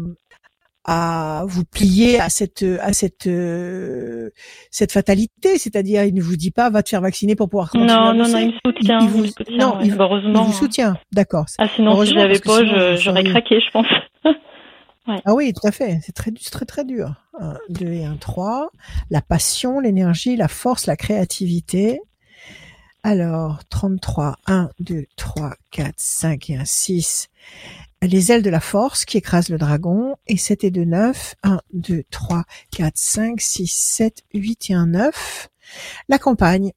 à 0.85 1.43
vous 1.47 1.63
plier 1.63 2.19
à 2.19 2.29
cette 2.29 2.65
à 2.81 2.91
cette 2.93 3.27
euh, 3.27 4.31
cette 4.69 4.91
fatalité, 4.91 5.57
c'est-à-dire 5.57 6.03
il 6.03 6.13
ne 6.13 6.21
vous 6.21 6.35
dit 6.35 6.51
pas 6.51 6.69
va 6.69 6.83
te 6.83 6.89
faire 6.89 7.01
vacciner 7.01 7.35
pour 7.35 7.49
pouvoir 7.49 7.71
continuer 7.71 7.93
non, 7.93 8.13
non, 8.13 8.27
non, 8.27 8.37
il 8.37 8.47
me 8.47 8.51
soutient. 8.65 8.99
Il, 8.99 9.07
vous, 9.07 9.25
soutient, 9.25 9.57
non, 9.57 9.79
il, 9.81 9.95
heureusement. 9.97 10.43
Il 10.43 10.47
vous 10.47 10.53
soutient, 10.53 10.97
d'accord. 11.11 11.45
Ah 11.57 11.67
sinon 11.67 12.03
si 12.05 12.13
j'avais 12.13 12.39
pas, 12.39 12.95
j'aurais 12.95 13.23
craqué, 13.23 13.59
je 13.59 13.71
pense. 13.71 13.87
ouais. 14.25 15.21
Ah 15.25 15.33
oui, 15.33 15.53
tout 15.53 15.65
à 15.65 15.71
fait. 15.71 15.99
C'est 16.03 16.13
très 16.13 16.31
très 16.31 16.65
très 16.65 16.83
dur. 16.83 17.15
1, 17.39 17.57
2 17.69 17.85
et 17.87 18.05
1, 18.05 18.17
3. 18.17 18.69
La 19.09 19.21
passion, 19.21 19.79
l'énergie, 19.79 20.35
la 20.35 20.47
force, 20.47 20.85
la 20.85 20.95
créativité. 20.95 21.99
Alors, 23.03 23.59
33, 23.69 24.37
1, 24.47 24.69
2, 24.79 25.05
3, 25.17 25.53
4, 25.71 25.93
5 25.97 26.49
et 26.51 26.55
1, 26.55 26.65
6. 26.65 27.29
Les 28.07 28.31
ailes 28.31 28.41
de 28.41 28.49
la 28.49 28.59
force 28.59 29.05
qui 29.05 29.17
écrasent 29.17 29.49
le 29.49 29.57
dragon. 29.57 30.15
Et 30.27 30.37
7 30.37 30.65
et 30.65 30.71
2, 30.71 30.83
9. 30.83 31.35
1, 31.43 31.59
2, 31.73 32.03
3, 32.09 32.43
4, 32.71 32.93
5, 32.95 33.41
6, 33.41 33.67
7, 33.67 34.23
8 34.33 34.69
et 34.69 34.73
1, 34.73 34.87
9. 34.87 35.49
La 36.09 36.19
campagne. 36.19 36.73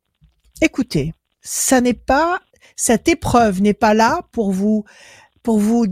Écoutez, 0.62 1.12
ça 1.40 1.80
n'est 1.80 1.94
pas, 1.94 2.40
cette 2.76 3.08
épreuve 3.08 3.60
n'est 3.60 3.74
pas 3.74 3.94
là 3.94 4.22
pour 4.32 4.52
vous, 4.52 4.84
pour 5.42 5.58
vous 5.58 5.86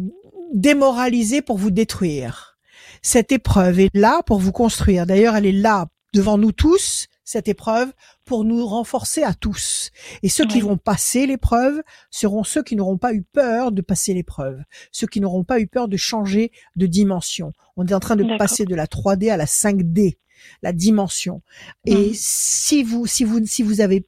démoraliser, 0.52 1.42
pour 1.42 1.58
vous 1.58 1.70
détruire. 1.70 2.56
Cette 3.02 3.32
épreuve 3.32 3.80
est 3.80 3.90
là 3.92 4.22
pour 4.24 4.38
vous 4.38 4.52
construire. 4.52 5.06
D'ailleurs, 5.06 5.36
elle 5.36 5.46
est 5.46 5.52
là 5.52 5.86
devant 6.14 6.38
nous 6.38 6.52
tous, 6.52 7.08
cette 7.24 7.48
épreuve, 7.48 7.92
pour 8.24 8.44
nous 8.44 8.66
renforcer 8.66 9.22
à 9.22 9.34
tous. 9.34 9.90
Et 10.22 10.28
ceux 10.28 10.46
qui 10.46 10.60
vont 10.60 10.76
passer 10.76 11.26
l'épreuve 11.26 11.82
seront 12.10 12.44
ceux 12.44 12.62
qui 12.62 12.76
n'auront 12.76 12.98
pas 12.98 13.14
eu 13.14 13.22
peur 13.22 13.72
de 13.72 13.82
passer 13.82 14.14
l'épreuve, 14.14 14.62
ceux 14.92 15.06
qui 15.06 15.20
n'auront 15.20 15.44
pas 15.44 15.60
eu 15.60 15.66
peur 15.66 15.88
de 15.88 15.96
changer 15.96 16.52
de 16.76 16.86
dimension. 16.86 17.52
On 17.76 17.86
est 17.86 17.94
en 17.94 18.00
train 18.00 18.16
de 18.16 18.38
passer 18.38 18.64
de 18.64 18.74
la 18.74 18.86
3D 18.86 19.32
à 19.32 19.36
la 19.36 19.46
5D, 19.46 20.18
la 20.62 20.72
dimension. 20.72 21.42
Et 21.86 22.12
si 22.14 22.82
vous, 22.82 23.06
si 23.06 23.24
vous, 23.24 23.44
si 23.46 23.62
vous 23.62 23.80
avez 23.80 24.06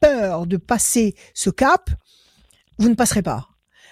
peur 0.00 0.46
de 0.46 0.56
passer 0.56 1.14
ce 1.34 1.50
cap, 1.50 1.90
vous 2.78 2.88
ne 2.88 2.94
passerez 2.94 3.22
pas. 3.22 3.48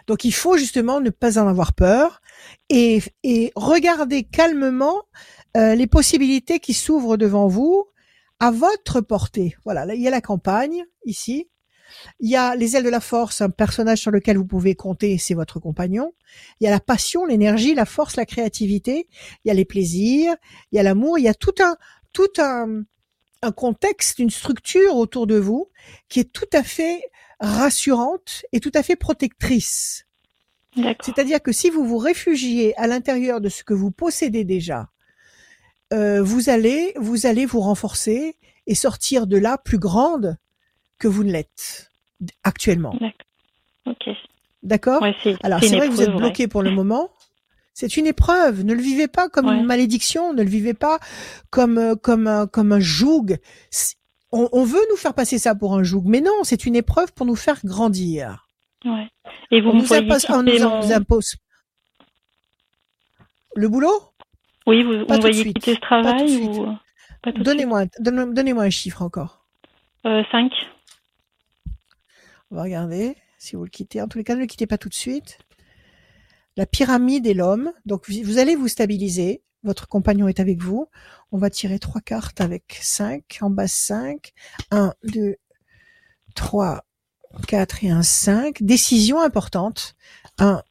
Donc 0.06 0.24
il 0.24 0.32
faut 0.32 0.56
justement 0.56 1.00
ne 1.00 1.10
pas 1.10 1.38
en 1.38 1.48
avoir 1.48 1.72
peur 1.72 2.20
et, 2.68 3.02
et 3.24 3.52
regarder 3.56 4.22
calmement 4.22 5.02
euh, 5.56 5.74
les 5.74 5.86
possibilités 5.86 6.60
qui 6.60 6.74
s'ouvrent 6.74 7.16
devant 7.16 7.48
vous 7.48 7.86
à 8.40 8.50
votre 8.50 9.00
portée. 9.00 9.56
Voilà, 9.64 9.94
il 9.94 10.00
y 10.00 10.08
a 10.08 10.10
la 10.10 10.20
campagne 10.20 10.84
ici. 11.04 11.48
Il 12.18 12.28
y 12.28 12.36
a 12.36 12.56
les 12.56 12.76
ailes 12.76 12.82
de 12.84 12.90
la 12.90 13.00
force, 13.00 13.40
un 13.40 13.50
personnage 13.50 14.00
sur 14.00 14.10
lequel 14.10 14.36
vous 14.36 14.46
pouvez 14.46 14.74
compter, 14.74 15.18
c'est 15.18 15.34
votre 15.34 15.60
compagnon. 15.60 16.12
Il 16.60 16.64
y 16.64 16.66
a 16.66 16.70
la 16.70 16.80
passion, 16.80 17.24
l'énergie, 17.24 17.74
la 17.74 17.86
force, 17.86 18.16
la 18.16 18.26
créativité. 18.26 19.08
Il 19.44 19.48
y 19.48 19.50
a 19.50 19.54
les 19.54 19.64
plaisirs, 19.64 20.34
il 20.72 20.76
y 20.76 20.78
a 20.80 20.82
l'amour, 20.82 21.18
il 21.18 21.24
y 21.24 21.28
a 21.28 21.34
tout 21.34 21.54
un 21.60 21.76
tout 22.12 22.32
un, 22.38 22.82
un 23.42 23.52
contexte, 23.52 24.18
une 24.18 24.30
structure 24.30 24.96
autour 24.96 25.26
de 25.26 25.36
vous 25.36 25.70
qui 26.08 26.20
est 26.20 26.32
tout 26.32 26.48
à 26.52 26.62
fait 26.62 27.02
rassurante 27.40 28.44
et 28.52 28.60
tout 28.60 28.72
à 28.74 28.82
fait 28.82 28.96
protectrice. 28.96 30.06
C'est-à-dire 31.02 31.42
que 31.42 31.52
si 31.52 31.70
vous 31.70 31.86
vous 31.86 31.98
réfugiez 31.98 32.76
à 32.76 32.86
l'intérieur 32.86 33.40
de 33.40 33.48
ce 33.48 33.64
que 33.64 33.74
vous 33.74 33.90
possédez 33.90 34.44
déjà, 34.44 34.90
euh, 35.92 36.22
vous 36.22 36.48
allez 36.48 36.92
vous 36.96 37.26
allez 37.26 37.46
vous 37.46 37.60
renforcer 37.60 38.36
et 38.66 38.74
sortir 38.74 39.26
de 39.26 39.36
là 39.36 39.58
plus 39.58 39.78
grande 39.78 40.36
que 40.98 41.08
vous 41.08 41.24
ne 41.24 41.32
l'êtes 41.32 41.90
actuellement. 42.42 42.98
D'accord. 44.62 45.04
Alors 45.42 45.60
c'est 45.60 45.76
vrai 45.76 45.88
que 45.88 45.92
vous 45.92 46.02
êtes 46.02 46.16
bloqué 46.16 46.48
pour 46.48 46.62
le 46.62 46.70
moment. 46.74 47.10
C'est 47.72 47.98
une 47.98 48.06
épreuve. 48.06 48.64
Ne 48.64 48.72
le 48.72 48.80
vivez 48.80 49.06
pas 49.06 49.28
comme 49.28 49.48
une 49.48 49.66
malédiction. 49.66 50.32
Ne 50.32 50.42
le 50.42 50.48
vivez 50.48 50.74
pas 50.74 50.98
comme 51.50 51.78
euh, 51.78 51.94
comme 51.94 52.26
un, 52.26 52.46
comme 52.46 52.72
un 52.72 52.80
joug. 52.80 53.36
On, 54.32 54.48
on, 54.52 54.64
veut 54.64 54.80
nous 54.90 54.96
faire 54.96 55.14
passer 55.14 55.38
ça 55.38 55.54
pour 55.54 55.74
un 55.74 55.82
joug, 55.82 56.02
mais 56.06 56.20
non, 56.20 56.42
c'est 56.42 56.66
une 56.66 56.74
épreuve 56.74 57.12
pour 57.12 57.26
nous 57.26 57.36
faire 57.36 57.60
grandir. 57.64 58.48
Ouais. 58.84 59.08
Et 59.50 59.60
vous 59.60 59.70
on 59.70 59.74
nous, 59.74 59.92
impose, 59.92 60.26
on 60.30 60.42
nous 60.42 60.92
impose 60.92 61.36
le 63.56 63.68
boulot? 63.68 64.02
Oui, 64.66 64.82
vous, 64.82 65.04
vous 65.06 65.20
voyez 65.20 65.44
quitter 65.44 65.74
ce 65.74 65.80
travail 65.80 66.36
ou 66.36 66.76
Donnez-moi 67.38 67.86
donnez-moi 67.98 68.64
un 68.64 68.70
chiffre 68.70 69.02
encore. 69.02 69.46
Euh, 70.04 70.22
5. 70.30 70.52
On 72.50 72.56
va 72.56 72.62
regarder 72.62 73.16
si 73.38 73.56
vous 73.56 73.64
le 73.64 73.70
quittez. 73.70 74.00
En 74.00 74.08
tous 74.08 74.18
les 74.18 74.24
cas, 74.24 74.34
ne 74.34 74.40
le 74.40 74.46
quittez 74.46 74.66
pas 74.66 74.78
tout 74.78 74.88
de 74.88 74.94
suite. 74.94 75.38
La 76.56 76.66
pyramide 76.66 77.26
et 77.26 77.34
l'homme. 77.34 77.72
Donc 77.84 78.08
vous 78.08 78.38
allez 78.38 78.54
vous 78.54 78.68
stabiliser. 78.68 79.42
Votre 79.62 79.88
compagnon 79.88 80.28
est 80.28 80.38
avec 80.38 80.62
vous. 80.62 80.88
On 81.32 81.38
va 81.38 81.50
tirer 81.50 81.78
trois 81.78 82.00
cartes 82.00 82.40
avec 82.40 82.78
5. 82.80 83.38
En 83.40 83.50
bas 83.50 83.66
5. 83.66 84.32
1, 84.70 84.94
2, 85.04 85.36
3, 86.36 86.84
4 87.48 87.84
et 87.84 87.90
un 87.90 88.02
5. 88.02 88.62
Décision 88.62 89.20
importante. 89.20 89.96
1, 90.38 90.62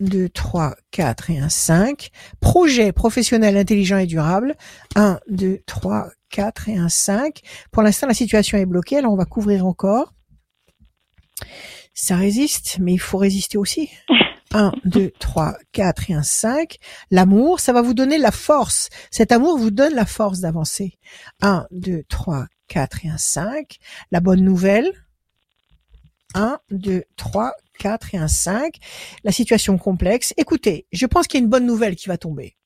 2, 0.00 0.28
3, 0.28 0.74
4 0.90 1.30
et 1.30 1.38
un 1.38 1.48
5. 1.48 2.10
Projet 2.40 2.92
professionnel 2.92 3.56
intelligent 3.56 3.98
et 3.98 4.06
durable. 4.06 4.56
1, 4.94 5.18
2, 5.28 5.60
3, 5.66 6.08
4 6.30 6.68
et 6.68 6.76
un 6.76 6.88
5. 6.88 7.40
Pour 7.70 7.82
l'instant, 7.82 8.06
la 8.06 8.14
situation 8.14 8.58
est 8.58 8.66
bloquée. 8.66 8.98
Alors, 8.98 9.12
on 9.12 9.16
va 9.16 9.24
couvrir 9.24 9.66
encore. 9.66 10.14
Ça 11.94 12.16
résiste, 12.16 12.78
mais 12.80 12.92
il 12.94 12.98
faut 12.98 13.18
résister 13.18 13.58
aussi. 13.58 13.90
1, 14.52 14.72
2, 14.84 15.12
3, 15.18 15.56
4 15.72 16.10
et 16.10 16.14
un 16.14 16.22
5. 16.22 16.78
L'amour, 17.10 17.60
ça 17.60 17.72
va 17.72 17.82
vous 17.82 17.94
donner 17.94 18.18
la 18.18 18.30
force. 18.30 18.88
Cet 19.10 19.32
amour 19.32 19.58
vous 19.58 19.70
donne 19.70 19.94
la 19.94 20.06
force 20.06 20.40
d'avancer. 20.40 20.98
1, 21.42 21.66
2, 21.70 22.04
3, 22.08 22.46
4 22.68 23.04
et 23.04 23.08
un 23.08 23.18
5. 23.18 23.78
La 24.10 24.20
bonne 24.20 24.40
nouvelle. 24.40 24.90
1, 26.34 26.58
2, 26.70 27.04
3, 27.16 27.52
4 27.78 28.14
et 28.14 28.18
un 28.18 28.28
5. 28.28 28.74
La 29.24 29.32
situation 29.32 29.78
complexe. 29.78 30.34
Écoutez, 30.36 30.86
je 30.92 31.06
pense 31.06 31.26
qu'il 31.26 31.40
y 31.40 31.42
a 31.42 31.44
une 31.44 31.50
bonne 31.50 31.66
nouvelle 31.66 31.96
qui 31.96 32.08
va 32.08 32.18
tomber. 32.18 32.56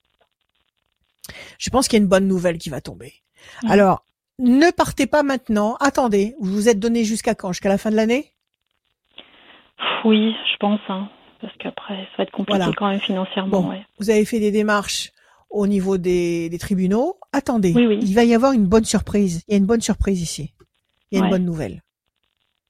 Je 1.57 1.69
pense 1.69 1.87
qu'il 1.87 1.97
y 1.97 2.01
a 2.01 2.03
une 2.03 2.09
bonne 2.09 2.27
nouvelle 2.27 2.57
qui 2.57 2.69
va 2.69 2.81
tomber. 2.81 3.13
Mmh. 3.63 3.71
Alors, 3.71 4.05
ne 4.39 4.71
partez 4.71 5.07
pas 5.07 5.23
maintenant. 5.23 5.77
Attendez. 5.79 6.35
Vous 6.39 6.51
vous 6.51 6.69
êtes 6.69 6.79
donné 6.79 7.03
jusqu'à 7.03 7.35
quand? 7.35 7.51
Jusqu'à 7.51 7.69
la 7.69 7.77
fin 7.77 7.91
de 7.91 7.95
l'année? 7.95 8.31
Oui, 10.05 10.33
je 10.51 10.57
pense. 10.57 10.81
Hein, 10.89 11.09
parce 11.39 11.55
qu'après, 11.57 11.95
ça 11.95 12.17
va 12.19 12.23
être 12.23 12.31
compliqué 12.31 12.65
quand 12.75 12.89
même 12.89 12.99
financièrement. 12.99 13.73
Vous 13.99 14.09
avez 14.09 14.25
fait 14.25 14.39
des 14.39 14.51
démarches 14.51 15.11
au 15.49 15.67
niveau 15.67 15.97
des, 15.97 16.49
tribunaux. 16.59 17.17
Attendez. 17.31 17.71
Il 18.01 18.13
va 18.15 18.23
y 18.23 18.33
avoir 18.33 18.53
une 18.53 18.65
bonne 18.65 18.85
surprise. 18.85 19.43
Il 19.47 19.51
y 19.51 19.55
a 19.55 19.57
une 19.57 19.65
bonne 19.65 19.81
surprise 19.81 20.21
ici. 20.21 20.53
Il 21.11 21.19
y 21.19 21.21
a 21.21 21.25
une 21.25 21.29
bonne 21.29 21.45
nouvelle. 21.45 21.83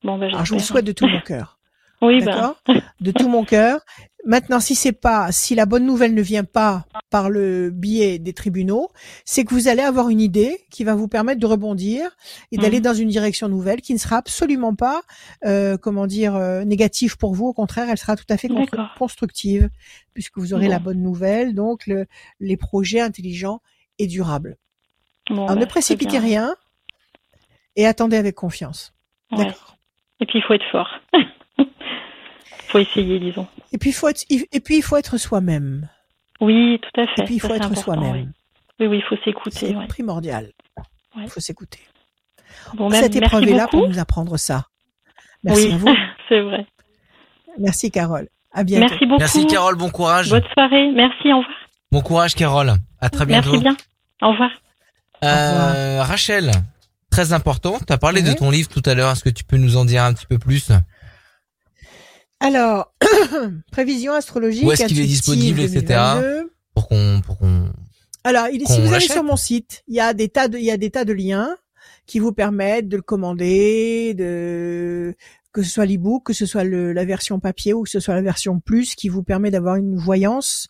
Bon, 0.04 0.18
ben, 0.18 0.30
Alors, 0.30 0.46
je 0.46 0.54
vous 0.54 0.60
souhaite 0.60 0.86
de 0.86 0.92
tout 0.92 1.08
mon 1.08 1.22
cœur. 1.26 1.53
Oui, 2.04 2.22
ben. 2.24 2.56
De 3.02 3.12
tout 3.12 3.30
mon 3.30 3.46
cœur. 3.46 3.80
Maintenant, 4.26 4.62
si 4.62 4.74
c'est 4.74 4.94
pas, 4.94 5.32
si 5.34 5.54
la 5.54 5.66
bonne 5.66 5.86
nouvelle 5.86 6.14
ne 6.14 6.22
vient 6.22 6.46
pas 6.46 6.86
par 7.10 7.30
le 7.30 7.70
biais 7.70 8.20
des 8.20 8.32
tribunaux, 8.32 8.90
c'est 9.26 9.44
que 9.44 9.54
vous 9.54 9.68
allez 9.68 9.82
avoir 9.82 10.08
une 10.08 10.22
idée 10.22 10.60
qui 10.72 10.86
va 10.86 10.96
vous 10.96 11.10
permettre 11.10 11.42
de 11.42 11.46
rebondir 11.46 12.10
et 12.52 12.58
d'aller 12.58 12.78
mhm. 12.78 12.84
dans 12.84 12.94
une 12.94 13.10
direction 13.10 13.50
nouvelle 13.50 13.82
qui 13.82 13.94
ne 13.94 13.98
sera 13.98 14.18
absolument 14.18 14.76
pas, 14.76 15.02
euh, 15.46 15.78
comment 15.78 16.08
dire, 16.08 16.36
euh, 16.36 16.64
négative 16.64 17.18
pour 17.18 17.34
vous. 17.34 17.48
Au 17.48 17.54
contraire, 17.54 17.90
elle 17.90 17.98
sera 17.98 18.16
tout 18.16 18.26
à 18.30 18.38
fait 18.38 18.50
constructive 18.98 19.70
puisque 20.14 20.38
vous 20.38 20.54
aurez 20.54 20.70
la 20.70 20.80
bonne 20.80 21.02
nouvelle, 21.02 21.54
donc 21.54 21.86
le, 21.86 22.06
les 22.40 22.56
projets 22.56 23.02
intelligents 23.02 23.62
et 24.00 24.08
durables. 24.08 24.56
Alors, 25.30 25.52
ne 25.56 25.60
bah, 25.62 25.66
précipitez 25.66 26.20
rien 26.20 26.56
et 27.76 27.86
attendez 27.86 28.16
avec 28.16 28.36
confiance. 28.36 28.94
D'accord. 29.32 29.78
Et 30.22 30.26
puis 30.26 30.40
il 30.40 30.44
faut 30.44 30.54
être 30.54 30.70
fort. 30.72 30.90
faut 32.74 32.80
essayer, 32.80 33.20
disons. 33.20 33.48
Et 33.72 33.78
puis 33.78 33.92
il 33.92 33.94
faut 33.94 34.08
être, 34.08 34.24
et 34.30 34.60
puis 34.60 34.78
il 34.78 34.82
faut 34.82 34.98
être 34.98 35.18
soi-même. 35.18 35.88
Oui, 36.42 36.80
tout 36.82 37.02
à 37.02 37.06
fait. 37.08 37.22
Et 37.22 37.26
puis 37.26 37.36
il 37.36 37.40
faut 37.40 37.54
être 37.54 37.76
soi-même. 37.78 38.34
Oui. 38.80 38.88
oui, 38.88 38.98
il 38.98 39.04
faut 39.04 39.22
s'écouter. 39.24 39.58
C'est 39.58 39.88
primordial. 39.88 40.50
Il 41.18 41.30
faut 41.30 41.40
s'écouter. 41.40 41.80
Bon, 42.74 42.90
Cette 42.90 43.16
épreuve 43.16 43.44
est 43.44 43.56
là 43.56 43.68
pour 43.68 43.88
nous 43.88 44.00
apprendre 44.00 44.38
ça. 44.38 44.66
Merci 45.44 45.72
à 45.72 45.78
vous. 45.78 45.96
C'est 46.30 46.42
vrai. 46.42 46.66
Merci 47.60 47.92
Carole. 47.92 48.28
À 48.52 48.64
bientôt. 48.64 48.88
Merci 48.90 49.06
beaucoup. 49.06 49.20
Merci 49.20 49.48
Carole, 49.48 49.76
bon 49.76 49.90
courage. 49.90 50.30
Bonne 50.30 50.44
soirée. 50.54 50.92
Merci, 50.92 51.32
au 51.32 51.38
revoir. 51.40 51.56
Bon 51.92 52.02
courage 52.02 52.36
Carole. 52.36 52.74
À 53.00 53.10
très 53.10 53.26
bientôt. 53.26 53.52
Merci 53.52 53.64
bien. 53.64 53.78
Au 54.22 54.32
revoir. 54.32 54.50
Euh, 55.24 56.02
Rachel, 56.02 56.52
très 57.12 57.34
important. 57.34 57.78
Tu 57.86 57.94
as 57.94 57.98
parlé 57.98 58.22
de 58.22 58.34
ton 58.34 58.50
livre 58.50 58.70
tout 58.70 58.84
à 58.86 58.94
l'heure. 58.96 59.12
Est-ce 59.12 59.24
que 59.24 59.30
tu 59.30 59.44
peux 59.44 59.58
nous 59.58 59.78
en 59.78 59.86
dire 59.86 60.04
un 60.04 60.14
petit 60.14 60.26
peu 60.26 60.40
plus? 60.40 60.72
Alors, 62.44 62.94
prévision 63.72 64.12
astrologique. 64.12 64.66
Où 64.66 64.72
est-ce 64.74 64.86
qu'il 64.86 65.00
est 65.00 65.06
disponible, 65.06 65.62
etc. 65.62 66.44
Pour 66.76 66.90
qu'on, 66.90 67.22
pour 67.26 67.38
qu'on. 67.38 67.72
Alors, 68.26 68.48
il, 68.50 68.68
si 68.68 68.82
vous 68.82 68.94
allez 68.94 69.08
sur 69.08 69.24
mon 69.24 69.38
site, 69.38 69.84
il 69.88 69.96
y 69.96 70.02
a 70.02 70.14
des 70.14 70.28
tas 70.28 70.50
de, 70.50 70.58
il 70.58 70.66
y 70.66 70.72
a 70.72 70.78
des 70.78 70.92
tas 70.92 71.06
de 71.06 71.14
liens 71.14 71.56
qui 72.06 72.20
vous 72.20 72.34
permettent 72.34 72.90
de 72.90 72.98
le 72.98 73.02
commander, 73.02 74.14
de 74.14 75.16
que 75.54 75.64
ce 75.64 75.70
soit 75.70 75.86
l'ebook, 75.86 76.26
que 76.26 76.34
ce 76.34 76.46
soit 76.46 76.66
le, 76.66 76.92
la 76.92 77.06
version 77.06 77.40
papier 77.40 77.74
ou 77.74 77.84
que 77.84 77.90
ce 77.90 78.02
soit 78.02 78.16
la 78.16 78.22
version 78.22 78.60
plus, 78.60 78.96
qui 78.96 79.08
vous 79.08 79.24
permet 79.24 79.50
d'avoir 79.50 79.76
une 79.78 79.96
voyance 79.96 80.68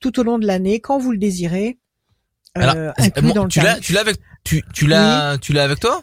tout 0.00 0.20
au 0.20 0.22
long 0.22 0.38
de 0.38 0.46
l'année 0.46 0.80
quand 0.80 0.98
vous 0.98 1.12
le 1.12 1.18
désirez. 1.18 1.78
Euh, 2.58 2.92
Alors, 2.94 3.48
tu 3.48 3.60
l'as, 3.60 3.78
tu 3.80 3.94
l'as 3.94 4.00
avec, 4.00 4.18
tu, 4.44 4.62
tu 4.74 4.86
l'as, 4.86 5.38
tu 5.38 5.54
l'as 5.54 5.64
avec 5.64 5.80
toi? 5.80 6.02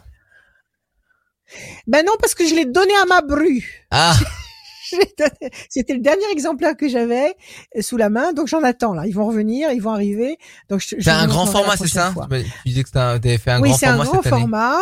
Ben 1.86 2.04
non, 2.04 2.14
parce 2.20 2.34
que 2.34 2.46
je 2.48 2.54
l'ai 2.54 2.64
donné 2.64 2.92
à 3.00 3.04
ma 3.04 3.20
bru. 3.20 3.86
Ah. 3.92 4.16
C'était 5.68 5.94
le 5.94 6.00
dernier 6.00 6.30
exemplaire 6.30 6.76
que 6.76 6.88
j'avais 6.88 7.34
sous 7.80 7.96
la 7.96 8.10
main, 8.10 8.32
donc 8.32 8.48
j'en 8.48 8.62
attends 8.62 8.94
là. 8.94 9.06
Ils 9.06 9.14
vont 9.14 9.26
revenir, 9.26 9.70
ils 9.72 9.82
vont 9.82 9.92
arriver. 9.92 10.38
Donc 10.68 10.82
c'est 10.82 11.08
un 11.08 11.26
grand 11.26 11.46
format, 11.46 11.76
c'est 11.76 11.88
ça 11.88 12.14
Tu 12.30 12.68
disais 12.68 12.84
que 12.84 13.18
tu 13.18 13.38
fait 13.38 13.50
un 13.50 13.60
oui, 13.60 13.70
grand 13.70 13.78
format. 13.78 13.78
Oui, 13.78 13.78
c'est 13.78 13.86
un 13.86 13.96
grand 13.96 14.22
format 14.22 14.80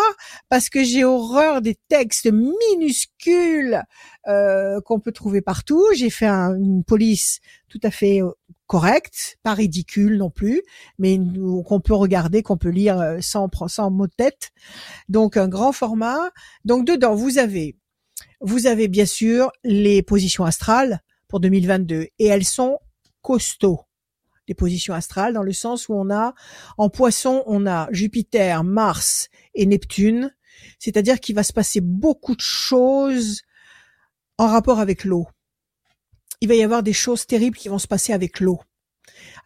parce 0.49 0.69
que 0.69 0.85
j'ai 0.85 1.05
horreur 1.05 1.63
des 1.63 1.77
textes 1.89 2.31
minuscules 2.31 3.83
euh, 4.29 4.81
qu'on 4.81 5.01
peut 5.01 5.13
trouver 5.13 5.41
partout. 5.41 5.85
J'ai 5.95 6.11
fait 6.11 6.29
une 6.29 6.85
police 6.85 7.41
tout 7.69 7.81
à 7.83 7.91
fait 7.91 8.23
euh, 8.23 8.31
correcte, 8.67 9.39
pas 9.43 9.55
ridicule 9.55 10.17
non 10.17 10.31
plus, 10.31 10.63
mais 10.99 11.19
qu'on 11.67 11.81
peut 11.81 11.95
regarder, 11.95 12.43
qu'on 12.43 12.57
peut 12.57 12.71
lire 12.71 12.99
euh, 13.01 13.19
sans 13.21 13.49
sans 13.67 13.91
mot 13.91 14.07
de 14.07 14.13
tête. 14.17 14.51
Donc 15.09 15.37
un 15.37 15.49
grand 15.49 15.73
format. 15.73 16.31
Donc 16.65 16.87
dedans 16.87 17.15
vous 17.15 17.39
avez 17.39 17.77
vous 18.43 18.67
avez 18.67 18.89
bien 18.89 19.07
sûr 19.07 19.51
les 19.65 20.03
positions 20.03 20.45
astrales 20.45 21.01
pour 21.29 21.41
2022 21.41 22.09
et 22.19 22.27
elles 22.27 22.45
sont 22.45 22.79
costauds. 23.23 23.81
Les 24.49 24.55
positions 24.55 24.95
astrales 24.95 25.33
dans 25.33 25.43
le 25.43 25.53
sens 25.53 25.89
où 25.89 25.95
on 25.95 26.11
a 26.11 26.35
en 26.77 26.91
poisson, 26.91 27.45
on 27.47 27.67
a 27.67 27.89
Jupiter, 27.93 28.65
Mars 28.65 29.29
et 29.55 29.67
Neptune, 29.67 30.35
c'est-à-dire 30.79 31.21
qu'il 31.21 31.35
va 31.35 31.45
se 31.45 31.53
passer 31.53 31.81
beaucoup 31.81 32.35
de 32.35 32.41
choses 32.41 33.43
en 34.39 34.49
rapport 34.49 34.81
avec 34.81 35.05
l'eau. 35.05 35.29
Il 36.41 36.49
va 36.49 36.55
y 36.55 36.63
avoir 36.65 36.83
des 36.83 36.93
choses 36.93 37.27
terribles 37.27 37.57
qui 37.57 37.69
vont 37.69 37.79
se 37.79 37.87
passer 37.87 38.13
avec 38.13 38.41
l'eau. 38.41 38.61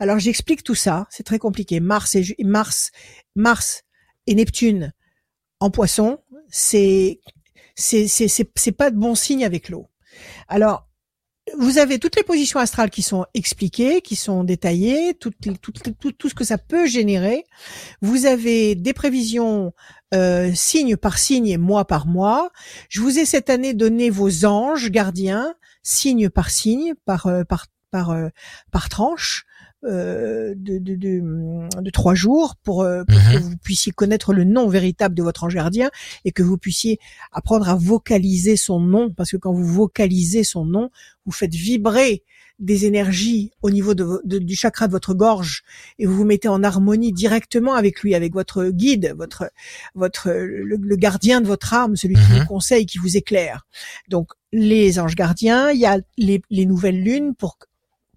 Alors 0.01 0.19
j'explique 0.19 0.63
tout 0.63 0.75
ça, 0.75 1.07
c'est 1.11 1.25
très 1.25 1.39
compliqué. 1.39 1.81
Mars 1.81 2.15
et 2.15 2.25
Mars, 2.43 2.91
Mars 3.35 3.83
et 4.27 4.35
Neptune 4.35 4.95
en 5.61 5.71
poisson, 5.71 6.19
c'est 6.49 7.21
c'est 7.77 8.09
c'est 8.09 8.73
pas 8.73 8.91
de 8.91 8.97
bon 8.97 9.15
signe 9.15 9.45
avec 9.45 9.69
l'eau. 9.69 9.89
Alors 10.49 10.89
vous 11.57 11.79
avez 11.79 12.01
toutes 12.01 12.17
les 12.17 12.25
positions 12.25 12.59
astrales 12.59 12.91
qui 12.91 13.03
sont 13.03 13.25
expliquées, 13.33 14.01
qui 14.01 14.17
sont 14.17 14.43
détaillées, 14.43 15.15
tout, 15.15 15.31
tout, 15.41 15.93
tout, 15.93 16.13
tout 16.13 16.29
ce 16.29 16.35
que 16.35 16.43
ça 16.43 16.59
peut 16.59 16.87
générer. 16.87 17.45
Vous 18.03 18.27
avez 18.27 18.75
des 18.75 18.93
prévisions 18.93 19.73
euh, 20.13 20.53
signe 20.55 20.97
par 20.97 21.19
signe 21.19 21.47
et 21.49 21.57
mois 21.57 21.85
par 21.85 22.07
mois. 22.07 22.51
Je 22.89 23.01
vous 23.01 23.19
ai 23.19 23.25
cette 23.25 23.49
année 23.49 23.75
donné 23.75 24.11
vos 24.11 24.45
anges 24.45 24.91
gardiens, 24.91 25.55
signe 25.83 26.29
par 26.29 26.51
signe, 26.51 26.95
par 27.05 27.27
euh, 27.27 27.45
par 27.45 27.67
par 27.93 28.11
euh, 28.11 28.29
par 28.73 28.89
tranche. 28.89 29.45
Euh, 29.85 30.55
de, 30.57 30.79
de, 30.79 30.97
de, 30.97 31.91
trois 31.91 32.15
jours 32.15 32.57
pour, 32.65 32.83
euh, 32.83 33.05
pour 33.05 33.19
que 33.19 33.37
mhm. 33.37 33.43
vous 33.43 33.57
puissiez 33.59 33.93
connaître 33.93 34.33
le 34.33 34.43
nom 34.43 34.69
véritable 34.69 35.15
de 35.15 35.23
votre 35.23 35.45
ange 35.45 35.55
gardien 35.55 35.91
et 36.25 36.33
que 36.33 36.43
vous 36.43 36.57
puissiez 36.57 36.99
apprendre 37.31 37.69
à 37.69 37.77
vocaliser 37.77 38.57
son 38.57 38.81
nom 38.81 39.11
parce 39.11 39.33
que 39.33 39.37
quand 39.37 39.53
vous 39.53 39.67
vocalisez 39.67 40.45
son 40.45 40.65
nom, 40.65 40.91
vous 41.27 41.33
faites 41.33 41.55
vibrer 41.55 42.25
des 42.59 42.87
énergies 42.87 43.53
au 43.61 43.71
niveau 43.71 43.95
de, 43.95 44.23
du 44.25 44.57
chakra 44.57 44.87
de 44.87 44.93
votre 44.93 45.13
gorge 45.13 45.63
et 45.99 46.07
vous 46.07 46.17
vous 46.17 46.25
mettez 46.25 46.49
en 46.49 46.65
harmonie 46.65 47.13
directement 47.13 47.75
avec 47.75 48.01
lui, 48.01 48.15
avec 48.15 48.33
votre 48.33 48.71
guide, 48.71 49.15
votre 49.17 49.51
votre 49.95 50.31
le, 50.31 50.97
gardien 50.97 51.43
de 51.43 51.47
votre 51.47 51.75
âme, 51.75 51.97
celui 51.97 52.15
qui 52.15 52.33
mhm. 52.33 52.39
vous 52.39 52.47
conseille, 52.47 52.87
qui 52.87 52.97
vous 52.97 53.19
éclaire. 53.19 53.67
Donc 54.09 54.31
les 54.53 54.99
anges 54.99 55.17
gardiens, 55.17 55.71
il 55.71 55.79
y 55.79 55.87
a 55.87 55.99
les, 56.17 56.41
les 56.51 56.65
nouvelles 56.65 57.03
lunes 57.03 57.35
pour 57.35 57.59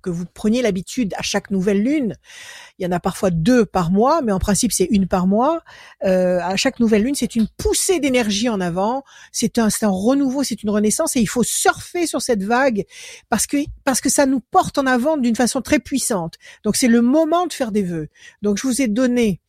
que 0.02 0.10
vous 0.10 0.26
preniez 0.26 0.62
l'habitude 0.62 1.14
à 1.18 1.22
chaque 1.22 1.52
nouvelle 1.52 1.84
lune, 1.84 2.16
il 2.78 2.84
y 2.84 2.88
en 2.88 2.92
a 2.92 3.00
parfois 3.00 3.30
deux 3.32 3.66
par 3.66 3.92
mois, 3.92 4.22
mais 4.22 4.32
en 4.32 4.40
principe 4.40 4.72
c'est 4.72 4.88
une 4.90 5.08
par 5.08 5.28
mois. 5.28 5.62
Euh, 6.04 6.40
à 6.42 6.56
chaque 6.56 6.80
nouvelle 6.80 7.04
lune, 7.04 7.16
c'est 7.16 7.36
une 7.36 7.48
poussée 7.58 8.00
d'énergie 8.00 8.50
en 8.50 8.62
avant, 8.62 9.04
c'est 9.32 9.58
un, 9.58 9.68
un 9.82 9.88
renouveau, 9.88 10.44
c'est 10.44 10.64
une 10.64 10.70
renaissance, 10.70 11.16
et 11.16 11.22
il 11.22 11.28
faut 11.28 11.44
surfer 11.44 12.08
sur 12.08 12.22
cette 12.22 12.44
vague 12.44 12.86
parce 13.30 13.48
que 13.48 13.58
parce 13.84 14.02
que 14.02 14.10
ça 14.10 14.26
nous 14.26 14.40
porte 14.40 14.78
en 14.78 14.86
avant 14.86 15.18
d'une 15.18 15.36
façon 15.36 15.62
très 15.62 15.80
puissante. 15.80 16.36
Donc 16.64 16.76
c'est 16.76 16.88
le 16.88 17.02
moment 17.02 17.48
de 17.48 17.54
faire 17.54 17.72
des 17.72 17.84
vœux. 17.84 18.08
Donc 18.42 18.58
je 18.58 18.68
vous 18.68 18.82
ai 18.82 18.88
donné 18.88 19.42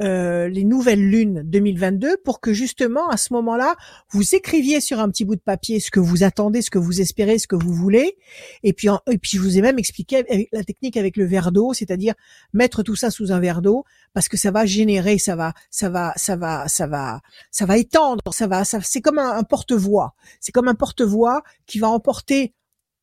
euh, 0.00 0.48
les 0.48 0.64
nouvelles 0.64 1.04
lunes 1.04 1.42
2022 1.44 2.16
pour 2.24 2.40
que 2.40 2.52
justement 2.52 3.08
à 3.08 3.16
ce 3.16 3.32
moment-là 3.32 3.76
vous 4.10 4.34
écriviez 4.34 4.80
sur 4.80 5.00
un 5.00 5.08
petit 5.10 5.24
bout 5.24 5.36
de 5.36 5.40
papier 5.40 5.80
ce 5.80 5.90
que 5.90 6.00
vous 6.00 6.22
attendez, 6.22 6.62
ce 6.62 6.70
que 6.70 6.78
vous 6.78 7.00
espérez, 7.00 7.38
ce 7.38 7.46
que 7.46 7.56
vous 7.56 7.72
voulez, 7.72 8.16
et 8.62 8.72
puis 8.72 8.88
et 9.10 9.18
puis 9.18 9.32
je 9.36 9.40
vous 9.40 9.58
ai 9.58 9.62
même 9.62 9.78
expliqué 9.78 10.48
la 10.52 10.64
technique 10.64 10.96
avec 10.96 11.16
le 11.16 11.24
verre 11.24 11.52
d'eau, 11.52 11.72
c'est-à-dire 11.72 12.14
mettre 12.52 12.82
tout 12.82 12.96
ça 12.96 13.10
sous 13.10 13.32
un 13.32 13.40
verre 13.40 13.62
d'eau 13.62 13.84
parce 14.12 14.28
que 14.28 14.36
ça 14.36 14.50
va 14.50 14.66
générer, 14.66 15.18
ça 15.18 15.36
va, 15.36 15.52
ça 15.70 15.88
va, 15.88 16.12
ça 16.16 16.36
va, 16.36 16.68
ça 16.68 16.86
va, 16.86 17.20
ça 17.50 17.66
va 17.66 17.78
étendre, 17.78 18.22
ça 18.32 18.46
va, 18.46 18.64
ça, 18.64 18.80
c'est 18.82 19.00
comme 19.00 19.18
un, 19.18 19.42
porte-voix, 19.42 20.14
c'est 20.40 20.52
comme 20.52 20.68
un 20.68 20.74
porte-voix 20.74 21.42
qui 21.66 21.78
va 21.78 21.88
emporter 21.88 22.54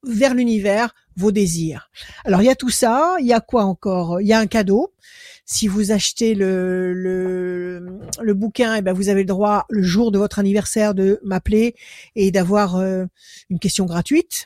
vers 0.04 0.34
l'univers 0.34 0.94
vos 1.16 1.32
désirs. 1.32 1.92
Alors 2.24 2.42
il 2.42 2.46
y 2.46 2.50
a 2.50 2.56
tout 2.56 2.70
ça, 2.70 3.16
il 3.20 3.28
y 3.28 3.34
a 3.34 3.42
quoi 3.42 3.66
encore? 3.66 4.22
Il 4.22 4.28
y 4.28 4.34
a 4.34 4.40
un 4.40 4.48
cadeau. 4.48 4.94
Si 5.52 5.68
vous 5.68 5.92
achetez 5.92 6.36
le, 6.36 6.94
le, 6.94 8.00
le 8.22 8.34
bouquin, 8.36 8.76
et 8.76 8.78
eh 8.78 8.82
ben 8.84 8.94
vous 8.94 9.10
avez 9.10 9.22
le 9.22 9.28
droit 9.28 9.66
le 9.68 9.82
jour 9.82 10.12
de 10.12 10.20
votre 10.20 10.38
anniversaire 10.38 10.94
de 10.94 11.20
m'appeler 11.24 11.74
et 12.16 12.30
d'avoir 12.30 12.76
euh, 12.76 13.06
une 13.50 13.58
question 13.58 13.86
gratuite. 13.86 14.46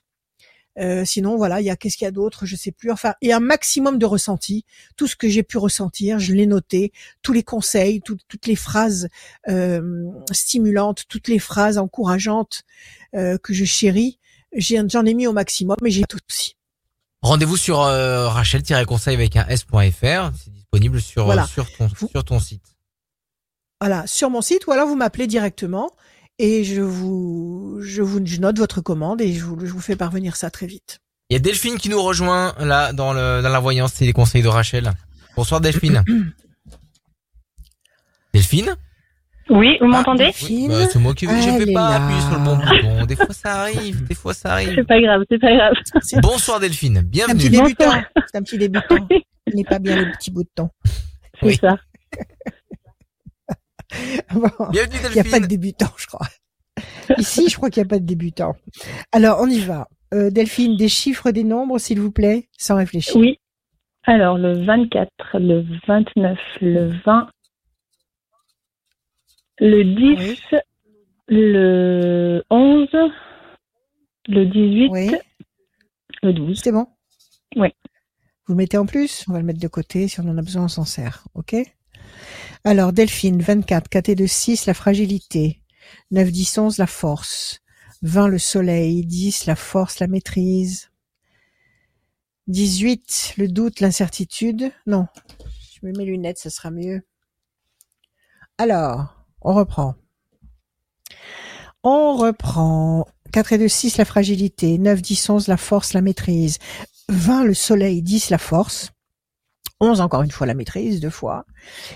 Euh, 0.80 1.04
sinon, 1.04 1.36
voilà, 1.36 1.60
il 1.60 1.66
y 1.66 1.70
a 1.70 1.76
qu'est-ce 1.76 1.98
qu'il 1.98 2.06
y 2.06 2.08
a 2.08 2.12
d'autre, 2.12 2.46
je 2.46 2.56
sais 2.56 2.72
plus. 2.72 2.90
Enfin, 2.90 3.16
a 3.22 3.36
un 3.36 3.42
maximum 3.42 4.00
de 4.00 4.06
ressenti. 4.06 4.64
Tout 4.96 5.08
ce 5.08 5.18
que 5.18 5.28
j'ai 5.28 5.44
pu 5.44 5.58
ressentir, 5.58 6.20
je 6.20 6.32
l'ai 6.32 6.48
noté. 6.48 6.94
Tous 7.22 7.34
les 7.34 7.44
conseils, 7.44 8.02
toutes 8.02 8.48
les 8.48 8.56
phrases 8.56 9.10
euh, 9.50 10.06
stimulantes, 10.32 11.04
toutes 11.10 11.28
les 11.28 11.40
phrases 11.40 11.78
encourageantes 11.78 12.64
que 13.12 13.54
je 13.54 13.66
chéris, 13.66 14.20
j'en 14.56 15.06
ai 15.06 15.14
mis 15.14 15.28
au 15.28 15.34
maximum, 15.34 15.76
mais 15.82 15.92
j'ai 15.92 16.06
tout 16.08 16.20
aussi. 16.30 16.56
Rendez-vous 17.22 17.58
sur 17.58 17.80
Rachel-conseil 17.80 19.16
avec 19.16 19.36
un 19.36 19.46
s.fr 19.50 20.32
disponible 20.74 21.02
sur, 21.02 21.48
sur, 21.48 21.72
ton, 21.72 21.90
sur 21.90 22.24
ton 22.24 22.40
site. 22.40 22.64
Voilà, 23.80 24.08
sur 24.08 24.30
mon 24.30 24.42
site, 24.42 24.66
ou 24.68 24.72
alors 24.72 24.88
vous 24.88 24.96
m'appelez 24.96 25.28
directement 25.28 25.92
et 26.40 26.64
je 26.64 26.82
vous, 26.82 27.80
je 27.82 28.02
vous 28.02 28.26
je 28.26 28.40
note 28.40 28.58
votre 28.58 28.82
commande 28.82 29.22
et 29.22 29.34
je 29.34 29.44
vous, 29.44 29.66
je 29.66 29.72
vous 29.72 29.82
fais 29.82 29.96
parvenir 29.96 30.36
ça 30.36 30.50
très 30.50 30.66
vite. 30.66 31.00
Il 31.30 31.34
y 31.34 31.38
a 31.38 31.40
Delphine 31.40 31.78
qui 31.78 31.90
nous 31.90 32.02
rejoint 32.02 32.56
là 32.60 32.94
dans, 32.94 33.14
le, 33.14 33.42
dans 33.42 33.50
la 33.50 33.60
voyance 33.60 34.02
et 34.02 34.06
les 34.06 34.14
conseils 34.14 34.42
de 34.42 34.48
Rachel. 34.48 34.94
Bonsoir 35.36 35.62
Delphine. 35.62 36.04
Delphine? 38.34 38.76
Oui, 39.50 39.78
vous 39.82 39.88
m'entendez 39.88 40.32
oui, 40.44 40.68
bah, 40.70 40.88
C'est 40.90 41.00
moi 41.00 41.14
qui 41.14 41.26
vais, 41.26 41.42
je 41.42 41.66
vais 41.66 41.74
pas 41.74 41.96
appuyer 41.96 42.22
sur 42.22 42.32
le 42.32 42.46
bon 42.46 42.56
bouton. 42.56 43.06
Des 43.06 43.16
fois 43.16 43.34
ça 43.34 43.62
arrive, 43.62 44.08
des 44.08 44.16
fois 44.16 44.34
ça 44.34 44.54
arrive. 44.54 44.74
C'est 44.76 44.88
pas 44.88 45.02
grave, 45.02 45.24
c'est 45.30 45.40
pas 45.40 45.56
grave. 45.56 45.74
Bonsoir 46.22 46.60
Delphine, 46.60 47.02
bienvenue. 47.02 47.42
C'est 47.42 47.48
un 47.48 47.50
petit 47.50 47.62
débutant. 47.62 47.92
C'est 48.32 48.38
un 48.38 48.44
petit 48.44 48.58
débutant. 48.58 49.08
Il 49.48 49.56
n'est 49.56 49.64
pas 49.64 49.80
bien 49.80 49.98
le 49.98 50.12
petit 50.14 50.32
bout 50.32 50.44
de 50.44 50.50
temps. 50.56 50.70
C'est 51.42 51.60
ça. 51.60 51.78
Bienvenue 54.72 54.98
Il 55.10 55.14
n'y 55.14 55.20
a 55.20 55.24
pas 55.24 55.40
de 55.40 55.46
débutant, 55.46 55.92
je 55.98 56.08
crois. 56.08 56.28
Ici, 57.18 57.50
je 57.50 57.58
crois 57.58 57.70
qu'il 57.70 57.84
n'y 57.84 57.88
a 57.88 57.90
pas 57.90 58.00
de 58.00 58.06
débutant. 58.06 58.56
Alors, 59.12 59.40
on 59.42 59.48
y 59.48 59.60
va. 59.60 59.88
Euh, 60.14 60.30
Delphine, 60.30 60.78
des 60.78 60.90
chiffres, 60.90 61.32
des 61.32 61.44
nombres, 61.44 61.80
s'il 61.80 62.00
vous 62.00 62.12
plaît, 62.12 62.48
sans 62.58 62.76
réfléchir. 62.76 63.16
Oui. 63.16 63.40
Alors, 64.06 64.38
le 64.38 64.66
24, 64.66 65.10
le 65.36 65.66
29, 65.88 66.38
le 66.62 66.92
20, 67.06 67.30
le 69.60 69.84
10, 69.84 70.40
le 71.28 72.44
11, 72.50 72.88
le 74.28 74.46
18, 74.46 75.22
le 76.24 76.34
12. 76.34 76.62
C'est 76.64 76.72
bon? 76.72 76.88
Oui. 77.56 77.70
Vous 78.48 78.56
mettez 78.56 78.78
en 78.78 78.86
plus? 78.86 79.26
On 79.28 79.34
va 79.34 79.40
le 79.40 79.46
mettre 79.46 79.60
de 79.60 79.68
côté. 79.68 80.08
Si 80.08 80.20
on 80.20 80.28
en 80.28 80.38
a 80.38 80.42
besoin, 80.42 80.66
on 80.66 80.68
s'en 80.68 80.86
sert. 80.86 81.26
OK? 81.34 81.56
Alors, 82.64 82.94
Delphine, 82.94 83.42
24, 83.42 83.90
KT 83.90 84.16
de 84.16 84.26
6, 84.26 84.66
la 84.66 84.74
fragilité. 84.74 85.62
9, 86.12 86.32
10, 86.32 86.58
11, 86.58 86.78
la 86.78 86.88
force. 86.88 87.62
20, 88.02 88.28
le 88.28 88.38
soleil. 88.38 89.06
10, 89.06 89.46
la 89.46 89.56
force, 89.56 90.00
la 90.00 90.08
maîtrise. 90.08 90.90
18, 92.48 93.36
le 93.38 93.48
doute, 93.48 93.80
l'incertitude. 93.80 94.72
Non, 94.86 95.08
je 95.72 95.86
mets 95.86 95.94
mes 95.94 96.06
lunettes, 96.06 96.40
ça 96.40 96.50
sera 96.50 96.72
mieux. 96.72 97.02
Alors, 98.58 99.23
on 99.44 99.54
reprend. 99.54 99.96
On 101.84 102.16
reprend. 102.16 103.06
4 103.32 103.54
et 103.54 103.58
2, 103.58 103.68
6, 103.68 103.98
la 103.98 104.06
fragilité. 104.06 104.78
9, 104.78 105.02
10, 105.02 105.30
11, 105.30 105.48
la 105.48 105.58
force, 105.58 105.94
la 105.94 106.02
maîtrise. 106.02 106.60
20 107.10 107.46
le 107.46 107.54
soleil, 107.54 108.02
10 108.02 108.30
la 108.30 108.38
force, 108.38 108.92
11 109.80 110.02
encore 110.02 110.22
une 110.22 110.32
fois 110.32 110.48
la 110.48 110.54
maîtrise, 110.54 111.00
deux 111.00 111.10
fois, 111.10 111.46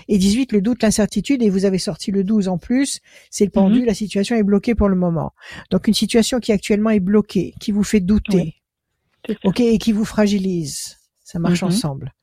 et 0.08 0.18
18 0.18 0.52
le 0.52 0.60
doute, 0.60 0.82
l'incertitude, 0.82 1.42
et 1.42 1.50
vous 1.50 1.64
avez 1.64 1.78
sorti 1.78 2.10
le 2.10 2.24
12 2.24 2.48
en 2.48 2.58
plus, 2.58 3.00
c'est 3.30 3.44
le 3.44 3.50
pendu, 3.50 3.80
mhm. 3.80 3.86
la 3.86 3.94
situation 3.94 4.36
est 4.36 4.42
bloquée 4.42 4.74
pour 4.74 4.88
le 4.88 4.96
moment. 4.96 5.32
Donc 5.70 5.88
une 5.88 5.94
situation 5.94 6.40
qui 6.40 6.52
actuellement 6.52 6.90
est 6.90 7.00
bloquée, 7.00 7.54
qui 7.60 7.72
vous 7.72 7.84
fait 7.84 8.00
douter, 8.00 8.56
ok, 9.44 9.60
et 9.60 9.78
qui 9.78 9.92
vous 9.92 10.04
fragilise, 10.04 10.98
ça 11.24 11.38
marche 11.38 11.62
mhm. 11.62 11.68
ensemble. 11.68 12.14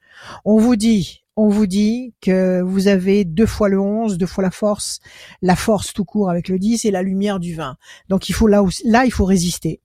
On 0.45 0.57
vous 0.57 0.75
dit, 0.75 1.24
on 1.35 1.49
vous 1.49 1.67
dit 1.67 2.13
que 2.21 2.61
vous 2.61 2.87
avez 2.87 3.25
deux 3.25 3.45
fois 3.45 3.69
le 3.69 3.79
11, 3.79 4.17
deux 4.17 4.25
fois 4.25 4.43
la 4.43 4.51
force, 4.51 4.99
la 5.41 5.55
force 5.55 5.93
tout 5.93 6.05
court 6.05 6.29
avec 6.29 6.47
le 6.47 6.59
10 6.59 6.85
et 6.85 6.91
la 6.91 7.01
lumière 7.01 7.39
du 7.39 7.55
20. 7.55 7.77
Donc 8.09 8.29
il 8.29 8.33
faut 8.33 8.47
là, 8.47 8.63
là 8.85 9.05
il 9.05 9.11
faut 9.11 9.25
résister 9.25 9.81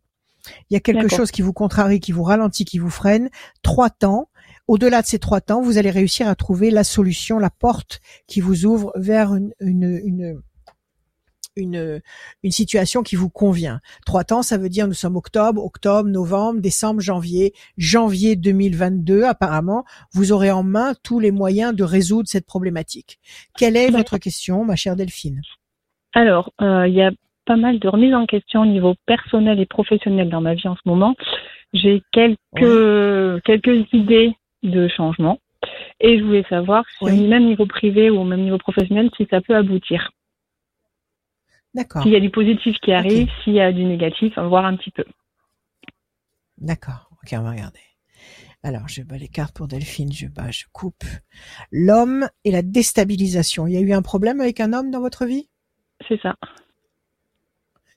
Il 0.70 0.74
y 0.74 0.76
a 0.76 0.80
quelque 0.80 1.09
chose 1.09 1.30
qui 1.30 1.42
vous 1.42 1.53
contrarie, 1.53 2.01
qui 2.01 2.12
vous 2.12 2.22
ralentit, 2.22 2.64
qui 2.64 2.78
vous 2.78 2.90
freine. 2.90 3.30
Trois 3.62 3.90
temps. 3.90 4.28
Au-delà 4.68 5.03
de 5.03 5.07
ces 5.07 5.18
trois 5.18 5.40
temps, 5.40 5.61
vous 5.61 5.78
allez 5.78 5.90
réussir 5.90 6.28
à 6.28 6.36
trouver 6.36 6.70
la 6.70 6.84
solution, 6.84 7.40
la 7.40 7.51
porte 7.51 8.01
qui 8.28 8.40
vous 8.40 8.66
ouvre 8.66 8.92
vers 8.94 9.34
une, 9.34 9.53
une, 9.59 10.01
une 10.05 10.40
une, 11.61 12.00
une 12.42 12.50
situation 12.50 13.02
qui 13.02 13.16
vous 13.16 13.30
convient. 13.30 13.80
Trois 14.06 14.24
temps, 14.24 14.42
ça 14.42 14.58
veut 14.58 14.68
dire 14.68 14.86
nous 14.86 14.94
sommes 14.94 15.16
octobre, 15.16 15.64
octobre, 15.64 16.08
novembre, 16.08 16.61
décembre, 16.61 17.00
janvier. 17.00 17.52
Janvier 17.76 18.36
2022, 18.36 19.24
apparemment, 19.24 19.84
vous 20.12 20.32
aurez 20.32 20.50
en 20.50 20.62
main 20.62 20.94
tous 21.02 21.20
les 21.20 21.30
moyens 21.30 21.74
de 21.74 21.84
résoudre 21.84 22.28
cette 22.28 22.46
problématique. 22.46 23.18
Quelle 23.56 23.76
est 23.76 23.90
votre 23.90 24.18
question, 24.18 24.64
ma 24.64 24.76
chère 24.76 24.96
Delphine? 24.96 25.40
Alors, 26.12 26.52
euh, 26.61 26.88
il 26.88 26.94
y 26.94 27.02
a 27.02 27.12
pas 27.46 27.56
mal 27.56 27.78
de 27.78 27.88
remises 27.88 28.14
en 28.14 28.26
question 28.26 28.62
au 28.62 28.66
niveau 28.66 28.94
personnel 29.06 29.61
et 29.61 29.66
professionnel 29.66 30.28
dans 30.28 30.40
ma 30.40 30.54
vie 30.54 30.68
en 30.68 30.76
ce 30.76 30.82
moment. 30.86 31.14
J'ai 31.72 32.02
quelques, 32.12 33.42
quelques 33.44 33.92
idées 33.92 34.34
de 34.62 34.88
changement 34.88 35.38
et 36.00 36.18
je 36.18 36.24
voulais 36.24 36.44
savoir 36.48 36.84
si 36.98 37.04
au 37.04 37.28
même 37.28 37.46
niveau 37.46 37.66
privé 37.66 38.11
ou 38.11 38.20
au 38.20 38.24
même 38.24 38.42
niveau 38.42 38.58
professionnel, 38.58 39.11
si 39.16 39.26
ça 39.30 39.40
peut 39.40 39.54
aboutir. 39.54 40.11
D'accord. 41.74 42.02
S'il 42.02 42.12
y 42.12 42.16
a 42.16 42.20
du 42.20 42.30
positif 42.30 42.76
qui 42.82 42.92
arrive, 42.92 43.28
s'il 43.44 43.54
y 43.54 43.60
a 43.60 43.72
du 43.72 43.84
négatif, 43.84 44.32
on 44.36 44.42
va 44.42 44.48
voir 44.48 44.64
un 44.64 44.76
petit 44.76 44.90
peu. 44.90 45.04
D'accord. 46.58 47.10
Ok, 47.22 47.30
on 47.32 47.42
va 47.42 47.50
regarder. 47.52 47.80
Alors, 48.62 48.88
je 48.88 49.02
bats 49.02 49.16
les 49.16 49.28
cartes 49.28 49.56
pour 49.56 49.68
Delphine, 49.68 50.12
je 50.12 50.26
bats, 50.26 50.50
je 50.50 50.64
coupe. 50.72 51.04
L'homme 51.72 52.28
et 52.44 52.50
la 52.50 52.62
déstabilisation. 52.62 53.66
Il 53.66 53.72
y 53.72 53.76
a 53.76 53.80
eu 53.80 53.92
un 53.92 54.02
problème 54.02 54.40
avec 54.40 54.60
un 54.60 54.72
homme 54.72 54.90
dans 54.90 55.00
votre 55.00 55.24
vie? 55.24 55.48
C'est 56.06 56.20
ça. 56.20 56.34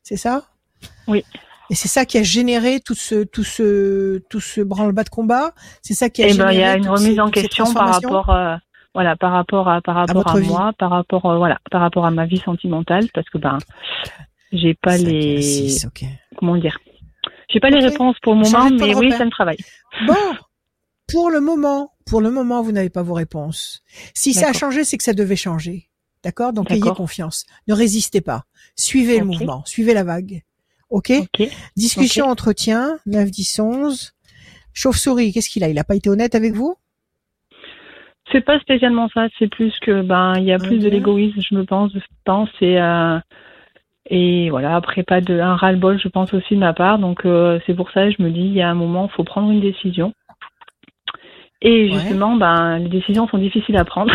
C'est 0.03 0.17
ça? 0.17 0.45
Oui. 1.07 1.25
Et 1.69 1.75
c'est 1.75 1.87
ça 1.87 2.05
qui 2.05 2.17
a 2.17 2.23
généré 2.23 2.79
tout 2.81 2.93
ce 2.93 3.23
tout 3.23 3.43
ce 3.43 4.19
tout 4.29 4.41
ce 4.41 4.61
branle-bas 4.61 5.03
de 5.05 5.09
combat? 5.09 5.53
C'est 5.81 5.93
ça 5.93 6.09
qui 6.09 6.23
a 6.23 6.27
eh. 6.27 6.33
Ben, 6.33 6.51
il 6.51 6.59
y 6.59 6.63
a 6.63 6.75
une 6.75 6.87
remise 6.87 7.19
en 7.19 7.29
question 7.29 7.73
par 7.73 7.93
rapport 7.93 8.29
euh, 8.29 8.55
voilà 8.93 9.15
par 9.15 9.31
rapport 9.31 9.67
à 9.69 9.81
par 9.81 9.95
rapport 9.95 10.27
à, 10.27 10.39
moi, 10.39 10.73
par 10.77 10.91
rapport 10.91 11.25
euh, 11.25 11.37
voilà 11.37 11.59
par 11.71 11.81
rapport 11.81 12.05
à 12.05 12.11
ma 12.11 12.25
vie 12.25 12.37
sentimentale 12.37 13.07
parce 13.13 13.29
que 13.29 13.37
ben 13.37 13.57
j'ai 14.51 14.75
pas 14.75 14.97
les 14.97 15.75
comment 16.37 16.57
dire? 16.57 16.77
J'ai 17.49 17.59
pas 17.59 17.69
les 17.69 17.85
réponses 17.85 18.17
pour 18.21 18.33
le 18.33 18.41
moment, 18.41 18.69
mais 18.71 18.95
oui, 18.95 19.11
ça 19.11 19.25
me 19.25 19.29
travaille. 19.29 19.57
Bon, 20.07 20.15
pour 21.07 21.29
le 21.29 21.39
moment, 21.39 21.91
pour 22.05 22.21
le 22.21 22.31
moment, 22.31 22.63
vous 22.63 22.71
n'avez 22.71 22.89
pas 22.89 23.03
vos 23.03 23.13
réponses. 23.13 23.83
Si 24.13 24.33
ça 24.33 24.49
a 24.49 24.53
changé, 24.53 24.83
c'est 24.83 24.97
que 24.97 25.03
ça 25.03 25.13
devait 25.13 25.35
changer. 25.35 25.89
D'accord? 26.23 26.53
Donc 26.53 26.71
ayez 26.71 26.81
confiance. 26.81 27.45
Ne 27.67 27.73
résistez 27.73 28.21
pas. 28.21 28.45
Suivez 28.75 29.19
le 29.19 29.25
mouvement, 29.25 29.63
suivez 29.65 29.93
la 29.93 30.03
vague. 30.03 30.43
OK, 30.89 31.11
Discussion, 31.75 32.27
entretien, 32.27 32.99
9, 33.07 33.31
10, 33.31 33.59
11. 33.59 34.13
Chauve-souris, 34.73 35.33
qu'est-ce 35.33 35.49
qu'il 35.49 35.63
a? 35.63 35.69
Il 35.69 35.77
a 35.79 35.83
pas 35.83 35.95
été 35.95 36.09
honnête 36.09 36.35
avec 36.35 36.53
vous? 36.53 36.75
C'est 38.31 38.41
pas 38.41 38.59
spécialement 38.59 39.09
ça, 39.13 39.27
c'est 39.37 39.49
plus 39.49 39.77
que 39.79 40.01
ben 40.01 40.33
il 40.37 40.45
y 40.45 40.53
a 40.53 40.59
plus 40.59 40.79
de 40.79 40.89
l'égoïsme, 40.89 41.41
je 41.41 41.55
me 41.55 41.65
pense, 41.65 41.91
je 41.93 41.99
pense 42.23 42.49
et 42.61 42.79
euh, 42.79 43.19
et 44.09 44.49
voilà, 44.49 44.75
après 44.75 45.03
pas 45.03 45.21
de 45.21 45.39
un 45.39 45.55
ras-le-bol, 45.55 45.99
je 45.99 46.07
pense 46.07 46.33
aussi 46.33 46.55
de 46.55 46.59
ma 46.59 46.73
part. 46.73 46.99
Donc 46.99 47.25
euh, 47.25 47.59
c'est 47.65 47.73
pour 47.73 47.91
ça 47.91 48.05
que 48.05 48.11
je 48.11 48.21
me 48.21 48.31
dis 48.31 48.41
il 48.41 48.53
y 48.53 48.61
a 48.61 48.69
un 48.69 48.75
moment, 48.75 49.09
il 49.11 49.15
faut 49.15 49.23
prendre 49.23 49.51
une 49.51 49.61
décision. 49.61 50.13
Et 51.61 51.89
justement, 51.91 52.35
ben 52.35 52.79
les 52.79 52.89
décisions 52.89 53.27
sont 53.27 53.37
difficiles 53.37 53.77
à 53.77 53.85
prendre. 53.85 54.13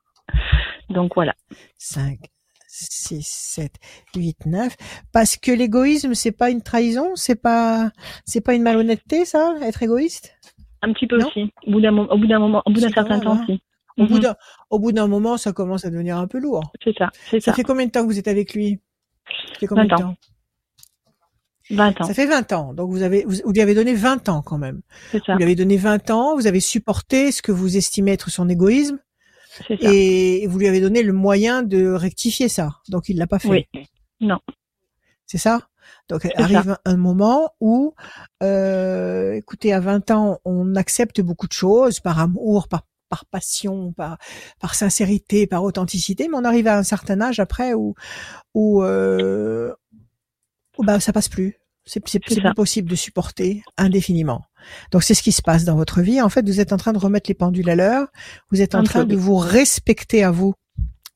donc 0.90 1.14
voilà. 1.14 1.34
5 1.78 2.18
6 2.66 3.22
7 3.22 3.72
8 4.16 4.46
9 4.46 4.76
parce 5.12 5.36
que 5.36 5.52
l'égoïsme 5.52 6.14
c'est 6.14 6.32
pas 6.32 6.50
une 6.50 6.62
trahison, 6.62 7.12
c'est 7.14 7.40
pas 7.40 7.90
c'est 8.24 8.40
pas 8.40 8.54
une 8.54 8.62
malhonnêteté 8.62 9.24
ça, 9.24 9.54
être 9.62 9.82
égoïste? 9.82 10.36
Un 10.82 10.92
petit 10.92 11.06
peu 11.06 11.16
aussi. 11.16 11.52
Au 11.66 11.72
bout 11.72 11.80
d'un 11.80 11.96
au 11.96 12.18
bout 12.18 12.26
d'un 12.26 12.38
moment, 12.38 12.62
au 12.64 12.70
bout 12.70 12.80
d'un 12.80 12.90
certain 12.90 13.20
temps 13.20 13.42
aussi. 13.42 13.62
Au 13.98 14.06
bout 14.06 14.14
mhm. 14.14 14.20
d'un, 14.20 14.34
au 14.70 14.78
bout 14.78 14.92
d'un 14.92 15.08
moment, 15.08 15.36
ça 15.36 15.52
commence 15.52 15.84
à 15.84 15.90
devenir 15.90 16.16
un 16.16 16.26
peu 16.26 16.38
lourd. 16.38 16.72
C'est 16.82 16.96
ça, 16.96 17.10
c'est 17.12 17.40
ça. 17.40 17.50
Ça 17.50 17.56
fait 17.56 17.64
combien 17.64 17.86
de 17.86 17.90
temps 17.90 18.02
que 18.02 18.06
vous 18.06 18.18
êtes 18.18 18.28
avec 18.28 18.54
lui? 18.54 18.80
Ça 19.26 19.58
fait 19.60 19.66
combien 19.66 19.84
20 19.84 19.96
de 19.96 20.02
temps 20.02 20.16
20 21.70 22.00
ans. 22.00 22.04
Ça 22.04 22.14
fait 22.14 22.26
20 22.26 22.52
ans. 22.52 22.74
Donc 22.74 22.90
vous 22.90 23.02
avez, 23.02 23.24
vous, 23.24 23.52
lui 23.52 23.60
avez 23.60 23.74
donné 23.74 23.94
20 23.94 24.28
ans 24.28 24.42
quand 24.42 24.58
même. 24.58 24.80
C'est 25.10 25.22
ça. 25.22 25.32
Vous 25.32 25.38
lui 25.38 25.44
avez 25.44 25.54
donné 25.54 25.76
20 25.76 26.10
ans, 26.10 26.34
vous 26.34 26.46
avez 26.46 26.60
supporté 26.60 27.30
ce 27.30 27.42
que 27.42 27.52
vous 27.52 27.76
estimez 27.76 28.12
être 28.12 28.30
son 28.30 28.48
égoïsme. 28.48 28.98
C'est 29.68 29.80
ça. 29.80 29.90
Et 29.92 30.46
vous 30.46 30.58
lui 30.58 30.68
avez 30.68 30.80
donné 30.80 31.02
le 31.02 31.12
moyen 31.12 31.62
de 31.62 31.92
rectifier 31.92 32.48
ça. 32.48 32.70
Donc 32.88 33.08
il 33.08 33.18
l'a 33.18 33.26
pas 33.26 33.38
fait. 33.38 33.68
Oui. 33.74 33.86
Non. 34.20 34.38
C'est 35.26 35.38
ça? 35.38 35.68
Donc 36.08 36.26
arrive 36.36 36.76
un 36.84 36.96
moment 36.96 37.50
où, 37.60 37.94
euh, 38.42 39.32
écoutez, 39.32 39.72
à 39.72 39.80
20 39.80 40.10
ans, 40.10 40.38
on 40.44 40.74
accepte 40.74 41.20
beaucoup 41.20 41.46
de 41.46 41.52
choses 41.52 42.00
par 42.00 42.18
amour, 42.18 42.68
par 42.68 42.82
par 43.10 43.26
passion, 43.26 43.92
par, 43.92 44.18
par 44.60 44.74
sincérité, 44.74 45.46
par 45.46 45.64
authenticité, 45.64 46.28
mais 46.28 46.36
on 46.36 46.44
arrive 46.44 46.68
à 46.68 46.78
un 46.78 46.84
certain 46.84 47.20
âge 47.20 47.40
après 47.40 47.74
où, 47.74 47.94
où, 48.54 48.82
euh, 48.84 49.74
bah, 50.78 51.00
ça 51.00 51.12
passe 51.12 51.28
plus. 51.28 51.56
C'est 51.84 52.00
plus 52.20 52.40
possible 52.54 52.88
de 52.88 52.94
supporter 52.94 53.64
indéfiniment. 53.76 54.42
Donc 54.92 55.02
c'est 55.02 55.14
ce 55.14 55.22
qui 55.24 55.32
se 55.32 55.42
passe 55.42 55.64
dans 55.64 55.74
votre 55.74 56.02
vie. 56.02 56.22
En 56.22 56.28
fait, 56.28 56.46
vous 56.46 56.60
êtes 56.60 56.72
en 56.72 56.76
train 56.76 56.92
de 56.92 56.98
remettre 56.98 57.28
les 57.28 57.34
pendules 57.34 57.68
à 57.68 57.74
l'heure. 57.74 58.06
Vous 58.52 58.62
êtes 58.62 58.76
en 58.76 58.84
train 58.84 59.04
de 59.04 59.16
vous 59.16 59.36
respecter 59.36 60.22
à 60.22 60.30
vous. 60.30 60.54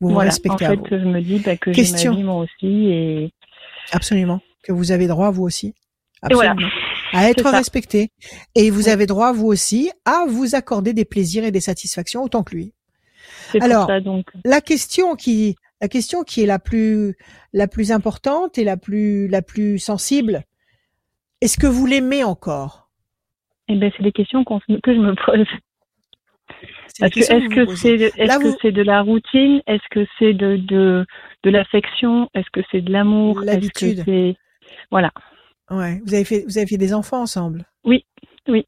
Vous 0.01 0.11
voilà. 0.11 0.31
respectez 0.31 0.67
en 0.67 0.71
fait, 0.71 0.75
à 0.75 0.75
vous. 0.75 0.87
je 0.91 0.97
me 0.97 1.21
dis 1.21 1.39
bah, 1.39 1.57
que 1.57 1.73
j'ai 1.73 1.93
ma 1.93 2.11
vie 2.17 2.25
moi 2.25 2.37
aussi 2.39 2.89
et 2.91 3.33
absolument 3.93 4.41
que 4.65 4.73
vous 4.73 4.91
avez 4.91 5.07
droit 5.07 5.31
vous 5.31 5.45
aussi. 5.45 5.75
Absolument. 6.23 6.55
voilà 6.57 6.71
à 7.15 7.31
être 7.31 7.49
respecté. 7.51 8.11
Et 8.55 8.71
vous 8.71 8.89
avez 8.89 9.07
droit, 9.07 9.33
vous 9.33 9.47
aussi, 9.47 9.91
à 10.05 10.25
vous 10.29 10.55
accorder 10.55 10.93
des 10.93 11.05
plaisirs 11.05 11.45
et 11.45 11.53
des 11.53 11.61
satisfactions 11.61 12.23
autant 12.23 12.43
que 12.43 12.55
lui. 12.55 12.73
Alors, 13.61 13.89
donc. 14.03 14.27
la 14.45 14.61
question 14.61 15.15
qui, 15.15 15.57
la 15.81 15.89
question 15.89 16.25
qui 16.25 16.43
est 16.43 16.47
la 16.47 16.59
plus, 16.59 17.17
la 17.53 17.69
plus 17.69 17.93
importante 17.93 18.59
et 18.59 18.65
la 18.65 18.77
plus, 18.77 19.29
la 19.29 19.43
plus 19.43 19.79
sensible, 19.79 20.43
est-ce 21.41 21.57
que 21.57 21.67
vous 21.67 21.87
l'aimez 21.87 22.25
encore? 22.25 22.91
Eh 23.69 23.77
ben, 23.77 23.91
c'est 23.97 24.03
des 24.03 24.13
questions 24.13 24.45
que 24.45 24.59
je 24.69 24.99
me 24.99 25.15
pose. 25.25 25.47
Est-ce 27.01 27.11
que 27.11 27.23
c'est 27.77 27.93
est-ce 27.95 28.39
que 28.39 28.57
c'est 28.61 28.73
de 28.73 28.83
la 28.83 29.01
routine? 29.01 29.63
Est-ce 29.67 29.83
que 29.91 30.07
c'est 30.19 30.35
de 30.35 30.57
de, 30.57 31.07
de 31.43 31.51
l'affection? 31.51 32.29
Est-ce 32.35 32.51
que 32.53 32.61
c'est 32.71 32.83
de 32.83 32.93
l'amour? 32.93 33.41
L'habitude. 33.41 34.05
Voilà. 34.91 35.11
Ouais, 35.71 36.01
vous 36.05 36.15
avez 36.15 36.25
fait 36.25 36.45
vous 36.47 36.59
avez 36.59 36.67
fait 36.67 36.77
des 36.77 36.93
enfants 36.95 37.23
ensemble? 37.23 37.65
Oui, 37.85 38.05
oui. 38.49 38.67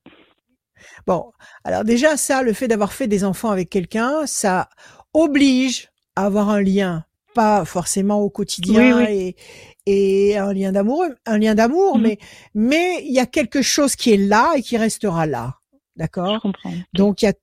Bon, 1.07 1.32
alors 1.64 1.84
déjà 1.84 2.16
ça, 2.16 2.42
le 2.42 2.52
fait 2.52 2.68
d'avoir 2.68 2.92
fait 2.92 3.09
des 3.09 3.24
enfants 3.24 3.50
avec 3.50 3.70
quelqu'un, 3.70 4.26
ça 4.26 4.68
oblige 5.14 5.90
à 6.16 6.26
avoir 6.26 6.48
un 6.50 6.61
lien, 6.61 7.04
pas 7.34 7.64
forcément 7.64 8.20
au 8.20 8.30
quotidien 8.30 9.07
et 9.09 9.36
et 9.86 10.36
un 10.36 10.52
lien 10.52 10.72
d'amour, 10.72 11.04
un 11.26 11.38
lien 11.38 11.54
d'amour, 11.54 11.96
mhm. 11.96 12.02
mais 12.02 12.18
mais 12.54 13.04
il 13.04 13.12
y 13.12 13.20
a 13.20 13.26
quelque 13.26 13.62
chose 13.62 13.96
qui 13.96 14.12
est 14.12 14.16
là 14.16 14.54
et 14.57 14.62
qui 14.62 14.76
restera 14.76 15.26
là, 15.26 15.57
d'accord? 15.96 16.44
Donc 16.94 17.22
il 17.22 17.26
y 17.26 17.28
a 17.28 17.34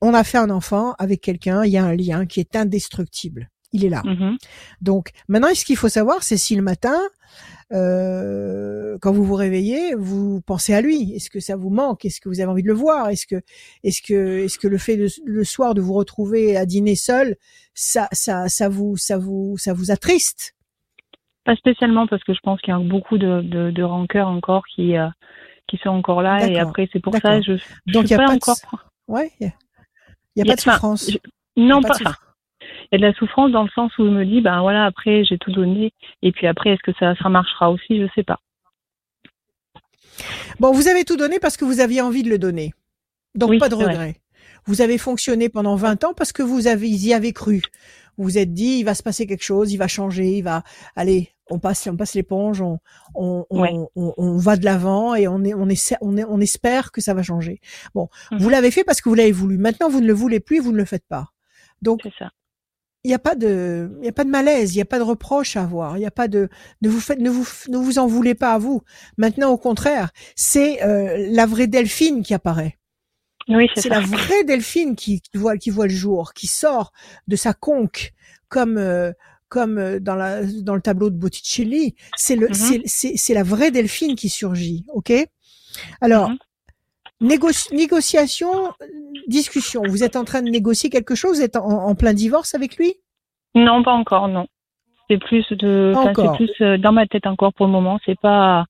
on 0.00 0.14
a 0.14 0.24
fait 0.24 0.38
un 0.38 0.50
enfant 0.50 0.94
avec 0.98 1.20
quelqu'un, 1.20 1.64
il 1.64 1.72
y 1.72 1.76
a 1.76 1.84
un 1.84 1.96
lien 1.96 2.26
qui 2.26 2.40
est 2.40 2.54
indestructible. 2.54 3.49
Il 3.72 3.84
est 3.84 3.88
là. 3.88 4.02
Mhm. 4.04 4.36
Donc 4.80 5.10
maintenant, 5.28 5.48
ce 5.54 5.64
qu'il 5.64 5.76
faut 5.76 5.88
savoir, 5.88 6.22
c'est 6.22 6.36
si 6.36 6.56
le 6.56 6.62
matin, 6.62 6.98
euh, 7.72 8.98
quand 9.00 9.12
vous 9.12 9.24
vous 9.24 9.36
réveillez, 9.36 9.94
vous 9.94 10.40
pensez 10.40 10.74
à 10.74 10.80
lui. 10.80 11.12
Est-ce 11.14 11.30
que 11.30 11.40
ça 11.40 11.56
vous 11.56 11.70
manque? 11.70 12.04
Est-ce 12.04 12.20
que 12.20 12.28
vous 12.28 12.40
avez 12.40 12.50
envie 12.50 12.62
de 12.62 12.68
le 12.68 12.74
voir? 12.74 13.08
Est-ce 13.10 13.26
que, 13.26 13.42
est-ce 13.84 14.02
que, 14.02 14.44
est-ce 14.44 14.58
que 14.58 14.66
le 14.66 14.78
fait 14.78 14.96
de, 14.96 15.06
le 15.24 15.44
soir 15.44 15.74
de 15.74 15.80
vous 15.80 15.94
retrouver 15.94 16.56
à 16.56 16.66
dîner 16.66 16.96
seul, 16.96 17.36
ça, 17.74 18.08
ça, 18.12 18.48
ça 18.48 18.68
vous, 18.68 18.96
ça 18.96 19.18
vous, 19.18 19.56
ça 19.56 19.72
vous 19.72 19.92
attriste? 19.92 20.56
Pas 21.44 21.54
spécialement 21.56 22.06
parce 22.06 22.24
que 22.24 22.34
je 22.34 22.40
pense 22.42 22.60
qu'il 22.60 22.74
y 22.74 22.76
a 22.76 22.80
beaucoup 22.80 23.18
de, 23.18 23.40
de, 23.42 23.70
de 23.70 23.82
rancœurs 23.82 24.28
encore 24.28 24.64
qui, 24.74 24.96
euh, 24.96 25.08
qui 25.68 25.78
sont 25.78 25.90
encore 25.90 26.22
là. 26.22 26.46
Et 26.48 26.58
après, 26.58 26.88
c'est 26.92 27.00
pour 27.00 27.14
ça 27.16 27.40
je. 27.40 27.52
Donc 27.86 28.04
il 28.04 28.10
y 28.10 28.14
a 28.14 28.18
pas, 28.18 28.32
encore. 28.32 28.56
Ouais. 29.06 29.30
Il 29.40 29.52
y 30.36 30.42
a, 30.42 30.44
pas 30.44 30.56
de 30.56 30.60
souffrance. 30.60 31.10
Non, 31.56 31.80
pas. 31.82 31.94
ça 31.94 32.16
il 32.92 33.00
y 33.00 33.04
a 33.04 33.06
de 33.06 33.12
la 33.12 33.18
souffrance 33.18 33.52
dans 33.52 33.62
le 33.62 33.68
sens 33.70 33.96
où 33.98 34.04
je 34.04 34.10
me 34.10 34.24
dis, 34.24 34.40
ben 34.40 34.60
voilà, 34.60 34.84
après 34.84 35.24
j'ai 35.24 35.38
tout 35.38 35.52
donné, 35.52 35.92
et 36.22 36.32
puis 36.32 36.46
après 36.46 36.70
est-ce 36.70 36.82
que 36.82 36.96
ça, 36.98 37.14
ça 37.16 37.28
marchera 37.28 37.70
aussi, 37.70 38.00
je 38.00 38.06
sais 38.14 38.24
pas. 38.24 38.40
Bon, 40.58 40.72
vous 40.72 40.88
avez 40.88 41.04
tout 41.04 41.16
donné 41.16 41.38
parce 41.38 41.56
que 41.56 41.64
vous 41.64 41.80
aviez 41.80 42.00
envie 42.00 42.22
de 42.22 42.28
le 42.28 42.38
donner, 42.38 42.72
donc 43.34 43.58
pas 43.58 43.68
de 43.68 43.74
regret. 43.74 44.16
Vous 44.66 44.82
avez 44.82 44.98
fonctionné 44.98 45.48
pendant 45.48 45.74
20 45.74 46.04
ans 46.04 46.14
parce 46.14 46.32
que 46.32 46.42
vous 46.42 46.66
avez 46.66 46.88
y 46.88 47.14
avez 47.14 47.32
cru. 47.32 47.62
Vous 48.18 48.24
vous 48.24 48.38
êtes 48.38 48.52
dit, 48.52 48.80
il 48.80 48.84
va 48.84 48.94
se 48.94 49.02
passer 49.02 49.26
quelque 49.26 49.44
chose, 49.44 49.72
il 49.72 49.78
va 49.78 49.88
changer, 49.88 50.36
il 50.36 50.42
va, 50.42 50.62
allez, 50.96 51.30
on 51.48 51.58
passe, 51.58 51.86
on 51.86 51.96
passe 51.96 52.14
l'éponge, 52.14 52.60
on, 52.60 52.78
on, 53.14 53.46
on, 53.50 53.88
on, 53.96 54.36
va 54.36 54.56
de 54.56 54.64
l'avant 54.64 55.14
et 55.14 55.26
on, 55.28 55.42
est, 55.44 55.54
on, 55.54 55.68
essaie, 55.68 55.96
on, 56.02 56.16
est, 56.18 56.24
on 56.24 56.38
espère 56.40 56.92
que 56.92 57.00
ça 57.00 57.14
va 57.14 57.22
changer. 57.22 57.60
Bon, 57.94 58.08
vous 58.32 58.46
mhm. 58.46 58.50
l'avez 58.50 58.70
fait 58.70 58.84
parce 58.84 59.00
que 59.00 59.08
vous 59.08 59.14
l'avez 59.14 59.32
voulu. 59.32 59.56
Maintenant, 59.56 59.88
vous 59.88 60.00
ne 60.00 60.06
le 60.06 60.12
voulez 60.12 60.40
plus, 60.40 60.60
vous 60.60 60.72
ne 60.72 60.76
le 60.76 60.84
faites 60.84 61.06
pas. 61.08 61.28
Donc, 61.80 62.02
ça 62.18 62.30
il 63.04 63.08
n'y 63.08 63.14
a 63.14 63.18
pas 63.18 63.34
de, 63.34 63.90
il 64.00 64.04
y 64.04 64.08
a 64.08 64.12
pas 64.12 64.24
de 64.24 64.30
malaise, 64.30 64.74
il 64.74 64.76
n'y 64.76 64.82
a 64.82 64.86
pas 64.86 64.98
de 64.98 65.04
reproche 65.04 65.56
à 65.56 65.62
avoir, 65.62 65.96
il 65.96 66.00
n'y 66.00 66.06
a 66.06 66.10
pas 66.10 66.28
de, 66.28 66.48
ne 66.82 66.88
vous 66.88 67.00
faites, 67.00 67.18
ne 67.18 67.30
vous, 67.30 67.46
ne 67.68 67.78
vous 67.78 67.98
en 67.98 68.06
voulez 68.06 68.34
pas 68.34 68.52
à 68.52 68.58
vous. 68.58 68.82
Maintenant, 69.16 69.50
au 69.50 69.56
contraire, 69.56 70.10
c'est 70.36 70.82
euh, 70.82 71.26
la 71.30 71.46
vraie 71.46 71.66
Delphine 71.66 72.22
qui 72.22 72.34
apparaît. 72.34 72.78
Oui, 73.48 73.68
c'est 73.74 73.88
la 73.88 74.00
vraie 74.00 74.44
Delphine 74.44 74.96
qui, 74.96 75.22
qui, 75.22 75.38
voit, 75.38 75.56
qui 75.56 75.70
voit 75.70 75.86
le 75.86 75.94
jour, 75.94 76.34
qui 76.34 76.46
sort 76.46 76.92
de 77.26 77.36
sa 77.36 77.54
conque 77.54 78.12
comme, 78.48 78.76
euh, 78.76 79.12
comme 79.48 79.78
euh, 79.78 79.98
dans 79.98 80.14
la, 80.14 80.42
dans 80.44 80.74
le 80.74 80.82
tableau 80.82 81.08
de 81.08 81.16
Botticelli. 81.16 81.94
C'est 82.16 82.36
le, 82.36 82.48
mm-hmm. 82.48 82.82
c'est, 82.84 83.16
c'est 83.16 83.34
la 83.34 83.42
vraie 83.42 83.70
Delphine 83.70 84.14
qui 84.14 84.28
surgit, 84.28 84.84
ok? 84.92 85.12
Alors. 86.02 86.30
Négociation, 87.20 88.72
discussion. 89.26 89.82
Vous 89.86 90.02
êtes 90.02 90.16
en 90.16 90.24
train 90.24 90.42
de 90.42 90.48
négocier 90.48 90.88
quelque 90.88 91.14
chose? 91.14 91.38
Vous 91.38 91.42
êtes 91.42 91.56
en, 91.56 91.94
plein 91.94 92.14
divorce 92.14 92.54
avec 92.54 92.76
lui? 92.76 92.94
Non, 93.54 93.82
pas 93.82 93.92
encore, 93.92 94.28
non. 94.28 94.46
C'est 95.08 95.18
plus 95.18 95.44
de, 95.50 95.92
c'est 96.14 96.36
plus 96.36 96.50
euh, 96.60 96.78
dans 96.78 96.92
ma 96.92 97.06
tête 97.06 97.26
encore 97.26 97.52
pour 97.52 97.66
le 97.66 97.72
moment. 97.72 97.98
C'est 98.06 98.18
pas, 98.18 98.66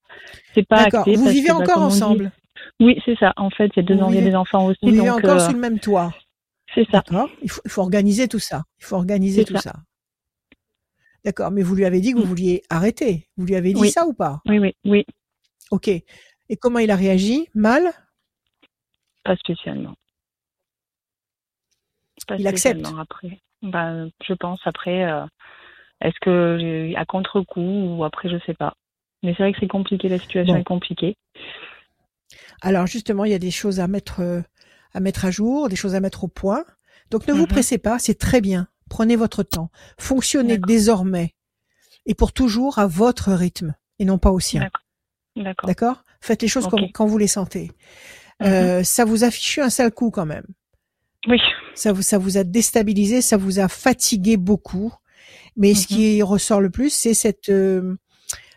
c'est 0.55 0.67
pas 0.67 0.79
acté. 0.79 1.15
Vous 1.15 1.29
vivez 1.29 1.49
bah, 1.49 1.57
encore 1.57 1.83
ensemble? 1.83 2.33
Oui, 2.81 2.99
c'est 3.05 3.17
ça. 3.19 3.35
En 3.37 3.51
fait, 3.51 3.71
c'est 3.75 3.83
deux 3.83 3.99
ans, 3.99 4.11
des 4.11 4.35
enfants 4.35 4.67
aussi. 4.67 4.79
Vous 4.83 4.91
vivez 4.91 5.11
encore 5.11 5.37
euh, 5.37 5.39
sous 5.39 5.53
le 5.53 5.59
même 5.59 5.79
toit? 5.79 6.15
C'est 6.75 6.87
ça. 6.91 7.03
Il 7.43 7.51
faut, 7.51 7.61
il 7.65 7.71
faut, 7.71 7.83
organiser 7.83 8.27
tout 8.27 8.39
ça. 8.39 8.63
Il 8.79 8.87
faut 8.87 8.97
organiser 8.97 9.45
tout 9.45 9.57
ça. 9.59 9.75
D'accord. 11.25 11.51
Mais 11.51 11.63
vous 11.63 11.75
lui 11.75 11.85
avez 11.85 12.01
dit 12.01 12.13
que 12.13 12.19
vous 12.19 12.25
mm. 12.25 12.29
vouliez 12.29 12.63
arrêter. 12.71 13.29
Vous 13.37 13.45
lui 13.45 13.55
avez 13.55 13.75
dit 13.75 13.91
ça 13.91 14.07
ou 14.07 14.15
pas? 14.15 14.41
Oui, 14.47 14.59
oui, 14.59 14.75
oui. 14.87 15.05
Ok. 15.71 15.89
Et 15.89 16.57
comment 16.59 16.79
il 16.79 16.91
a 16.91 16.97
réagi? 16.97 17.49
Mal? 17.55 17.93
Pas 19.31 19.37
spécialement 19.37 19.95
il 22.39 22.47
accepte. 22.47 22.87
Après, 22.99 23.41
bah, 23.63 24.07
je 24.27 24.35
pense 24.35 24.61
après, 24.65 25.05
euh, 25.05 25.25
est-ce 26.01 26.19
que 26.21 26.95
à 26.97 27.05
contre-coup 27.05 27.97
ou 27.97 28.05
après, 28.05 28.29
je 28.29 28.37
sais 28.47 28.55
pas. 28.55 28.75
Mais 29.23 29.35
c'est 29.37 29.43
vrai 29.43 29.53
que 29.53 29.59
c'est 29.61 29.69
compliqué, 29.69 30.09
la 30.09 30.19
situation 30.19 30.57
est 30.57 30.65
compliquée. 30.65 31.17
Alors 32.63 32.87
justement, 32.87 33.25
il 33.25 33.33
y 33.33 33.35
a 33.35 33.39
des 33.39 33.51
choses 33.51 33.81
à 33.81 33.87
mettre 33.87 34.21
euh, 34.21 34.41
à 34.95 35.01
mettre 35.01 35.25
à 35.25 35.31
jour, 35.31 35.69
des 35.69 35.77
choses 35.77 35.95
à 35.95 36.01
mettre 36.01 36.25
au 36.25 36.29
point. 36.29 36.65
Donc 37.11 37.27
ne 37.27 37.33
vous 37.33 37.43
mhm. 37.43 37.49
pressez 37.49 37.79
pas, 37.79 37.99
c'est 37.99 38.19
très 38.19 38.41
bien. 38.41 38.69
Prenez 38.89 39.17
votre 39.17 39.43
temps. 39.43 39.71
Fonctionnez 39.99 40.59
désormais 40.59 41.35
et 42.07 42.15
pour 42.15 42.33
toujours 42.33 42.79
à 42.79 42.87
votre 42.87 43.33
rythme 43.33 43.75
et 43.99 44.05
non 44.05 44.19
pas 44.19 44.31
au 44.31 44.41
sien. 44.41 44.69
D'accord. 45.37 45.69
D'accord. 45.69 46.05
Faites 46.21 46.43
les 46.43 46.49
choses 46.49 46.69
quand 46.93 47.07
vous 47.07 47.19
les 47.19 47.29
sentez. 47.29 47.71
Mhm. 48.41 48.47
Euh, 48.47 48.85
ça 48.85 49.05
vous 49.05 49.25
affiche 49.25 49.59
un 49.59 49.71
sale 49.71 49.93
coup 49.93 50.11
quand 50.11 50.27
même. 50.27 50.47
Oui. 51.29 51.39
Ça 51.75 51.93
vous, 51.93 52.03
ça 52.03 52.19
vous 52.19 52.39
a 52.39 52.45
déstabilisé, 52.45 53.21
ça 53.21 53.37
vous 53.37 53.59
a 53.59 53.69
fatigué 53.69 54.37
beaucoup. 54.37 54.93
Mais 55.57 55.75
ce 55.75 55.87
qui 55.87 56.19
mhm. 56.19 56.25
ressort 56.25 56.61
le 56.61 56.71
plus, 56.71 56.91
c'est 56.91 57.15
cette 57.15 57.49
euh, 57.51 57.97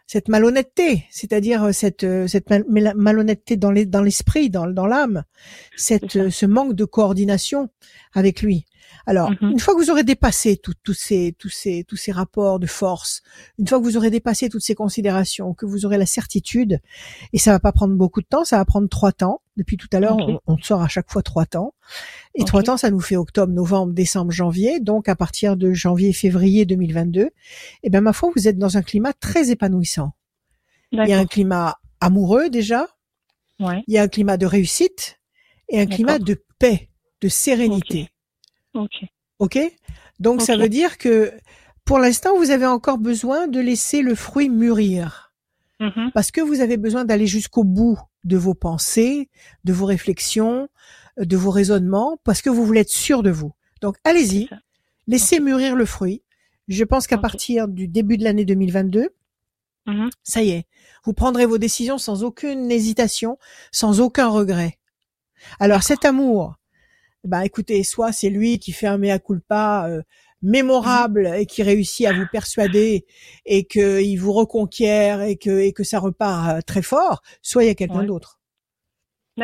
cette 0.06 0.28
malhonnêteté, 0.28 1.06
c'est-à-dire 1.10 1.64
euh, 1.64 1.72
cette 1.72 2.04
euh, 2.04 2.28
cette 2.28 2.48
malhonnêteté 2.50 3.58
dans 3.58 3.72
les 3.72 3.86
dans 3.86 4.02
l'esprit, 4.02 4.50
dans 4.50 4.68
dans 4.68 4.86
l'âme, 4.86 5.24
cette 5.76 6.30
ce 6.30 6.46
manque 6.46 6.76
de 6.76 6.86
coordination 6.86 7.70
avec 8.14 8.42
lui. 8.42 8.66
Alors, 9.06 9.32
mm-hmm. 9.32 9.52
une 9.52 9.60
fois 9.60 9.74
que 9.74 9.80
vous 9.80 9.90
aurez 9.90 10.04
dépassé 10.04 10.56
tous 10.56 10.94
ces, 10.94 11.36
tous 11.38 11.50
ces, 11.50 11.84
tous 11.84 11.98
ces 11.98 12.12
rapports 12.12 12.60
de 12.60 12.68
force, 12.68 13.22
une 13.60 13.68
fois 13.68 13.80
que 13.80 13.84
vous 13.84 13.98
aurez 13.98 14.10
dépassé 14.10 14.50
toutes 14.50 14.64
ces 14.64 14.76
considérations, 14.76 15.54
que 15.54 15.66
vous 15.66 15.86
aurez 15.86 15.98
la 15.98 16.06
certitude, 16.06 16.80
et 17.34 17.40
ça 17.40 17.52
va 17.52 17.60
pas 17.60 17.72
prendre 17.72 17.96
beaucoup 17.96 18.22
de 18.22 18.28
temps, 18.28 18.46
ça 18.46 18.58
va 18.58 18.66
prendre 18.66 18.88
trois 18.88 19.12
temps. 19.12 19.42
Depuis 19.56 19.78
tout 19.78 19.88
à 19.94 20.00
l'heure, 20.00 20.18
on, 20.48 20.58
sort 20.58 20.82
à 20.82 20.88
chaque 20.88 21.12
fois 21.12 21.22
trois 21.22 21.46
temps. 21.46 21.76
Et 22.34 22.44
trois 22.44 22.64
temps, 22.64 22.78
ça 22.78 22.90
nous 22.90 23.00
fait 23.00 23.16
octobre, 23.16 23.54
novembre, 23.54 23.94
décembre, 23.94 24.32
janvier. 24.32 24.80
Donc, 24.80 25.08
à 25.08 25.16
partir 25.16 25.58
de 25.58 25.74
janvier, 25.74 26.12
février 26.12 26.66
2022, 26.66 27.30
eh 27.84 27.90
ben, 27.90 28.02
ma 28.02 28.14
foi, 28.14 28.32
vous 28.36 28.48
êtes 28.48 28.58
dans 28.58 28.78
un 28.78 28.82
climat 28.82 29.14
très 29.14 29.52
épanouissant. 29.52 30.14
Il 30.92 31.08
y 31.08 31.14
a 31.14 31.20
un 31.20 31.26
climat 31.26 31.78
amoureux, 32.00 32.50
déjà. 32.50 32.88
Ouais. 33.60 33.84
Il 33.88 33.94
y 33.94 33.98
a 33.98 34.04
un 34.04 34.08
climat 34.08 34.38
de 34.38 34.46
réussite 34.46 35.20
et 35.70 35.80
un 35.80 35.86
climat 35.86 36.20
de 36.20 36.44
paix, 36.60 36.90
de 37.22 37.28
sérénité. 37.28 38.10
Ok. 38.74 39.04
Ok. 39.40 39.60
Donc 40.20 40.42
ça 40.42 40.56
veut 40.56 40.70
dire 40.70 40.98
que 40.98 41.34
pour 41.86 42.00
l'instant 42.00 42.38
vous 42.38 42.52
avez 42.52 42.66
encore 42.66 42.98
besoin 42.98 43.48
de 43.48 43.60
laisser 43.60 44.02
le 44.02 44.16
fruit 44.16 44.50
mûrir, 44.50 45.34
mm-hmm. 45.80 46.12
parce 46.14 46.32
que 46.32 46.42
vous 46.42 46.62
avez 46.62 46.78
besoin 46.78 47.04
d'aller 47.06 47.28
jusqu'au 47.28 47.64
bout 47.64 48.00
de 48.24 48.38
vos 48.38 48.54
pensées, 48.54 49.30
de 49.64 49.74
vos 49.74 49.86
réflexions, 49.86 50.70
de 51.18 51.38
vos 51.38 51.52
raisonnements, 51.52 52.18
parce 52.24 52.42
que 52.42 52.50
vous 52.50 52.66
voulez 52.66 52.82
être 52.82 52.90
sûr 52.90 53.24
de 53.24 53.32
vous. 53.32 53.54
Donc 53.82 53.98
allez-y, 54.04 54.50
laissez 55.08 55.40
mûrir 55.40 55.76
le 55.76 55.86
fruit. 55.86 56.24
Je 56.68 56.84
pense 56.84 57.08
qu'à 57.08 57.18
partir 57.18 57.68
du 57.68 57.88
début 57.88 58.18
de 58.18 58.24
l'année 58.24 58.46
2022, 58.46 59.10
mm-hmm. 59.88 60.10
ça 60.24 60.42
y 60.42 60.52
est, 60.52 60.66
vous 61.04 61.14
prendrez 61.14 61.46
vos 61.46 61.58
décisions 61.58 61.98
sans 61.98 62.24
aucune 62.24 62.72
hésitation, 62.72 63.38
sans 63.72 64.00
aucun 64.00 64.30
regret. 64.30 64.80
Alors 65.60 65.84
cet 65.84 66.06
amour 66.06 66.56
bah 67.24 67.46
écoutez, 67.46 67.84
soit 67.84 68.12
c'est 68.12 68.30
lui 68.30 68.60
qui 68.60 68.74
fait 68.74 68.88
un 68.88 68.98
mea 68.98 69.18
culpa 69.18 69.88
euh, 69.88 70.02
mémorable 70.44 71.32
et 71.36 71.46
qui 71.46 71.64
réussit 71.64 72.06
à 72.06 72.14
vous 72.14 72.26
persuader 72.32 73.06
et 73.46 73.66
qu'il 73.66 74.20
vous 74.20 74.34
reconquiert 74.34 75.22
et 75.22 75.38
que 75.38 75.60
et 75.60 75.74
que 75.74 75.84
ça 75.84 76.00
repart 76.00 76.58
euh, 76.58 76.62
très 76.62 76.82
fort, 76.82 77.24
soit 77.42 77.64
il 77.64 77.68
y 77.68 77.72
a 77.72 77.76
quelqu'un 77.76 78.04
d'autre. 78.04 78.40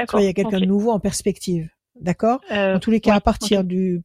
Soit 0.08 0.22
il 0.22 0.26
y 0.26 0.30
a 0.30 0.34
quelqu'un 0.34 0.60
de 0.60 0.66
nouveau 0.66 0.91
en 0.91 1.00
perspective. 1.00 1.70
D'accord? 2.00 2.41
Euh, 2.52 2.76
En 2.76 2.80
tous 2.80 2.91
les 2.91 3.00
cas, 3.00 3.16
à 3.16 3.22
partir 3.22 3.64
du 3.64 4.04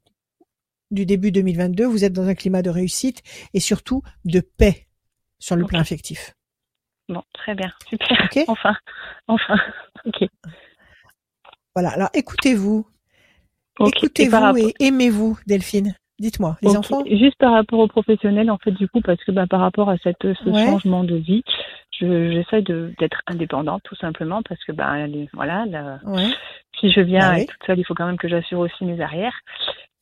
du 0.90 1.04
début 1.04 1.32
2022, 1.32 1.84
vous 1.84 2.04
êtes 2.04 2.12
dans 2.12 2.26
un 2.26 2.34
climat 2.34 2.62
de 2.62 2.70
réussite 2.70 3.22
et 3.52 3.60
surtout 3.60 4.02
de 4.24 4.40
paix 4.40 4.86
sur 5.38 5.56
le 5.56 5.66
plan 5.66 5.80
affectif. 5.80 6.34
Bon, 7.08 7.22
très 7.34 7.54
bien, 7.54 7.72
super. 7.86 8.08
Enfin, 8.48 8.76
enfin. 9.26 9.56
Ok. 10.06 10.24
Voilà. 11.74 11.90
Alors, 11.90 12.10
écoutez-vous, 12.14 12.86
Écoutez-vous 13.80 14.56
et, 14.56 14.74
aimez-vous, 14.80 15.38
Delphine? 15.46 15.96
Dites-moi, 16.18 16.56
les 16.62 16.76
enfants. 16.76 17.02
Juste 17.06 17.36
par 17.38 17.52
rapport 17.52 17.80
aux 17.80 17.88
professionnels, 17.88 18.50
en 18.50 18.58
fait, 18.58 18.70
du 18.70 18.88
coup, 18.88 19.00
parce 19.00 19.22
que 19.24 19.32
bah, 19.32 19.46
par 19.48 19.60
rapport 19.60 19.90
à 19.90 19.96
cette, 19.98 20.22
ce 20.22 20.52
changement 20.52 21.02
de 21.02 21.16
vie, 21.16 21.42
j'essaie 22.00 22.62
d'être 22.62 23.22
indépendante, 23.26 23.82
tout 23.84 23.96
simplement, 23.96 24.42
parce 24.48 24.62
que 24.64 24.72
bah, 24.72 24.94
voilà, 25.32 25.64
si 26.78 26.92
je 26.92 27.00
viens 27.00 27.36
bah 27.36 27.44
toute 27.44 27.66
seule, 27.66 27.78
il 27.78 27.84
faut 27.84 27.94
quand 27.94 28.06
même 28.06 28.18
que 28.18 28.28
j'assure 28.28 28.60
aussi 28.60 28.84
mes 28.84 29.00
arrières. 29.00 29.34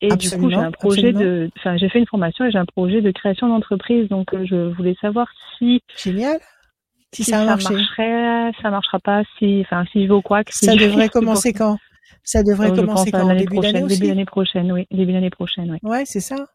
Et 0.01 0.09
du 0.17 0.31
coup, 0.31 0.51
j'ai 0.51 0.57
un 0.57 0.73
projet 0.73 1.13
de, 1.13 1.49
enfin, 1.59 1.77
j'ai 1.77 1.89
fait 1.89 2.01
une 2.01 2.07
formation 2.07 2.45
et 2.45 2.51
j'ai 2.51 2.59
un 2.59 2.67
projet 2.67 3.01
de 3.01 3.11
création 3.13 3.49
d'entreprise, 3.49 4.09
donc 4.09 4.35
euh, 4.35 4.45
je 4.45 4.75
voulais 4.75 4.97
savoir 5.01 5.29
si. 5.57 5.81
Génial. 5.97 6.39
Si, 7.15 7.25
ça, 7.25 7.45
marcherait, 7.45 8.53
ça 8.63 8.71
marchera 8.71 8.99
pas, 8.99 9.23
si, 9.39 9.61
enfin, 9.61 9.85
si 9.93 10.03
je 10.03 10.07
vais 10.09 10.15
au 10.15 10.23
quoi. 10.23 10.41
Ça 10.49 10.75
devrait 10.75 11.11
commencer 11.11 11.53
quand? 11.53 11.77
Ça 12.23 12.43
devrait 12.43 12.73
commencer 12.73 13.11
quand 13.11 13.27
l'année 13.27 13.47
prochaine, 13.47 13.87
début 13.87 14.09
d'année 14.09 14.25
prochaine, 14.25 14.73
oui, 14.73 14.87
début 14.91 15.13
d'année 15.13 15.31
prochaine, 15.31 15.71
oui. 15.71 15.79
Ouais, 15.83 16.05
c'est 16.07 16.21
ça. 16.21 16.47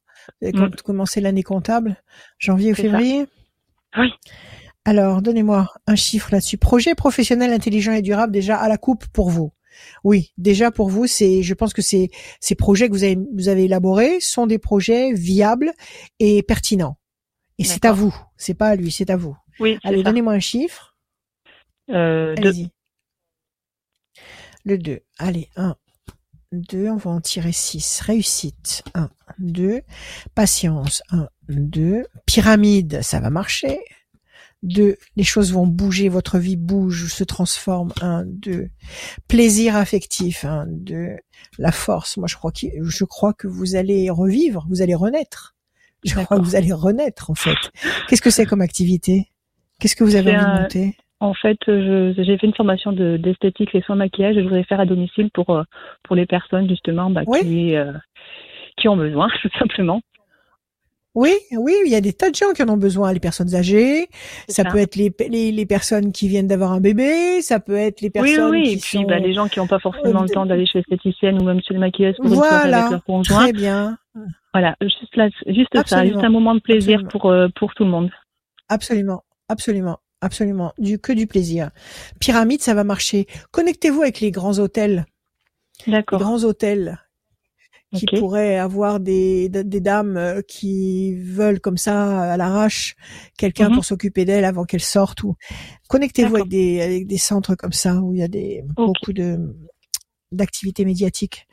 Mm. 0.41 0.69
Commencer 0.83 1.21
l'année 1.21 1.43
comptable, 1.43 1.97
janvier 2.39 2.71
ou 2.71 2.75
février? 2.75 3.25
Oui. 3.97 4.11
Alors, 4.85 5.21
donnez-moi 5.21 5.73
un 5.85 5.95
chiffre 5.95 6.29
là-dessus. 6.31 6.57
Projet 6.57 6.95
professionnel 6.95 7.51
intelligent 7.51 7.91
et 7.91 8.01
durable 8.01 8.31
déjà 8.31 8.57
à 8.57 8.69
la 8.69 8.77
coupe 8.77 9.05
pour 9.07 9.29
vous. 9.29 9.51
Oui, 10.03 10.31
déjà 10.37 10.71
pour 10.71 10.89
vous, 10.89 11.07
c'est, 11.07 11.43
je 11.43 11.53
pense 11.53 11.73
que 11.73 11.81
ces 11.81 12.09
ces 12.39 12.55
projets 12.55 12.87
que 12.87 12.93
vous 12.93 13.03
avez 13.03 13.17
vous 13.33 13.49
avez 13.49 13.65
élaborés 13.65 14.19
sont 14.19 14.47
des 14.47 14.57
projets 14.57 15.13
viables 15.13 15.71
et 16.19 16.41
pertinents. 16.41 16.97
Et 17.59 17.63
c'est 17.63 17.85
à 17.85 17.91
vous, 17.91 18.15
c'est 18.37 18.53
pas 18.53 18.69
à 18.69 18.75
lui, 18.75 18.91
c'est 18.91 19.09
à 19.09 19.17
vous. 19.17 19.35
Oui. 19.59 19.77
Allez, 19.83 20.03
donnez-moi 20.03 20.33
un 20.33 20.39
chiffre. 20.39 20.95
Euh, 21.89 22.35
Allez-y. 22.37 22.69
Le 24.63 24.77
2. 24.77 24.99
Allez, 25.19 25.49
1, 25.55 25.75
2. 26.51 26.89
On 26.89 26.97
va 26.97 27.11
en 27.11 27.21
tirer 27.21 27.51
6. 27.51 28.01
Réussite. 28.01 28.83
1, 28.93 29.09
2. 29.39 29.81
Patience. 30.35 31.01
1, 31.09 31.27
2. 31.49 32.05
Pyramide. 32.25 33.01
Ça 33.01 33.19
va 33.19 33.29
marcher. 33.29 33.79
2. 34.63 34.97
Les 35.15 35.23
choses 35.23 35.53
vont 35.53 35.67
bouger. 35.67 36.09
Votre 36.09 36.37
vie 36.37 36.55
bouge, 36.55 37.11
se 37.11 37.23
transforme. 37.23 37.93
1, 38.01 38.25
2. 38.25 38.69
Plaisir 39.27 39.75
affectif. 39.75 40.45
1, 40.45 40.65
2. 40.67 41.17
La 41.57 41.71
force. 41.71 42.17
Moi, 42.17 42.27
je 42.27 42.35
crois 42.35 42.51
que, 42.51 42.67
je 42.81 43.03
crois 43.03 43.33
que 43.33 43.47
vous 43.47 43.75
allez 43.75 44.09
revivre. 44.09 44.65
Vous 44.69 44.81
allez 44.81 44.95
renaître. 44.95 45.55
Je 46.03 46.13
crois 46.13 46.37
que 46.37 46.43
vous 46.43 46.55
allez 46.55 46.73
renaître, 46.73 47.31
en 47.31 47.35
fait. 47.35 47.57
Qu'est-ce 48.07 48.21
que 48.21 48.29
c'est 48.29 48.45
comme 48.45 48.61
activité? 48.61 49.31
Qu'est-ce 49.79 49.95
que 49.95 50.03
vous 50.03 50.15
avez 50.15 50.37
envie 50.37 50.45
de 50.45 50.61
monter? 50.61 50.97
En 51.19 51.33
fait, 51.33 51.57
j'ai 51.65 52.37
fait 52.37 52.45
une 52.45 52.53
formation 52.53 52.91
d'esthétique 52.91 53.73
et 53.73 53.81
soins 53.81 53.95
maquillage 53.95 54.37
et 54.37 54.39
je 54.39 54.43
voudrais 54.43 54.63
faire 54.63 54.79
à 54.79 54.85
domicile 54.85 55.31
pour 55.33 55.49
euh, 55.49 55.63
pour 56.03 56.15
les 56.15 56.27
personnes 56.27 56.69
justement 56.69 57.09
bah, 57.09 57.23
qui 57.25 57.75
euh, 57.75 57.91
qui 58.77 58.87
ont 58.87 58.97
besoin 58.97 59.27
tout 59.41 59.49
simplement. 59.57 60.01
Oui, 61.15 61.33
oui, 61.57 61.73
il 61.83 61.91
y 61.91 61.95
a 61.95 62.01
des 62.01 62.13
tas 62.13 62.29
de 62.29 62.35
gens 62.35 62.53
qui 62.55 62.61
en 62.61 62.69
ont 62.69 62.77
besoin. 62.77 63.11
Les 63.11 63.19
personnes 63.19 63.55
âgées, 63.55 64.05
ça, 64.47 64.63
peut 64.63 64.77
être 64.77 64.95
les, 64.95 65.11
les, 65.31 65.51
les, 65.51 65.65
personnes 65.65 66.11
qui 66.11 66.27
viennent 66.27 66.45
d'avoir 66.45 66.71
un 66.71 66.79
bébé, 66.79 67.41
ça 67.41 67.59
peut 67.59 67.75
être 67.75 68.01
les 68.01 68.11
personnes 68.11 68.51
oui, 68.51 68.59
oui, 68.59 68.77
qui 68.77 68.97
et 68.97 68.99
puis 68.99 69.05
bah, 69.05 69.17
les 69.17 69.33
gens 69.33 69.47
qui 69.47 69.57
n'ont 69.57 69.65
pas 69.65 69.79
forcément 69.79 70.21
le 70.21 70.29
temps 70.29 70.45
d'aller 70.45 70.67
chez 70.67 70.77
l'esthéticienne 70.77 71.41
ou 71.41 71.45
même 71.45 71.59
chez 71.67 71.73
le 71.73 71.79
maquillage 71.79 72.17
pour 72.17 72.27
voilà, 72.27 72.81
avec 72.81 72.91
leur 72.91 73.03
conjoint. 73.03 73.45
Très 73.45 73.51
bien. 73.51 73.97
Voilà, 74.53 74.75
juste, 74.79 75.15
là, 75.15 75.29
juste 75.47 75.69
ça, 75.87 76.05
juste 76.05 76.23
un 76.23 76.29
moment 76.29 76.53
de 76.53 76.59
plaisir 76.59 77.01
pour, 77.09 77.31
euh, 77.31 77.47
pour 77.55 77.73
tout 77.73 77.83
le 77.83 77.89
monde. 77.89 78.11
Absolument, 78.69 79.23
absolument, 79.49 79.97
absolument. 80.21 80.73
Du, 80.77 80.99
que 80.99 81.13
du 81.13 81.27
plaisir. 81.27 81.71
Pyramide, 82.19 82.61
ça 82.61 82.73
va 82.73 82.83
marcher. 82.83 83.27
Connectez-vous 83.51 84.01
avec 84.01 84.19
les 84.19 84.31
grands 84.31 84.59
hôtels. 84.59 85.05
D'accord. 85.85 86.19
Les 86.19 86.25
grands 86.25 86.43
hôtels 86.43 86.99
qui 87.95 88.05
pourraient 88.05 88.57
avoir 88.57 88.99
des, 88.99 89.47
des 89.49 89.79
dames 89.79 90.17
euh, 90.17 90.41
qui 90.41 91.15
veulent 91.15 91.61
comme 91.61 91.77
ça 91.77 92.33
à 92.33 92.37
l'arrache 92.37 92.95
quelqu'un 93.37 93.69
mhm. 93.69 93.75
pour 93.75 93.85
s'occuper 93.85 94.25
d'elle 94.25 94.43
avant 94.43 94.65
qu'elle 94.65 94.81
sorte 94.81 95.23
ou 95.23 95.35
connectez-vous 95.87 96.35
avec 96.35 96.49
des, 96.49 96.81
avec 96.81 97.07
des 97.07 97.17
centres 97.17 97.55
comme 97.55 97.71
ça 97.71 97.95
où 98.01 98.13
il 98.13 98.19
y 98.19 98.23
a 98.23 98.27
des 98.27 98.61
beaucoup 98.75 99.13
de 99.13 99.55
d'activités 100.33 100.83
médiatiques. 100.83 101.47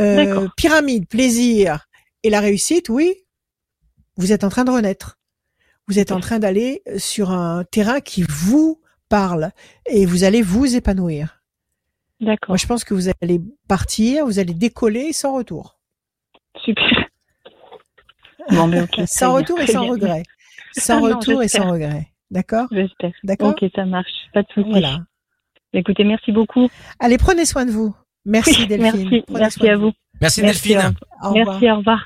Euh, 0.00 0.48
pyramide, 0.56 1.08
plaisir 1.08 1.88
et 2.22 2.30
la 2.30 2.40
réussite, 2.40 2.88
oui. 2.88 3.14
Vous 4.16 4.32
êtes 4.32 4.44
en 4.44 4.50
train 4.50 4.64
de 4.64 4.70
renaître. 4.70 5.19
Vous 5.90 5.98
êtes 5.98 6.12
en 6.12 6.20
train 6.20 6.38
d'aller 6.38 6.82
sur 6.98 7.32
un 7.32 7.64
terrain 7.64 7.98
qui 7.98 8.22
vous 8.22 8.80
parle 9.08 9.50
et 9.86 10.06
vous 10.06 10.22
allez 10.22 10.40
vous 10.40 10.76
épanouir. 10.76 11.42
D'accord. 12.20 12.50
Moi, 12.50 12.58
je 12.58 12.66
pense 12.68 12.84
que 12.84 12.94
vous 12.94 13.08
allez 13.20 13.40
partir, 13.66 14.24
vous 14.24 14.38
allez 14.38 14.54
décoller 14.54 15.12
sans 15.12 15.34
retour. 15.34 15.80
Super. 16.64 17.08
sans 19.06 19.34
retour 19.34 19.58
et 19.58 19.66
sans 19.66 19.88
regret. 19.88 20.22
Sans 20.78 21.00
retour 21.00 21.42
et 21.42 21.48
sans 21.48 21.72
regret. 21.72 22.06
D'accord? 22.30 22.68
J'espère. 22.70 23.10
D'accord? 23.24 23.50
Ok, 23.60 23.68
ça 23.74 23.84
marche. 23.84 24.12
Pas 24.32 24.42
de 24.42 24.48
soucis. 24.54 24.70
Voilà. 24.70 25.00
Écoutez, 25.72 26.04
merci 26.04 26.30
beaucoup. 26.30 26.68
Allez, 27.00 27.18
prenez 27.18 27.46
soin 27.46 27.66
de 27.66 27.72
vous. 27.72 27.96
Merci 28.24 28.68
Delphine. 28.68 29.24
Merci, 29.28 29.68
à 29.68 29.76
vous. 29.76 29.90
Merci, 30.20 30.40
Delphine. 30.42 30.94
merci, 31.34 31.68
au 31.68 31.78
revoir. 31.78 32.04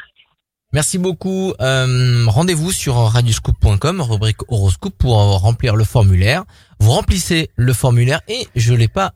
Merci 0.75 0.99
beaucoup. 0.99 1.55
Euh, 1.61 2.27
Rendez-vous 2.27 2.73
sur 2.73 2.97
radioscoop.com, 2.97 4.01
rubrique 4.01 4.41
horoscope, 4.49 4.95
pour 4.99 5.15
remplir 5.15 5.77
le 5.77 5.85
formulaire. 5.85 6.43
Vous 6.81 6.91
remplissez 6.91 7.49
le 7.55 7.73
formulaire 7.73 8.21
et 8.27 8.49
je 8.57 8.75
l'ai 8.75 8.89
pas 8.89 9.15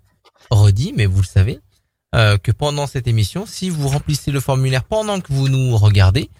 redit, 0.52 0.94
mais 0.96 1.06
vous 1.06 1.20
le 1.20 1.26
savez, 1.26 1.58
euh, 2.14 2.38
que 2.38 2.52
pendant 2.52 2.86
cette 2.86 3.08
émission, 3.08 3.44
si 3.44 3.70
vous 3.70 3.88
remplissez 3.88 4.30
le 4.30 4.38
formulaire 4.38 4.84
pendant 4.84 5.20
que 5.20 5.32
vous 5.32 5.48
nous 5.48 5.76
regardez, 5.76 6.30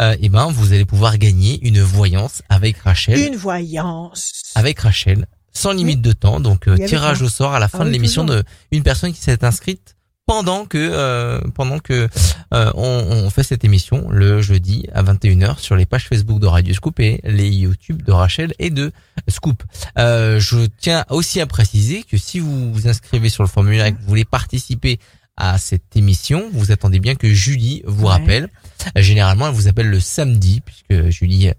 euh, 0.00 0.16
eh 0.20 0.28
ben 0.28 0.50
vous 0.50 0.72
allez 0.72 0.84
pouvoir 0.84 1.18
gagner 1.18 1.64
une 1.64 1.80
voyance 1.80 2.42
avec 2.48 2.78
Rachel. 2.78 3.16
Une 3.16 3.36
voyance. 3.36 4.42
Avec 4.56 4.80
Rachel, 4.80 5.28
sans 5.52 5.70
limite 5.70 6.02
de 6.02 6.10
temps. 6.10 6.40
Donc 6.40 6.66
euh, 6.66 6.76
tirage 6.84 7.22
au 7.22 7.28
sort 7.28 7.54
à 7.54 7.60
la 7.60 7.68
fin 7.68 7.82
ah 7.82 7.84
de 7.84 7.90
l'émission 7.90 8.24
de 8.24 8.42
une 8.72 8.82
personne 8.82 9.12
qui 9.12 9.20
s'est 9.20 9.44
inscrite 9.44 9.94
pendant 10.26 10.64
que 10.64 10.78
euh, 10.78 11.40
pendant 11.54 11.78
que 11.78 12.08
euh, 12.54 12.70
on, 12.74 13.24
on, 13.24 13.30
fait 13.30 13.42
cette 13.42 13.64
émission 13.64 14.08
le 14.10 14.40
jeudi 14.40 14.86
à 14.94 15.02
21h 15.02 15.58
sur 15.58 15.76
les 15.76 15.86
pages 15.86 16.08
Facebook 16.08 16.40
de 16.40 16.46
Radio 16.46 16.72
Scoop 16.74 16.98
et 17.00 17.20
les 17.24 17.48
YouTube 17.48 18.02
de 18.02 18.12
Rachel 18.12 18.54
et 18.58 18.70
de 18.70 18.92
Scoop. 19.28 19.62
Euh, 19.98 20.40
je 20.40 20.66
tiens 20.78 21.04
aussi 21.10 21.40
à 21.40 21.46
préciser 21.46 22.04
que 22.04 22.16
si 22.16 22.40
vous 22.40 22.72
vous 22.72 22.88
inscrivez 22.88 23.28
sur 23.28 23.42
le 23.42 23.48
formulaire 23.48 23.86
et 23.86 23.92
que 23.92 24.00
vous 24.00 24.08
voulez 24.08 24.24
participer 24.24 24.98
à 25.36 25.58
cette 25.58 25.96
émission, 25.96 26.48
vous 26.52 26.70
attendez 26.70 27.00
bien 27.00 27.16
que 27.16 27.28
Julie 27.28 27.82
vous 27.86 28.06
rappelle. 28.06 28.48
Généralement, 28.94 29.48
elle 29.48 29.54
vous 29.54 29.66
appelle 29.66 29.90
le 29.90 29.98
samedi 29.98 30.60
puisque 30.60 31.10
Julie 31.10 31.50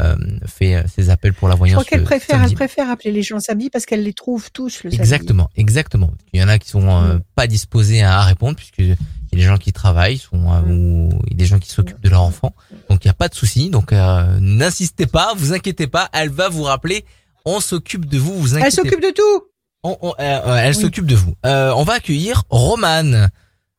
euh, 0.00 0.16
fait 0.46 0.74
euh, 0.74 0.82
ses 0.92 1.08
appels 1.08 1.34
pour 1.34 1.46
la 1.46 1.54
voyance. 1.54 1.80
Je 1.80 1.86
crois 1.86 1.98
qu'elle 1.98 2.04
préfère, 2.04 2.42
elle 2.42 2.54
préfère 2.54 2.90
appeler 2.90 3.12
les 3.12 3.22
gens 3.22 3.38
samedi 3.38 3.70
parce 3.70 3.86
qu'elle 3.86 4.02
les 4.02 4.12
trouve 4.12 4.50
tous 4.50 4.82
le 4.82 4.90
samedi. 4.90 4.96
Exactement, 4.96 5.50
exactement. 5.56 6.10
Il 6.32 6.40
y 6.40 6.44
en 6.44 6.48
a 6.48 6.58
qui 6.58 6.68
sont 6.68 6.88
euh, 6.88 7.14
mm. 7.14 7.20
pas 7.36 7.46
disposés 7.46 8.02
à, 8.02 8.20
répondre 8.22 8.56
puisque 8.56 8.78
il 8.78 8.88
y 8.88 8.92
a 8.92 8.96
des 9.36 9.42
gens 9.42 9.56
qui 9.56 9.72
travaillent, 9.72 10.18
sont 10.18 10.36
mm. 10.36 10.70
ou 10.70 11.10
il 11.26 11.32
y 11.32 11.34
a 11.34 11.38
des 11.38 11.46
gens 11.46 11.60
qui 11.60 11.70
s'occupent 11.70 12.00
de 12.00 12.08
leur 12.08 12.22
enfant. 12.22 12.54
Donc 12.90 13.04
il 13.04 13.06
n'y 13.06 13.12
a 13.12 13.14
pas 13.14 13.28
de 13.28 13.36
souci. 13.36 13.70
Donc 13.70 13.92
n'insistez 13.92 15.06
pas, 15.06 15.32
vous 15.36 15.52
inquiétez 15.52 15.86
pas, 15.86 16.08
elle 16.12 16.30
va 16.30 16.48
vous 16.48 16.64
rappeler. 16.64 17.04
On 17.44 17.60
s'occupe 17.60 18.06
de 18.06 18.18
vous, 18.18 18.34
vous 18.34 18.54
inquiétez. 18.54 18.66
Elle 18.66 18.72
s'occupe 18.72 19.02
de 19.02 19.12
tout. 19.14 19.44
On, 19.84 20.14
elle 20.18 20.74
s'occupe 20.74 21.06
de 21.06 21.14
vous. 21.14 21.34
on 21.44 21.84
va 21.84 21.94
accueillir 21.94 22.42
Romane. 22.50 23.30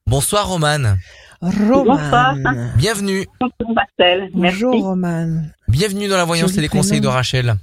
Bonsoir 0.07 0.47
Romane. 0.47 0.97
Roman. 1.45 2.71
Bienvenue. 2.75 3.25
Bonjour 4.33 4.73
Roman. 4.83 5.43
Bienvenue 5.67 6.07
dans 6.07 6.17
la 6.17 6.25
voyance 6.25 6.57
et 6.57 6.61
les 6.61 6.67
conseils 6.67 7.01
de 7.01 7.07
Rachel. 7.07 7.55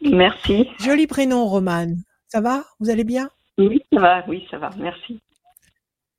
Merci. 0.00 0.68
Joli 0.78 1.06
prénom 1.06 1.46
Roman. 1.46 1.88
Ça 2.28 2.40
va? 2.40 2.64
Vous 2.78 2.90
allez 2.90 3.04
bien? 3.04 3.28
Oui, 3.58 3.82
ça 3.92 3.98
va. 3.98 4.24
Oui, 4.28 4.46
ça 4.50 4.58
va. 4.58 4.70
Merci. 4.78 5.20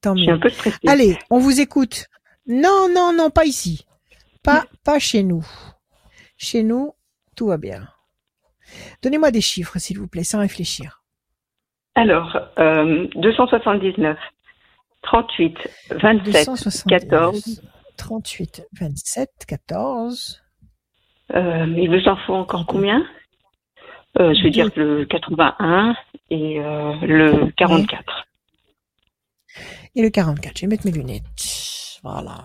Tant 0.02 0.14
mieux. 0.14 0.20
Je 0.20 0.24
suis 0.24 0.32
un 0.32 0.40
peu 0.40 0.50
stressée. 0.50 0.80
Allez, 0.88 1.18
on 1.30 1.40
vous 1.40 1.62
écoute. 1.62 2.06
Non, 2.48 2.90
non, 2.94 3.14
non, 3.16 3.30
pas 3.30 3.46
ici. 3.46 3.86
Pas, 4.44 4.66
pas 4.84 5.00
chez 5.00 5.24
nous. 5.24 5.46
Chez 6.38 6.64
nous, 6.64 6.94
tout 7.36 7.48
va 7.48 7.58
bien. 7.58 7.88
Donnez-moi 9.02 9.32
des 9.32 9.42
chiffres, 9.42 9.78
s'il 9.80 10.00
vous 10.00 10.08
plaît, 10.08 10.24
sans 10.24 10.40
réfléchir. 10.40 11.02
Alors, 11.96 12.38
euh, 12.60 13.08
279. 13.16 14.18
38, 15.06 15.58
27, 15.92 16.84
14. 16.88 17.62
38, 17.98 18.64
27, 18.80 19.30
14. 19.48 20.42
Euh, 21.34 21.66
il 21.78 21.90
vous 21.90 22.08
en 22.08 22.18
faut 22.26 22.34
encore 22.34 22.66
combien? 22.66 23.06
Euh, 24.20 24.34
Je 24.34 24.44
vais 24.44 24.50
dire 24.50 24.70
le 24.76 25.06
81 25.06 25.96
et 26.30 26.60
euh, 26.60 26.94
le 27.02 27.52
44. 27.58 28.28
Et 29.96 30.02
le 30.02 30.10
44, 30.10 30.58
je 30.58 30.62
vais 30.62 30.68
mettre 30.68 30.86
mes 30.86 30.92
lunettes. 30.92 32.00
Voilà. 32.04 32.38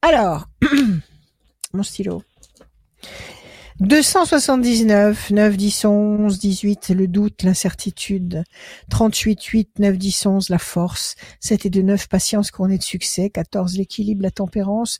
Alors, 0.00 0.44
mon 1.72 1.82
stylo. 1.82 2.22
279, 3.80 5.30
9, 5.30 5.56
10, 5.56 5.84
11, 5.86 6.38
18, 6.38 6.90
le 6.90 7.08
doute, 7.08 7.42
l'incertitude. 7.42 8.44
38, 8.90 9.42
8, 9.42 9.78
9, 9.78 9.98
10, 9.98 10.26
11, 10.26 10.48
la 10.50 10.58
force. 10.58 11.14
7 11.40 11.66
et 11.66 11.70
2, 11.70 11.82
9, 11.82 12.08
patience 12.08 12.50
couronnée 12.50 12.78
de 12.78 12.82
succès. 12.82 13.30
14, 13.30 13.76
l'équilibre, 13.76 14.22
la 14.22 14.30
tempérance. 14.30 14.98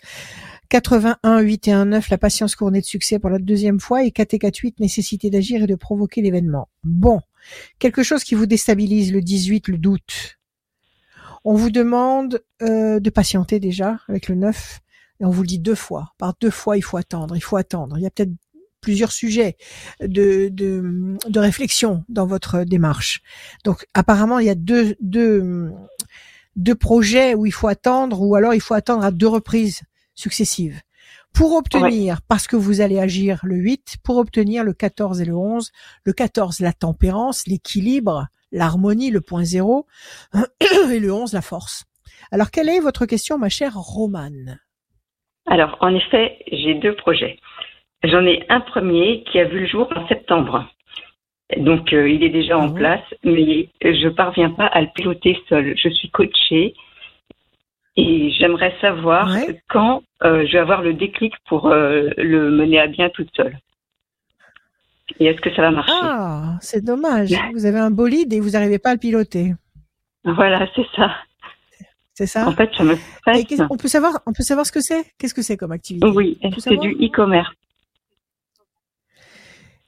81, 0.70 1.40
8 1.40 1.68
et 1.68 1.72
1, 1.72 1.84
9, 1.86 2.08
la 2.08 2.18
patience 2.18 2.56
couronnée 2.56 2.80
de 2.80 2.86
succès 2.86 3.18
pour 3.18 3.30
la 3.30 3.38
deuxième 3.38 3.78
fois. 3.78 4.04
Et 4.04 4.10
4 4.10 4.34
et 4.34 4.38
4, 4.38 4.56
8, 4.56 4.80
nécessité 4.80 5.30
d'agir 5.30 5.62
et 5.62 5.66
de 5.66 5.74
provoquer 5.74 6.22
l'événement. 6.22 6.68
Bon. 6.82 7.20
Quelque 7.78 8.02
chose 8.02 8.24
qui 8.24 8.34
vous 8.34 8.46
déstabilise, 8.46 9.12
le 9.12 9.20
18, 9.20 9.68
le 9.68 9.78
doute. 9.78 10.38
On 11.44 11.54
vous 11.54 11.70
demande 11.70 12.42
euh, 12.62 13.00
de 13.00 13.10
patienter 13.10 13.58
déjà 13.58 13.98
avec 14.08 14.28
le 14.28 14.36
9. 14.36 14.80
Et 15.20 15.24
on 15.24 15.30
vous 15.30 15.42
le 15.42 15.48
dit 15.48 15.58
deux 15.58 15.74
fois. 15.74 16.12
Par 16.18 16.34
deux 16.40 16.50
fois, 16.50 16.76
il 16.76 16.82
faut 16.82 16.96
attendre. 16.96 17.36
Il 17.36 17.40
faut 17.40 17.56
attendre. 17.56 17.96
Il 17.98 18.02
y 18.02 18.06
a 18.06 18.10
peut-être 18.10 18.32
plusieurs 18.82 19.12
sujets 19.12 19.56
de, 20.00 20.48
de, 20.50 21.16
de, 21.26 21.40
réflexion 21.40 22.04
dans 22.10 22.26
votre 22.26 22.64
démarche. 22.64 23.22
Donc 23.64 23.86
apparemment, 23.94 24.38
il 24.40 24.46
y 24.46 24.50
a 24.50 24.54
deux, 24.54 24.96
deux, 25.00 25.70
deux 26.56 26.74
projets 26.74 27.34
où 27.34 27.46
il 27.46 27.52
faut 27.52 27.68
attendre, 27.68 28.20
ou 28.20 28.34
alors 28.34 28.52
il 28.52 28.60
faut 28.60 28.74
attendre 28.74 29.04
à 29.04 29.10
deux 29.10 29.28
reprises 29.28 29.82
successives. 30.14 30.80
Pour 31.32 31.54
obtenir, 31.54 32.20
parce 32.28 32.46
que 32.46 32.56
vous 32.56 32.82
allez 32.82 32.98
agir 32.98 33.40
le 33.44 33.56
8, 33.56 33.96
pour 34.04 34.18
obtenir 34.18 34.64
le 34.64 34.74
14 34.74 35.22
et 35.22 35.24
le 35.24 35.34
11, 35.34 35.70
le 36.04 36.12
14 36.12 36.60
la 36.60 36.74
tempérance, 36.74 37.46
l'équilibre, 37.46 38.26
l'harmonie, 38.50 39.10
le 39.10 39.22
point 39.22 39.44
zéro, 39.44 39.86
et 40.34 40.98
le 41.00 41.10
11 41.10 41.32
la 41.32 41.40
force. 41.40 41.84
Alors 42.30 42.50
quelle 42.50 42.68
est 42.68 42.80
votre 42.80 43.06
question, 43.06 43.38
ma 43.38 43.48
chère 43.48 43.76
Romane? 43.76 44.60
Alors 45.46 45.78
en 45.80 45.94
effet, 45.94 46.38
j'ai 46.50 46.74
deux 46.74 46.94
projets. 46.96 47.38
J'en 48.04 48.24
ai 48.26 48.44
un 48.48 48.60
premier 48.60 49.22
qui 49.24 49.38
a 49.38 49.44
vu 49.44 49.60
le 49.60 49.66
jour 49.66 49.88
en 49.94 50.06
septembre. 50.08 50.68
Donc, 51.56 51.92
euh, 51.92 52.08
il 52.08 52.22
est 52.24 52.30
déjà 52.30 52.58
en 52.58 52.70
ah 52.70 52.74
place, 52.74 53.14
mais 53.24 53.68
je 53.82 54.08
parviens 54.08 54.50
pas 54.50 54.66
à 54.66 54.80
le 54.80 54.88
piloter 54.94 55.38
seul. 55.48 55.74
Je 55.76 55.88
suis 55.90 56.10
coachée 56.10 56.74
et 57.96 58.30
j'aimerais 58.32 58.74
savoir 58.80 59.28
quand 59.68 60.02
euh, 60.24 60.46
je 60.46 60.52
vais 60.52 60.58
avoir 60.58 60.82
le 60.82 60.94
déclic 60.94 61.34
pour 61.46 61.68
euh, 61.68 62.08
le 62.16 62.50
mener 62.50 62.80
à 62.80 62.86
bien 62.86 63.10
toute 63.10 63.28
seule. 63.36 63.58
Et 65.20 65.26
est-ce 65.26 65.40
que 65.40 65.54
ça 65.54 65.62
va 65.62 65.70
marcher? 65.70 65.92
Ah, 65.94 66.56
c'est 66.60 66.82
dommage. 66.82 67.34
Vous 67.52 67.66
avez 67.66 67.78
un 67.78 67.90
bolide 67.90 68.32
et 68.32 68.40
vous 68.40 68.50
n'arrivez 68.50 68.78
pas 68.78 68.90
à 68.90 68.94
le 68.94 68.98
piloter. 68.98 69.52
Voilà, 70.24 70.66
c'est 70.74 70.86
ça. 70.96 71.14
C'est 72.14 72.26
ça? 72.26 72.46
En 72.46 72.52
fait, 72.52 72.70
ça 72.76 72.84
me 72.84 72.96
On 73.70 73.76
peut 73.76 73.88
savoir, 73.88 74.20
on 74.26 74.32
peut 74.32 74.42
savoir 74.42 74.66
ce 74.66 74.72
que 74.72 74.80
c'est? 74.80 75.04
Qu'est-ce 75.18 75.34
que 75.34 75.42
c'est 75.42 75.56
comme 75.56 75.72
activité? 75.72 76.06
Oui, 76.14 76.38
c'est 76.58 76.76
du 76.76 76.92
e-commerce. 76.92 77.52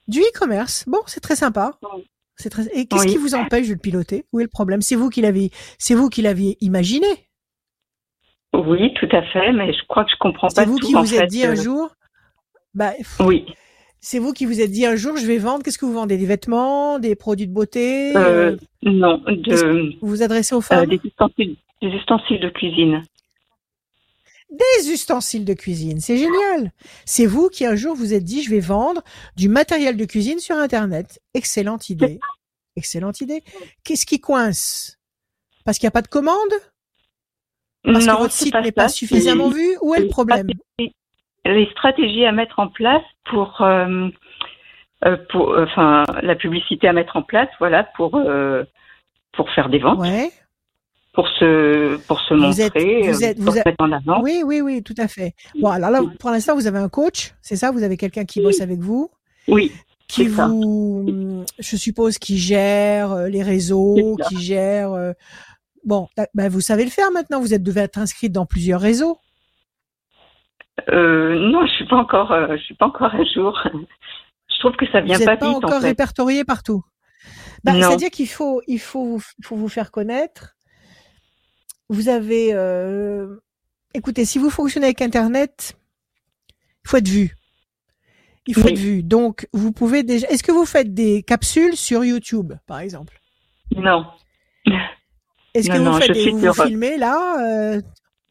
Du 0.07 0.19
e-commerce. 0.19 0.85
Bon, 0.87 0.99
c'est 1.07 1.19
très 1.19 1.35
sympa. 1.35 1.71
C'est 2.35 2.49
très... 2.49 2.63
Et 2.77 2.85
qu'est-ce 2.85 3.07
qui 3.07 3.17
vous 3.17 3.35
empêche 3.35 3.67
de 3.67 3.73
le 3.73 3.79
piloter? 3.79 4.25
Où 4.33 4.39
est 4.39 4.43
le 4.43 4.49
problème? 4.49 4.81
C'est 4.81 4.95
vous 4.95 5.09
qui 5.09 5.21
l'avez, 5.21 5.51
c'est 5.77 5.95
vous 5.95 6.09
qui 6.09 6.21
l'aviez 6.21 6.57
imaginé. 6.61 7.07
Oui, 8.53 8.93
tout 8.93 9.09
à 9.11 9.21
fait, 9.21 9.51
mais 9.51 9.73
je 9.73 9.85
crois 9.87 10.05
que 10.05 10.11
je 10.11 10.17
comprends 10.17 10.47
pas. 10.47 10.53
C'est 10.53 10.65
vous 10.65 10.77
qui 10.77 10.93
vous 10.93 11.15
êtes 11.15 11.29
dit 11.29 11.45
un 11.45 11.51
euh. 11.51 11.55
jour. 11.55 11.95
Bah, 12.73 12.91
oui. 13.21 13.45
C'est 13.99 14.19
vous 14.19 14.33
qui 14.33 14.45
vous 14.45 14.61
êtes 14.61 14.69
dit 14.69 14.85
un 14.85 14.95
jour, 14.95 15.17
je 15.17 15.25
vais 15.25 15.37
vendre. 15.37 15.63
Qu'est-ce 15.63 15.77
que 15.77 15.85
vous 15.85 15.93
vendez? 15.93 16.17
Des 16.17 16.25
vêtements, 16.25 16.99
des 16.99 17.15
produits 17.15 17.47
de 17.47 17.53
beauté? 17.53 18.15
Euh, 18.15 18.51
euh 18.51 18.57
Non, 18.83 19.17
de. 19.25 19.97
Vous 20.01 20.07
vous 20.07 20.21
adressez 20.21 20.53
aux 20.53 20.61
femmes? 20.61 20.85
des, 20.85 20.99
ustensiles, 21.03 21.55
des 21.81 21.87
ustensiles 21.87 22.39
de 22.39 22.49
cuisine. 22.49 23.03
Des 24.57 24.91
ustensiles 24.91 25.45
de 25.45 25.53
cuisine. 25.53 25.99
C'est 25.99 26.17
génial. 26.17 26.71
C'est 27.05 27.25
vous 27.25 27.49
qui 27.49 27.65
un 27.65 27.75
jour 27.75 27.95
vous 27.95 28.13
êtes 28.13 28.23
dit, 28.23 28.43
je 28.43 28.49
vais 28.49 28.59
vendre 28.59 29.01
du 29.35 29.49
matériel 29.49 29.97
de 29.97 30.05
cuisine 30.05 30.39
sur 30.39 30.55
Internet. 30.55 31.21
Excellente 31.33 31.89
idée. 31.89 32.19
Excellente 32.75 33.21
idée. 33.21 33.43
Qu'est-ce 33.83 34.05
qui 34.05 34.19
coince? 34.19 34.99
Parce 35.63 35.77
qu'il 35.77 35.85
n'y 35.85 35.89
a 35.89 35.91
pas 35.91 36.01
de 36.01 36.07
commande? 36.07 36.53
Parce 37.83 38.05
que 38.05 38.17
votre 38.17 38.33
site 38.33 38.55
n'est 38.55 38.71
pas 38.71 38.89
suffisamment 38.89 39.49
vu? 39.49 39.77
Où 39.81 39.93
est 39.95 40.01
le 40.01 40.07
problème? 40.07 40.47
Les 41.45 41.69
stratégies 41.71 42.25
à 42.25 42.31
mettre 42.31 42.59
en 42.59 42.67
place 42.67 43.03
pour, 43.29 43.61
euh, 43.61 44.09
euh, 45.05 45.17
pour, 45.29 45.51
euh, 45.51 45.65
enfin, 45.65 46.03
la 46.23 46.35
publicité 46.35 46.87
à 46.87 46.93
mettre 46.93 47.15
en 47.15 47.21
place, 47.21 47.49
voilà, 47.59 47.83
pour 47.95 48.19
pour 49.33 49.51
faire 49.51 49.69
des 49.69 49.79
ventes. 49.79 49.99
Ouais 49.99 50.31
pour 51.15 51.27
se 51.29 51.97
pour 52.07 52.19
se 52.19 52.33
montrer, 52.33 53.01
vous 53.09 53.23
êtes, 53.23 53.39
vous 53.39 53.51
mettre 53.51 53.73
en 53.79 53.91
avant. 53.91 54.21
Oui, 54.21 54.43
oui, 54.45 54.61
oui, 54.61 54.83
tout 54.83 54.93
à 54.97 55.07
fait. 55.07 55.33
Bon, 55.59 55.69
alors 55.69 55.89
là, 55.89 56.01
pour 56.19 56.29
l'instant, 56.29 56.55
vous 56.55 56.67
avez 56.67 56.79
un 56.79 56.89
coach, 56.89 57.33
c'est 57.41 57.55
ça? 57.55 57.71
Vous 57.71 57.83
avez 57.83 57.97
quelqu'un 57.97 58.25
qui 58.25 58.41
bosse 58.41 58.61
avec 58.61 58.79
vous? 58.79 59.09
Oui. 59.47 59.71
Qui 60.07 60.27
vous, 60.27 61.43
je 61.57 61.75
suppose, 61.75 62.19
qui 62.19 62.37
gère 62.37 63.11
euh, 63.11 63.27
les 63.27 63.41
réseaux, 63.41 64.17
qui 64.27 64.39
gère. 64.39 64.91
Euh, 64.93 65.13
bon, 65.83 66.07
bah, 66.35 66.49
vous 66.49 66.61
savez 66.61 66.83
le 66.83 66.91
faire 66.91 67.11
maintenant. 67.11 67.39
Vous 67.39 67.55
êtes 67.55 67.63
devez 67.63 67.81
être 67.81 67.97
inscrite 67.97 68.31
dans 68.31 68.45
plusieurs 68.45 68.81
réseaux. 68.81 69.17
Euh, 70.91 71.39
non, 71.39 71.65
je 71.65 71.71
suis 71.71 71.87
pas 71.87 71.95
encore, 71.95 72.31
euh, 72.31 72.55
je 72.57 72.61
suis 72.63 72.75
pas 72.75 72.87
encore 72.87 73.13
à 73.15 73.23
jour. 73.23 73.59
je 74.49 74.59
trouve 74.59 74.75
que 74.75 74.85
ça 74.91 75.01
vient 75.01 75.17
vous 75.17 75.25
pas, 75.25 75.37
pas 75.37 75.47
encore 75.47 75.81
répertorié 75.81 76.43
partout. 76.43 76.83
Bah, 77.63 77.71
C'est-à-dire 77.73 78.11
qu'il 78.11 78.27
faut, 78.27 78.61
il 78.67 78.79
faut, 78.79 79.17
faut 79.41 79.55
vous 79.55 79.69
faire 79.69 79.89
connaître 79.89 80.54
vous 81.89 82.09
avez, 82.09 82.53
euh, 82.53 83.35
écoutez, 83.93 84.25
si 84.25 84.39
vous 84.39 84.49
fonctionnez 84.49 84.87
avec 84.87 85.01
Internet, 85.01 85.77
il 86.83 86.89
faut 86.89 86.97
être 86.97 87.07
vu. 87.07 87.35
Il 88.47 88.53
faut 88.53 88.67
être 88.67 88.77
vu. 88.77 89.01
Donc, 89.01 89.47
vous 89.53 89.71
pouvez 89.71 90.03
déjà. 90.03 90.27
Est-ce 90.27 90.43
que 90.43 90.51
vous 90.51 90.65
faites 90.65 90.93
des 90.93 91.23
capsules 91.23 91.75
sur 91.75 92.03
YouTube, 92.05 92.53
par 92.67 92.79
exemple? 92.79 93.19
Non. 93.75 94.05
Est-ce 95.53 95.69
que 95.69 95.77
vous 95.77 95.99
faites 95.99 96.11
des, 96.11 96.31
vous, 96.31 96.53
filmez 96.53 96.97
là 96.97 97.37
euh, 97.39 97.81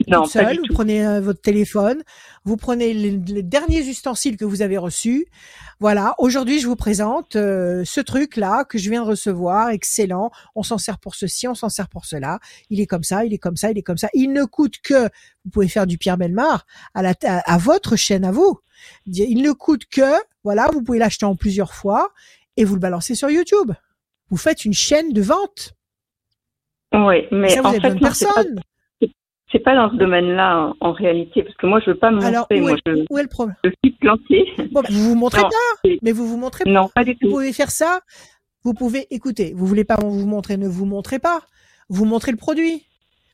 non, 0.09 0.25
vous 0.25 0.75
prenez 0.75 1.07
euh, 1.07 1.21
votre 1.21 1.41
téléphone, 1.41 2.03
vous 2.45 2.57
prenez 2.57 2.93
les, 2.95 3.43
derniers 3.43 3.87
ustensiles 3.87 4.37
que 4.37 4.45
vous 4.45 4.63
avez 4.63 4.77
reçus. 4.77 5.27
Voilà, 5.81 6.15
aujourd'hui 6.19 6.61
je 6.61 6.67
vous 6.67 6.77
présente 6.77 7.37
euh, 7.37 7.83
ce 7.85 8.01
truc 8.01 8.37
là 8.37 8.65
que 8.65 8.79
je 8.79 8.91
viens 8.91 9.03
de 9.03 9.09
recevoir, 9.09 9.71
excellent. 9.71 10.31
On 10.55 10.63
s'en 10.63 10.79
sert 10.79 10.99
pour 10.99 11.15
ceci, 11.15 11.49
on 11.49 11.55
s'en 11.55 11.69
sert 11.69 11.89
pour 11.89 12.05
cela. 12.05 12.39
Il 12.71 12.81
est 12.81 12.87
comme 12.87 13.05
ça, 13.05 13.25
il 13.25 13.33
est 13.33 13.39
comme 13.39 13.57
ça, 13.57 13.71
il 13.71 13.79
est 13.79 13.83
comme 13.83 13.99
ça. 13.99 14.09
Il 14.15 14.33
ne 14.33 14.45
coûte 14.45 14.79
que, 14.83 15.05
vous 15.45 15.51
pouvez 15.53 15.69
faire 15.69 15.87
du 15.87 15.99
Pierre 15.99 16.17
Belmar 16.17 16.67
à, 16.95 17.03
la, 17.03 17.15
à, 17.23 17.59
votre 17.59 17.97
chaîne 17.97 18.25
à 18.25 18.33
vous. 18.33 18.59
Il 19.07 19.43
ne 19.43 19.53
coûte 19.53 19.87
que, 19.91 20.15
voilà, 20.43 20.69
vous 20.73 20.83
pouvez 20.83 20.99
l'acheter 20.99 21.27
en 21.27 21.37
plusieurs 21.37 21.75
fois 21.75 22.11
et 22.57 22.65
vous 22.65 22.75
le 22.75 22.81
balancez 22.81 23.15
sur 23.15 23.31
YouTube. 23.31 23.73
Vous 24.31 24.37
faites 24.37 24.65
une 24.65 24.73
chaîne 24.73 25.13
de 25.13 25.23
vente. 25.23 25.75
Oui, 26.93 27.27
mais 27.33 27.49
ça, 27.49 27.61
vous 27.61 27.69
en 27.69 27.81
fait, 27.81 27.99
personne 27.99 28.61
c'est 29.55 29.63
pas 29.63 29.77
dans 29.77 29.89
ce 29.91 29.97
domaine-là 29.97 30.75
en, 30.81 30.93
réalité, 30.93 31.45
parce 31.45 31.57
que 31.57 31.67
moi 31.67 31.81
je 31.81 31.93
veux 31.93 31.97
pas 31.97 32.11
me 32.11 32.21
Alors, 32.23 32.49
montrer. 32.51 32.61
Où, 32.61 32.63
moi, 32.63 32.73
est, 32.73 32.81
je, 32.85 33.05
où 33.09 33.19
est 33.19 33.23
le 33.23 33.29
problème 33.29 33.57
Je 33.63 33.71
suis. 33.81 33.95
Bon, 34.73 34.81
bah, 34.83 34.89
vous 34.91 35.11
vous 35.11 35.15
montrez 35.15 35.43
pas, 35.43 35.89
mais 36.03 36.11
vous 36.11 36.27
vous 36.27 36.37
montrez 36.37 36.65
pas. 36.65 36.71
Non, 36.71 36.89
pas 36.93 37.05
du 37.05 37.17
tout. 37.17 37.29
Vous 37.29 37.35
pouvez 37.35 37.53
faire 37.53 37.71
ça. 37.71 38.01
Vous 38.65 38.75
pouvez, 38.75 39.07
écoutez, 39.11 39.53
vous 39.55 39.67
voulez 39.67 39.85
pas 39.85 39.97
vous 40.01 40.27
montrer, 40.27 40.57
ne 40.57 40.67
vous 40.67 40.87
montrez 40.87 41.21
pas. 41.21 41.43
Vous 41.89 42.05
montrez 42.05 42.33
le 42.33 42.37
produit. 42.37 42.85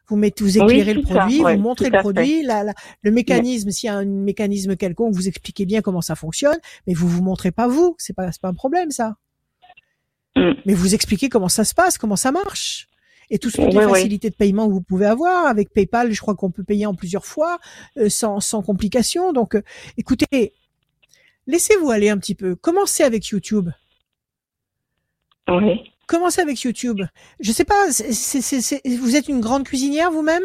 Vous 0.09 0.17
mettez, 0.17 0.43
vous 0.43 0.59
éclairez 0.59 0.93
le 0.93 1.03
produit, 1.03 1.39
vous 1.39 1.57
montrez 1.57 1.89
le 1.89 2.01
produit, 2.01 2.43
la, 2.43 2.65
la, 2.65 2.73
le 3.03 3.13
mécanisme, 3.13 3.71
s'il 3.71 3.87
y 3.87 3.91
a 3.91 3.97
un 3.97 4.05
mécanisme 4.05 4.75
quelconque, 4.75 5.15
vous 5.15 5.29
expliquez 5.29 5.67
bien 5.67 5.83
comment 5.83 6.01
ça 6.01 6.17
fonctionne, 6.17 6.59
mais 6.89 6.95
vous 6.95 7.07
vous 7.07 7.23
montrez 7.23 7.53
pas 7.53 7.69
vous. 7.69 7.95
C'est 7.97 8.13
pas, 8.13 8.29
pas 8.43 8.49
un 8.49 8.55
problème 8.55 8.91
ça. 8.91 9.15
Mm. 10.35 10.51
Mais 10.67 10.75
vous 10.75 10.95
expliquez 10.95 11.29
comment 11.29 11.49
ça 11.49 11.63
se 11.63 11.75
passe, 11.75 11.97
comment 11.97 12.17
ça 12.17 12.33
marche 12.33 12.90
et 13.31 13.39
toutes 13.39 13.57
les 13.57 13.73
facilités 13.73 14.31
de 14.31 14.35
paiement 14.35 14.67
que 14.67 14.73
vous 14.73 14.83
pouvez 14.83 15.07
avoir. 15.07 15.47
Avec 15.47 15.73
PayPal, 15.73 16.13
je 16.13 16.21
crois 16.21 16.35
qu'on 16.35 16.51
peut 16.51 16.65
payer 16.65 16.87
en 16.87 16.95
plusieurs 16.95 17.25
fois 17.25 17.59
euh, 17.97 18.09
sans, 18.09 18.41
sans 18.41 18.63
complication. 18.63 19.33
Donc, 19.33 19.55
euh, 19.55 19.63
écoutez, 19.97 20.53
laissez-vous 21.47 21.91
aller 21.91 22.11
un 22.11 22.19
petit 22.19 22.35
peu. 22.35 22.57
Commencez 22.57 23.05
avec 23.05 23.27
YouTube. 23.27 23.71
Oui. 25.49 25.81
Commencez 26.07 26.41
avec 26.41 26.61
YouTube. 26.63 27.03
Je 27.39 27.53
sais 27.53 27.65
pas, 27.65 27.87
vous 27.87 29.17
êtes 29.17 29.29
une 29.29 29.41
grande 29.41 29.65
cuisinière 29.65 30.11
vous-même? 30.11 30.43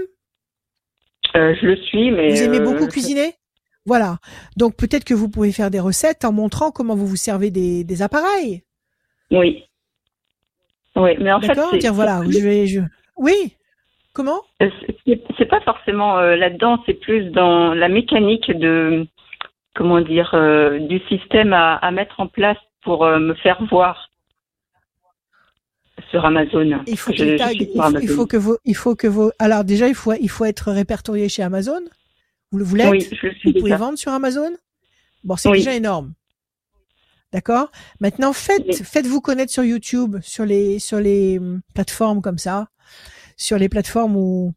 Euh, 1.36 1.56
Je 1.60 1.66
le 1.66 1.76
suis, 1.78 2.12
mais... 2.12 2.30
Vous 2.30 2.44
aimez 2.44 2.60
beaucoup 2.60 2.88
cuisiner? 2.92 3.34
Voilà. 3.88 4.20
Donc 4.58 4.76
peut-être 4.76 5.04
que 5.04 5.14
vous 5.14 5.30
pouvez 5.30 5.52
faire 5.52 5.72
des 5.72 5.80
recettes 5.80 6.24
en 6.26 6.32
montrant 6.32 6.72
comment 6.72 6.96
vous 6.96 7.08
vous 7.08 7.16
servez 7.16 7.52
des, 7.52 7.84
des 7.84 8.02
appareils. 8.02 8.64
Oui. 9.32 9.64
Oui, 10.96 11.12
mais 11.20 11.32
en 11.32 11.42
fait, 11.42 11.60
Tiens, 11.80 11.92
voilà, 11.92 12.22
je 12.24 12.40
vais, 12.40 12.68
je... 12.68 12.82
oui. 13.18 13.54
Comment? 14.14 14.42
Euh, 14.62 14.70
C'est 15.38 15.46
pas 15.46 15.60
forcément 15.62 16.18
euh, 16.18 16.38
là-dedans, 16.38 16.82
c'est 16.86 16.94
plus 16.94 17.32
dans 17.32 17.74
la 17.74 17.90
mécanique 17.90 18.50
de, 18.50 19.06
comment 19.76 20.00
dire, 20.00 20.32
euh, 20.34 20.80
du 20.80 21.00
système 21.10 21.52
à, 21.52 21.76
à, 21.76 21.92
mettre 21.92 22.22
en 22.22 22.28
place 22.28 22.58
pour 22.82 23.06
me 23.06 23.34
faire 23.34 23.62
voir 23.66 24.10
sur 26.12 26.24
Amazon. 26.24 26.80
Il 26.88 26.98
faut, 26.98 27.12
il, 27.12 27.38
il, 28.02 28.08
faut 28.08 28.26
que 28.26 28.38
vous, 28.38 28.58
il 28.64 28.76
faut 28.76 28.96
que 28.96 29.08
alors 29.40 29.66
déjà, 29.66 29.88
il 29.90 29.96
faut, 29.96 30.14
il 30.14 30.30
faut 30.30 30.46
être 30.46 30.72
répertorié 30.72 31.28
chez 31.28 31.44
Amazon? 31.44 31.82
Vous, 32.52 32.64
vous 32.64 32.76
l'êtes? 32.76 32.90
Oui, 32.90 33.02
je 33.02 33.30
suis 33.30 33.52
Vous 33.52 33.60
pouvez 33.60 33.76
vendre 33.76 33.98
sur 33.98 34.12
Amazon? 34.14 34.52
Bon, 35.26 35.36
c'est 35.36 35.52
déjà 35.52 35.74
énorme. 35.74 36.14
D'accord? 37.36 37.70
Maintenant, 38.00 38.32
faites, 38.32 38.82
faites-vous 38.82 39.20
connaître 39.20 39.52
sur 39.52 39.66
YouTube, 39.66 40.16
sur 40.22 40.46
les, 40.46 40.80
sur 40.80 41.02
les 41.02 41.38
hum, 41.38 41.60
plateformes 41.74 42.22
comme 42.22 42.38
ça, 42.38 42.70
sur 43.36 43.58
les 43.58 43.68
plateformes 43.68 44.16
où, 44.16 44.54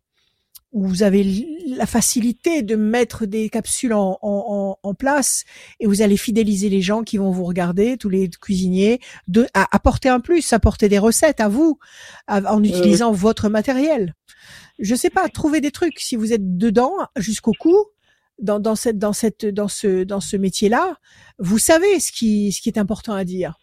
où 0.70 0.86
vous 0.86 1.02
avez 1.02 1.24
la 1.66 1.86
facilité 1.86 2.62
de 2.62 2.76
mettre 2.76 3.26
des 3.26 3.48
capsules 3.48 3.92
en, 3.92 4.16
en, 4.22 4.78
en, 4.80 4.94
place 4.94 5.42
et 5.80 5.86
vous 5.86 6.02
allez 6.02 6.16
fidéliser 6.16 6.68
les 6.68 6.80
gens 6.80 7.02
qui 7.02 7.16
vont 7.16 7.32
vous 7.32 7.42
regarder, 7.42 7.96
tous 7.96 8.10
les 8.10 8.30
cuisiniers, 8.30 9.00
de 9.26 9.48
à 9.54 9.66
apporter 9.74 10.08
un 10.08 10.20
plus, 10.20 10.52
apporter 10.52 10.88
des 10.88 11.00
recettes 11.00 11.40
à 11.40 11.48
vous 11.48 11.80
en 12.28 12.62
utilisant 12.62 13.10
votre 13.10 13.48
matériel. 13.48 14.14
Je 14.78 14.94
sais 14.94 15.10
pas, 15.10 15.28
trouver 15.28 15.60
des 15.60 15.72
trucs. 15.72 15.98
Si 15.98 16.14
vous 16.14 16.32
êtes 16.32 16.56
dedans 16.56 16.92
jusqu'au 17.16 17.54
cou 17.58 17.74
dans, 18.39 18.61
dans 18.61 18.76
cette 18.76 18.99
dans 18.99 19.12
cette 19.12 19.47
dans 19.47 19.68
ce 19.68 20.05
dans 20.05 20.20
ce 20.20 20.36
métier-là, 20.36 20.97
vous 21.39 21.59
savez 21.59 22.01
ce 22.01 22.12
qui 22.12 22.53
ce 22.53 22.61
qui 22.61 22.68
est 22.68 22.78
important 22.78 23.14
à 23.14 23.24
dire. 23.24 23.59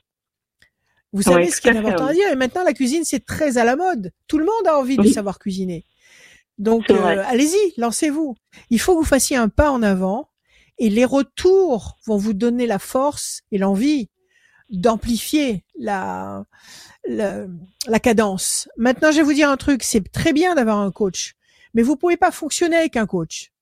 Vous 1.14 1.22
savez 1.22 1.50
ce 1.50 1.62
qui 1.62 1.70
est 1.70 1.78
important 1.78 2.08
à 2.08 2.14
dire. 2.14 2.28
Et 2.30 2.36
maintenant, 2.36 2.64
la 2.64 2.74
cuisine, 2.74 3.06
c'est 3.06 3.24
très 3.26 3.58
à 3.58 3.64
la 3.64 3.78
mode. 3.78 4.12
Tout 4.28 4.38
le 4.38 4.44
monde 4.44 4.68
a 4.68 4.78
envie 4.78 4.98
de 4.98 5.08
savoir 5.08 5.40
cuisiner. 5.40 5.86
Donc, 6.58 6.90
euh, 6.90 7.24
allez-y, 7.26 7.74
lancez-vous. 7.78 8.36
Il 8.70 8.82
faut 8.82 8.94
que 8.94 9.00
vous 9.00 9.06
fassiez 9.06 9.38
un 9.38 9.48
pas 9.48 9.72
en 9.72 9.82
avant 9.82 10.30
et 10.78 10.90
les 10.90 11.06
retours 11.06 11.98
vont 12.06 12.18
vous 12.18 12.34
donner 12.34 12.68
la 12.68 12.80
force 12.80 13.44
et 13.54 13.58
l'envie 13.58 14.10
d'amplifier 14.70 15.64
la, 15.80 16.44
la, 17.08 17.46
la 17.88 18.00
cadence. 18.00 18.68
Maintenant, 18.76 19.12
je 19.12 19.18
vais 19.18 19.24
vous 19.24 19.34
dire 19.34 19.50
un 19.50 19.58
truc. 19.58 19.84
C'est 19.84 20.12
très 20.12 20.34
bien 20.34 20.54
d'avoir 20.56 20.80
un 20.80 20.92
coach, 20.92 21.36
mais 21.74 21.82
vous 21.82 21.96
pouvez 21.96 22.18
pas 22.18 22.32
fonctionner 22.32 22.76
avec 22.76 22.98
un 22.98 23.06
coach. 23.06 23.54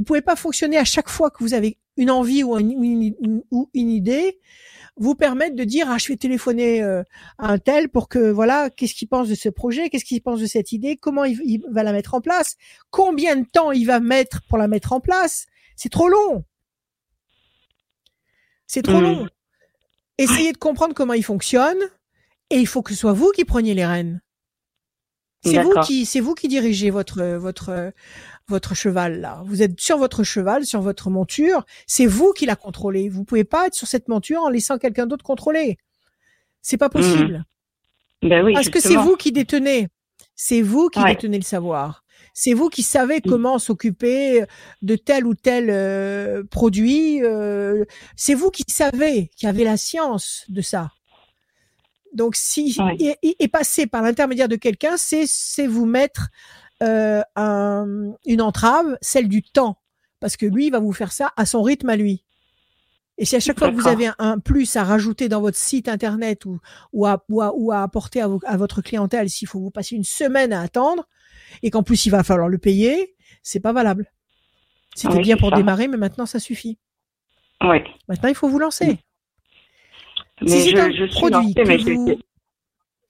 Vous 0.00 0.04
pouvez 0.04 0.22
pas 0.22 0.34
fonctionner 0.34 0.78
à 0.78 0.84
chaque 0.86 1.10
fois 1.10 1.30
que 1.30 1.44
vous 1.44 1.52
avez 1.52 1.76
une 1.98 2.10
envie 2.10 2.42
ou 2.42 2.58
une, 2.58 3.42
ou 3.50 3.68
une 3.74 3.90
idée, 3.90 4.40
vous 4.96 5.14
permettre 5.14 5.54
de 5.56 5.62
dire 5.62 5.90
ah 5.90 5.98
je 5.98 6.08
vais 6.08 6.16
téléphoner 6.16 6.82
euh, 6.82 7.02
à 7.36 7.52
un 7.52 7.58
tel 7.58 7.90
pour 7.90 8.08
que 8.08 8.30
voilà 8.30 8.70
qu'est-ce 8.70 8.94
qu'il 8.94 9.08
pense 9.08 9.28
de 9.28 9.34
ce 9.34 9.50
projet, 9.50 9.90
qu'est-ce 9.90 10.06
qu'il 10.06 10.22
pense 10.22 10.40
de 10.40 10.46
cette 10.46 10.72
idée, 10.72 10.96
comment 10.96 11.24
il, 11.24 11.60
va 11.70 11.82
la 11.82 11.92
mettre 11.92 12.14
en 12.14 12.22
place, 12.22 12.56
combien 12.88 13.36
de 13.36 13.44
temps 13.44 13.72
il 13.72 13.84
va 13.84 14.00
mettre 14.00 14.40
pour 14.48 14.56
la 14.56 14.68
mettre 14.68 14.94
en 14.94 15.00
place. 15.00 15.44
C'est 15.76 15.90
trop 15.90 16.08
long. 16.08 16.46
C'est 18.66 18.80
trop 18.80 19.00
mmh. 19.00 19.02
long. 19.02 19.28
Essayez 20.16 20.52
de 20.52 20.58
comprendre 20.58 20.94
comment 20.94 21.12
il 21.12 21.24
fonctionne 21.24 21.78
et 22.48 22.56
il 22.56 22.66
faut 22.66 22.80
que 22.80 22.94
ce 22.94 22.98
soit 22.98 23.12
vous 23.12 23.32
qui 23.32 23.44
preniez 23.44 23.74
les 23.74 23.84
rênes. 23.84 24.22
C'est 25.42 25.62
vous 25.62 25.72
qui, 25.86 26.04
c'est 26.04 26.20
vous 26.20 26.34
qui 26.34 26.48
dirigez 26.48 26.90
votre 26.90 27.22
votre 27.22 27.92
votre 28.48 28.74
cheval 28.74 29.20
là. 29.20 29.42
Vous 29.46 29.62
êtes 29.62 29.80
sur 29.80 29.96
votre 29.96 30.22
cheval, 30.22 30.66
sur 30.66 30.82
votre 30.82 31.08
monture. 31.08 31.64
C'est 31.86 32.06
vous 32.06 32.32
qui 32.32 32.44
la 32.44 32.56
contrôlez. 32.56 33.08
Vous 33.08 33.24
pouvez 33.24 33.44
pas 33.44 33.66
être 33.66 33.74
sur 33.74 33.86
cette 33.86 34.08
monture 34.08 34.42
en 34.42 34.50
laissant 34.50 34.76
quelqu'un 34.76 35.06
d'autre 35.06 35.24
contrôler. 35.24 35.78
C'est 36.60 36.76
pas 36.76 36.90
possible. 36.90 37.44
Mmh. 38.22 38.28
Ben 38.28 38.44
oui, 38.44 38.52
Parce 38.52 38.68
que 38.68 38.80
c'est 38.80 38.96
vous 38.96 39.16
qui 39.16 39.32
détenez. 39.32 39.88
C'est 40.36 40.60
vous 40.60 40.88
qui 40.88 41.02
détenez 41.02 41.38
le 41.38 41.44
savoir. 41.44 42.04
C'est 42.34 42.52
vous 42.52 42.68
qui 42.68 42.82
savez 42.82 43.18
mmh. 43.18 43.28
comment 43.28 43.58
s'occuper 43.58 44.44
de 44.82 44.96
tel 44.96 45.26
ou 45.26 45.34
tel 45.34 45.70
euh, 45.70 46.44
produit. 46.50 47.22
Euh, 47.24 47.84
c'est 48.14 48.34
vous 48.34 48.50
qui 48.50 48.64
savez, 48.68 49.30
qui 49.36 49.46
avez 49.46 49.64
la 49.64 49.78
science 49.78 50.44
de 50.48 50.60
ça. 50.60 50.90
Donc, 52.14 52.34
si 52.36 52.76
et, 52.98 53.48
passer 53.48 53.86
par 53.86 54.02
l'intermédiaire 54.02 54.48
de 54.48 54.56
quelqu'un, 54.56 54.96
c'est 54.96 55.24
c'est 55.26 55.66
vous 55.66 55.86
mettre 55.86 56.28
euh, 56.82 57.22
une 58.26 58.42
entrave, 58.42 58.96
celle 59.00 59.28
du 59.28 59.42
temps, 59.42 59.78
parce 60.18 60.36
que 60.36 60.46
lui, 60.46 60.66
il 60.66 60.70
va 60.70 60.80
vous 60.80 60.92
faire 60.92 61.12
ça 61.12 61.32
à 61.36 61.46
son 61.46 61.62
rythme 61.62 61.88
à 61.88 61.96
lui. 61.96 62.24
Et 63.18 63.26
si 63.26 63.36
à 63.36 63.40
chaque 63.40 63.58
fois 63.58 63.70
que 63.70 63.76
vous 63.76 63.86
avez 63.86 64.10
un, 64.18 64.38
plus 64.38 64.76
à 64.76 64.84
rajouter 64.84 65.28
dans 65.28 65.42
votre 65.42 65.58
site 65.58 65.88
internet 65.88 66.46
ou, 66.46 66.58
ou, 66.94 67.06
à, 67.06 67.22
ou, 67.28 67.70
à, 67.70 67.82
apporter 67.82 68.22
à, 68.22 68.28
à 68.46 68.56
votre 68.56 68.80
clientèle, 68.80 69.28
s'il 69.28 69.46
faut 69.46 69.60
vous 69.60 69.70
passer 69.70 69.94
une 69.94 70.04
semaine 70.04 70.54
à 70.54 70.62
attendre, 70.62 71.06
et 71.62 71.70
qu'en 71.70 71.82
plus 71.82 72.06
il 72.06 72.10
va 72.10 72.24
falloir 72.24 72.48
le 72.48 72.56
payer, 72.56 73.14
c'est 73.42 73.60
pas 73.60 73.74
valable. 73.74 74.10
C'était 74.94 75.20
bien 75.20 75.36
pour 75.36 75.52
démarrer, 75.52 75.86
mais 75.86 75.96
maintenant 75.96 76.26
ça 76.26 76.38
suffit. 76.38 76.78
Oui. 77.62 77.78
Maintenant, 78.08 78.28
il 78.28 78.34
faut 78.34 78.48
vous 78.48 78.58
lancer. 78.58 78.98
Mais 80.42 80.48
si 80.48 80.70
je, 80.70 80.76
je 80.76 81.10
produit 81.10 81.54
lancée, 81.54 81.64
mais 81.66 81.76
vous... 81.76 82.18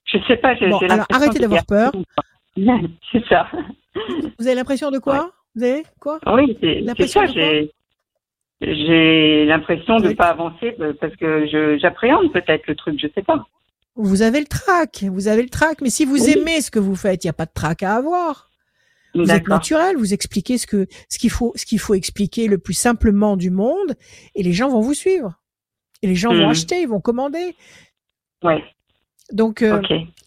je, 0.05 0.19
sais 0.27 0.37
pas. 0.37 0.55
Bon, 0.55 0.79
alors 0.79 1.07
arrêtez 1.13 1.39
d'avoir 1.39 1.65
peur. 1.67 1.93
c'est 3.13 3.25
ça. 3.29 3.47
Vous 4.39 4.47
avez 4.47 4.55
l'impression 4.55 4.91
de 4.91 4.99
quoi? 4.99 5.33
Vous 5.55 5.65
avez 5.65 5.83
quoi? 6.01 6.19
Oui, 6.27 6.57
c'est 6.61 7.07
ça. 7.09 7.25
J'ai 8.61 9.47
l'impression 9.47 9.99
de 9.99 10.09
ne 10.09 10.13
pas 10.13 10.29
avancer 10.29 10.77
euh, 10.81 10.93
parce 11.01 11.17
que 11.17 11.47
j'appréhende 11.81 12.31
peut-être 12.33 12.67
le 12.67 12.77
truc, 12.77 12.99
je 13.01 13.09
sais 13.15 13.23
pas. 13.23 13.47
Vous 13.97 14.23
avez 14.23 14.41
le 14.41 14.47
trac, 14.47 15.05
vous 15.05 15.29
avez 15.29 15.43
le 15.43 15.49
trac, 15.49 15.81
mais 15.81 15.91
si 15.91 16.05
vous 16.05 16.29
aimez 16.29 16.61
ce 16.61 16.71
que 16.71 16.79
vous 16.79 16.95
faites, 16.95 17.25
il 17.25 17.27
n'y 17.27 17.31
a 17.31 17.35
pas 17.35 17.47
de 17.47 17.53
trac 17.55 17.83
à 17.83 17.95
avoir. 17.95 18.51
Vous 19.15 19.31
êtes 19.31 19.49
naturel, 19.49 19.97
vous 19.97 20.15
expliquez 20.15 20.57
ce 20.59 20.67
que 20.67 20.87
ce 21.09 21.19
qu'il 21.19 21.31
faut 21.31 21.53
ce 21.57 21.67
qu'il 21.67 21.81
faut 21.81 21.95
expliquer 21.95 22.47
le 22.47 22.59
plus 22.59 22.75
simplement 22.75 23.37
du 23.37 23.51
monde, 23.51 23.95
et 24.35 24.43
les 24.43 24.53
gens 24.53 24.69
vont 24.69 24.81
vous 24.81 24.95
suivre. 24.95 25.41
Et 26.03 26.07
les 26.07 26.15
gens 26.15 26.31
vont 26.31 26.45
mhm. 26.45 26.51
acheter, 26.51 26.83
ils 26.83 26.89
vont 26.89 27.01
commander. 27.01 27.57
Ouais. 28.43 28.63
Donc 29.33 29.63
euh, 29.63 29.81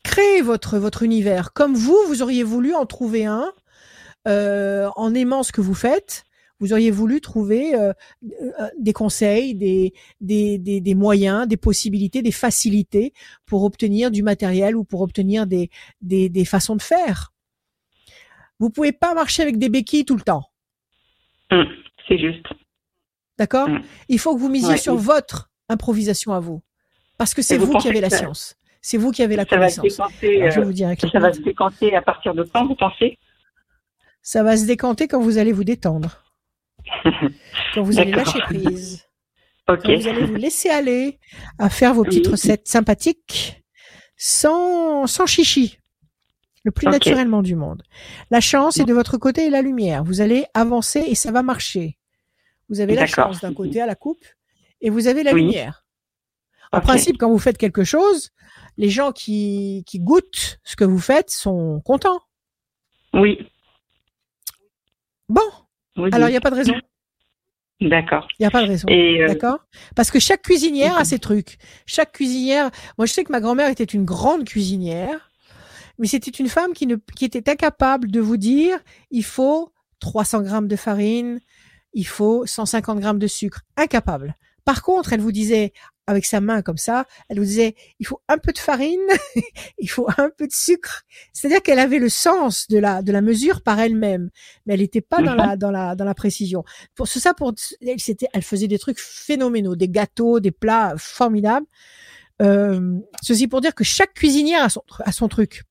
créez 0.03 0.41
votre 0.41 0.77
votre 0.77 1.03
univers 1.03 1.51
comme 1.53 1.73
vous, 1.73 1.97
vous 2.07 2.21
auriez 2.21 2.43
voulu 2.43 2.73
en 2.73 2.85
trouver 2.85 3.25
un 3.25 3.51
euh, 4.27 4.89
en 4.95 5.13
aimant 5.13 5.43
ce 5.43 5.51
que 5.51 5.61
vous 5.61 5.73
faites 5.73 6.23
vous 6.63 6.71
auriez 6.71 6.91
voulu 6.91 7.19
trouver 7.19 7.75
euh, 7.75 7.91
des 8.79 8.93
conseils, 8.93 9.53
des, 9.53 9.93
des, 10.21 10.57
des, 10.57 10.95
moyens, 10.95 11.45
des 11.45 11.57
possibilités, 11.57 12.21
des 12.21 12.31
facilités 12.31 13.11
pour 13.45 13.63
obtenir 13.63 14.11
du 14.11 14.23
matériel 14.23 14.77
ou 14.77 14.85
pour 14.85 15.01
obtenir 15.01 15.45
des, 15.45 15.69
des, 15.99 16.29
des 16.29 16.45
façons 16.45 16.77
de 16.77 16.81
faire. 16.81 17.33
Vous 18.59 18.69
pouvez 18.69 18.93
pas 18.93 19.13
marcher 19.13 19.43
avec 19.43 19.57
des 19.57 19.67
béquilles 19.67 20.05
tout 20.05 20.15
le 20.15 20.21
temps. 20.21 20.45
Hum, 21.51 21.67
c'est 22.07 22.17
juste. 22.17 22.45
D'accord? 23.37 23.67
Hum. 23.67 23.81
Il 24.07 24.19
faut 24.19 24.33
que 24.33 24.39
vous 24.39 24.47
misiez 24.47 24.77
sur 24.77 24.95
votre 24.95 25.49
improvisation 25.73 26.33
à 26.33 26.39
vous. 26.39 26.61
Parce 27.17 27.33
que 27.33 27.41
c'est 27.41 27.57
vous, 27.57 27.77
qui 27.77 27.89
avez 27.89 28.01
la 28.01 28.09
science. 28.09 28.55
C'est 28.81 28.97
vous 28.97 29.11
qui 29.11 29.23
avez 29.23 29.35
la 29.35 29.45
connaissance. 29.45 29.85
je 30.21 30.59
vous 30.61 30.73
dire 30.73 30.93
ça 30.99 31.19
va 31.19 31.33
se 31.33 31.41
décanter 31.41 31.95
à 31.95 32.01
partir 32.01 32.33
de 32.33 32.43
quand, 32.43 32.65
vous 32.65 32.75
pensez? 32.75 33.17
Ça 34.21 34.43
va 34.43 34.57
se 34.57 34.65
décanter 34.65 35.07
quand 35.07 35.21
vous 35.21 35.37
allez 35.37 35.51
vous 35.51 35.63
détendre. 35.63 36.23
Quand 37.73 37.81
vous 37.81 37.99
allez 37.99 38.11
lâcher 38.11 38.39
prise. 38.39 39.05
Quand 39.65 39.77
vous 39.77 40.07
allez 40.07 40.25
vous 40.25 40.35
laisser 40.35 40.69
aller 40.69 41.17
à 41.57 41.69
faire 41.69 41.93
vos 41.93 42.03
petites 42.03 42.27
recettes 42.27 42.67
sympathiques 42.67 43.63
sans, 44.17 45.07
sans 45.07 45.25
chichi. 45.25 45.79
Le 46.63 46.71
plus 46.71 46.87
naturellement 46.87 47.41
du 47.41 47.55
monde. 47.55 47.83
La 48.31 48.39
chance 48.39 48.77
est 48.77 48.85
de 48.85 48.93
votre 48.93 49.17
côté 49.17 49.47
et 49.47 49.49
la 49.49 49.61
lumière. 49.61 50.03
Vous 50.03 50.21
allez 50.21 50.45
avancer 50.53 50.99
et 50.99 51.15
ça 51.15 51.31
va 51.31 51.41
marcher. 51.41 51.97
Vous 52.69 52.79
avez 52.79 52.95
la 52.95 53.05
chance 53.05 53.41
d'un 53.41 53.53
côté 53.53 53.81
à 53.81 53.85
la 53.85 53.95
coupe 53.95 54.25
et 54.83 54.91
vous 54.91 55.07
avez 55.07 55.23
la 55.23 55.31
lumière. 55.33 55.83
En 56.71 56.81
principe, 56.81 57.17
quand 57.17 57.29
vous 57.29 57.39
faites 57.39 57.57
quelque 57.57 57.83
chose, 57.83 58.31
les 58.77 58.89
gens 58.89 59.11
qui, 59.11 59.83
qui 59.87 59.99
goûtent 59.99 60.59
ce 60.63 60.75
que 60.75 60.83
vous 60.83 60.99
faites 60.99 61.29
sont 61.29 61.81
contents. 61.81 62.21
Oui. 63.13 63.47
Bon, 65.29 65.41
alors, 65.95 66.29
il 66.29 66.31
n'y 66.31 66.37
a 66.37 66.41
pas 66.41 66.51
de 66.51 66.55
raison. 66.55 66.73
D'accord. 67.81 68.27
Il 68.39 68.43
n'y 68.43 68.47
a 68.47 68.51
pas 68.51 68.63
de 68.63 68.67
raison. 68.67 68.87
Euh, 68.89 69.27
D'accord? 69.27 69.59
Parce 69.95 70.09
que 70.09 70.19
chaque 70.19 70.41
cuisinière 70.41 70.97
a 70.97 71.05
ses 71.05 71.19
trucs. 71.19 71.57
Chaque 71.85 72.13
cuisinière. 72.13 72.71
Moi, 72.97 73.05
je 73.05 73.13
sais 73.13 73.23
que 73.23 73.31
ma 73.31 73.41
grand-mère 73.41 73.69
était 73.69 73.83
une 73.83 74.05
grande 74.05 74.45
cuisinière, 74.45 75.31
mais 75.99 76.07
c'était 76.07 76.31
une 76.31 76.47
femme 76.47 76.73
qui, 76.73 76.87
ne, 76.87 76.95
qui 77.15 77.25
était 77.25 77.49
incapable 77.49 78.09
de 78.09 78.19
vous 78.19 78.37
dire 78.37 78.79
il 79.11 79.23
faut 79.23 79.73
300 79.99 80.43
grammes 80.43 80.67
de 80.67 80.75
farine, 80.75 81.39
il 81.93 82.07
faut 82.07 82.45
150 82.45 82.99
grammes 82.99 83.19
de 83.19 83.27
sucre. 83.27 83.61
Incapable. 83.75 84.35
Par 84.65 84.81
contre, 84.81 85.13
elle 85.13 85.21
vous 85.21 85.31
disait 85.31 85.73
avec 86.07 86.25
sa 86.25 86.41
main 86.41 86.61
comme 86.61 86.77
ça, 86.77 87.05
elle 87.29 87.39
vous 87.39 87.45
disait 87.45 87.75
il 87.99 88.05
faut 88.05 88.21
un 88.27 88.37
peu 88.37 88.51
de 88.51 88.57
farine, 88.57 88.99
il 89.77 89.89
faut 89.89 90.07
un 90.17 90.29
peu 90.37 90.47
de 90.47 90.51
sucre. 90.51 91.03
C'est-à-dire 91.31 91.61
qu'elle 91.61 91.79
avait 91.79 91.99
le 91.99 92.09
sens 92.09 92.67
de 92.67 92.77
la 92.77 93.01
de 93.01 93.11
la 93.11 93.21
mesure 93.21 93.61
par 93.61 93.79
elle-même, 93.79 94.29
mais 94.65 94.73
elle 94.73 94.81
n'était 94.81 95.01
pas 95.01 95.21
dans 95.21 95.35
la 95.35 95.55
dans 95.55 95.71
la 95.71 95.95
dans 95.95 96.05
la 96.05 96.13
précision. 96.13 96.63
Pour 96.95 97.07
ça, 97.07 97.33
pour 97.33 97.53
elle, 97.81 97.99
c'était, 97.99 98.27
elle 98.33 98.43
faisait 98.43 98.67
des 98.67 98.79
trucs 98.79 98.99
phénoménaux, 98.99 99.75
des 99.75 99.89
gâteaux, 99.89 100.39
des 100.39 100.51
plats 100.51 100.95
formidables. 100.97 101.65
Euh, 102.41 102.99
ceci 103.21 103.47
pour 103.47 103.61
dire 103.61 103.75
que 103.75 103.83
chaque 103.83 104.13
cuisinière 104.13 104.63
a 104.63 104.69
son 104.69 104.83
a 104.99 105.11
son 105.11 105.27
truc, 105.29 105.63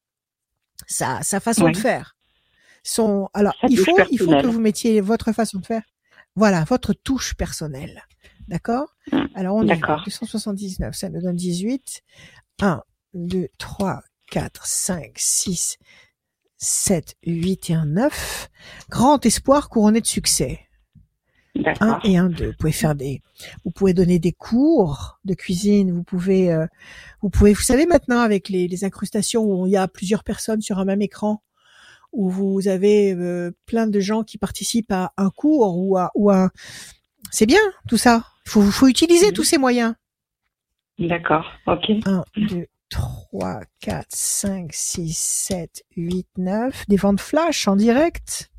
sa 0.86 1.22
sa 1.22 1.40
façon 1.40 1.70
de 1.70 1.76
faire. 1.76 2.16
Son 2.82 3.28
alors 3.34 3.54
il 3.68 3.78
faut 3.78 3.96
il 4.10 4.18
faut 4.18 4.30
que 4.30 4.46
vous 4.46 4.60
mettiez 4.60 5.00
votre 5.00 5.32
façon 5.32 5.58
de 5.58 5.66
faire. 5.66 5.82
Voilà, 6.34 6.64
votre 6.64 6.94
touche 6.94 7.34
personnelle. 7.34 8.02
D'accord? 8.48 8.94
Mmh. 9.10 9.20
Alors 9.34 9.56
on 9.56 9.66
est 9.66 9.80
279, 10.04 10.94
ça 10.94 11.08
nous 11.08 11.20
donne 11.20 11.36
18. 11.36 12.02
1, 12.60 12.82
2, 13.14 13.48
3, 13.58 14.02
4, 14.30 14.66
5, 14.66 15.12
6, 15.16 15.78
7, 16.58 17.16
8 17.24 17.70
et 17.70 17.74
un 17.74 17.86
9. 17.86 18.50
Grand 18.88 19.24
espoir 19.24 19.68
couronné 19.68 20.00
de 20.00 20.06
succès. 20.06 20.60
1 21.54 22.00
et 22.04 22.16
1, 22.16 22.30
2. 22.30 22.46
Vous 22.46 22.52
pouvez 22.58 22.72
faire 22.72 22.94
des, 22.94 23.20
vous 23.64 23.70
pouvez 23.70 23.92
donner 23.92 24.18
des 24.18 24.32
cours 24.32 25.18
de 25.24 25.34
cuisine. 25.34 25.92
Vous 25.92 26.02
pouvez, 26.02 26.52
euh, 26.52 26.66
vous 27.20 27.30
pouvez, 27.30 27.52
vous 27.52 27.62
savez 27.62 27.86
maintenant 27.86 28.20
avec 28.20 28.48
les, 28.48 28.68
les, 28.68 28.84
incrustations 28.84 29.44
où 29.44 29.66
il 29.66 29.72
y 29.72 29.76
a 29.76 29.88
plusieurs 29.88 30.24
personnes 30.24 30.62
sur 30.62 30.78
un 30.78 30.84
même 30.84 31.02
écran, 31.02 31.42
où 32.12 32.30
vous 32.30 32.68
avez 32.68 33.12
euh, 33.12 33.52
plein 33.66 33.86
de 33.86 34.00
gens 34.00 34.22
qui 34.22 34.38
participent 34.38 34.92
à 34.92 35.12
un 35.16 35.30
cours 35.30 35.76
ou 35.76 35.98
à, 35.98 36.10
ou 36.14 36.30
à, 36.30 36.50
c'est 37.30 37.46
bien 37.46 37.60
tout 37.88 37.98
ça. 37.98 38.31
Il 38.46 38.50
faut, 38.50 38.62
faut 38.62 38.88
utiliser 38.88 39.28
mhm. 39.28 39.32
tous 39.32 39.44
ces 39.44 39.58
moyens. 39.58 39.94
D'accord, 40.98 41.46
ok. 41.66 41.90
1, 42.04 42.24
2, 42.36 42.66
3, 42.90 43.60
4, 43.80 44.06
5, 44.08 44.70
6, 44.72 45.16
7, 45.16 45.82
8, 45.96 46.26
9. 46.36 46.84
Des 46.88 46.96
ventes 46.96 47.20
flash 47.20 47.66
en 47.66 47.76
direct. 47.76 48.50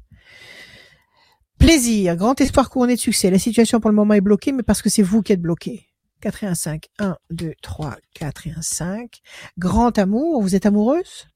Plaisir, 1.60 2.15
grand 2.18 2.39
espoir 2.41 2.69
couronné 2.69 2.95
de 2.95 2.99
succès. 2.99 3.30
La 3.30 3.39
situation 3.39 3.80
pour 3.80 3.89
le 3.89 3.95
moment 3.95 4.14
est 4.14 4.22
bloquée, 4.22 4.51
mais 4.51 4.64
parce 4.64 4.81
que 4.81 4.89
c'est 4.89 5.03
vous 5.03 5.22
qui 5.22 5.31
êtes 5.31 5.41
bloqué. 5.41 5.88
4 6.22 6.43
et 6.43 6.47
1, 6.47 6.55
5. 6.55 6.85
1, 6.99 7.18
2, 7.30 7.53
3, 7.61 7.95
4 8.15 8.47
et 8.47 8.51
1, 8.51 8.61
5. 8.61 9.22
Grand 9.57 9.97
amour, 9.97 10.41
vous 10.41 10.55
êtes 10.55 10.65
amoureuse? 10.65 11.27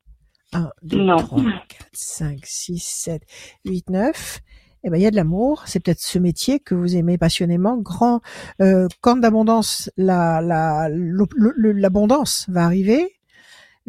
1, 0.54 0.70
2, 0.84 1.08
3, 1.18 1.44
4, 1.70 1.90
5, 1.94 2.40
6, 2.44 2.80
7, 2.80 3.22
8, 3.66 3.90
9 3.90 4.42
eh 4.88 4.90
ben 4.90 4.98
il 4.98 5.04
y 5.04 5.06
a 5.06 5.12
de 5.12 5.16
l'amour. 5.18 5.64
C'est 5.66 5.82
peut-être 5.82 6.00
ce 6.00 6.18
métier 6.18 6.60
que 6.60 6.74
vous 6.74 6.96
aimez 6.96 7.18
passionnément. 7.18 7.78
Grand 7.78 8.22
euh, 8.62 8.88
quand 9.02 9.18
d'abondance, 9.18 9.92
la 9.98 10.42
l'abondance 10.90 12.46
va 12.48 12.64
arriver. 12.64 13.18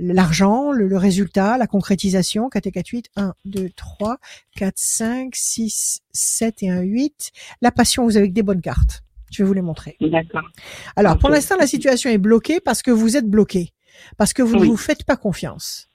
L'argent, 0.00 0.70
le, 0.70 0.96
résultat, 0.96 1.58
la 1.58 1.66
concrétisation, 1.66 2.48
4 2.48 2.66
et 2.68 2.70
4, 2.70 2.86
8, 2.86 3.10
1, 3.16 3.34
2, 3.46 3.70
3, 3.74 4.18
4, 4.56 4.74
5, 4.76 5.34
6, 5.34 6.02
7 6.12 6.62
et 6.62 6.70
1, 6.70 6.80
8. 6.82 7.32
La 7.62 7.72
passion, 7.72 8.04
vous 8.04 8.16
avez 8.16 8.28
des 8.28 8.44
bonnes 8.44 8.60
cartes. 8.60 9.02
Je 9.32 9.42
vais 9.42 9.46
vous 9.46 9.54
les 9.54 9.62
montrer. 9.62 9.96
D'accord. 10.00 10.48
Alors, 10.94 11.18
pour 11.18 11.30
l'instant, 11.30 11.56
la 11.58 11.66
situation 11.66 12.10
est 12.10 12.18
bloquée 12.18 12.60
parce 12.60 12.82
que 12.82 12.92
vous 12.92 13.16
êtes 13.16 13.28
bloqué. 13.28 13.72
Parce 14.16 14.32
que 14.32 14.42
vous 14.42 14.56
ne 14.56 14.66
vous 14.66 14.76
faites 14.76 15.02
pas 15.02 15.16
confiance. 15.16 15.88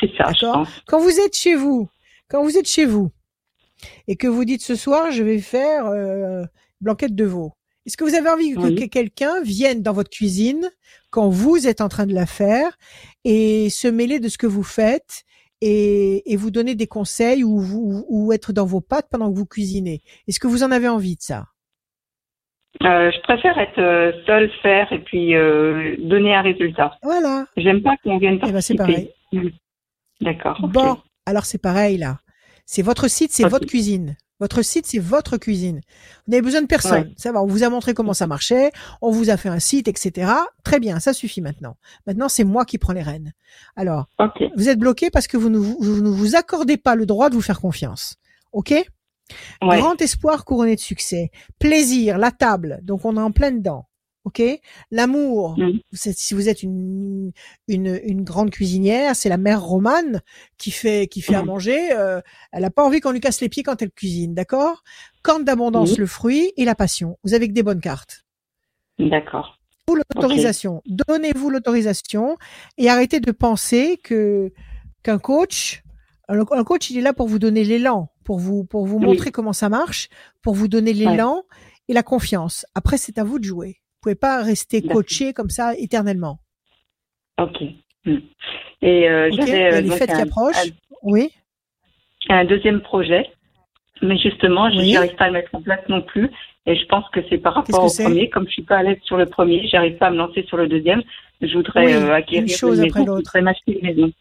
C'est 0.00 0.10
ça. 0.18 0.32
D'accord? 0.32 0.66
Quand 0.88 0.98
vous 0.98 1.20
êtes 1.20 1.36
chez 1.36 1.54
vous, 1.54 1.88
quand 2.28 2.42
vous 2.42 2.58
êtes 2.58 2.68
chez 2.68 2.84
vous, 2.84 3.12
et 4.08 4.16
que 4.16 4.26
vous 4.26 4.44
dites 4.44 4.62
ce 4.62 4.74
soir, 4.74 5.10
je 5.10 5.22
vais 5.22 5.38
faire 5.38 5.86
euh, 5.86 6.42
blanquette 6.80 7.14
de 7.14 7.24
veau. 7.24 7.52
Est-ce 7.86 7.96
que 7.96 8.04
vous 8.04 8.14
avez 8.14 8.28
envie 8.28 8.54
que, 8.54 8.86
quelqu'un 8.86 9.42
vienne 9.42 9.82
dans 9.82 9.92
votre 9.92 10.10
cuisine 10.10 10.70
quand 11.10 11.28
vous 11.28 11.68
êtes 11.68 11.80
en 11.80 11.88
train 11.88 12.06
de 12.06 12.14
la 12.14 12.26
faire 12.26 12.76
et 13.24 13.70
se 13.70 13.86
mêler 13.86 14.18
de 14.18 14.28
ce 14.28 14.38
que 14.38 14.48
vous 14.48 14.64
faites 14.64 15.22
et, 15.60 16.32
et 16.32 16.36
vous 16.36 16.50
donner 16.50 16.74
des 16.74 16.88
conseils 16.88 17.44
ou, 17.44 17.60
vous, 17.60 18.04
ou 18.08 18.32
être 18.32 18.52
dans 18.52 18.66
vos 18.66 18.80
pattes 18.80 19.06
pendant 19.10 19.32
que 19.32 19.38
vous 19.38 19.46
cuisinez? 19.46 20.00
Est-ce 20.26 20.40
que 20.40 20.48
vous 20.48 20.64
en 20.64 20.72
avez 20.72 20.88
envie 20.88 21.14
de 21.14 21.22
ça? 21.22 21.44
Euh, 22.82 23.10
je 23.10 23.20
préfère 23.22 23.56
être 23.58 23.78
euh, 23.78 24.12
seule, 24.26 24.50
faire 24.62 24.92
et 24.92 24.98
puis 24.98 25.34
euh, 25.34 25.96
donner 25.98 26.34
un 26.34 26.42
résultat. 26.42 26.98
Voilà. 27.02 27.46
J'aime 27.56 27.82
pas 27.82 27.96
qu'on 28.02 28.18
vienne 28.18 28.38
participer. 28.38 28.50
Eh 28.50 28.52
ben 28.52 28.60
c'est 28.60 28.74
pareil. 29.32 29.54
D'accord. 30.20 30.68
Bon, 30.68 30.98
alors 31.24 31.44
c'est 31.44 31.62
pareil 31.62 31.96
là. 31.96 32.18
C'est 32.66 32.82
votre 32.82 33.08
site, 33.08 33.32
c'est 33.32 33.48
votre 33.48 33.66
cuisine. 33.66 34.16
Votre 34.38 34.60
site, 34.60 34.86
c'est 34.86 34.98
votre 34.98 35.38
cuisine. 35.38 35.80
Vous 36.26 36.32
n'avez 36.32 36.42
besoin 36.42 36.60
de 36.60 36.66
personne. 36.66 37.14
Ça 37.16 37.32
va, 37.32 37.42
on 37.42 37.46
vous 37.46 37.62
a 37.62 37.70
montré 37.70 37.94
comment 37.94 38.12
ça 38.12 38.26
marchait, 38.26 38.70
on 39.00 39.10
vous 39.10 39.30
a 39.30 39.38
fait 39.38 39.48
un 39.48 39.60
site, 39.60 39.88
etc. 39.88 40.30
Très 40.62 40.78
bien, 40.78 41.00
ça 41.00 41.14
suffit 41.14 41.40
maintenant. 41.40 41.76
Maintenant, 42.06 42.28
c'est 42.28 42.44
moi 42.44 42.66
qui 42.66 42.76
prends 42.76 42.92
les 42.92 43.02
rênes. 43.02 43.32
Alors, 43.76 44.06
vous 44.56 44.68
êtes 44.68 44.78
bloqué 44.78 45.08
parce 45.10 45.26
que 45.26 45.38
vous 45.38 45.48
ne 45.48 45.58
vous, 45.58 46.36
accordez 46.36 46.76
pas 46.76 46.96
le 46.96 47.06
droit 47.06 47.30
de 47.30 47.34
vous 47.34 47.40
faire 47.40 47.60
confiance. 47.60 48.16
OK? 48.52 48.74
Grand 49.62 50.00
espoir 50.02 50.44
couronné 50.44 50.74
de 50.74 50.80
succès. 50.80 51.30
Plaisir, 51.58 52.18
la 52.18 52.30
table. 52.30 52.80
Donc, 52.82 53.04
on 53.06 53.16
est 53.16 53.20
en 53.20 53.32
plein 53.32 53.52
dedans 53.52 53.86
ok? 54.26 54.42
L'amour, 54.90 55.56
mmh. 55.56 55.78
si 55.92 56.34
vous 56.34 56.48
êtes 56.48 56.64
une, 56.64 57.30
une, 57.68 58.00
une 58.04 58.24
grande 58.24 58.50
cuisinière, 58.50 59.14
c'est 59.14 59.28
la 59.28 59.36
mère 59.36 59.62
romane 59.62 60.20
qui 60.58 60.72
fait 60.72 61.06
qui 61.06 61.22
fait 61.22 61.36
à 61.36 61.42
mmh. 61.42 61.46
manger. 61.46 61.92
Euh, 61.92 62.20
elle 62.52 62.64
a 62.64 62.70
pas 62.70 62.84
envie 62.84 63.00
qu'on 63.00 63.12
lui 63.12 63.20
casse 63.20 63.40
les 63.40 63.48
pieds 63.48 63.62
quand 63.62 63.80
elle 63.80 63.92
cuisine, 63.92 64.34
d'accord? 64.34 64.82
Corne 65.22 65.44
d'abondance, 65.44 65.96
mmh. 65.96 66.00
le 66.00 66.06
fruit 66.06 66.52
et 66.56 66.64
la 66.64 66.74
passion. 66.74 67.16
Vous 67.22 67.34
avez 67.34 67.46
que 67.48 67.54
des 67.54 67.62
bonnes 67.62 67.80
cartes. 67.80 68.26
D'accord. 68.98 69.60
Vous 69.86 69.94
l'autorisation. 69.94 70.82
Donnez-vous 70.86 71.48
l'autorisation 71.48 72.36
et 72.76 72.90
arrêtez 72.90 73.20
de 73.20 73.30
penser 73.30 74.00
que 74.02 74.52
qu'un 75.04 75.18
coach, 75.18 75.84
un 76.28 76.64
coach, 76.64 76.90
il 76.90 76.98
est 76.98 77.02
là 77.02 77.12
pour 77.12 77.28
vous 77.28 77.38
donner 77.38 77.62
l'élan, 77.62 78.08
pour 78.24 78.40
vous 78.40 78.64
pour 78.64 78.86
vous 78.86 78.98
montrer 78.98 79.30
comment 79.30 79.52
ça 79.52 79.68
marche, 79.68 80.08
pour 80.42 80.54
vous 80.54 80.66
donner 80.66 80.92
l'élan 80.92 81.44
et 81.86 81.92
la 81.92 82.02
confiance. 82.02 82.66
Après, 82.74 82.98
c'est 82.98 83.18
à 83.18 83.22
vous 83.22 83.38
de 83.38 83.44
jouer 83.44 83.78
pouvez 84.06 84.14
pas 84.14 84.40
rester 84.42 84.82
coaché 84.82 85.32
comme 85.32 85.50
ça 85.50 85.74
éternellement. 85.76 86.38
Ok. 87.38 87.60
Hmm. 88.04 88.18
Et 88.80 89.08
euh, 89.08 89.30
j'avais 89.32 89.72
euh, 89.72 89.80
les 89.80 89.90
fêtes 89.90 90.14
qui 90.14 90.20
approchent. 90.20 90.70
oui. 91.02 91.32
Un 92.28 92.44
deuxième 92.44 92.80
projet, 92.82 93.28
mais 94.02 94.16
justement, 94.18 94.70
je 94.70 94.76
n'arrive 94.76 95.14
pas 95.16 95.24
à 95.24 95.26
le 95.28 95.32
mettre 95.34 95.54
en 95.54 95.62
place 95.62 95.80
non 95.88 96.02
plus. 96.02 96.30
Et 96.66 96.76
je 96.76 96.84
pense 96.86 97.04
que 97.10 97.20
c'est 97.28 97.38
par 97.38 97.54
rapport 97.54 97.84
au 97.84 98.02
premier. 98.02 98.28
Comme 98.30 98.46
je 98.46 98.52
suis 98.52 98.62
pas 98.62 98.78
à 98.78 98.82
l'aise 98.82 98.98
sur 99.02 99.16
le 99.16 99.26
premier, 99.26 99.66
j'arrive 99.68 99.96
pas 99.96 100.06
à 100.06 100.10
me 100.10 100.16
lancer 100.16 100.44
sur 100.48 100.56
le 100.56 100.68
deuxième. 100.68 101.02
Je 101.40 101.52
voudrais 101.52 101.94
euh, 101.94 102.14
acquérir 102.14 102.42
une 102.42 102.48
chose 102.48 102.80
après 102.80 103.04
l'autre. 103.04 103.38
m'acheter 103.40 103.78
une 103.78 103.86
maison. 103.86 104.12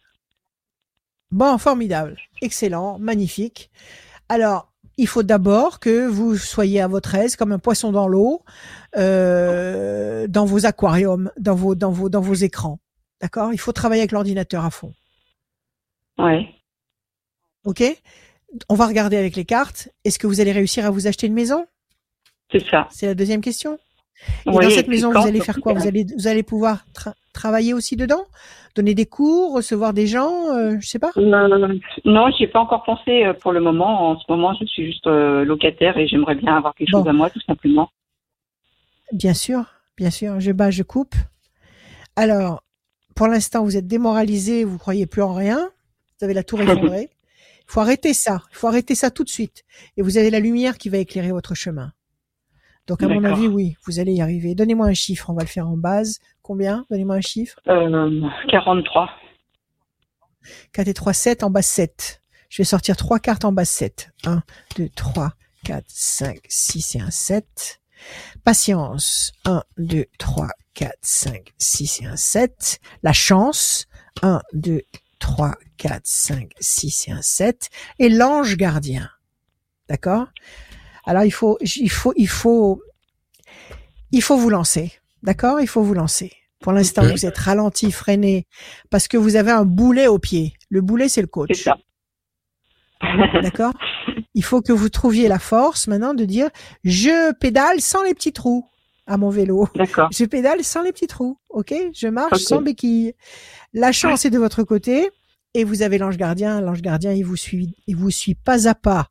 Bon, 1.31 1.57
formidable, 1.57 2.17
excellent, 2.41 2.97
magnifique. 2.99 3.69
Alors, 4.29 4.71
il 4.97 5.07
faut 5.07 5.23
d'abord 5.23 5.79
que 5.79 6.07
vous 6.07 6.37
soyez 6.37 6.81
à 6.81 6.87
votre 6.87 7.15
aise 7.15 7.35
comme 7.35 7.51
un 7.51 7.59
poisson 7.59 7.91
dans 7.91 8.07
l'eau, 8.07 8.43
euh, 8.95 10.27
dans 10.27 10.45
vos 10.45 10.65
aquariums, 10.65 11.31
dans 11.37 11.55
vos, 11.55 11.75
dans 11.75 11.91
vos, 11.91 12.09
dans 12.09 12.21
vos 12.21 12.33
écrans. 12.33 12.79
D'accord? 13.21 13.53
Il 13.53 13.59
faut 13.59 13.71
travailler 13.71 14.01
avec 14.01 14.11
l'ordinateur 14.11 14.63
à 14.65 14.69
fond. 14.69 14.93
Ouais. 16.17 16.47
Ok? 17.65 17.83
On 18.69 18.75
va 18.75 18.87
regarder 18.87 19.17
avec 19.17 19.35
les 19.35 19.45
cartes. 19.45 19.89
Est-ce 20.03 20.19
que 20.19 20.27
vous 20.27 20.39
allez 20.39 20.51
réussir 20.51 20.85
à 20.85 20.91
vous 20.91 21.07
acheter 21.07 21.27
une 21.27 21.33
maison? 21.33 21.65
C'est 22.51 22.65
ça. 22.69 22.87
C'est 22.91 23.07
la 23.07 23.15
deuxième 23.15 23.41
question? 23.41 23.79
Et 24.45 24.51
dans 24.51 24.69
cette 24.69 24.87
maison, 24.87 25.11
vous 25.11 25.27
allez 25.27 25.41
faire 25.41 25.59
quoi? 25.59 25.73
Vous 25.73 25.87
allez, 25.87 26.05
vous 26.17 26.27
allez 26.27 26.43
pouvoir 26.43 26.85
travailler 27.33 27.73
aussi 27.73 27.95
dedans? 27.95 28.23
Donner 28.75 28.93
des 28.93 29.05
cours, 29.05 29.53
recevoir 29.53 29.93
des 29.93 30.05
gens, 30.05 30.53
euh, 30.53 30.75
je 30.81 30.87
sais 30.87 30.99
pas? 30.99 31.11
Euh, 31.17 31.79
Non, 32.03 32.29
j'ai 32.37 32.47
pas 32.47 32.59
encore 32.59 32.83
pensé 32.83 33.23
euh, 33.23 33.33
pour 33.33 33.53
le 33.53 33.61
moment. 33.61 34.11
En 34.11 34.19
ce 34.19 34.25
moment, 34.29 34.53
je 34.59 34.65
suis 34.65 34.85
juste 34.85 35.05
locataire 35.05 35.97
et 35.97 36.07
j'aimerais 36.07 36.35
bien 36.35 36.57
avoir 36.57 36.75
quelque 36.75 36.91
chose 36.91 37.07
à 37.07 37.13
moi, 37.13 37.29
tout 37.29 37.41
simplement. 37.41 37.89
Bien 39.11 39.33
sûr, 39.33 39.63
bien 39.97 40.09
sûr. 40.09 40.39
Je 40.39 40.51
bats, 40.51 40.71
je 40.71 40.83
coupe. 40.83 41.15
Alors, 42.15 42.63
pour 43.15 43.27
l'instant, 43.27 43.63
vous 43.63 43.77
êtes 43.77 43.87
démoralisé, 43.87 44.63
vous 44.63 44.77
croyez 44.77 45.05
plus 45.05 45.21
en 45.21 45.33
rien. 45.33 45.69
Vous 46.19 46.25
avez 46.25 46.33
la 46.33 46.43
tour 46.43 46.61
effondrée. 46.61 47.09
Il 47.67 47.71
faut 47.71 47.79
arrêter 47.79 48.13
ça. 48.13 48.41
Il 48.51 48.57
faut 48.57 48.67
arrêter 48.67 48.93
ça 48.93 49.09
tout 49.09 49.23
de 49.23 49.29
suite. 49.29 49.63
Et 49.97 50.01
vous 50.01 50.17
avez 50.17 50.29
la 50.29 50.39
lumière 50.39 50.77
qui 50.77 50.89
va 50.89 50.97
éclairer 50.97 51.31
votre 51.31 51.55
chemin. 51.55 51.93
Donc 52.87 53.01
à 53.01 53.07
mon 53.07 53.23
avis, 53.23 53.47
oui, 53.47 53.75
vous 53.85 53.99
allez 53.99 54.13
y 54.13 54.21
arriver. 54.21 54.53
Donnez-moi 54.53 54.87
un 54.87 54.93
chiffre, 54.93 55.29
on 55.29 55.33
va 55.33 55.41
le 55.41 55.47
faire 55.47 55.67
en 55.67 55.77
base. 55.77 56.19
Combien? 56.41 56.85
Donnez-moi 56.91 57.15
un 57.15 57.21
chiffre. 57.21 57.59
Euh, 57.67 58.21
43. 58.49 59.09
4 60.73 60.87
et 60.87 60.93
3, 60.93 61.13
7, 61.13 61.43
en 61.43 61.49
base 61.49 61.65
7. 61.65 62.21
Je 62.49 62.57
vais 62.61 62.65
sortir 62.65 62.95
trois 62.95 63.19
cartes 63.19 63.45
en 63.45 63.51
base 63.51 63.69
7. 63.69 64.11
1, 64.25 64.43
2, 64.77 64.89
3, 64.95 65.33
4, 65.63 65.83
5, 65.87 66.39
6 66.47 66.95
et 66.95 66.99
1 66.99 67.09
7. 67.09 67.81
Patience. 68.43 69.33
1, 69.45 69.63
2, 69.77 70.05
3, 70.19 70.47
4, 70.75 70.93
5, 71.01 71.53
6 71.57 72.01
et 72.01 72.05
1 72.05 72.15
7. 72.15 72.79
La 73.01 73.13
chance. 73.13 73.87
1, 74.21 74.41
2, 74.53 74.81
3, 75.19 75.55
4, 75.77 76.01
5, 76.03 76.51
6 76.59 77.07
et 77.07 77.11
1 77.11 77.21
7. 77.21 77.69
Et 77.97 78.09
l'ange 78.09 78.57
gardien. 78.57 79.09
D'accord? 79.89 80.27
Alors 81.05 81.23
il 81.23 81.31
faut, 81.31 81.57
il 81.61 81.89
faut, 81.89 82.13
il 82.15 82.27
faut, 82.27 82.81
il 84.11 84.21
faut 84.21 84.37
vous 84.37 84.49
lancer. 84.49 84.91
D'accord? 85.23 85.59
Il 85.61 85.67
faut 85.67 85.81
vous 85.81 85.93
lancer. 85.93 86.31
Pour 86.61 86.71
l'instant, 86.71 87.03
vous 87.03 87.25
êtes 87.25 87.37
ralenti, 87.37 87.91
freiné, 87.91 88.47
parce 88.89 89.07
que 89.07 89.17
vous 89.17 89.35
avez 89.35 89.51
un 89.51 89.65
boulet 89.65 90.07
au 90.07 90.17
pied. 90.19 90.53
Le 90.69 90.81
boulet, 90.81 91.09
c'est 91.09 91.21
le 91.21 91.27
coach. 91.27 91.63
ça. 91.63 91.77
D'accord? 93.41 93.73
Il 94.33 94.43
faut 94.43 94.61
que 94.61 94.73
vous 94.73 94.89
trouviez 94.89 95.27
la 95.27 95.39
force 95.39 95.87
maintenant 95.87 96.13
de 96.13 96.25
dire 96.25 96.49
je 96.83 97.33
pédale 97.33 97.81
sans 97.81 98.03
les 98.03 98.13
petits 98.13 98.33
trous 98.33 98.65
à 99.05 99.17
mon 99.17 99.29
vélo. 99.29 99.67
D'accord. 99.75 100.09
Je 100.11 100.25
pédale 100.25 100.63
sans 100.63 100.81
les 100.81 100.91
petits 100.91 101.07
trous. 101.07 101.37
OK? 101.49 101.73
Je 101.93 102.07
marche 102.07 102.39
sans 102.39 102.61
béquille. 102.61 103.13
La 103.73 103.91
chance 103.91 104.25
est 104.25 104.29
de 104.31 104.39
votre 104.39 104.63
côté 104.63 105.11
et 105.55 105.63
vous 105.63 105.81
avez 105.81 105.97
l'ange 105.97 106.17
gardien. 106.17 106.61
L'ange 106.61 106.81
gardien, 106.81 107.13
il 107.13 107.23
vous 107.23 107.37
suit, 107.37 107.73
il 107.87 107.95
vous 107.95 108.11
suit 108.11 108.35
pas 108.35 108.67
à 108.67 108.75
pas. 108.75 109.09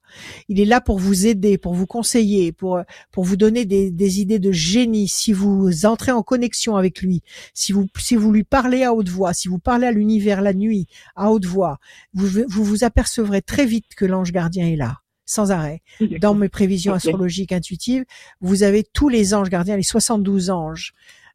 Il 0.49 0.61
est 0.61 0.66
là 0.66 0.81
pour 0.81 0.99
vous 0.99 1.27
aider, 1.27 1.59
pour 1.59 1.75
vous 1.75 1.87
conseiller, 1.87 2.53
pour 2.53 2.81
pour 3.11 3.25
vous 3.25 3.37
donner 3.37 3.65
des, 3.65 3.91
des 3.91 4.21
idées 4.21 4.39
de 4.39 4.53
génie. 4.53 5.09
Si 5.09 5.33
vous 5.33 5.87
entrez 5.87 6.12
en 6.12 6.23
connexion 6.23 6.77
avec 6.77 7.01
lui, 7.01 7.23
si 7.55 7.73
vous 7.73 7.87
si 7.99 8.15
vous 8.15 8.31
lui 8.31 8.45
parlez 8.45 8.85
à 8.85 8.93
haute 8.93 9.09
voix, 9.09 9.33
si 9.33 9.49
vous 9.49 9.59
parlez 9.59 9.87
à 9.87 9.93
l'univers 9.93 10.43
la 10.43 10.53
nuit 10.53 10.87
à 11.16 11.33
haute 11.33 11.47
voix, 11.47 11.79
vous 12.12 12.29
vous, 12.47 12.65
vous 12.65 12.85
apercevrez 12.85 13.41
très 13.41 13.65
vite 13.65 13.95
que 13.97 14.05
l'ange 14.05 14.31
gardien 14.31 14.66
est 14.69 14.77
là 14.77 15.01
sans 15.27 15.51
arrêt. 15.51 15.81
Dans 16.21 16.35
mes 16.35 16.51
prévisions 16.51 16.93
astrologiques 16.93 17.53
intuitives, 17.53 18.05
vous 18.43 18.62
avez 18.62 18.85
tous 18.85 19.09
les 19.09 19.33
anges 19.33 19.49
gardiens, 19.49 19.79
les 19.79 19.83
72 19.83 20.51
anges 20.51 20.93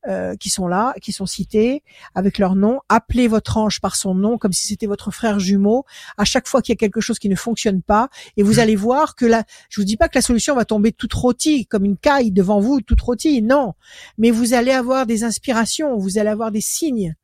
euh, 0.08 0.36
qui 0.38 0.50
sont 0.50 0.68
là, 0.68 0.94
qui 1.02 1.12
sont 1.12 1.26
cités 1.26 1.84
avec 2.16 2.38
leur 2.38 2.56
nom. 2.56 2.80
Appelez 2.88 3.28
votre 3.28 3.58
ange 3.58 3.82
par 3.82 3.98
son 3.98 4.16
nom 4.16 4.38
comme 4.38 4.54
si 4.54 4.66
c'était 4.66 4.86
votre 4.88 5.12
frère 5.12 5.40
jumeau. 5.40 5.84
À 6.18 6.24
chaque 6.24 6.48
fois 6.48 6.62
qu'il 6.62 6.72
y 6.72 6.78
a 6.78 6.78
quelque 6.78 7.02
chose 7.02 7.20
qui 7.20 7.28
ne 7.28 7.36
fonctionne 7.36 7.82
pas, 7.82 8.10
et 8.38 8.44
vous 8.44 8.56
mmh. 8.56 8.60
allez 8.60 8.76
voir 8.78 9.16
que 9.16 9.26
là, 9.26 9.44
je 9.70 9.82
vous 9.82 9.86
dis 9.86 9.98
pas 9.98 10.08
que 10.08 10.18
la 10.18 10.22
solution 10.22 10.56
va 10.56 10.64
tomber 10.64 10.94
toute 10.94 11.14
rôtie 11.14 11.66
comme 11.66 11.84
une 11.84 11.98
caille 11.98 12.32
devant 12.32 12.60
vous, 12.60 12.80
toute 12.80 13.02
rôtie, 13.02 13.42
non. 13.42 13.74
Mais 14.18 14.32
vous 14.32 14.54
allez 14.54 14.72
avoir 14.72 15.06
des 15.06 15.24
inspirations, 15.26 15.98
vous 15.98 16.18
allez 16.18 16.30
avoir 16.30 16.52
des 16.52 16.62
signes. 16.62 17.16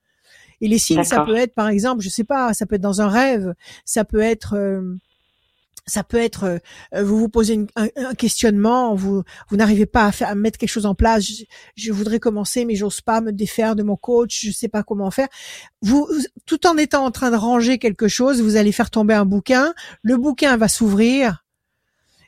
Et 0.62 0.68
les 0.68 0.78
signes, 0.78 1.04
ça 1.04 1.24
peut 1.24 1.36
être, 1.36 1.54
par 1.54 1.68
exemple, 1.68 2.02
je 2.02 2.10
sais 2.10 2.24
pas, 2.24 2.54
ça 2.54 2.66
peut 2.66 2.76
être 2.76 2.82
dans 2.82 3.02
un 3.02 3.10
rêve, 3.10 3.54
ça 3.84 4.06
peut 4.06 4.22
être 4.22 4.56
euh, 4.56 4.98
ça 5.88 6.04
peut 6.04 6.18
être, 6.18 6.60
euh, 6.94 7.04
vous 7.04 7.18
vous 7.18 7.30
posez 7.30 7.66
un, 7.76 8.14
questionnement, 8.16 8.96
vous 8.96 9.24
vous 9.50 9.58
n'arrivez 9.58 9.86
pas 9.86 10.06
à, 10.06 10.12
faire, 10.12 10.30
à 10.30 10.36
mettre 10.36 10.58
quelque 10.58 10.70
chose 10.70 10.86
en 10.86 10.96
place. 10.96 11.26
Je, 11.76 11.92
voudrais 11.92 12.20
commencer, 12.20 12.66
mais 12.66 12.76
j'ose 12.76 13.02
pas 13.02 13.22
me 13.22 13.32
défaire 13.32 13.76
de 13.76 13.84
mon 13.84 13.96
coach. 13.96 14.46
Je 14.46 14.52
sais 14.52 14.68
pas 14.68 14.84
comment 14.84 15.12
faire. 15.12 15.28
Vous, 15.82 16.08
tout 16.46 16.66
en 16.68 16.78
étant 16.78 17.06
en 17.06 17.12
train 17.12 17.32
de 17.32 17.36
ranger 17.36 17.78
quelque 17.78 18.08
chose, 18.08 18.42
vous 18.42 18.56
allez 18.56 18.72
faire 18.72 18.90
tomber 18.90 19.14
un 19.14 19.26
bouquin. 19.26 19.74
Le 20.02 20.18
bouquin 20.18 20.58
va 20.58 20.68
s'ouvrir 20.68 21.44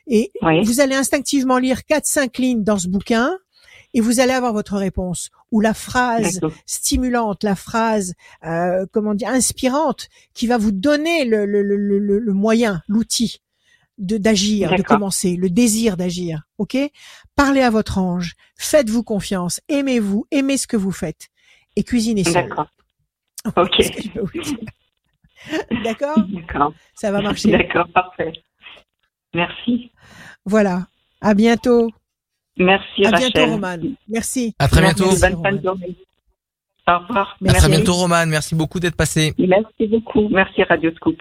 et 0.06 0.32
vous 0.64 0.80
allez 0.80 0.94
instinctivement 0.94 1.58
lire 1.58 1.84
quatre 1.84 2.06
cinq 2.06 2.38
lignes 2.38 2.62
dans 2.62 2.78
ce 2.78 2.88
bouquin 2.88 3.36
et 3.92 4.00
vous 4.00 4.20
allez 4.20 4.32
avoir 4.32 4.52
votre 4.52 4.76
réponse 4.76 5.30
ou 5.50 5.60
la 5.60 5.74
phrase 5.74 6.40
stimulante, 6.66 7.42
la 7.44 7.54
phrase 7.54 8.14
euh, 8.44 8.86
comment 8.92 9.14
dire 9.14 9.28
inspirante 9.28 10.08
qui 10.32 10.46
va 10.46 10.56
vous 10.56 10.72
donner 10.72 11.24
le, 11.24 11.44
le, 11.44 11.62
le, 11.62 11.98
le 11.98 12.32
moyen, 12.32 12.82
l'outil 12.88 13.40
d'agir, 13.98 14.74
de 14.74 14.82
commencer, 14.82 15.36
le 15.36 15.50
désir 15.50 15.96
d'agir. 15.96 16.42
Ok? 16.58 16.76
Parlez 17.36 17.60
à 17.60 17.70
votre 17.70 17.98
ange, 17.98 18.34
faites-vous 18.56 19.02
confiance, 19.02 19.60
aimez-vous, 19.68 20.26
aimez 20.30 20.56
ce 20.56 20.66
que 20.66 20.76
vous 20.76 20.92
faites 20.92 21.28
et 21.76 21.84
cuisinez 21.84 22.24
seul. 22.24 22.48
D'accord. 22.48 22.68
Ok. 23.56 23.80
D'accord? 25.84 26.18
D'accord. 26.28 26.74
Ça 26.94 27.12
va 27.12 27.22
marcher. 27.22 27.52
D'accord, 27.52 27.86
parfait. 27.94 28.32
Merci. 29.32 29.90
Voilà. 30.44 30.86
À 31.20 31.34
bientôt. 31.34 31.88
Merci. 32.56 33.06
À 33.06 33.12
bientôt, 33.12 33.46
Roman. 33.46 33.78
Merci. 34.08 34.54
À 34.58 34.68
très 34.68 34.82
bientôt. 34.82 35.08
Bonne 35.08 35.42
fin 35.42 35.52
de 35.52 35.62
journée. 35.62 35.96
Au 36.88 36.98
revoir. 36.98 37.38
À 37.46 37.52
très 37.54 37.68
bientôt, 37.68 37.92
Roman. 37.92 38.26
Merci 38.26 38.54
beaucoup 38.54 38.80
d'être 38.80 38.96
passé. 38.96 39.34
Merci 39.38 39.86
beaucoup. 39.86 40.28
Merci, 40.28 40.62
Radio 40.64 40.90
Scoop. 40.96 41.18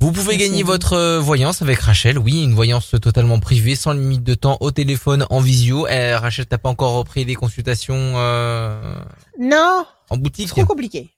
Vous 0.00 0.12
pouvez 0.12 0.38
gagner 0.38 0.62
votre 0.62 0.94
euh, 0.94 1.20
voyance 1.20 1.60
avec 1.60 1.78
Rachel, 1.78 2.18
oui, 2.18 2.42
une 2.42 2.54
voyance 2.54 2.94
totalement 3.02 3.38
privée, 3.38 3.74
sans 3.74 3.92
limite 3.92 4.24
de 4.24 4.32
temps, 4.32 4.56
au 4.60 4.70
téléphone, 4.70 5.26
en 5.28 5.40
visio. 5.40 5.86
Eh, 5.88 6.14
Rachel, 6.14 6.46
t'as 6.46 6.56
pas 6.56 6.70
encore 6.70 6.94
repris 6.94 7.26
des 7.26 7.34
consultations 7.34 8.14
euh... 8.16 8.94
Non. 9.38 9.84
En 10.08 10.16
boutique? 10.16 10.48
Trop 10.48 10.64
compliqué. 10.64 11.10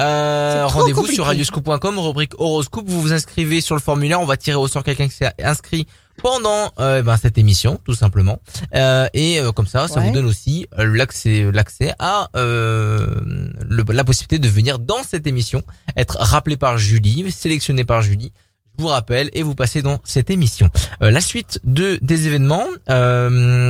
Euh, 0.00 0.66
Rendez-vous 0.66 1.06
sur 1.06 1.26
radioscoop.com, 1.26 1.98
rubrique 1.98 2.32
horoscope. 2.38 2.86
Vous 2.86 3.00
vous 3.00 3.12
inscrivez 3.12 3.60
sur 3.60 3.74
le 3.74 3.80
formulaire. 3.80 4.20
On 4.22 4.26
va 4.26 4.38
tirer 4.38 4.56
au 4.56 4.68
sort 4.68 4.82
quelqu'un 4.82 5.06
qui 5.06 5.14
s'est 5.14 5.30
inscrit 5.42 5.86
pendant 6.22 6.72
euh, 6.78 7.02
ben, 7.02 7.16
cette 7.16 7.38
émission, 7.38 7.80
tout 7.84 7.94
simplement. 7.94 8.40
Euh, 8.74 9.08
et 9.12 9.40
euh, 9.40 9.52
comme 9.52 9.66
ça, 9.66 9.88
ça 9.88 10.00
vous 10.00 10.10
donne 10.10 10.26
aussi 10.26 10.66
euh, 10.78 10.84
l'accès, 10.84 11.50
l'accès 11.52 11.94
à 11.98 12.28
la 12.34 14.04
possibilité 14.04 14.38
de 14.38 14.48
venir 14.48 14.78
dans 14.78 15.02
cette 15.02 15.26
émission, 15.26 15.62
être 15.96 16.16
rappelé 16.18 16.56
par 16.56 16.78
Julie, 16.78 17.30
sélectionné 17.30 17.84
par 17.84 18.02
Julie. 18.02 18.32
Je 18.76 18.82
vous 18.82 18.88
rappelle 18.88 19.30
et 19.34 19.44
vous 19.44 19.54
passez 19.54 19.82
dans 19.82 20.00
cette 20.02 20.30
émission. 20.30 20.68
la 21.00 21.20
suite 21.20 21.60
de 21.62 21.96
des 22.02 22.26
événements, 22.26 22.66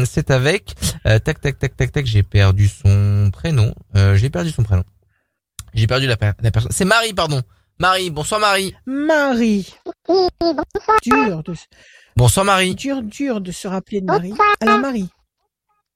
c'est 0.06 0.30
avec 0.30 0.74
tac 1.04 1.40
tac 1.40 1.58
tac 1.58 1.76
tac 1.76 1.92
tac. 1.92 2.06
J'ai 2.06 2.22
perdu 2.22 2.68
son 2.68 3.30
prénom. 3.30 3.74
j'ai 4.14 4.30
perdu 4.30 4.50
son 4.50 4.62
prénom. 4.62 4.84
J'ai 5.74 5.86
perdu 5.86 6.06
la, 6.06 6.16
la 6.40 6.50
personne. 6.50 6.72
C'est 6.72 6.86
Marie, 6.86 7.12
pardon. 7.12 7.42
Marie, 7.78 8.10
bonsoir 8.10 8.40
Marie. 8.40 8.74
Marie. 8.86 9.74
Dur 11.02 11.42
de... 11.42 11.54
Bonsoir 12.16 12.44
Marie. 12.44 12.74
Dur, 12.74 13.02
dur 13.02 13.40
de 13.40 13.50
se 13.50 13.66
rappeler 13.66 14.00
de 14.00 14.06
Marie. 14.06 14.34
Alors 14.60 14.78
Marie. 14.78 15.08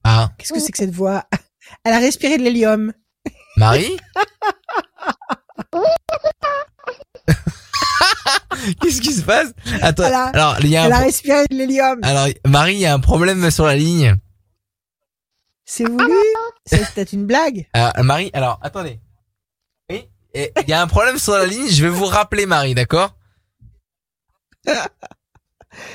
Ah. 0.05 0.31
Qu'est-ce 0.39 0.53
que 0.53 0.61
c'est 0.61 0.73
que 0.73 0.79
cette 0.79 0.95
voix? 0.95 1.25
Elle 1.85 1.93
a 1.93 1.99
respiré 1.99 2.39
de 2.39 2.43
l'hélium. 2.43 2.93
Marie? 3.57 3.97
Qu'est-ce 8.81 9.01
qui 9.01 9.13
se 9.13 9.23
passe? 9.23 9.53
Attends. 9.83 10.05
Elle 10.05 10.15
a, 10.15 10.25
alors, 10.27 10.57
il 10.61 10.69
y 10.69 10.77
a 10.77 10.87
elle 10.87 10.93
a 10.93 10.99
respiré 10.99 11.47
de 11.51 11.57
l'hélium. 11.57 12.01
Alors 12.03 12.29
Marie, 12.47 12.75
il 12.75 12.81
y 12.81 12.87
a 12.87 12.95
un 12.95 13.01
problème 13.01 13.51
sur 13.51 13.67
la 13.67 13.77
ligne. 13.77 14.17
C'est 15.65 15.85
voulu? 15.85 16.15
C'est 16.65 16.95
peut-être 16.95 17.13
une 17.13 17.27
blague? 17.27 17.69
Euh, 17.77 17.91
Marie, 18.03 18.31
alors 18.33 18.59
attendez. 18.63 19.01
Oui, 19.91 20.09
il 20.35 20.51
y 20.67 20.73
a 20.73 20.81
un 20.81 20.87
problème 20.87 21.19
sur 21.19 21.35
la 21.35 21.47
ligne. 21.47 21.69
Je 21.69 21.83
vais 21.83 21.91
vous 21.91 22.07
rappeler 22.07 22.47
Marie, 22.47 22.75
d'accord? 22.75 23.15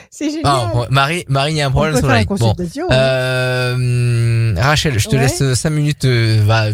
C'est 0.09 0.29
génial. 0.29 0.87
Marie, 0.89 1.25
Marie, 1.27 1.53
il 1.53 1.57
y 1.57 1.61
a 1.61 1.67
un 1.67 1.71
problème 1.71 1.97
sur 1.97 2.07
la 2.07 2.23
Bon. 2.25 2.53
Euh, 2.91 4.53
Rachel, 4.57 4.99
je 4.99 5.09
te 5.09 5.15
laisse 5.15 5.53
5 5.53 5.69
minutes, 5.69 6.05
euh, 6.05 6.41
va, 6.45 6.67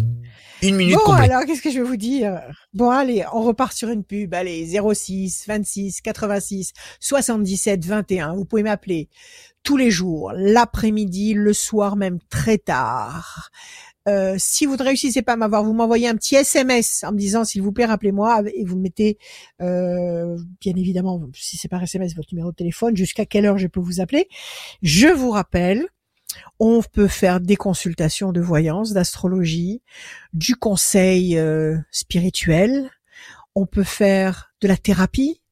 une 0.62 0.76
minute 0.76 0.96
bon, 0.96 1.12
complète. 1.12 1.30
alors, 1.30 1.46
qu'est-ce 1.46 1.62
que 1.62 1.70
je 1.70 1.78
vais 1.78 1.84
vous 1.84 1.96
dire? 1.96 2.40
Bon, 2.74 2.90
allez, 2.90 3.24
on 3.32 3.42
repart 3.42 3.72
sur 3.72 3.88
une 3.88 4.04
pub. 4.04 4.34
Allez, 4.34 4.66
06, 4.66 5.44
26, 5.46 6.02
86, 6.02 6.72
77, 7.00 7.84
21. 7.86 8.34
Vous 8.34 8.44
pouvez 8.44 8.62
m'appeler 8.62 9.08
tous 9.62 9.76
les 9.76 9.90
jours, 9.90 10.32
l'après-midi, 10.34 11.34
le 11.34 11.52
soir, 11.52 11.96
même 11.96 12.18
très 12.28 12.58
tard. 12.58 13.50
Euh, 14.08 14.36
si 14.38 14.64
vous 14.64 14.76
ne 14.76 14.82
réussissez 14.82 15.22
pas 15.22 15.34
à 15.34 15.36
m'avoir, 15.36 15.62
vous 15.62 15.74
m'envoyez 15.74 16.08
un 16.08 16.16
petit 16.16 16.34
SMS 16.34 17.04
en 17.04 17.12
me 17.12 17.18
disant 17.18 17.44
s'il 17.44 17.62
vous 17.62 17.72
plaît 17.72 17.84
rappelez-moi 17.84 18.42
et 18.54 18.64
vous 18.64 18.78
mettez 18.78 19.18
euh, 19.60 20.38
bien 20.60 20.74
évidemment 20.74 21.20
si 21.34 21.58
c'est 21.58 21.68
par 21.68 21.82
SMS 21.82 22.16
votre 22.16 22.32
numéro 22.32 22.50
de 22.50 22.56
téléphone 22.56 22.96
jusqu'à 22.96 23.26
quelle 23.26 23.44
heure 23.44 23.58
je 23.58 23.66
peux 23.66 23.80
vous 23.80 24.00
appeler. 24.00 24.28
Je 24.82 25.08
vous 25.08 25.30
rappelle, 25.30 25.86
on 26.58 26.82
peut 26.82 27.08
faire 27.08 27.40
des 27.40 27.56
consultations 27.56 28.32
de 28.32 28.40
voyance, 28.40 28.92
d'astrologie, 28.92 29.82
du 30.32 30.56
conseil 30.56 31.36
euh, 31.36 31.76
spirituel, 31.90 32.90
on 33.54 33.66
peut 33.66 33.84
faire 33.84 34.54
de 34.62 34.68
la 34.68 34.78
thérapie, 34.78 35.42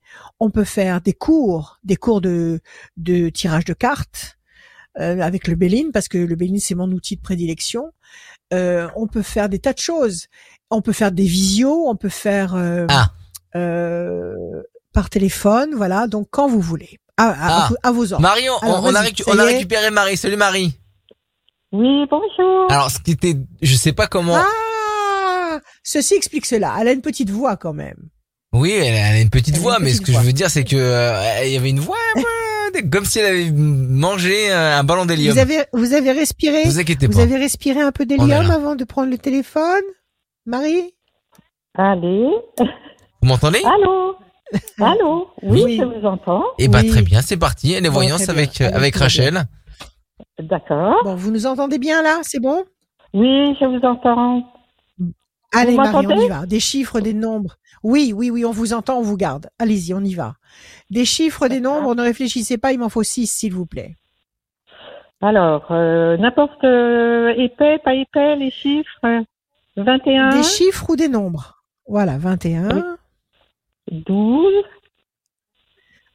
on 0.41 0.51
peut 0.51 0.65
faire 0.65 1.03
des 1.03 1.13
cours, 1.13 1.79
des 1.85 1.97
cours 1.97 2.23
de, 2.23 2.61
de 2.97 3.29
tirage 3.29 3.67
de 3.67 3.75
cartes. 3.75 4.39
avec 4.95 5.47
le 5.47 5.55
Béline, 5.55 5.93
parce 5.93 6.09
que 6.09 6.19
le 6.19 6.35
Béline 6.35 6.59
c'est 6.59 6.75
mon 6.75 6.91
outil 6.91 7.17
de 7.17 7.21
prédilection. 7.21 7.93
Euh, 8.53 8.89
on 8.97 9.07
peut 9.07 9.23
faire 9.23 9.49
des 9.49 9.59
tas 9.59 9.73
de 9.73 9.79
choses. 9.79 10.27
On 10.71 10.83
peut 10.83 10.93
faire 10.93 11.13
des 11.13 11.25
visios, 11.25 11.89
on 11.89 11.97
peut 11.97 12.09
faire 12.09 12.55
euh, 12.55 12.87
ah. 12.89 13.11
euh, 13.57 14.35
par 14.93 15.11
téléphone, 15.11 15.75
voilà. 15.75 16.07
Donc 16.07 16.29
quand 16.31 16.49
vous 16.49 16.61
voulez, 16.61 16.99
à, 17.17 17.69
ah. 17.83 17.93
vos 17.93 18.13
ordres. 18.13 18.23
Marion, 18.23 18.55
on, 18.63 18.95
a 18.95 19.45
récupéré 19.45 19.91
Marie. 19.91 20.17
Salut 20.17 20.37
Marie. 20.37 20.79
Oui, 21.73 22.07
bonjour. 22.11 22.71
Alors 22.71 22.91
ce 22.91 22.99
qui 23.01 23.13
était, 23.13 23.37
je 23.61 23.75
sais 23.75 23.93
pas 23.93 24.07
comment. 24.07 24.37
Ah, 24.37 25.59
ceci 25.83 26.15
explique 26.15 26.47
cela. 26.47 26.75
Elle 26.81 26.89
a 26.89 26.93
une 26.93 27.03
petite 27.03 27.31
voix 27.31 27.57
quand 27.57 27.75
même. 27.75 28.09
Oui, 28.55 28.73
elle 28.73 28.95
a 28.95 29.21
une 29.21 29.29
petite 29.29 29.59
voix, 29.59 29.79
mais 29.79 29.93
ce 29.93 30.01
que 30.01 30.13
je 30.13 30.19
veux 30.19 30.33
dire, 30.33 30.51
c'est 30.51 30.65
que 30.65 31.45
il 31.45 31.53
y 31.53 31.57
avait 31.57 31.71
une 31.71 31.81
voix 31.81 31.97
comme 32.83 33.05
si 33.05 33.19
elle 33.19 33.27
avait 33.27 33.51
mangé 33.51 34.51
un 34.51 34.85
ballon 34.85 35.07
d'hélium. 35.07 35.33
Vous 35.35 35.41
avez, 35.41 35.65
vous 35.73 35.93
avez 35.95 36.13
respiré. 36.13 36.63
Vous 36.65 36.79
inquiétez 36.79 37.07
Vous 37.07 37.21
avez 37.21 37.37
respiré 37.37 37.81
un 37.81 37.93
peu 37.93 38.07
d'hélium 38.07 38.51
avant 38.51 38.77
de 38.77 38.85
prendre 38.85 39.11
le 39.11 39.19
téléphone, 39.19 39.83
Marie? 40.47 40.95
Allez. 41.75 42.29
Vous 42.59 43.29
m'entendez? 43.29 43.63
Allô? 43.65 44.17
Allô? 44.81 45.29
Oui, 45.43 45.77
je 45.79 45.85
vous 45.85 46.07
entends. 46.07 46.45
Eh 46.59 46.69
ben 46.69 46.87
très 46.89 47.03
bien, 47.03 47.21
c'est 47.21 47.37
parti. 47.37 47.79
Les 47.81 47.89
voyances 47.89 48.29
avec 48.29 48.61
avec 48.61 48.97
Rachel. 48.97 49.45
D'accord. 50.41 50.97
Bon, 51.05 51.15
vous 51.15 51.31
nous 51.31 51.47
entendez 51.47 51.79
bien 51.79 52.03
là, 52.03 52.21
c'est 52.23 52.41
bon? 52.41 52.65
Oui, 53.15 53.55
je 53.61 53.65
vous 53.67 53.85
entends. 53.87 54.43
Allez, 55.55 55.77
Marie, 55.77 56.07
on 56.07 56.21
y 56.21 56.29
va. 56.29 56.47
Des 56.47 56.61
chiffres, 56.61 57.01
des 57.01 57.15
nombres. 57.15 57.57
Oui, 57.83 58.13
oui, 58.15 58.31
oui, 58.31 58.45
on 58.45 58.51
vous 58.51 58.73
entend, 58.73 58.99
on 58.99 59.03
vous 59.03 59.17
garde. 59.17 59.49
Allez-y, 59.59 59.95
on 59.95 60.01
y 60.01 60.15
va. 60.15 60.35
Des 60.91 61.05
chiffres, 61.05 61.49
des 61.49 61.61
nombres, 61.61 61.95
ne 61.95 62.03
réfléchissez 62.03 62.59
pas, 62.59 62.73
il 62.73 62.79
m'en 62.79 62.89
faut 62.89 63.03
six, 63.03 63.27
s'il 63.27 63.55
vous 63.55 63.67
plaît. 63.67 63.97
Alors, 65.21 65.73
euh, 65.73 66.17
n'importe 66.17 66.63
euh, 66.65 67.35
épais, 67.37 67.79
pas 67.85 67.95
épais, 67.95 68.37
les 68.37 68.51
chiffres. 68.51 69.25
21. 69.77 70.31
Des 70.31 70.43
chiffres 70.43 70.91
ou 70.91 70.97
des 70.97 71.09
nombres? 71.09 71.63
Voilà, 71.87 72.19
21. 72.19 72.97
12. 73.91 74.65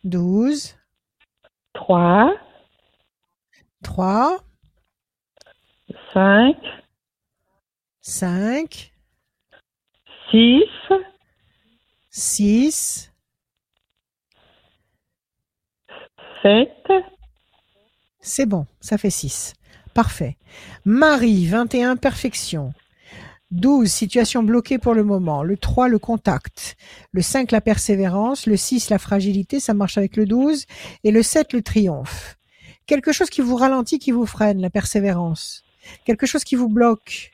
12. 0.03 0.75
3. 1.73 2.33
3. 3.83 4.37
5. 6.13 6.57
5. 8.01 8.93
6. 10.31 10.63
6. 12.15 13.11
7. 16.43 16.69
C'est 18.19 18.45
bon, 18.45 18.67
ça 18.81 18.99
fait 18.99 19.09
6. 19.09 19.53
Parfait. 19.95 20.37
Marie, 20.85 21.47
21, 21.47 21.95
perfection. 21.95 22.71
12, 23.49 23.91
situation 23.91 24.43
bloquée 24.43 24.77
pour 24.77 24.93
le 24.93 25.03
moment. 25.03 25.41
Le 25.41 25.57
3, 25.57 25.87
le 25.87 25.97
contact. 25.97 26.75
Le 27.13 27.23
5, 27.23 27.49
la 27.51 27.61
persévérance. 27.61 28.45
Le 28.45 28.57
6, 28.57 28.91
la 28.91 28.99
fragilité, 28.99 29.59
ça 29.59 29.73
marche 29.73 29.97
avec 29.97 30.15
le 30.15 30.27
12. 30.27 30.65
Et 31.03 31.09
le 31.09 31.23
7, 31.23 31.51
le 31.53 31.63
triomphe. 31.63 32.37
Quelque 32.85 33.11
chose 33.11 33.31
qui 33.31 33.41
vous 33.41 33.55
ralentit, 33.55 33.97
qui 33.97 34.11
vous 34.11 34.27
freine, 34.27 34.61
la 34.61 34.69
persévérance. 34.69 35.63
Quelque 36.05 36.27
chose 36.27 36.43
qui 36.43 36.55
vous 36.55 36.69
bloque, 36.69 37.31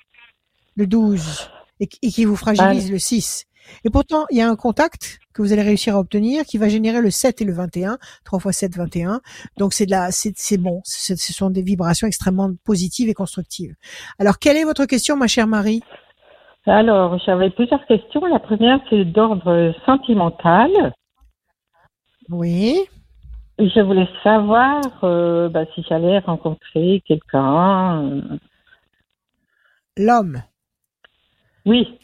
le 0.78 0.88
12. 0.88 1.50
Et, 1.82 1.88
qui 1.88 2.24
vous 2.24 2.38
fragilise, 2.38 2.90
le 2.90 3.00
6. 3.00 3.46
Et 3.84 3.90
pourtant, 3.90 4.26
il 4.30 4.38
y 4.38 4.42
a 4.42 4.50
un 4.50 4.56
contact 4.56 5.20
que 5.34 5.42
vous 5.42 5.54
allez 5.54 5.62
réussir 5.62 5.96
à 5.96 6.00
obtenir 6.00 6.44
qui 6.44 6.58
va 6.58 6.70
générer 6.70 7.02
le 7.02 7.12
7 7.12 7.42
et 7.42 7.46
le 7.46 7.54
21. 7.54 7.98
3 8.26 8.40
fois 8.40 8.52
7, 8.52 8.76
21. 8.76 9.22
Donc 9.58 9.74
c'est 9.74 9.86
de 9.86 9.92
la, 9.92 10.12
c'est, 10.12 10.58
bon. 10.58 10.82
Ce 10.84 11.16
sont 11.16 11.50
des 11.50 11.62
vibrations 11.62 12.08
extrêmement 12.08 12.52
positives 12.66 13.10
et 13.10 13.14
constructives. 13.14 13.76
Alors, 14.20 14.40
quelle 14.40 14.58
est 14.58 14.66
votre 14.66 14.86
question, 14.86 15.16
ma 15.16 15.28
chère 15.28 15.48
Marie? 15.48 15.82
Alors, 16.66 17.18
j'avais 17.26 17.50
plusieurs 17.50 17.86
questions. 17.86 18.26
La 18.26 18.40
première, 18.40 18.80
c'est 18.90 19.06
d'ordre 19.06 19.74
sentimental. 19.86 20.94
Oui. 22.30 22.78
Je 23.58 23.82
voulais 23.82 24.08
savoir 24.24 24.82
euh, 25.04 25.50
bah, 25.50 25.66
si 25.74 25.84
j'allais 25.88 26.20
rencontrer 26.20 27.02
quelqu'un. 27.06 28.04
Euh. 28.04 28.38
L'homme. 29.98 30.42
Oui. 31.66 32.00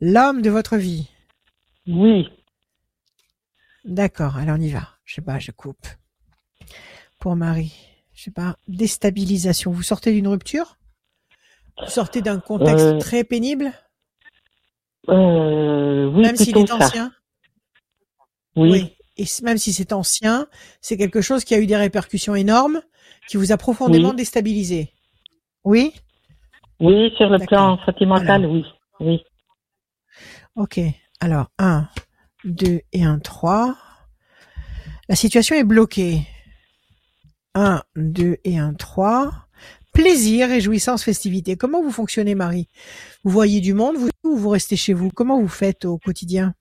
L'homme 0.00 0.42
de 0.42 0.50
votre 0.50 0.76
vie 0.76 1.08
Oui. 1.86 2.28
D'accord, 3.84 4.36
alors 4.36 4.56
on 4.58 4.60
y 4.60 4.70
va. 4.70 4.88
Je 5.04 5.14
sais 5.14 5.22
pas, 5.22 5.38
je 5.38 5.50
coupe. 5.50 5.86
Pour 7.18 7.34
Marie, 7.34 7.74
je 8.14 8.24
sais 8.24 8.30
pas, 8.30 8.56
déstabilisation. 8.68 9.72
Vous 9.72 9.82
sortez 9.82 10.12
d'une 10.12 10.28
rupture? 10.28 10.76
Vous 11.80 11.90
sortez 11.90 12.22
d'un 12.22 12.38
contexte 12.38 12.86
euh. 12.86 12.98
très 12.98 13.24
pénible? 13.24 13.72
Euh, 15.08 16.10
Oui, 16.12 16.22
Même 16.22 16.36
s'il 16.36 16.56
est 16.56 16.70
ancien? 16.70 17.12
Oui. 18.56 18.70
oui. 18.70 18.94
Et 19.16 19.24
même 19.42 19.58
si 19.58 19.72
c'est 19.72 19.92
ancien, 19.92 20.46
c'est 20.80 20.96
quelque 20.96 21.20
chose 21.20 21.44
qui 21.44 21.54
a 21.54 21.58
eu 21.58 21.66
des 21.66 21.76
répercussions 21.76 22.36
énormes, 22.36 22.82
qui 23.28 23.36
vous 23.36 23.50
a 23.50 23.56
profondément 23.56 24.14
déstabilisé. 24.14 24.92
Oui? 25.64 25.92
Oui, 26.78 27.10
sur 27.16 27.28
le 27.28 27.44
plan 27.44 27.78
sentimental, 27.84 28.46
oui. 28.46 28.64
Oui. 29.00 29.24
Ok, 30.58 30.80
alors 31.20 31.46
1, 31.60 31.86
2 32.44 32.80
et 32.92 33.04
1, 33.04 33.20
3. 33.20 33.76
La 35.08 35.14
situation 35.14 35.54
est 35.54 35.62
bloquée. 35.62 36.22
1, 37.54 37.80
2 37.94 38.38
et 38.42 38.58
1, 38.58 38.74
3. 38.74 39.30
plaisir, 39.94 40.48
réjouissance, 40.48 41.04
festivité. 41.04 41.56
Comment 41.56 41.80
vous 41.80 41.92
fonctionnez, 41.92 42.34
Marie? 42.34 42.66
Vous 43.22 43.30
voyez 43.30 43.60
du 43.60 43.72
monde, 43.72 43.98
vous 43.98 44.08
ou 44.24 44.36
vous 44.36 44.48
restez 44.48 44.74
chez 44.74 44.94
vous? 44.94 45.10
Comment 45.14 45.40
vous 45.40 45.46
faites 45.46 45.84
au 45.84 45.96
quotidien? 45.96 46.54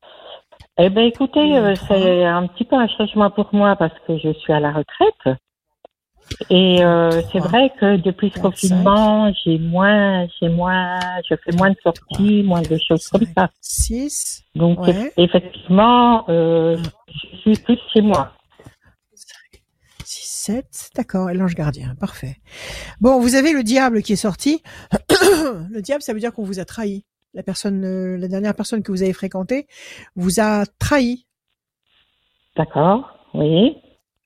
Eh 0.77 0.91
ben, 0.91 1.07
écoutez, 1.07 1.57
euh, 1.57 1.73
c'est 1.87 2.23
un 2.23 2.45
petit 2.45 2.65
peu 2.65 2.75
un 2.75 2.87
changement 2.87 3.31
pour 3.31 3.49
moi 3.51 3.75
parce 3.77 3.97
que 4.05 4.19
je 4.19 4.31
suis 4.33 4.53
à 4.53 4.59
la 4.59 4.73
retraite. 4.73 5.39
Et 6.49 6.83
euh, 6.83 7.21
c'est 7.31 7.39
vrai 7.39 7.71
que 7.79 7.97
depuis 7.97 8.31
ce 8.33 8.39
confinement, 8.39 9.31
j'ai 9.43 9.57
moins, 9.57 10.27
j'ai 10.39 10.49
moins, 10.49 10.99
je 11.29 11.35
fais 11.35 11.51
moins 11.55 11.71
de 11.71 11.77
sorties, 11.83 12.43
moins 12.43 12.61
de 12.61 12.77
choses 12.77 13.07
comme 13.07 13.25
ça. 13.35 13.49
6. 13.61 14.43
Donc 14.55 14.79
effectivement, 15.17 16.25
euh, 16.29 16.77
je 17.07 17.37
suis 17.37 17.55
plus 17.63 17.77
chez 17.93 18.01
moi. 18.01 18.31
6, 20.05 20.53
7, 20.53 20.89
d'accord, 20.95 21.29
et 21.29 21.33
l'ange 21.33 21.55
gardien, 21.55 21.95
parfait. 21.95 22.37
Bon, 23.01 23.19
vous 23.19 23.35
avez 23.35 23.51
le 23.51 23.63
diable 23.63 24.01
qui 24.01 24.13
est 24.13 24.17
sorti. 24.17 24.61
le 25.69 25.81
diable, 25.81 26.01
ça 26.01 26.13
veut 26.13 26.19
dire 26.19 26.31
qu'on 26.31 26.43
vous 26.43 26.59
a 26.59 26.65
trahi. 26.65 27.03
La 27.33 27.43
personne, 27.43 27.83
euh, 27.83 28.17
la 28.17 28.27
dernière 28.27 28.55
personne 28.55 28.83
que 28.83 28.91
vous 28.91 29.03
avez 29.03 29.13
fréquentée 29.13 29.67
vous 30.15 30.39
a 30.39 30.65
trahi. 30.79 31.25
D'accord, 32.55 33.19
oui. 33.33 33.77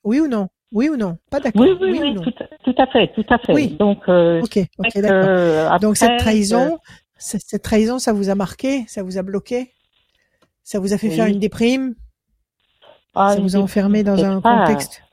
Oui 0.03 0.19
ou 0.19 0.27
non? 0.27 0.49
Oui 0.71 0.89
ou 0.89 0.95
non? 0.95 1.17
Pas 1.29 1.39
d'accord. 1.39 1.61
Oui, 1.61 1.77
oui, 1.81 1.99
oui, 2.01 2.15
tout, 2.63 2.75
à 2.77 2.87
fait, 2.87 3.11
tout 3.13 3.25
à 3.29 3.37
fait. 3.39 3.53
Oui. 3.53 3.69
Donc, 3.77 3.99
euh, 4.07 4.41
ok, 4.41 4.59
ok, 4.77 4.97
d'accord. 4.99 5.79
Donc 5.79 5.97
cette 5.97 6.19
trahison, 6.19 6.79
cette 7.17 7.61
trahison, 7.61 7.99
ça 7.99 8.13
vous 8.13 8.29
a 8.29 8.35
marqué, 8.35 8.85
ça 8.87 9.03
vous 9.03 9.17
a 9.17 9.21
bloqué, 9.21 9.73
ça 10.63 10.79
vous 10.79 10.93
a 10.93 10.97
fait 10.97 11.09
faire 11.09 11.27
une 11.27 11.39
déprime, 11.39 11.95
ah, 13.15 13.35
ça 13.35 13.41
vous 13.41 13.55
a 13.55 13.59
enfermé 13.59 14.03
dans 14.03 14.23
un 14.23 14.41
contexte? 14.41 15.03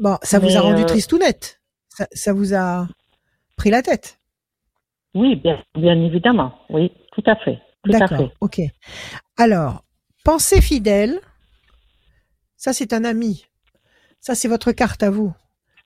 Bon, 0.00 0.18
ça 0.22 0.38
vous 0.38 0.56
a 0.56 0.60
rendu 0.60 0.82
euh... 0.82 0.86
triste 0.86 1.12
ou 1.12 1.18
net. 1.18 1.60
Ça, 1.88 2.06
ça, 2.12 2.32
vous 2.32 2.54
a 2.54 2.88
pris 3.56 3.70
la 3.70 3.82
tête? 3.82 4.18
Oui, 5.14 5.36
bien, 5.36 5.62
bien 5.74 5.94
évidemment. 6.02 6.52
Oui, 6.68 6.90
tout 7.12 7.22
à 7.26 7.36
fait. 7.36 7.60
D'accord. 7.86 8.30
Ok. 8.40 8.60
Alors, 9.36 9.84
pensée 10.24 10.60
fidèle. 10.60 11.20
Ça, 12.56 12.72
c'est 12.72 12.92
un 12.92 13.04
ami. 13.04 13.46
Ça, 14.24 14.34
c'est 14.34 14.48
votre 14.48 14.72
carte 14.72 15.02
à 15.02 15.10
vous. 15.10 15.34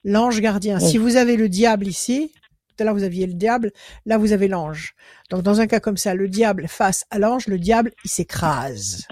L'ange 0.04 0.40
gardien. 0.40 0.78
Si 0.78 0.96
vous 0.96 1.16
avez 1.16 1.36
le 1.36 1.48
diable 1.48 1.88
ici, 1.88 2.30
tout 2.68 2.76
à 2.78 2.84
l'heure 2.84 2.94
vous 2.94 3.02
aviez 3.02 3.26
le 3.26 3.32
diable, 3.32 3.72
là 4.06 4.16
vous 4.16 4.30
avez 4.30 4.46
l'ange. 4.46 4.94
Donc 5.28 5.42
dans 5.42 5.60
un 5.60 5.66
cas 5.66 5.80
comme 5.80 5.96
ça, 5.96 6.14
le 6.14 6.28
diable 6.28 6.68
face 6.68 7.04
à 7.10 7.18
l'ange, 7.18 7.48
le 7.48 7.58
diable, 7.58 7.90
il 8.04 8.08
s'écrase. 8.08 9.08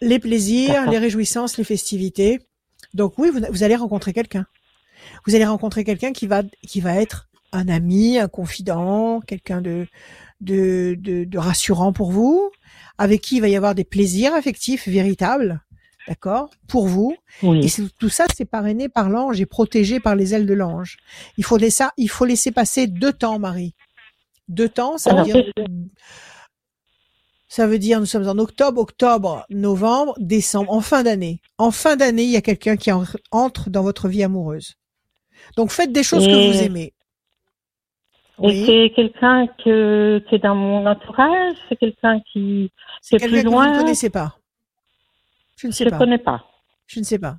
Les 0.00 0.18
plaisirs, 0.18 0.90
les 0.90 0.96
réjouissances, 0.96 1.58
les 1.58 1.64
festivités. 1.64 2.40
Donc 2.94 3.18
oui, 3.18 3.30
vous, 3.30 3.62
allez 3.62 3.76
rencontrer 3.76 4.14
quelqu'un. 4.14 4.46
Vous 5.26 5.34
allez 5.34 5.44
rencontrer 5.44 5.84
quelqu'un 5.84 6.12
qui 6.12 6.26
va 6.26 6.44
qui 6.66 6.80
va 6.80 6.94
être 6.94 7.28
un 7.52 7.68
ami, 7.68 8.18
un 8.18 8.28
confident, 8.28 9.20
quelqu'un 9.20 9.60
de, 9.60 9.86
de, 10.40 10.96
de, 10.98 11.24
de 11.24 11.38
rassurant 11.38 11.92
pour 11.92 12.12
vous, 12.12 12.50
avec 12.96 13.20
qui 13.20 13.36
il 13.36 13.40
va 13.42 13.48
y 13.48 13.56
avoir 13.56 13.74
des 13.74 13.84
plaisirs 13.84 14.32
affectifs 14.32 14.88
véritables 14.88 15.60
d'accord, 16.08 16.50
pour 16.68 16.86
vous. 16.86 17.14
Et 17.42 17.66
tout 17.98 18.08
ça, 18.08 18.24
c'est 18.34 18.46
parrainé 18.46 18.88
par 18.88 19.10
l'ange 19.10 19.40
et 19.40 19.46
protégé 19.46 20.00
par 20.00 20.16
les 20.16 20.34
ailes 20.34 20.46
de 20.46 20.54
l'ange. 20.54 20.96
Il 21.36 21.44
faut 21.44 21.58
laisser, 21.58 21.84
il 21.96 22.08
faut 22.08 22.24
laisser 22.24 22.50
passer 22.50 22.86
deux 22.86 23.12
temps, 23.12 23.38
Marie. 23.38 23.74
Deux 24.48 24.68
temps, 24.68 24.96
ça 24.96 25.14
veut 25.14 25.24
dire, 25.24 25.44
ça 27.48 27.66
veut 27.66 27.78
dire, 27.78 28.00
nous 28.00 28.06
sommes 28.06 28.26
en 28.26 28.38
octobre, 28.38 28.80
octobre, 28.80 29.44
novembre, 29.50 30.14
décembre, 30.18 30.72
en 30.72 30.80
fin 30.80 31.02
d'année. 31.02 31.40
En 31.58 31.70
fin 31.70 31.96
d'année, 31.96 32.24
il 32.24 32.30
y 32.30 32.36
a 32.36 32.42
quelqu'un 32.42 32.76
qui 32.76 32.90
entre 33.30 33.68
dans 33.68 33.82
votre 33.82 34.08
vie 34.08 34.22
amoureuse. 34.22 34.76
Donc 35.56 35.70
faites 35.70 35.92
des 35.92 36.02
choses 36.02 36.26
que 36.26 36.52
vous 36.52 36.62
aimez. 36.62 36.94
Et 38.42 38.64
c'est 38.64 38.92
quelqu'un 38.94 39.48
que, 39.64 40.22
qui 40.28 40.36
est 40.36 40.38
dans 40.38 40.54
mon 40.54 40.86
entourage, 40.86 41.56
c'est 41.68 41.76
quelqu'un 41.76 42.20
qui, 42.32 42.70
c'est 43.02 43.18
plus 43.18 43.42
loin. 43.42 43.64
Que 43.64 43.70
vous 43.70 43.74
ne 43.74 43.80
connaissez 43.82 44.10
pas. 44.10 44.37
Je 45.58 45.66
ne 45.66 45.72
sais 45.72 45.84
je 45.84 45.90
pas. 45.90 45.96
Je 45.96 45.98
connais 45.98 46.18
pas. 46.18 46.44
Je 46.86 47.00
ne 47.00 47.04
sais 47.04 47.18
pas. 47.18 47.36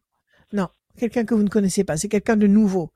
Non, 0.54 0.68
quelqu'un 0.98 1.26
que 1.26 1.34
vous 1.34 1.44
ne 1.44 1.50
connaissez 1.50 1.84
pas. 1.84 1.98
C'est 1.98 2.10
quelqu'un 2.10 2.36
de 2.36 2.48
nouveau. 2.48 2.92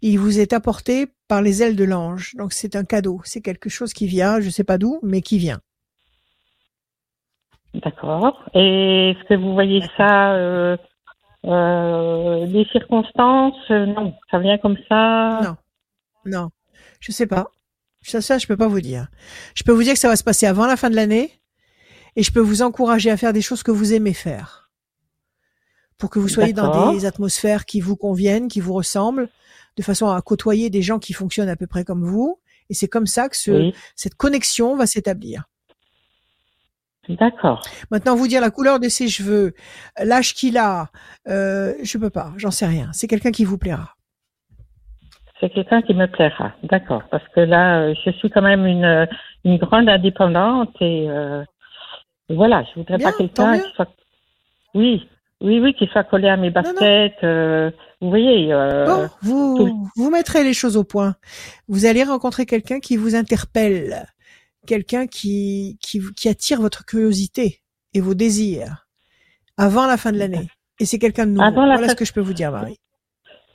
Il 0.00 0.18
vous 0.18 0.38
est 0.38 0.52
apporté 0.52 1.08
par 1.28 1.42
les 1.42 1.62
ailes 1.62 1.76
de 1.76 1.84
l'ange. 1.84 2.34
Donc 2.36 2.52
c'est 2.52 2.76
un 2.76 2.84
cadeau. 2.84 3.20
C'est 3.24 3.42
quelque 3.42 3.68
chose 3.68 3.92
qui 3.92 4.06
vient, 4.06 4.40
je 4.40 4.46
ne 4.46 4.50
sais 4.50 4.64
pas 4.64 4.78
d'où, 4.78 5.00
mais 5.02 5.20
qui 5.20 5.38
vient. 5.38 5.60
D'accord. 7.74 8.48
Et 8.54 9.10
est-ce 9.10 9.28
que 9.28 9.34
vous 9.34 9.52
voyez 9.54 9.82
ça 9.96 10.32
euh, 10.34 10.76
euh, 11.44 12.46
les 12.46 12.64
circonstances? 12.66 13.70
Non, 13.70 14.14
ça 14.30 14.38
vient 14.38 14.58
comme 14.58 14.76
ça? 14.88 15.40
Non, 15.42 15.56
non, 16.26 16.50
je 17.00 17.12
sais 17.12 17.26
pas. 17.26 17.50
Ça, 18.02 18.20
ça, 18.20 18.38
je 18.38 18.46
peux 18.46 18.56
pas 18.56 18.66
vous 18.66 18.80
dire. 18.80 19.08
Je 19.54 19.62
peux 19.62 19.72
vous 19.72 19.82
dire 19.82 19.92
que 19.92 19.98
ça 19.98 20.08
va 20.08 20.16
se 20.16 20.24
passer 20.24 20.46
avant 20.46 20.66
la 20.66 20.76
fin 20.76 20.90
de 20.90 20.96
l'année, 20.96 21.39
et 22.16 22.22
je 22.22 22.32
peux 22.32 22.40
vous 22.40 22.62
encourager 22.62 23.10
à 23.10 23.16
faire 23.16 23.32
des 23.32 23.42
choses 23.42 23.62
que 23.62 23.70
vous 23.70 23.92
aimez 23.92 24.14
faire 24.14 24.70
pour 26.00 26.10
que 26.10 26.18
vous 26.18 26.28
soyez 26.28 26.52
dans 26.52 26.92
des 26.92 27.04
atmosphères 27.04 27.66
qui 27.66 27.80
vous 27.80 27.94
conviennent, 27.94 28.48
qui 28.48 28.60
vous 28.60 28.72
ressemblent, 28.72 29.28
de 29.76 29.82
façon 29.82 30.08
à 30.08 30.20
côtoyer 30.22 30.70
des 30.70 30.82
gens 30.82 30.98
qui 30.98 31.12
fonctionnent 31.12 31.50
à 31.50 31.56
peu 31.56 31.66
près 31.66 31.84
comme 31.84 32.04
vous. 32.04 32.40
Et 32.70 32.74
c'est 32.74 32.88
comme 32.88 33.06
ça 33.06 33.28
que 33.28 33.36
ce, 33.36 33.70
cette 33.94 34.14
connexion 34.14 34.76
va 34.76 34.86
s'établir. 34.86 35.44
D'accord. 37.08 37.62
Maintenant, 37.90 38.14
vous 38.14 38.28
dire 38.28 38.40
la 38.40 38.50
couleur 38.50 38.78
de 38.78 38.88
ses 38.88 39.08
cheveux, 39.08 39.54
l'âge 40.02 40.34
qu'il 40.34 40.56
a, 40.58 40.90
euh, 41.28 41.74
je 41.82 41.98
peux 41.98 42.10
pas, 42.10 42.32
j'en 42.36 42.50
sais 42.50 42.66
rien. 42.66 42.90
C'est 42.92 43.08
quelqu'un 43.08 43.32
qui 43.32 43.44
vous 43.44 43.58
plaira. 43.58 43.96
C'est 45.40 45.50
quelqu'un 45.50 45.82
qui 45.82 45.94
me 45.94 46.06
plaira, 46.06 46.52
d'accord. 46.64 47.02
Parce 47.10 47.26
que 47.34 47.40
là, 47.40 47.80
euh, 47.80 47.94
je 48.04 48.10
suis 48.12 48.30
quand 48.30 48.42
même 48.42 48.66
une, 48.66 49.08
une 49.44 49.56
grande 49.56 49.88
indépendante 49.88 50.74
et 50.80 51.06
euh, 51.08 51.42
voilà, 52.34 52.64
je 52.64 52.80
voudrais 52.80 52.98
pas 52.98 53.12
quelqu'un 53.12 53.58
qui 53.58 53.72
soit. 53.74 53.88
Oui, 54.74 55.08
oui, 55.40 55.58
oui, 55.58 55.74
qu'il 55.74 55.88
soit 55.88 56.04
collé 56.04 56.28
à 56.28 56.36
mes 56.36 56.50
baskets. 56.50 57.14
Euh, 57.22 57.70
vous 58.00 58.08
voyez. 58.08 58.52
Euh, 58.52 58.86
bon, 58.86 59.08
vous, 59.22 59.88
vous 59.96 60.10
mettrez 60.10 60.44
les 60.44 60.54
choses 60.54 60.76
au 60.76 60.84
point. 60.84 61.16
Vous 61.68 61.86
allez 61.86 62.04
rencontrer 62.04 62.46
quelqu'un 62.46 62.78
qui 62.78 62.96
vous 62.96 63.14
interpelle, 63.14 64.06
quelqu'un 64.66 65.06
qui, 65.06 65.78
qui, 65.80 66.00
qui 66.16 66.28
attire 66.28 66.60
votre 66.60 66.84
curiosité 66.84 67.60
et 67.94 68.00
vos 68.00 68.14
désirs 68.14 68.86
avant 69.56 69.86
la 69.86 69.96
fin 69.96 70.12
de 70.12 70.18
l'année. 70.18 70.48
Et 70.78 70.86
c'est 70.86 70.98
quelqu'un 70.98 71.26
de 71.26 71.32
nouveau. 71.32 71.42
Avant 71.42 71.66
voilà 71.66 71.88
ce 71.88 71.94
que 71.94 72.04
je 72.04 72.12
peux 72.12 72.20
vous 72.20 72.32
dire, 72.32 72.50
Marie. 72.52 72.78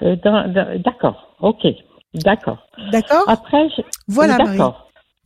Euh, 0.02 0.16
d'accord, 0.84 1.36
ok, 1.40 1.66
d'accord. 2.14 2.68
D'accord? 2.92 3.24
Après, 3.28 3.70
je... 3.70 3.82
voilà, 4.08 4.38
Marie. 4.38 4.60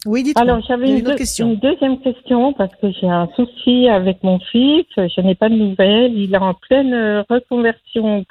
Oui, 0.05 0.23
dites 0.23 0.38
Alors, 0.38 0.61
j'avais 0.65 0.89
une, 0.89 1.01
deuxième 1.57 1.99
question 1.99 2.53
parce 2.53 2.73
que 2.76 2.89
j'ai 2.91 3.09
un 3.09 3.27
souci 3.35 3.89
avec 3.89 4.23
mon 4.23 4.39
fils. 4.39 4.85
Je 4.95 5.21
n'ai 5.21 5.35
pas 5.35 5.49
de 5.49 5.55
nouvelles. 5.55 6.17
Il 6.17 6.34
est 6.34 6.38
en 6.38 6.53
pleine 6.53 6.93
euh, 6.93 7.23
reconversion 7.30 8.26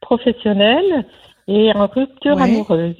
professionnelle 0.00 1.06
et 1.46 1.72
en 1.74 1.86
rupture 1.86 2.40
amoureuse. 2.40 2.96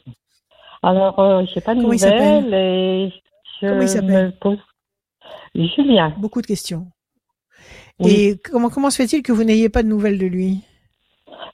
Alors, 0.83 1.19
euh, 1.19 1.45
je 1.45 1.55
n'ai 1.55 1.61
pas 1.61 1.75
de 1.75 1.83
nouvelles 1.83 2.55
et 2.55 3.13
je 3.61 4.01
me 4.01 4.31
pose. 4.31 4.59
Julien. 5.55 6.15
Beaucoup 6.19 6.41
de 6.41 6.47
questions. 6.47 6.87
Et 8.01 8.37
comment, 8.45 8.71
comment 8.71 8.91
se 8.91 9.03
fait-il 9.03 9.23
que 9.23 9.33
vous 9.33 9.45
n'ayez 9.45 9.69
pas 9.69 9.83
de 9.83 9.89
nouvelles 9.89 10.19
de 10.19 10.27
lui? 10.27 10.61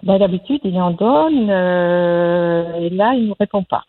Ben, 0.02 0.18
D'habitude, 0.18 0.60
il 0.64 0.78
en 0.78 0.90
donne 0.90 1.48
euh, 1.51 2.74
et 2.74 2.90
là, 2.90 3.14
il 3.14 3.28
ne 3.28 3.35
répond 3.39 3.64
pas. 3.64 3.85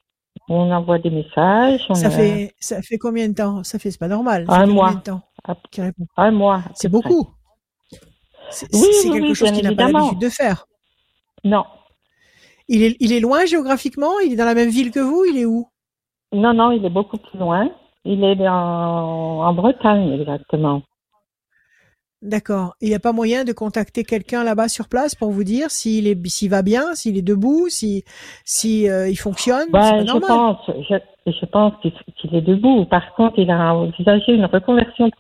On 0.48 0.72
envoie 0.72 1.00
des 1.00 1.10
messages. 1.10 1.88
ça 1.94 2.10
fait 2.10 2.54
ça 2.60 2.82
fait 2.82 2.98
combien 2.98 3.28
de 3.30 3.34
temps? 3.34 3.64
Ça 3.64 3.80
fait 3.80 3.92
c'est 3.92 4.00
pas 4.00 4.08
normal. 4.08 4.46
Un 4.48 4.68
mois. 4.68 4.94
Un 6.18 6.32
mois. 6.32 6.64
C'est 6.76 6.90
beaucoup. 6.90 7.28
C'est 8.50 8.68
quelque 8.70 9.34
chose 9.34 9.52
qu'il 9.52 9.64
n'a 9.64 9.76
pas 9.76 9.92
l'habitude 9.92 10.20
de 10.20 10.30
faire. 10.30 10.68
Non. 11.44 11.66
Il 12.68 12.84
est 12.84 12.96
il 13.00 13.12
est 13.12 13.20
loin 13.20 13.46
géographiquement? 13.46 14.20
Il 14.20 14.34
est 14.34 14.36
dans 14.36 14.46
la 14.46 14.56
même 14.56 14.70
ville 14.70 14.92
que 14.92 15.00
vous? 15.00 15.26
Il 15.26 15.38
est 15.38 15.46
où? 15.46 15.68
Non 16.32 16.54
non, 16.54 16.72
il 16.72 16.86
est 16.86 16.90
beaucoup 16.90 17.18
plus 17.18 17.40
loin. 17.40 17.70
Il 18.04 18.24
est 18.24 18.48
en 18.48 19.54
Bretagne 19.54 20.12
exactement. 20.20 20.84
D'accord. 22.26 22.74
Il 22.82 22.90
n'y 22.90 22.96
a 22.96 23.00
pas 23.00 23.14
moyen 23.14 23.44
de 23.44 23.54
contacter 23.54 24.04
quelqu'un 24.04 24.44
là-bas 24.44 24.68
sur 24.68 24.90
place 24.90 25.14
pour 25.14 25.30
vous 25.30 25.44
dire 25.44 25.70
s'il 25.70 26.08
est 26.08 26.28
s'il 26.28 26.50
va 26.50 26.64
bien, 26.64 26.96
s'il 26.96 27.18
est 27.18 27.22
debout, 27.22 27.68
si 27.70 28.04
si 28.44 28.90
euh, 28.90 29.08
il 29.08 29.16
fonctionne? 29.16 29.70
Bah, 29.72 30.04
je 30.04 30.18
pense, 30.18 30.58
je, 30.90 30.96
je 31.32 31.46
pense 31.46 31.74
qu'il 31.82 32.36
est 32.36 32.42
debout. 32.42 32.86
Par 32.86 33.14
contre, 33.14 33.38
il 33.38 33.52
a 33.52 33.76
envisagé 33.76 34.34
une 34.34 34.46
reconversion 34.46 35.12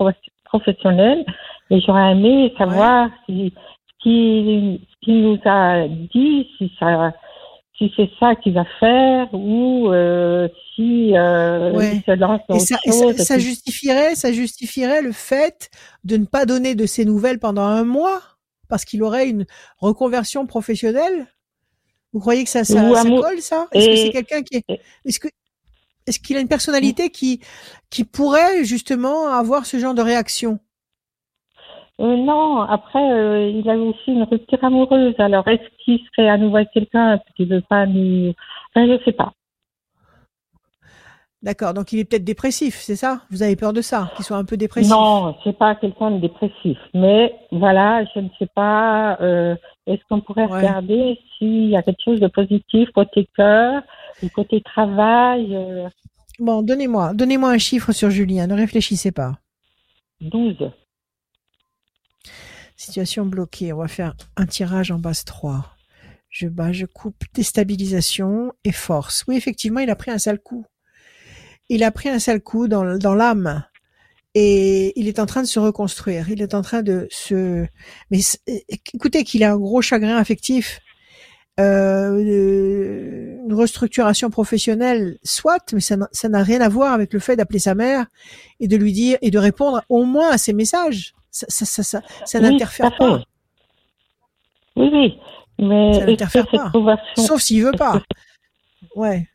professionnelle 0.45 1.23
et 1.69 1.80
j'aurais 1.80 2.14
aimé 2.14 2.52
savoir 2.57 3.10
si 3.27 3.53
ce 3.99 4.03
qu'il 4.03 4.80
nous 5.07 5.40
a 5.45 5.88
dit, 5.88 6.48
si 6.57 6.72
ça 6.80 7.14
si 7.77 7.94
c'est 7.95 8.10
ça 8.19 8.36
qu'il 8.36 8.53
va 8.53 8.65
faire 8.80 9.27
ou 9.34 9.90
euh, 9.90 10.48
euh, 10.80 11.73
se 12.06 12.15
dans 12.15 12.39
ça, 12.60 12.77
ça, 13.23 13.39
justifierait, 13.39 14.15
ça 14.15 14.31
justifierait 14.31 15.02
le 15.02 15.11
fait 15.11 15.69
de 16.03 16.18
ne 16.18 16.26
pas 16.26 16.45
donner 16.45 16.76
de 16.76 16.85
ses 16.85 17.06
nouvelles 17.06 17.39
pendant 17.39 17.64
un 17.64 17.84
mois 17.84 18.22
parce 18.68 18.85
qu'il 18.85 19.03
aurait 19.03 19.30
une 19.30 19.45
reconversion 19.77 20.45
professionnelle? 20.45 21.27
Vous 22.14 22.19
croyez 22.19 22.43
que 22.43 22.49
ça, 22.49 22.64
ça, 22.64 22.81
colle, 22.81 23.41
ça? 23.41 23.68
Est-ce 23.72 23.88
que 23.88 23.95
c'est 23.95 24.10
quelqu'un 24.11 24.41
qui 24.41 24.57
est... 24.57 24.81
Est-ce 25.06 25.19
que 25.19 25.27
est-ce 26.07 26.19
qu'il 26.19 26.38
a 26.38 26.39
une 26.39 26.47
personnalité 26.47 27.10
qui 27.10 27.41
qui 27.89 28.03
pourrait 28.03 28.64
justement 28.64 29.27
avoir 29.27 29.65
ce 29.65 29.77
genre 29.77 29.95
de 29.95 30.03
réaction? 30.03 30.60
Euh, 31.99 32.15
Non. 32.18 32.61
Après, 32.61 33.11
euh, 33.11 33.49
il 33.49 33.69
a 33.69 33.77
aussi 33.77 34.11
une 34.11 34.23
rupture 34.23 34.64
amoureuse. 34.64 35.15
Alors, 35.18 35.47
est-ce 35.47 35.64
qu'il 35.84 35.99
serait 36.07 36.30
à 36.30 36.38
nouveau 36.38 36.60
quelqu'un? 36.73 37.19
Qui 37.35 37.45
veut 37.45 37.61
pas 37.61 37.85
nous 37.85 38.34
enfin, 38.69 38.88
Je 38.88 39.03
sais 39.03 39.14
pas. 39.14 39.34
D'accord, 41.45 41.76
donc 41.76 41.93
il 41.93 41.99
est 41.99 42.05
peut-être 42.05 42.23
dépressif, 42.23 42.80
c'est 42.80 42.95
ça? 42.95 43.22
Vous 43.30 43.43
avez 43.43 43.55
peur 43.55 43.72
de 43.72 43.81
ça, 43.81 44.11
qu'il 44.15 44.26
soit 44.26 44.35
un 44.35 44.45
peu 44.45 44.57
dépressif? 44.57 44.89
Non, 44.89 45.35
c'est 45.43 45.55
pas 45.55 45.76
quelqu'un 45.76 46.09
de 46.09 46.19
dépressif, 46.19 46.76
mais 46.95 47.35
voilà, 47.51 48.03
je 48.15 48.19
ne 48.22 48.30
sais 48.39 48.47
pas. 48.47 49.15
Euh, 49.22 49.55
est-ce 49.85 50.01
qu'on 50.09 50.22
pourrait 50.22 50.47
regarder 50.47 51.19
s'il 51.38 51.69
y 51.69 51.76
a 51.76 51.84
quelque 51.84 52.01
chose 52.03 52.19
de 52.19 52.26
positif 52.26 52.89
côté 52.95 53.30
cœur 53.38 53.84
ou 54.23 54.30
côté 54.30 54.59
travail 54.61 55.55
euh? 55.55 55.88
Bon, 56.39 56.63
donnez-moi, 56.63 57.13
donnez-moi 57.13 57.51
un 57.51 57.59
chiffre 57.59 57.91
sur 57.91 58.09
Julien. 58.09 58.47
Ne 58.47 58.55
réfléchissez 58.55 59.11
pas. 59.11 59.38
12. 60.22 60.72
Situation 62.76 63.27
bloquée. 63.27 63.72
On 63.72 63.77
va 63.77 63.88
faire 63.88 64.15
un 64.35 64.47
tirage 64.47 64.89
en 64.89 64.97
base 64.97 65.23
3. 65.26 65.63
Je 66.27 66.47
bats, 66.47 66.72
je 66.72 66.88
coupe, 66.88 67.23
déstabilisation 67.35 68.51
et 68.63 68.72
force. 68.72 69.23
Oui, 69.27 69.38
effectivement, 69.38 69.80
il 69.80 69.91
a 69.91 69.95
pris 69.95 70.09
un 70.09 70.17
sale 70.17 70.39
coup 70.39 70.65
il 71.70 71.84
a 71.84 71.92
pris 71.92 72.10
un 72.10 72.20
sale 72.20 72.42
coup 72.42 72.68
dans, 72.68 72.98
dans 72.98 73.16
l'âme 73.16 73.64
et 74.36 74.92
il 75.00 75.08
est 75.08 75.20
en 75.20 75.26
train 75.26 75.42
de 75.42 75.48
se 75.48 75.60
reconstruire. 75.60 76.30
Il 76.30 76.42
est 76.42 76.54
en 76.54 76.62
train 76.62 76.84
de 76.84 77.08
se. 77.10 77.66
Mais 78.12 78.20
écoutez, 78.94 79.24
qu'il 79.24 79.44
a 79.46 79.54
un 79.54 79.58
gros 79.58 79.82
chagrin 79.82 80.18
affectif, 80.18 80.82
euh, 81.58 83.40
une 83.48 83.54
restructuration 83.54 84.30
professionnelle, 84.30 85.18
soit, 85.24 85.72
mais 85.72 85.80
ça 85.80 86.30
n'a 86.30 86.44
rien 86.44 86.60
à 86.60 86.68
voir 86.68 86.92
avec 86.92 87.14
le 87.14 87.20
fait 87.20 87.38
d'appeler 87.38 87.60
sa 87.60 87.76
mère 87.76 88.08
et 88.60 88.68
de 88.68 88.76
lui 88.76 88.92
dire 88.92 89.18
et 89.22 89.32
de 89.32 89.40
répondre 89.40 89.84
au 89.88 90.04
moins 90.04 90.32
à 90.32 90.38
ses 90.38 90.52
messages. 90.52 91.16
Ça, 91.32 91.46
ça, 91.50 91.66
ça, 91.66 91.84
ça, 91.84 92.02
ça 92.26 92.40
n'interfère 92.42 92.96
pas. 92.98 93.24
Oui, 94.76 94.90
oui, 94.92 95.18
mais 95.60 95.94
ça 95.94 96.06
n'interfère 96.06 96.48
pas. 96.48 96.72
Sauf 97.16 97.42
s'il 97.42 97.64
veut 97.64 97.72
pas. 97.72 98.04
Ouais 98.98 99.30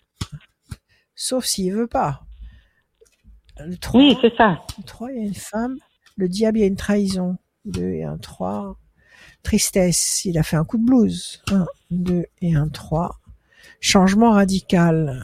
sauf 1.20 1.44
s'il 1.44 1.74
veut 1.74 1.86
pas. 1.86 2.22
Le 3.58 3.76
3, 3.76 4.00
oui, 4.00 4.16
c'est 4.22 4.34
ça. 4.36 4.62
Le 4.78 4.84
3, 4.84 5.12
il 5.12 5.18
y 5.18 5.22
a 5.22 5.26
une 5.26 5.34
femme. 5.34 5.76
Le 6.16 6.28
diable, 6.28 6.58
il 6.58 6.60
y 6.62 6.64
a 6.64 6.66
une 6.66 6.76
trahison. 6.76 7.36
2 7.66 7.82
et 7.82 8.04
un 8.04 8.16
3. 8.16 8.78
Tristesse, 9.42 10.24
il 10.24 10.38
a 10.38 10.42
fait 10.42 10.56
un 10.56 10.64
coup 10.64 10.78
de 10.78 10.84
blues. 10.84 11.42
1, 11.50 11.66
2 11.90 12.24
et 12.40 12.54
un 12.54 12.68
3. 12.68 13.20
Changement 13.80 14.30
radical. 14.30 15.22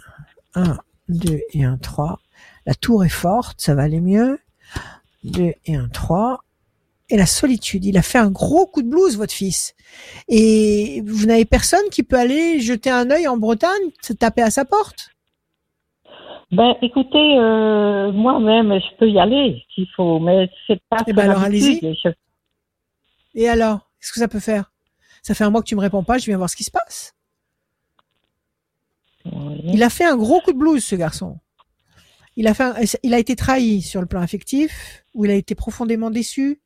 1, 0.55 0.77
2 1.09 1.41
et 1.53 1.65
un 1.65 1.79
3. 1.79 2.21
La 2.67 2.75
tour 2.75 3.03
est 3.03 3.09
forte, 3.09 3.63
ça 3.63 3.75
va 3.75 3.85
aller 3.85 4.03
mieux. 4.03 4.39
2 5.25 5.55
et 5.65 5.77
un 5.77 5.89
3. 5.89 6.45
Et 7.09 7.17
la 7.17 7.27
solitude. 7.27 7.87
Il 7.87 7.97
a 7.97 8.03
fait 8.03 8.19
un 8.19 8.31
gros 8.31 8.67
coup 8.67 8.83
de 8.83 8.91
blues, 8.91 9.17
votre 9.17 9.33
fils. 9.33 9.75
Et 10.29 11.03
vous 11.07 11.25
n'avez 11.25 11.47
personne 11.47 11.89
qui 11.91 12.03
peut 12.03 12.19
aller 12.19 12.61
jeter 12.61 12.91
un 12.91 13.11
œil 13.11 13.27
en 13.29 13.39
Bretagne, 13.39 13.93
se 14.03 14.13
taper 14.13 14.43
à 14.43 14.51
sa 14.51 14.67
porte? 14.67 15.09
Ben, 16.53 16.75
écoutez, 16.81 17.39
euh, 17.39 18.13
moi-même, 18.13 18.79
je 18.79 18.97
peux 18.99 19.09
y 19.09 19.19
aller 19.19 19.65
s'il 19.75 19.89
faut, 19.97 20.21
mais 20.21 20.49
c'est 20.67 20.81
pas. 20.89 20.99
Eh 21.07 21.13
ben 21.13 21.29
alors, 21.29 21.43
allez-y. 21.43 21.81
Et 23.35 23.49
alors, 23.49 23.91
qu'est-ce 24.01 24.13
que 24.13 24.21
ça 24.21 24.29
peut 24.29 24.41
faire? 24.41 24.73
Ça 25.23 25.35
fait 25.35 25.43
un 25.43 25.51
mois 25.51 25.61
que 25.61 25.67
tu 25.67 25.75
me 25.75 25.81
réponds 25.81 26.05
pas. 26.05 26.19
Je 26.19 26.27
viens 26.27 26.37
voir 26.37 26.49
ce 26.49 26.57
qui 26.57 26.65
se 26.65 26.71
passe. 26.71 27.15
Il 29.65 29.83
a 29.83 29.91
fait 29.91 30.05
un 30.05 30.17
gros 30.17 30.41
coup 30.41 30.53
de 30.53 30.59
blues, 30.59 30.85
ce 30.85 30.95
garçon. 30.95 31.39
Il 32.37 32.47
a 32.47 32.55
fait, 32.55 32.97
il 33.03 33.13
a 33.13 33.19
été 33.19 33.35
trahi 33.35 33.83
sur 33.83 34.01
le 34.01 34.07
plan 34.07 34.21
affectif, 34.21 35.05
où 35.15 35.25
il 35.25 35.33
a 35.33 35.35
été 35.35 35.57
profondément 35.57 36.11
déçu, 36.11 36.61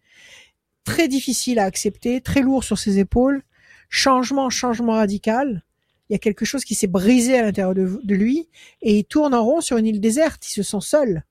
très 0.84 1.08
difficile 1.08 1.58
à 1.58 1.64
accepter, 1.64 2.20
très 2.20 2.42
lourd 2.42 2.64
sur 2.64 2.76
ses 2.76 2.98
épaules, 2.98 3.42
changement, 3.88 4.50
changement 4.50 4.92
radical 4.92 5.62
il 6.10 6.14
y 6.14 6.16
a 6.16 6.18
quelque 6.18 6.44
chose 6.44 6.64
qui 6.64 6.74
s'est 6.74 6.88
brisé 6.88 7.38
à 7.38 7.42
l'intérieur 7.42 7.72
de, 7.72 8.14
lui 8.14 8.48
et 8.82 8.98
il 8.98 9.04
tourne 9.04 9.32
en 9.32 9.44
rond 9.44 9.60
sur 9.60 9.76
une 9.76 9.86
île 9.86 10.00
déserte. 10.00 10.44
Il 10.48 10.50
se 10.50 10.64
sent 10.64 10.80
seul. 10.80 11.22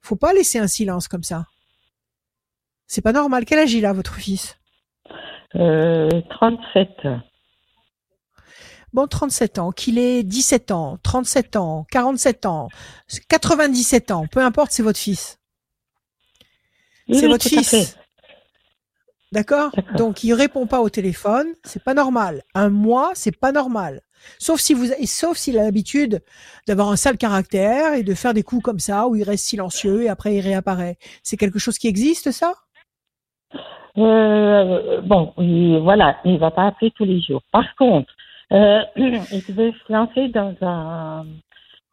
Faut 0.00 0.16
pas 0.16 0.32
laisser 0.32 0.58
un 0.58 0.66
silence 0.66 1.08
comme 1.08 1.22
ça. 1.22 1.44
C'est 2.86 3.02
pas 3.02 3.12
normal. 3.12 3.44
Quel 3.44 3.58
âge 3.58 3.74
il 3.74 3.84
a, 3.84 3.92
votre 3.92 4.14
fils? 4.14 4.56
Euh, 5.56 6.08
37. 6.30 6.88
Bon, 8.94 9.06
37 9.06 9.58
ans, 9.58 9.72
qu'il 9.72 9.98
ait 9.98 10.22
17 10.22 10.70
ans, 10.70 10.98
37 11.02 11.56
ans, 11.56 11.86
47 11.90 12.46
ans, 12.46 12.68
97 13.28 14.10
ans, 14.10 14.26
peu 14.26 14.40
importe, 14.40 14.72
c'est 14.72 14.82
votre 14.82 14.98
fils. 14.98 15.38
c'est 17.10 17.26
votre 17.26 17.46
fils. 17.46 17.96
D'accord? 19.32 19.70
Donc 19.96 20.22
il 20.24 20.34
répond 20.34 20.66
pas 20.66 20.80
au 20.80 20.90
téléphone, 20.90 21.46
c'est 21.64 21.82
pas 21.82 21.94
normal. 21.94 22.42
Un 22.54 22.68
mois, 22.68 23.12
c'est 23.14 23.36
pas 23.36 23.50
normal. 23.50 24.02
Sauf 24.38 24.60
si 24.60 24.74
vous 24.74 24.86
sauf 25.06 25.36
s'il 25.36 25.58
a 25.58 25.64
l'habitude 25.64 26.20
d'avoir 26.68 26.90
un 26.90 26.96
sale 26.96 27.16
caractère 27.16 27.94
et 27.94 28.02
de 28.02 28.14
faire 28.14 28.34
des 28.34 28.42
coups 28.42 28.62
comme 28.62 28.78
ça 28.78 29.08
où 29.08 29.16
il 29.16 29.24
reste 29.24 29.46
silencieux 29.46 30.02
et 30.02 30.08
après 30.08 30.34
il 30.36 30.40
réapparaît. 30.40 30.96
C'est 31.22 31.38
quelque 31.38 31.58
chose 31.58 31.78
qui 31.78 31.88
existe 31.88 32.30
ça? 32.30 32.54
Euh, 33.98 35.00
Bon, 35.02 35.32
voilà, 35.82 36.18
il 36.24 36.38
va 36.38 36.50
pas 36.50 36.66
appeler 36.66 36.92
tous 36.94 37.04
les 37.04 37.20
jours. 37.20 37.42
Par 37.52 37.74
contre, 37.76 38.12
euh, 38.52 38.82
il 38.96 39.54
veut 39.54 39.72
se 39.86 39.92
lancer 39.92 40.28
dans 40.28 40.54
un 40.60 41.24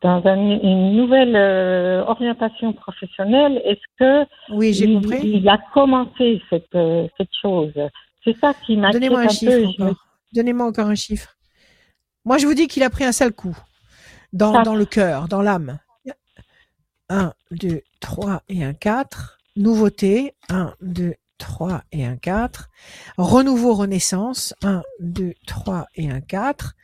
dans 0.02 0.22
une 0.24 0.96
nouvelle 0.96 1.36
euh, 1.36 2.04
orientation 2.06 2.74
professionnelle, 2.74 3.62
est-ce 3.66 3.82
que 4.00 4.30
oui, 4.54 4.74
j'ai 4.74 4.94
compris. 4.94 5.20
Il 5.24 5.50
a 5.50 5.58
commencé 5.74 6.42
cette, 6.50 6.74
euh, 6.76 7.08
cette 7.18 7.34
chose? 7.42 7.74
C'est 8.24 8.38
ça 8.38 8.54
qui 8.66 8.78
m'a 8.78 8.92
Donnez-moi 8.92 9.22
un, 9.22 9.28
chiffre. 9.30 9.96
Donnez-moi 10.34 10.68
encore 10.68 10.88
un 10.88 10.96
chiffre. 10.96 11.36
Moi, 12.24 12.38
je 12.38 12.46
vous 12.46 12.54
dis 12.54 12.68
qu'il 12.68 12.84
a 12.84 12.90
pris 12.90 13.04
un 13.04 13.12
sale 13.12 13.34
coup 13.34 13.58
dans, 14.32 14.62
dans 14.64 14.76
le 14.76 14.86
cœur, 14.86 15.28
dans 15.28 15.42
l'âme. 15.42 15.80
1, 17.10 17.34
2, 17.52 17.82
3 18.00 18.44
et 18.50 18.64
un 18.64 18.74
4. 18.74 19.40
Nouveauté. 19.56 20.36
1, 20.50 20.74
2, 20.82 21.16
3 21.40 21.82
et 21.92 22.06
un 22.06 22.16
4. 22.16 22.70
Renouveau 23.18 23.74
renaissance, 23.74 24.54
1, 24.62 24.84
2, 25.00 25.34
3 25.48 25.88
et 25.96 26.12
un 26.12 26.22
4. 26.22 26.76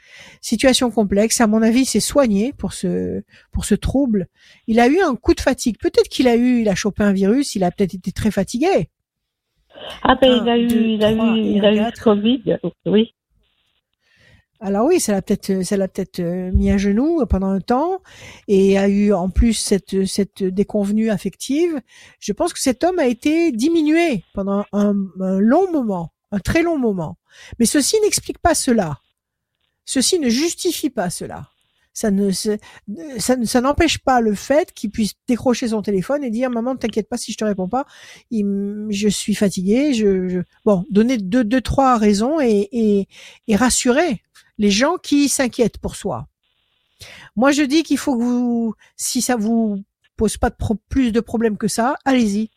Situation 0.42 0.90
complexe, 0.90 1.40
à 1.42 1.48
mon 1.48 1.62
avis, 1.62 1.86
c'est 1.86 2.00
soigné 2.00 2.54
pour 2.54 2.74
ce, 2.74 3.22
pour 3.52 3.66
ce 3.66 3.76
trouble. 3.76 4.28
Il 4.66 4.80
a 4.80 4.88
eu 4.88 5.00
un 5.02 5.16
coup 5.16 5.36
de 5.36 5.42
fatigue. 5.42 5.78
Peut-être 5.80 6.10
qu'il 6.10 6.28
a 6.28 6.36
eu, 6.36 6.62
il 6.62 6.70
a 6.70 6.76
chopé 6.76 7.04
un 7.04 7.14
virus, 7.14 7.56
il 7.56 7.64
a 7.64 7.70
peut-être 7.70 7.94
été 7.94 8.12
très 8.12 8.32
fatigué. 8.32 8.90
Ah 10.02 10.16
ben, 10.20 10.42
il 10.42 10.50
a 10.50 10.58
eu, 10.58 10.68
il 10.68 11.04
a 11.04 11.12
eu, 11.12 11.38
il 11.38 11.66
a 11.66 11.74
eu 11.76 11.92
Covid, 12.02 12.58
oui. 12.86 13.14
Alors 14.62 14.86
oui, 14.86 15.00
ça 15.02 15.12
l'a 15.12 15.22
peut-être, 15.22 15.64
ça 15.64 15.76
l'a 15.76 15.88
peut-être 15.88 16.20
euh, 16.22 16.52
mis 16.54 16.72
à 16.72 16.78
genoux 16.78 17.26
pendant 17.30 17.50
un 17.50 17.60
temps 17.60 18.02
et 18.48 18.78
a 18.78 18.88
eu 18.88 19.12
en 19.12 19.30
plus 19.30 19.54
cette 19.54 20.06
cette 20.06 20.44
déconvenue 20.44 21.10
affective. 21.10 21.82
Je 22.20 22.32
pense 22.32 22.54
que 22.54 22.60
cet 22.60 22.84
homme 22.84 23.00
a 23.00 23.06
été 23.06 23.52
diminué 23.52 24.24
pendant 24.34 24.66
un, 24.72 24.94
long 25.20 25.72
moment, 25.72 26.14
un 26.32 26.40
très 26.40 26.64
long 26.64 26.78
moment. 26.78 27.18
Mais 27.60 27.66
ceci 27.66 27.98
n'explique 28.02 28.40
pas 28.40 28.56
cela. 28.56 29.00
Ceci 29.84 30.20
ne 30.20 30.30
justifie 30.30 30.90
pas 30.90 31.10
cela. 31.10 31.50
Ça 31.94 32.12
ne 32.12 32.32
ça, 32.32 33.62
n'empêche 33.62 34.00
pas 34.00 34.20
le 34.20 34.36
fait 34.36 34.74
qu'il 34.74 34.90
puisse 34.90 35.14
décrocher 35.28 35.70
son 35.70 35.82
téléphone 35.82 36.24
et 36.24 36.30
dire 36.30 36.50
maman, 36.50 36.76
t'inquiète 36.76 37.08
pas 37.08 37.18
si 37.18 37.32
je 37.32 37.38
te 37.38 37.46
réponds 37.46 37.70
pas, 37.70 37.86
je 38.32 39.08
suis 39.10 39.36
fatigué. 39.36 39.94
Je, 39.94 40.28
je... 40.30 40.40
bon, 40.66 40.86
donner 40.90 41.18
deux 41.18 41.44
deux 41.44 41.62
trois 41.62 41.98
raisons 41.98 42.40
et 42.40 42.70
et, 42.72 43.08
et 43.48 43.56
rassurer 43.56 44.25
les 44.58 44.72
gens 44.72 44.98
qui 44.98 45.30
s'inquiètent 45.30 45.78
pour 45.78 45.96
soi. 45.96 46.28
Moi, 47.36 47.52
je 47.52 47.64
dis 47.64 47.84
qu'il 47.84 47.98
faut 47.98 48.18
que 48.18 48.24
vous, 48.24 48.76
si 48.96 49.22
ça 49.22 49.36
vous 49.36 49.84
pose 50.16 50.38
pas 50.38 50.50
de 50.50 50.56
plus 50.90 51.12
de 51.12 51.20
problèmes 51.20 51.58
que 51.58 51.68
ça, 51.68 51.96
allez-y. 52.06 52.50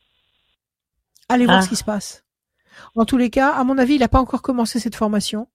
Allez 1.29 1.45
voir 1.45 1.59
ah. 1.59 1.63
ce 1.63 1.69
qui 1.69 1.77
se 1.77 1.85
passe. 1.85 2.25
En 2.95 3.05
tous 3.05 3.17
les 3.17 3.31
cas, 3.31 3.51
à 3.51 3.65
mon 3.65 3.79
avis, 3.79 3.95
il 3.95 4.01
n'a 4.01 4.09
pas 4.09 4.21
encore 4.21 4.43
commencé 4.43 4.79
cette 4.79 4.95
formation. 4.95 5.49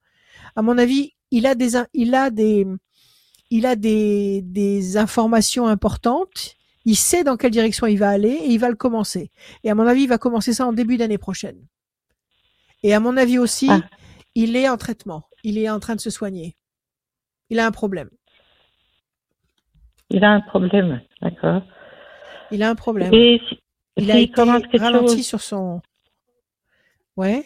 À 0.56 0.61
mon 0.61 0.78
avis, 0.78 1.14
il 1.32 1.45
a 1.45 1.56
des, 1.56 1.82
il 1.94 2.14
a 2.14 2.30
des, 2.30 2.68
il 3.49 3.65
a 3.65 3.76
des, 3.76 4.41
des 4.44 4.98
informations 4.98 5.68
importantes. 5.68 6.56
Il 6.86 6.98
sait 6.98 7.24
dans 7.24 7.38
quelle 7.38 7.52
direction 7.52 7.88
il 7.88 7.98
va 7.98 8.10
aller 8.10 8.32
et 8.32 8.49
il 8.49 8.60
va 8.60 8.70
le 8.70 8.76
commencer. 8.76 9.32
Et 9.64 9.72
à 9.72 9.76
mon 9.76 9.88
avis, 9.88 10.03
il 10.03 10.10
va 10.10 10.18
commencer 10.18 10.53
ça 10.53 10.68
en 10.68 10.74
début 10.74 10.98
d'année 10.98 11.18
prochaine. 11.18 11.65
Et 12.84 12.94
à 12.94 12.99
mon 12.99 13.15
avis 13.15 13.40
aussi, 13.40 13.70
ah. 13.70 13.82
il 14.36 14.57
est 14.57 14.68
en 14.68 14.76
traitement 14.76 15.24
il 15.44 15.57
est 15.57 15.70
en 15.70 15.80
train 15.80 15.95
de 15.95 16.02
se 16.02 16.10
soigner. 16.10 16.56
Il 17.49 17.60
a 17.60 17.68
un 17.68 17.72
problème. 17.72 18.10
Il 20.10 20.24
a 20.24 20.32
un 20.32 20.41
problème, 20.41 21.02
d'accord. 21.22 21.61
Il 22.52 22.64
a 22.64 22.70
un 22.70 22.76
problème. 22.76 23.14
Et 23.14 23.41
il 23.98 24.11
a 24.11 24.18
été 24.20 24.41
ralenti 24.78 25.24
sur 25.24 25.41
son. 25.41 25.82
Ouais. 27.15 27.45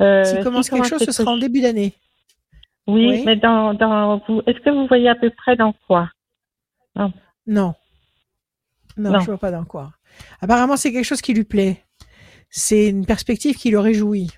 Euh, 0.00 0.24
S'il 0.24 0.42
commence 0.42 0.68
quelque 0.68 0.88
chose, 0.88 1.04
ce 1.04 1.12
sera 1.12 1.30
en 1.32 1.38
début 1.38 1.60
d'année. 1.60 1.94
Oui, 2.86 3.24
mais 3.24 3.36
dans, 3.36 3.74
dans 3.74 4.18
vous, 4.28 4.42
est-ce 4.46 4.60
que 4.60 4.70
vous 4.70 4.86
voyez 4.86 5.08
à 5.08 5.14
peu 5.14 5.30
près 5.30 5.56
dans 5.56 5.74
quoi? 5.86 6.10
Non. 6.94 7.12
Non. 7.46 7.74
Non, 8.96 9.18
je 9.20 9.26
vois 9.26 9.38
pas 9.38 9.50
dans 9.50 9.64
quoi. 9.64 9.92
Apparemment, 10.40 10.76
c'est 10.76 10.92
quelque 10.92 11.04
chose 11.04 11.20
qui 11.20 11.34
lui 11.34 11.44
plaît. 11.44 11.84
C'est 12.48 12.88
une 12.88 13.04
perspective 13.04 13.56
qui 13.56 13.70
le 13.70 13.80
réjouit. 13.80 14.30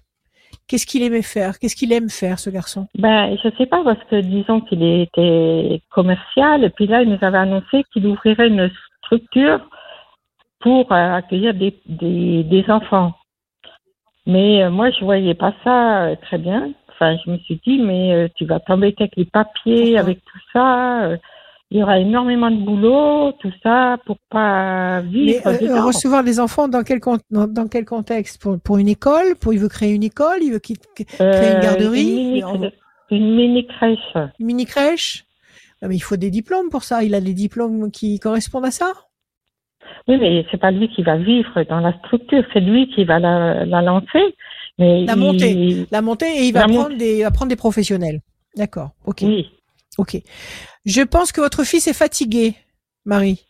Qu'est-ce 0.69 0.86
qu'il 0.86 1.03
aimait 1.03 1.23
faire? 1.23 1.59
Qu'est-ce 1.59 1.74
qu'il 1.74 1.93
aime 1.93 2.11
faire, 2.11 2.39
ce 2.39 2.51
garçon? 2.51 2.86
Ben, 2.99 3.36
je 3.43 3.49
sais 3.57 3.66
pas, 3.66 3.82
parce 3.82 4.03
que 4.11 4.20
disons 4.20 4.61
qu'il 4.61 4.82
était 4.82 5.81
commercial, 5.90 6.62
et 6.62 6.70
puis 6.70 6.86
là, 6.86 7.03
il 7.03 7.09
nous 7.09 7.19
avait 7.23 7.39
annoncé 7.39 7.85
qu'il 7.93 8.07
ouvrirait 8.07 8.49
une 8.49 8.70
structure 8.99 9.61
pour 10.61 10.93
euh, 10.93 11.15
accueillir 11.15 11.55
des, 11.55 11.74
des, 11.86 12.45
des 12.45 12.65
enfants. 12.70 13.15
Mais 14.27 14.62
euh, 14.62 14.70
moi, 14.70 14.90
je 14.90 15.05
voyais 15.05 15.35
pas 15.35 15.55
ça 15.65 16.03
euh, 16.03 16.16
très 16.20 16.36
bien. 16.36 16.70
Enfin, 16.90 17.16
je 17.24 17.31
me 17.31 17.39
suis 17.39 17.61
dit, 17.66 17.78
mais 17.78 18.28
tu 18.36 18.45
vas 18.45 18.61
t'embêter 18.61 19.05
avec 19.05 19.16
les 19.16 19.24
papiers, 19.24 19.97
avec 19.99 20.19
tout 20.24 20.40
ça 20.53 21.11
il 21.70 21.78
y 21.78 21.82
aura 21.82 21.99
énormément 21.99 22.51
de 22.51 22.57
boulot, 22.57 23.32
tout 23.40 23.53
ça, 23.62 23.99
pour 24.07 24.16
pas 24.31 25.03
vivre. 25.03 25.43
Mais, 25.45 25.69
euh, 25.69 25.82
recevoir 25.82 26.24
des 26.24 26.40
enfants 26.40 26.69
dans 26.69 26.82
quel 26.82 27.01
dans, 27.31 27.69
quel 27.69 27.85
contexte? 27.85 28.40
Pour, 28.40 28.59
pour 28.59 28.78
une 28.78 28.89
école? 28.89 29.36
Pour 29.40 29.53
il 29.53 29.59
veut 29.59 29.69
créer 29.69 29.93
une 29.93 30.05
école? 30.05 30.39
Il 30.43 30.53
veut 30.53 30.61
créer 30.61 30.77
une 31.20 31.27
euh, 31.27 31.61
garderie? 31.61 32.43
Une 33.11 33.35
mini, 33.35 33.66
crèche. 33.66 34.15
Une 34.39 34.47
mini 34.47 34.66
crèche 34.66 35.24
mais 35.82 35.95
il 35.95 36.01
faut 36.01 36.16
des 36.16 36.31
diplômes 36.31 36.70
pour 36.70 36.82
ça. 36.82 37.05
Il 37.05 37.15
a 37.15 37.20
des 37.20 37.35
diplômes 37.35 37.90
qui 37.90 38.19
correspondent 38.19 38.65
à 38.65 38.70
ça? 38.70 38.93
Oui, 40.09 40.16
mais 40.19 40.45
c'est 40.51 40.59
pas 40.59 40.70
lui 40.70 40.89
qui 40.89 41.03
va 41.03 41.16
vivre 41.16 41.62
dans 41.69 41.81
la 41.81 41.97
structure, 41.99 42.45
c'est 42.53 42.61
lui 42.61 42.89
qui 42.89 43.05
va 43.05 43.19
la, 43.19 43.65
la 43.65 43.82
lancer. 43.82 44.35
Mais 44.78 45.05
la 45.05 45.16
monter, 45.16 45.86
la 45.90 46.03
monter, 46.03 46.27
et 46.27 46.49
il 46.49 46.53
va 46.53 46.66
prendre 46.66 46.97
des, 46.97 47.23
va 47.23 47.31
prendre 47.31 47.49
des 47.49 47.57
professionnels. 47.57 48.20
D'accord. 48.57 48.90
Ok. 49.05 49.19
Oui. 49.23 49.51
Ok. 49.99 50.20
Je 50.84 51.02
pense 51.02 51.32
que 51.32 51.40
votre 51.40 51.64
fils 51.64 51.86
est 51.86 51.92
fatigué, 51.92 52.56
Marie. 53.05 53.46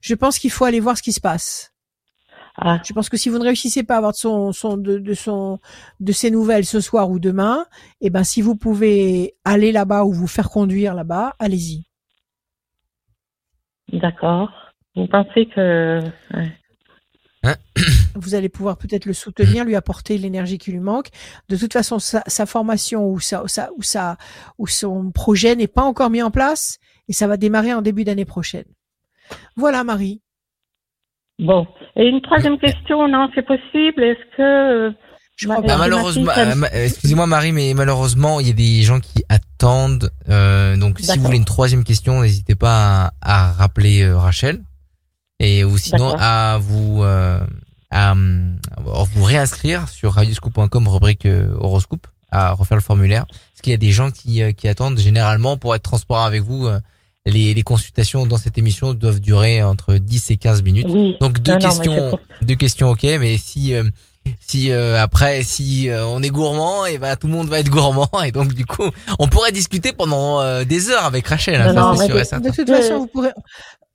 Je 0.00 0.14
pense 0.14 0.38
qu'il 0.38 0.50
faut 0.50 0.64
aller 0.64 0.80
voir 0.80 0.96
ce 0.96 1.02
qui 1.02 1.12
se 1.12 1.20
passe. 1.20 1.74
Ah. 2.56 2.80
Je 2.84 2.92
pense 2.92 3.08
que 3.08 3.16
si 3.16 3.28
vous 3.28 3.38
ne 3.38 3.44
réussissez 3.44 3.84
pas 3.84 3.94
à 3.94 3.96
avoir 3.98 4.12
de 4.12 4.16
son, 4.16 4.52
son 4.52 4.76
de, 4.76 5.14
son 5.14 5.60
de 6.00 6.12
ses 6.12 6.30
nouvelles 6.30 6.64
ce 6.64 6.80
soir 6.80 7.08
ou 7.08 7.20
demain, 7.20 7.64
eh 8.00 8.10
ben 8.10 8.24
si 8.24 8.42
vous 8.42 8.56
pouvez 8.56 9.36
aller 9.44 9.70
là-bas 9.70 10.04
ou 10.04 10.12
vous 10.12 10.26
faire 10.26 10.50
conduire 10.50 10.94
là-bas, 10.94 11.34
allez-y. 11.38 11.84
D'accord. 13.92 14.50
Vous 14.96 15.06
pensez 15.06 15.46
que 15.46 16.00
vous 18.14 18.34
allez 18.34 18.48
pouvoir 18.48 18.76
peut-être 18.76 19.06
le 19.06 19.12
soutenir, 19.12 19.64
lui 19.64 19.76
apporter 19.76 20.18
l'énergie 20.18 20.58
qui 20.58 20.72
lui 20.72 20.80
manque. 20.80 21.08
De 21.48 21.56
toute 21.56 21.72
façon, 21.72 21.98
sa, 21.98 22.46
formation 22.46 23.06
ou, 23.06 23.20
sa, 23.20 23.42
ou, 23.44 23.82
ou 24.58 24.66
son 24.66 25.10
projet 25.10 25.56
n'est 25.56 25.68
pas 25.68 25.82
encore 25.82 26.10
mis 26.10 26.22
en 26.22 26.30
place 26.30 26.78
et 27.08 27.12
ça 27.12 27.26
va 27.26 27.36
démarrer 27.36 27.74
en 27.74 27.82
début 27.82 28.04
d'année 28.04 28.24
prochaine. 28.24 28.66
Voilà, 29.56 29.84
Marie. 29.84 30.20
Bon. 31.38 31.66
Et 31.96 32.06
une 32.06 32.20
troisième 32.20 32.58
question, 32.58 33.08
non, 33.08 33.28
c'est 33.34 33.46
possible? 33.46 34.02
Est-ce 34.02 34.36
que... 34.36 34.94
Je 35.36 35.46
crois 35.46 35.60
bah, 35.60 35.76
malheureusement, 35.78 36.32
euh, 36.36 36.66
excusez-moi 36.72 37.28
Marie, 37.28 37.52
mais 37.52 37.72
malheureusement, 37.72 38.40
il 38.40 38.48
y 38.48 38.50
a 38.50 38.54
des 38.54 38.82
gens 38.82 38.98
qui 38.98 39.22
attendent. 39.28 40.10
Euh, 40.28 40.76
donc, 40.76 40.98
si 40.98 41.16
vous 41.16 41.24
voulez 41.24 41.36
une 41.36 41.44
troisième 41.44 41.84
question, 41.84 42.22
n'hésitez 42.22 42.56
pas 42.56 43.12
à, 43.22 43.52
rappeler 43.52 44.02
euh, 44.02 44.18
Rachel 44.18 44.62
et 45.40 45.64
ou 45.64 45.78
sinon 45.78 46.14
à 46.18 46.58
vous 46.60 47.02
euh, 47.02 47.38
à, 47.90 48.14
vous 48.14 49.24
réinscrire 49.24 49.88
sur 49.88 50.12
radioscoop.com 50.12 50.88
rubrique 50.88 51.26
euh, 51.26 51.54
horoscope 51.58 52.06
à 52.30 52.52
refaire 52.52 52.76
le 52.76 52.82
formulaire. 52.82 53.26
Parce 53.26 53.62
qu'il 53.62 53.70
y 53.70 53.74
a 53.74 53.78
des 53.78 53.92
gens 53.92 54.10
qui 54.10 54.42
euh, 54.42 54.52
qui 54.52 54.68
attendent 54.68 54.98
généralement 54.98 55.56
pour 55.56 55.74
être 55.74 55.82
transparent 55.82 56.24
avec 56.24 56.42
vous 56.42 56.68
les, 57.26 57.52
les 57.52 57.62
consultations 57.62 58.26
dans 58.26 58.38
cette 58.38 58.58
émission 58.58 58.94
doivent 58.94 59.20
durer 59.20 59.62
entre 59.62 59.94
10 59.94 60.30
et 60.30 60.36
15 60.36 60.62
minutes. 60.62 60.88
Donc 61.20 61.40
deux 61.40 61.56
questions 61.58 62.18
deux 62.42 62.54
questions 62.54 62.90
OK 62.90 63.02
mais 63.02 63.38
si 63.38 63.74
si 64.40 64.72
après 64.72 65.42
si 65.42 65.88
on 65.90 66.22
est 66.22 66.30
gourmand 66.30 66.84
et 66.84 66.98
ben 66.98 67.16
tout 67.16 67.26
le 67.28 67.32
monde 67.32 67.48
va 67.48 67.60
être 67.60 67.70
gourmand. 67.70 68.10
Et 68.24 68.32
donc 68.32 68.54
du 68.54 68.66
coup 68.66 68.90
on 69.18 69.28
pourrait 69.28 69.52
discuter 69.52 69.92
pendant 69.92 70.64
des 70.64 70.90
heures 70.90 71.04
avec 71.04 71.26
Rachel 71.26 71.60
hein, 71.60 71.72
non, 71.72 71.96
sûr 71.96 72.14
de 72.14 72.50
toute 72.50 72.68
façon 72.68 72.98
vous 72.98 73.06
pourrez 73.06 73.30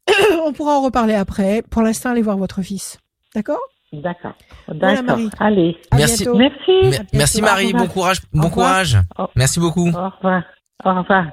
on 0.46 0.54
pourra 0.54 0.78
en 0.78 0.82
reparler 0.82 1.16
après. 1.16 1.62
Pour 1.70 1.82
l'instant, 1.82 2.12
allez 2.12 2.22
voir 2.22 2.38
votre 2.38 2.62
fils. 2.62 3.00
D'accord? 3.36 3.60
D'accord. 3.92 4.34
D'accord. 4.68 5.20
Allez. 5.40 5.78
merci. 5.96 6.28
Merci. 6.36 7.00
merci 7.14 7.42
Marie. 7.42 7.74
Bon 7.74 7.88
courage. 7.88 8.18
Bon 8.34 8.50
courage. 8.50 8.98
Merci 9.36 9.60
beaucoup. 9.60 9.88
Au 9.90 10.10
revoir. 10.10 10.44
Au 10.84 10.94
revoir. 10.96 11.26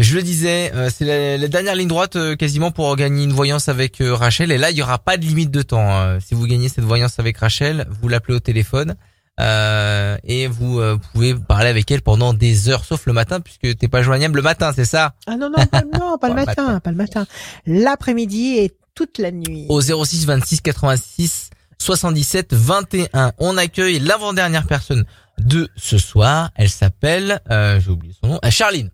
Je 0.00 0.16
le 0.16 0.22
disais, 0.22 0.72
euh, 0.74 0.88
c'est 0.90 1.38
la, 1.38 1.46
dernière 1.48 1.74
ligne 1.74 1.88
droite 1.88 2.16
euh, 2.16 2.34
quasiment 2.34 2.70
pour 2.70 2.96
gagner 2.96 3.24
une 3.24 3.32
voyance 3.32 3.68
avec 3.68 4.00
euh, 4.00 4.14
Rachel. 4.14 4.50
Et 4.50 4.56
là, 4.56 4.70
il 4.70 4.76
y 4.78 4.82
aura 4.82 4.98
pas 4.98 5.18
de 5.18 5.24
limite 5.24 5.50
de 5.50 5.60
temps. 5.60 6.18
si 6.20 6.34
vous 6.34 6.46
gagnez 6.46 6.70
cette 6.70 6.84
voyance 6.84 7.18
avec 7.18 7.36
Rachel, 7.36 7.86
vous 8.00 8.08
l'appelez 8.08 8.34
au 8.34 8.40
téléphone. 8.40 8.94
Euh, 9.40 10.16
et 10.24 10.46
vous 10.46 10.80
euh, 10.80 10.98
pouvez 11.12 11.34
parler 11.34 11.68
avec 11.68 11.90
elle 11.90 12.02
pendant 12.02 12.34
des 12.34 12.68
heures, 12.68 12.84
sauf 12.84 13.06
le 13.06 13.12
matin, 13.12 13.40
puisque 13.40 13.76
t'es 13.78 13.88
pas 13.88 14.02
joignable 14.02 14.36
le 14.36 14.42
matin, 14.42 14.72
c'est 14.74 14.84
ça? 14.84 15.14
Ah 15.26 15.36
non 15.36 15.48
non 15.48 15.64
pas, 15.66 15.82
non, 15.98 16.18
pas 16.18 16.28
le 16.28 16.34
matin, 16.46 16.80
pas 16.80 16.90
le 16.90 16.96
matin. 16.96 17.26
L'après-midi 17.66 18.58
et 18.58 18.72
toute 18.94 19.18
la 19.18 19.30
nuit. 19.30 19.66
Au 19.68 19.80
06 19.80 20.26
26 20.26 20.60
86 20.60 21.50
77 21.78 22.52
21, 22.52 23.32
on 23.38 23.56
accueille 23.56 23.98
l'avant-dernière 23.98 24.66
personne 24.66 25.04
de 25.38 25.68
ce 25.76 25.96
soir. 25.96 26.50
Elle 26.54 26.68
s'appelle, 26.68 27.40
euh, 27.50 27.80
j'ai 27.80 27.90
oublié 27.90 28.14
son 28.22 28.28
nom, 28.28 28.40
euh, 28.44 28.50
Charline. 28.50 28.90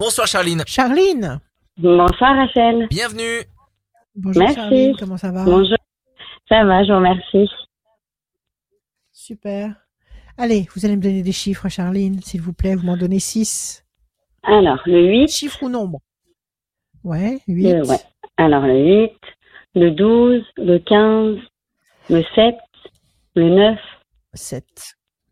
Bonsoir 0.00 0.26
Charline. 0.26 0.64
Charline. 0.66 1.40
Bonsoir 1.78 2.34
Rachel. 2.34 2.88
Bienvenue. 2.90 3.44
Bonjour 4.16 4.42
Merci. 4.42 4.56
Charline, 4.56 4.96
comment 4.98 5.16
ça 5.16 5.30
va? 5.30 5.44
Bonjour. 5.44 5.76
Ça 6.48 6.64
va, 6.64 6.82
je 6.84 6.90
vous 6.90 6.96
remercie. 6.96 7.48
Super. 9.26 9.74
Allez, 10.38 10.68
vous 10.72 10.86
allez 10.86 10.94
me 10.94 11.02
donner 11.02 11.24
des 11.24 11.32
chiffres, 11.32 11.68
Charline, 11.68 12.22
s'il 12.22 12.40
vous 12.40 12.52
plaît. 12.52 12.76
Vous 12.76 12.86
m'en 12.86 12.96
donnez 12.96 13.18
6. 13.18 13.84
Alors, 14.44 14.80
le 14.86 15.04
8. 15.04 15.26
Chiffre 15.26 15.64
ou 15.64 15.68
nombre? 15.68 15.98
Ouais, 17.02 17.40
8. 17.48 17.88
ouais. 17.88 17.96
Alors, 18.36 18.62
le 18.62 19.02
8, 19.02 19.12
le 19.74 19.90
12, 19.90 20.44
le 20.58 20.78
15, 20.78 21.38
le 22.08 22.22
7, 22.36 22.54
le 23.34 23.48
9. 23.48 23.80
7, 24.34 24.64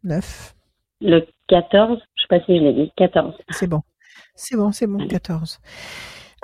9. 0.03 0.55
Le 1.01 1.25
14, 1.47 2.01
je 2.17 2.23
sais 2.23 2.27
pas 2.29 2.45
si 2.47 2.59
je 2.59 2.65
l'ai 2.65 2.73
dit, 2.73 2.93
14. 2.97 3.33
C'est 3.51 3.69
bon. 3.69 3.83
C'est 4.35 4.57
bon, 4.57 4.73
c'est 4.73 4.89
bon, 4.89 5.07
14. 5.07 5.61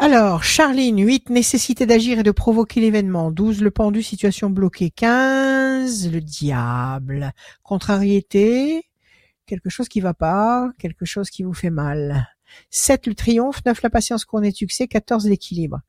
Alors, 0.03 0.43
Charline, 0.43 0.99
8, 0.99 1.29
nécessité 1.29 1.85
d'agir 1.85 2.21
et 2.21 2.23
de 2.23 2.31
provoquer 2.31 2.81
l'événement. 2.81 3.31
12, 3.31 3.61
le 3.61 3.71
pendu, 3.71 4.03
situation 4.03 4.49
bloquée. 4.49 4.89
15, 4.89 6.11
le 6.11 6.23
diable. 6.23 7.33
Contrariété, 7.63 8.89
quelque 9.45 9.69
chose 9.69 9.91
qui 9.91 10.01
va 10.01 10.15
pas, 10.15 10.73
quelque 10.79 11.05
chose 11.05 11.29
qui 11.29 11.43
vous 11.43 11.53
fait 11.53 11.69
mal. 11.69 12.27
7, 12.71 13.09
le 13.09 13.15
triomphe. 13.15 13.61
9, 13.67 13.83
la 13.83 13.91
patience 13.91 14.25
couronnée 14.25 14.53
de 14.53 14.57
succès. 14.57 14.89
14, 14.89 15.29
l'équilibre. 15.29 15.81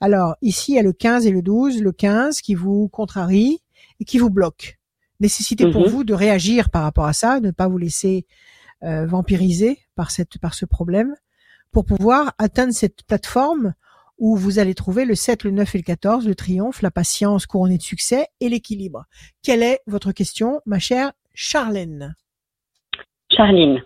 Alors, 0.00 0.36
ici, 0.42 0.72
il 0.72 0.74
y 0.76 0.78
a 0.78 0.82
le 0.82 0.92
15 0.92 1.26
et 1.26 1.32
le 1.32 1.42
12. 1.42 1.82
Le 1.82 1.90
15 1.90 2.42
qui 2.42 2.54
vous 2.54 2.86
contrarie 2.86 3.58
et 3.98 4.04
qui 4.04 4.18
vous 4.18 4.30
bloque. 4.30 4.78
Nécessité 5.18 5.68
pour 5.72 5.82
mhm. 5.82 5.88
vous 5.88 6.04
de 6.04 6.14
réagir 6.14 6.70
par 6.70 6.84
rapport 6.84 7.06
à 7.06 7.12
ça, 7.12 7.40
ne 7.40 7.50
pas 7.50 7.66
vous 7.66 7.78
laisser 7.78 8.26
euh, 8.84 9.06
vampiriser 9.06 9.80
par 9.96 10.12
cette 10.12 10.38
par 10.38 10.54
ce 10.54 10.66
problème 10.66 11.16
pour 11.76 11.84
pouvoir 11.84 12.32
atteindre 12.38 12.72
cette 12.72 13.02
plateforme 13.06 13.74
où 14.16 14.34
vous 14.34 14.58
allez 14.58 14.74
trouver 14.74 15.04
le 15.04 15.14
7, 15.14 15.44
le 15.44 15.50
9 15.50 15.74
et 15.74 15.78
le 15.78 15.84
14, 15.84 16.26
le 16.26 16.34
triomphe, 16.34 16.80
la 16.80 16.90
patience 16.90 17.44
couronnée 17.44 17.76
de 17.76 17.82
succès 17.82 18.28
et 18.40 18.48
l'équilibre. 18.48 19.04
Quelle 19.42 19.62
est 19.62 19.80
votre 19.86 20.12
question, 20.12 20.62
ma 20.64 20.78
chère 20.78 21.12
Charlène? 21.34 22.14
Charline. 23.30 23.82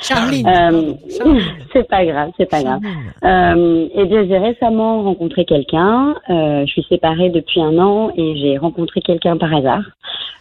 Charline. 0.00 0.46
Euh, 0.46 0.94
c'est 1.72 1.88
pas 1.88 2.04
grave, 2.04 2.30
c'est 2.36 2.48
pas 2.48 2.62
grave. 2.62 2.80
Euh, 3.24 3.88
et 3.94 4.04
bien, 4.06 4.26
j'ai 4.26 4.38
récemment 4.38 5.02
rencontré 5.02 5.44
quelqu'un. 5.44 6.14
Euh, 6.30 6.64
je 6.66 6.70
suis 6.70 6.86
séparée 6.88 7.30
depuis 7.30 7.60
un 7.60 7.78
an 7.78 8.10
et 8.16 8.36
j'ai 8.36 8.58
rencontré 8.58 9.00
quelqu'un 9.00 9.36
par 9.36 9.52
hasard. 9.54 9.82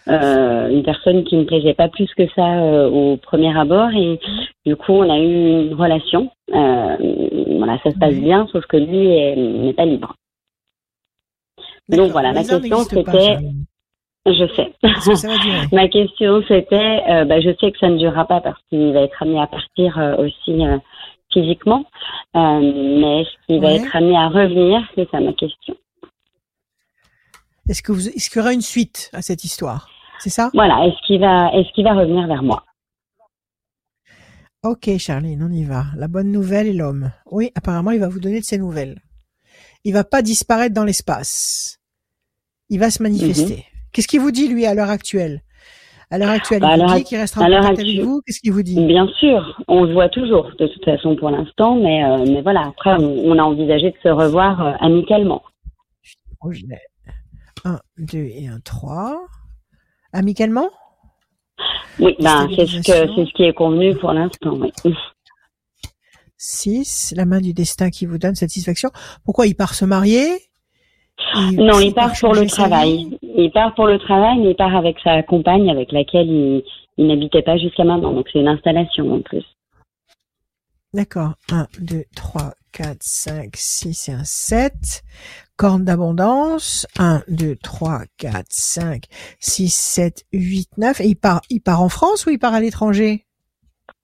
Euh, 0.08 0.70
une 0.70 0.84
personne 0.84 1.24
qui 1.24 1.36
me 1.36 1.46
plaisait 1.46 1.74
pas 1.74 1.88
plus 1.88 2.14
que 2.14 2.28
ça 2.36 2.60
euh, 2.60 2.88
au 2.90 3.18
premier 3.18 3.58
abord 3.58 3.90
et 3.90 4.20
du 4.64 4.76
coup 4.76 4.92
on 4.92 5.10
a 5.10 5.18
eu 5.18 5.68
une 5.68 5.74
relation. 5.74 6.30
Voilà, 6.48 7.80
ça 7.84 7.92
se 7.92 7.98
passe 7.98 8.14
bien, 8.14 8.48
sauf 8.52 8.66
que 8.68 8.78
lui 8.78 9.08
n'est 9.66 9.74
pas 9.74 9.86
libre. 9.86 10.16
Donc 11.90 12.12
voilà, 12.12 12.34
ma 12.34 12.44
question 12.44 12.80
c'était. 12.80 13.38
Je 14.26 14.48
sais. 14.56 14.74
Ma 15.72 15.88
question 15.88 16.42
c'était, 16.48 17.02
euh, 17.10 17.26
bah, 17.26 17.40
je 17.42 17.56
sais 17.60 17.72
que 17.72 17.78
ça 17.78 17.90
ne 17.90 17.98
durera 17.98 18.26
pas 18.26 18.42
parce 18.42 18.60
qu'il 18.70 18.92
va 18.92 19.02
être 19.02 19.22
amené 19.22 19.40
à 19.40 19.48
partir 19.48 20.00
euh, 20.00 20.16
aussi 20.18 20.62
physiquement, 21.32 21.86
mais 22.34 23.22
est-ce 23.22 23.46
qu'il 23.46 23.62
va 23.62 23.74
être 23.74 23.96
amené 23.96 24.18
à 24.18 24.30
revenir? 24.30 24.82
C'est 24.96 25.10
ça 25.12 25.20
ma 25.20 25.34
question. 25.34 25.76
Est-ce 27.70 27.82
que 27.82 27.92
vous, 27.92 28.08
est-ce 28.08 28.30
qu'il 28.30 28.40
y 28.40 28.42
aura 28.42 28.54
une 28.54 28.62
suite 28.62 29.10
à 29.14 29.22
cette 29.22 29.44
histoire? 29.44 29.90
C'est 30.20 30.30
ça? 30.30 30.50
Voilà. 30.54 30.86
Est-ce 30.86 31.08
qu'il 31.08 31.20
va, 31.20 31.52
est-ce 31.54 31.72
qu'il 31.74 31.84
va 31.84 31.94
revenir 31.94 32.28
vers 32.28 32.44
moi? 32.44 32.64
Ok, 34.64 34.90
Charline, 34.98 35.44
on 35.44 35.52
y 35.52 35.64
va. 35.64 35.86
La 35.96 36.08
bonne 36.08 36.32
nouvelle 36.32 36.68
est 36.68 36.74
l'homme. 36.74 37.12
Oui, 37.30 37.52
apparemment, 37.56 37.92
il 37.92 38.00
va 38.00 38.08
vous 38.08 38.20
donner 38.20 38.40
de 38.40 38.46
ses 38.46 38.58
nouvelles. 38.58 39.02
Il 39.84 39.94
va 39.94 40.04
pas 40.04 40.22
disparaître 40.22 40.74
dans 40.74 40.84
l'espace. 40.84 41.80
Il 42.70 42.80
va 42.80 42.90
se 42.90 43.04
manifester. 43.04 43.58
Mhm. 43.58 43.75
Qu'est-ce 43.96 44.10
qu'il 44.10 44.20
vous 44.20 44.32
dit, 44.32 44.50
lui, 44.50 44.66
à 44.66 44.74
l'heure 44.74 44.90
actuelle? 44.90 45.42
À 46.12 46.18
l'heure 46.18 46.30
actuelle, 46.30 46.60
bah, 46.60 46.76
il 46.76 46.86
vous 46.86 46.96
dit 46.96 47.04
qu'il 47.06 47.18
restera 47.18 47.46
en 47.46 47.48
contact 47.48 47.80
avec 47.80 48.00
vous 48.02 48.22
Qu'est-ce 48.28 48.42
qu'il 48.42 48.52
vous 48.52 48.62
dit? 48.62 48.76
Bien 48.86 49.08
sûr, 49.22 49.58
on 49.70 49.88
se 49.88 49.94
voit 49.94 50.10
toujours, 50.10 50.52
de 50.60 50.68
toute 50.68 50.84
façon, 50.84 51.16
pour 51.16 51.30
l'instant. 51.30 51.78
Mais, 51.78 52.04
euh, 52.04 52.26
mais 52.28 52.42
voilà, 52.42 52.68
après, 52.68 52.94
on, 53.00 53.40
a 53.40 53.42
envisagé 53.42 53.92
de 53.92 53.96
se 54.04 54.10
revoir 54.10 54.68
euh, 54.68 54.74
amicalement. 54.82 55.44
1, 56.44 57.80
2 58.00 58.18
et 58.18 58.50
1, 58.50 58.60
3. 58.66 59.18
Amicalement? 60.12 60.70
Oui, 61.98 62.18
ben, 62.20 62.50
c'est 62.54 62.66
ce, 62.66 62.82
ce 62.82 63.34
qui 63.34 63.44
est 63.44 63.54
convenu 63.54 63.96
pour 63.96 64.12
l'instant, 64.12 64.58
oui. 64.60 64.74
6, 66.38 67.14
la 67.16 67.24
main 67.24 67.40
du 67.40 67.54
destin 67.54 67.90
qui 67.92 68.06
vous 68.06 68.18
donne 68.18 68.36
satisfaction. 68.36 68.92
Pourquoi 69.24 69.48
il 69.48 69.56
part 69.56 69.74
se 69.74 69.86
marier? 69.86 70.28
Non, 71.54 71.80
il 71.80 71.94
part 71.94 72.14
pour 72.20 72.34
le 72.34 72.46
travail. 72.46 73.18
Il 73.38 73.52
part 73.52 73.76
pour 73.76 73.88
le 73.88 74.00
travail, 74.00 74.40
mais 74.40 74.52
il 74.52 74.56
part 74.56 74.76
avec 74.76 74.98
sa 75.04 75.22
compagne 75.24 75.70
avec 75.70 75.92
laquelle 75.92 76.30
il, 76.30 76.64
il 76.98 77.08
n'habitait 77.08 77.42
pas 77.42 77.58
jusqu'à 77.58 77.84
maintenant. 77.84 78.14
Donc 78.14 78.28
c'est 78.32 78.40
une 78.40 78.48
installation 78.48 79.14
en 79.14 79.22
plus. 79.22 79.44
D'accord. 80.94 81.34
1, 81.52 81.68
2, 81.82 82.04
3, 82.16 82.54
4, 82.72 82.98
5, 83.02 83.50
6 83.54 84.10
et 84.10 84.14
un 84.14 84.24
7. 84.24 85.04
Corne 85.58 85.84
d'abondance. 85.84 86.88
1, 86.98 87.24
2, 87.28 87.58
3, 87.62 88.04
4, 88.18 88.46
5, 88.50 89.04
6, 89.40 89.74
7, 89.74 90.24
8, 90.32 90.70
9. 90.78 91.02
Et 91.02 91.08
il 91.08 91.16
part, 91.16 91.42
il 91.50 91.60
part 91.60 91.82
en 91.82 91.90
France 91.90 92.26
ou 92.26 92.30
il 92.30 92.40
part 92.40 92.54
à 92.54 92.62
l'étranger? 92.62 93.26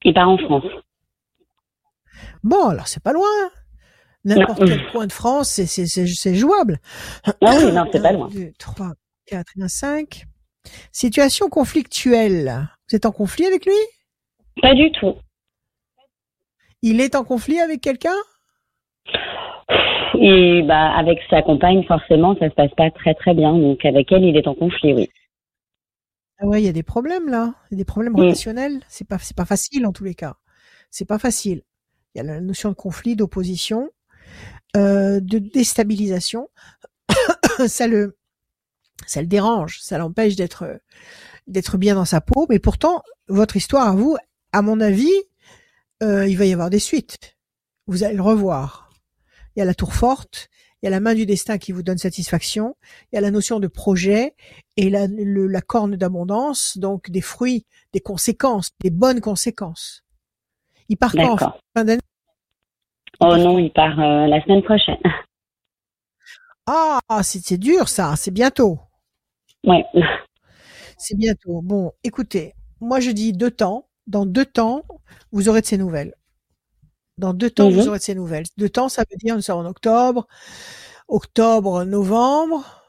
Il 0.03 0.13
part 0.13 0.29
en 0.29 0.37
France. 0.37 0.65
Bon, 2.43 2.67
alors 2.67 2.89
c'est 2.89 3.01
pas 3.01 3.13
loin. 3.13 3.27
N'importe 4.25 4.65
quel 4.65 4.91
coin 4.91 5.07
de 5.07 5.13
France, 5.13 5.49
c'est, 5.49 6.35
jouable. 6.35 6.79
Ah 7.25 7.31
oui, 7.41 7.71
non, 7.71 7.85
c'est 7.91 8.01
pas 8.01 8.11
loin. 8.11 8.27
2, 8.27 8.51
3, 8.59 8.91
4 9.31 9.53
et 9.57 9.67
5. 9.67 10.25
Situation 10.91 11.47
conflictuelle. 11.47 12.67
Vous 12.89 12.95
êtes 12.97 13.05
en 13.05 13.11
conflit 13.11 13.45
avec 13.45 13.65
lui? 13.65 13.73
Pas 14.61 14.75
du 14.75 14.91
tout. 14.91 15.15
Il 16.81 16.99
est 16.99 17.15
en 17.15 17.23
conflit 17.23 17.59
avec 17.59 17.79
quelqu'un? 17.79 18.17
Et 20.19 20.61
bah 20.63 20.91
avec 20.97 21.19
sa 21.29 21.41
compagne, 21.41 21.83
forcément, 21.85 22.35
ça 22.37 22.49
se 22.49 22.55
passe 22.55 22.73
pas 22.75 22.91
très 22.91 23.15
très 23.15 23.33
bien. 23.33 23.57
Donc 23.57 23.83
avec 23.85 24.11
elle, 24.11 24.23
il 24.23 24.35
est 24.35 24.47
en 24.47 24.53
conflit, 24.53 24.93
oui. 24.93 25.09
Ah 26.39 26.47
ouais, 26.47 26.61
il 26.61 26.65
y 26.65 26.69
a 26.69 26.73
des 26.73 26.83
problèmes 26.83 27.29
là, 27.29 27.53
il 27.69 27.75
y 27.75 27.75
a 27.75 27.77
des 27.77 27.85
problèmes 27.85 28.15
relationnels. 28.15 28.81
C'est 28.89 29.07
pas 29.07 29.17
c'est 29.17 29.37
pas 29.37 29.45
facile 29.45 29.85
en 29.85 29.93
tous 29.93 30.03
les 30.03 30.15
cas. 30.15 30.35
C'est 30.89 31.07
pas 31.07 31.19
facile. 31.19 31.61
Il 32.13 32.17
y 32.17 32.21
a 32.21 32.23
la 32.25 32.41
notion 32.41 32.69
de 32.69 32.75
conflit, 32.75 33.15
d'opposition, 33.15 33.89
euh, 34.75 35.21
de 35.21 35.39
déstabilisation. 35.39 36.49
ça 37.67 37.87
le 37.87 38.17
ça 39.07 39.21
le 39.21 39.27
dérange, 39.27 39.79
ça 39.81 39.97
l'empêche 39.97 40.35
d'être 40.35 40.81
d'être 41.47 41.77
bien 41.77 41.95
dans 41.95 42.05
sa 42.05 42.21
peau. 42.21 42.45
Mais 42.49 42.59
pourtant, 42.59 43.01
votre 43.27 43.55
histoire 43.55 43.87
à 43.87 43.95
vous, 43.95 44.15
à 44.51 44.61
mon 44.61 44.79
avis, 44.79 45.11
euh, 46.03 46.27
il 46.27 46.37
va 46.37 46.45
y 46.45 46.53
avoir 46.53 46.69
des 46.69 46.79
suites. 46.79 47.37
Vous 47.87 48.03
allez 48.03 48.15
le 48.15 48.21
revoir. 48.21 48.89
Il 49.55 49.59
y 49.59 49.61
a 49.61 49.65
la 49.65 49.73
tour 49.73 49.93
forte, 49.93 50.49
il 50.81 50.85
y 50.85 50.87
a 50.87 50.91
la 50.91 50.99
main 50.99 51.13
du 51.13 51.25
destin 51.25 51.57
qui 51.57 51.71
vous 51.71 51.83
donne 51.83 51.97
satisfaction, 51.97 52.75
il 53.11 53.15
y 53.15 53.17
a 53.17 53.21
la 53.21 53.31
notion 53.31 53.59
de 53.59 53.67
projet 53.67 54.35
et 54.77 54.89
la, 54.89 55.07
la 55.07 55.61
corne 55.61 55.95
d'abondance, 55.95 56.77
donc 56.77 57.09
des 57.09 57.21
fruits, 57.21 57.65
des 57.91 57.99
conséquences, 57.99 58.69
des 58.81 58.91
bonnes 58.91 59.19
conséquences. 59.19 60.03
Il 60.89 60.97
part 60.97 61.13
quand? 61.13 61.37
Fin 61.75 61.83
d'année? 61.83 62.01
Oh 63.19 63.35
non, 63.37 63.59
il 63.59 63.71
part 63.71 63.99
euh, 63.99 64.27
la 64.27 64.41
semaine 64.43 64.63
prochaine. 64.63 64.97
Ah, 66.65 66.99
c'est 67.23 67.57
dur 67.57 67.89
ça, 67.89 68.15
c'est 68.15 68.31
bientôt. 68.31 68.79
Ouais. 69.65 69.85
C'est 70.97 71.17
bientôt. 71.17 71.61
Bon, 71.61 71.91
écoutez, 72.03 72.53
moi 72.79 72.99
je 72.99 73.11
dis 73.11 73.33
deux 73.33 73.51
temps 73.51 73.87
dans 74.07 74.25
deux 74.25 74.45
temps, 74.45 74.83
vous 75.31 75.49
aurez 75.49 75.61
de 75.61 75.65
ces 75.65 75.77
nouvelles. 75.77 76.13
Dans 77.17 77.33
deux 77.33 77.49
temps, 77.49 77.69
vous 77.69 77.81
mhm. 77.81 77.87
aurez 77.87 77.99
de 77.99 78.03
ces 78.03 78.15
nouvelles. 78.15 78.45
Deux 78.57 78.69
temps, 78.69 78.89
ça 78.89 79.03
veut 79.09 79.17
dire, 79.17 79.35
nous 79.35 79.41
sommes 79.41 79.65
en 79.65 79.69
octobre, 79.69 80.27
octobre, 81.07 81.83
novembre, 81.83 82.83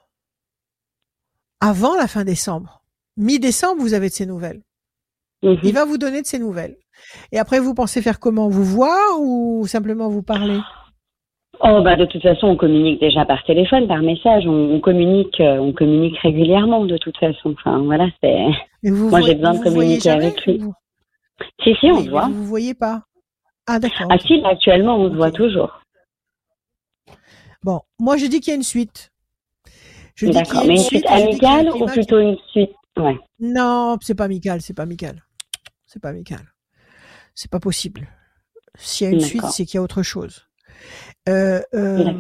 avant 1.61 1.95
la 1.97 2.09
fin 2.09 2.25
décembre. 2.25 2.83
Mi-décembre, 3.17 3.81
vous 3.83 3.95
avez 3.95 4.09
de 4.09 4.15
ces 4.15 4.27
nouvelles. 4.27 4.63
Mhm. 5.43 5.59
Il 5.63 5.75
va 5.75 5.85
vous 5.85 5.99
donner 5.99 6.23
de 6.23 6.27
ces 6.27 6.39
nouvelles. 6.39 6.77
Et 7.31 7.39
après, 7.39 7.61
vous 7.61 7.75
pensez 7.75 8.01
faire 8.01 8.21
comment? 8.21 8.49
Vous 8.49 8.65
voir 8.65 9.21
ou 9.21 9.67
simplement 9.67 10.09
vous 10.09 10.23
parler? 10.23 10.61
Oh 11.65 11.81
bah 11.83 11.95
de 11.97 12.07
toute 12.07 12.23
façon 12.23 12.49
on 12.49 12.57
communique 12.57 13.01
déjà 13.01 13.25
par 13.25 13.45
téléphone, 13.45 13.87
par 13.87 14.03
message, 14.03 14.47
on, 14.47 14.81
communique, 14.81 15.41
euh, 15.41 15.59
on 15.59 15.73
communique 15.73 16.19
régulièrement 16.19 16.85
de 16.85 16.97
toute 16.99 17.17
façon. 17.19 17.55
Enfin 17.59 17.79
voilà, 17.79 18.09
c'est. 18.21 18.47
Moi 18.83 19.21
j'ai 19.21 19.37
besoin 19.37 19.55
de 19.55 19.63
communiquer 19.63 20.11
avec 20.11 20.45
lui. 20.45 20.61
Si, 21.63 21.75
si, 21.81 21.87
on 21.87 22.03
se 22.03 22.11
voit. 22.11 22.27
Vous 22.27 22.43
ne 22.43 22.47
voyez 22.47 22.75
pas 22.75 23.03
Ah, 23.67 23.79
d'accord. 23.79 24.07
Ah, 24.11 24.19
si, 24.19 24.43
actuellement, 24.45 24.97
on 24.97 25.11
se 25.11 25.17
voit 25.17 25.31
toujours. 25.31 25.81
Bon, 27.63 27.81
moi, 27.99 28.17
je 28.17 28.27
dis 28.27 28.41
qu'il 28.41 28.51
y 28.51 28.55
a 28.55 28.57
une 28.57 28.63
suite. 28.63 29.11
D'accord, 30.21 30.65
mais 30.67 30.75
une 30.75 30.79
suite, 30.79 31.07
amicale 31.07 31.71
ou 31.71 31.87
plutôt 31.87 32.19
une 32.19 32.37
suite? 32.51 32.71
Ouais. 32.97 33.19
Non, 33.41 33.97
c'est 34.01 34.15
pas 34.15 34.25
amical, 34.25 34.61
c'est 34.61 34.75
pas 34.75 34.83
amical. 34.83 35.25
C'est 35.87 36.01
pas 36.01 36.11
amical. 36.11 36.41
C'est 37.35 37.51
pas 37.51 37.61
possible. 37.61 38.09
S'il 38.77 39.07
y 39.07 39.11
a 39.11 39.13
une 39.15 39.21
suite, 39.21 39.45
c'est 39.47 39.65
qu'il 39.65 39.77
y 39.77 39.79
a 39.79 39.83
autre 39.83 40.03
chose. 40.03 40.47
Euh, 41.29 41.61
euh, 41.75 42.13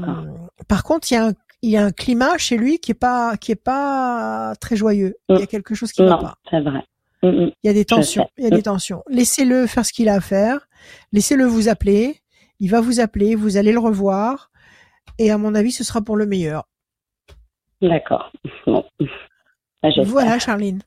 par 0.68 0.84
contre, 0.84 1.10
il 1.10 1.14
y 1.14 1.16
a 1.16 1.26
un 1.26 1.32
il 1.62 1.70
y 1.70 1.76
a 1.76 1.84
un 1.84 1.92
climat 1.92 2.38
chez 2.38 2.56
lui 2.56 2.78
qui 2.78 2.90
est 2.90 2.94
pas 2.94 3.36
qui 3.36 3.52
est 3.52 3.62
pas 3.62 4.54
très 4.60 4.76
joyeux. 4.76 5.14
Il 5.28 5.36
y 5.36 5.38
a 5.38 5.44
mm. 5.44 5.46
quelque 5.46 5.74
chose 5.74 5.92
qui 5.92 6.02
ne 6.02 6.08
va 6.08 6.18
pas. 6.18 6.34
C'est 6.50 6.60
vrai. 6.60 6.84
Mm, 7.22 7.28
mm. 7.28 7.52
Il 7.62 7.66
y 7.66 7.70
a 7.70 7.72
des 7.72 7.84
tensions. 7.84 8.28
Il 8.36 8.44
y 8.44 8.46
a 8.48 8.50
des 8.50 8.62
tensions. 8.62 9.02
Laissez-le 9.08 9.66
faire 9.66 9.86
ce 9.86 9.92
qu'il 9.92 10.08
a 10.08 10.14
à 10.14 10.20
faire. 10.20 10.66
Laissez-le 11.12 11.44
vous 11.44 11.68
appeler. 11.68 12.16
Il 12.58 12.70
va 12.70 12.80
vous 12.80 13.00
appeler. 13.00 13.34
Vous 13.34 13.56
allez 13.56 13.72
le 13.72 13.78
revoir. 13.78 14.50
Et 15.18 15.30
à 15.30 15.38
mon 15.38 15.54
avis, 15.54 15.72
ce 15.72 15.84
sera 15.84 16.00
pour 16.00 16.16
le 16.16 16.26
meilleur. 16.26 16.64
D'accord. 17.80 18.32
Bon. 18.66 18.84
Bah, 19.82 19.88
voilà, 20.04 20.38
Charline. 20.38 20.82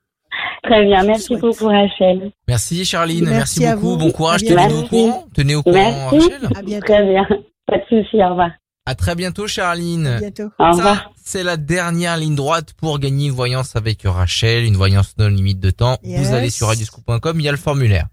Très 0.63 0.85
bien. 0.85 1.03
Merci 1.03 1.35
beaucoup, 1.35 1.67
Rachel. 1.67 2.31
Merci, 2.47 2.85
Charline. 2.85 3.25
Merci, 3.25 3.65
beaucoup. 3.75 3.97
Bon 3.97 4.11
courage. 4.11 4.41
Tenez 4.41 4.73
au 4.73 4.83
courant. 4.83 5.25
Tenez 5.33 5.55
au 5.55 5.63
courant, 5.63 6.09
Rachel. 6.09 6.49
À 6.55 6.61
bientôt. 6.61 6.85
Très 6.85 7.05
bien. 7.05 7.27
Pas 7.67 7.77
de 7.77 7.83
souci. 7.89 8.17
Au 8.17 8.29
revoir. 8.29 8.51
À 8.85 8.93
très 8.93 9.15
bientôt, 9.15 9.47
Charline. 9.47 10.05
À 10.07 10.19
bientôt. 10.19 10.51
Au 10.59 10.71
revoir. 10.71 11.11
C'est 11.15 11.43
la 11.43 11.57
dernière 11.57 12.17
ligne 12.17 12.35
droite 12.35 12.73
pour 12.73 12.99
gagner 12.99 13.27
une 13.27 13.33
voyance 13.33 13.75
avec 13.75 14.03
Rachel, 14.05 14.63
une 14.63 14.75
voyance 14.77 15.17
non 15.17 15.27
limite 15.27 15.59
de 15.59 15.71
temps. 15.71 15.97
Vous 16.03 16.33
allez 16.33 16.51
sur 16.51 16.67
radioscoop.com, 16.67 17.39
il 17.39 17.43
y 17.43 17.49
a 17.49 17.51
le 17.51 17.57
formulaire. 17.57 18.07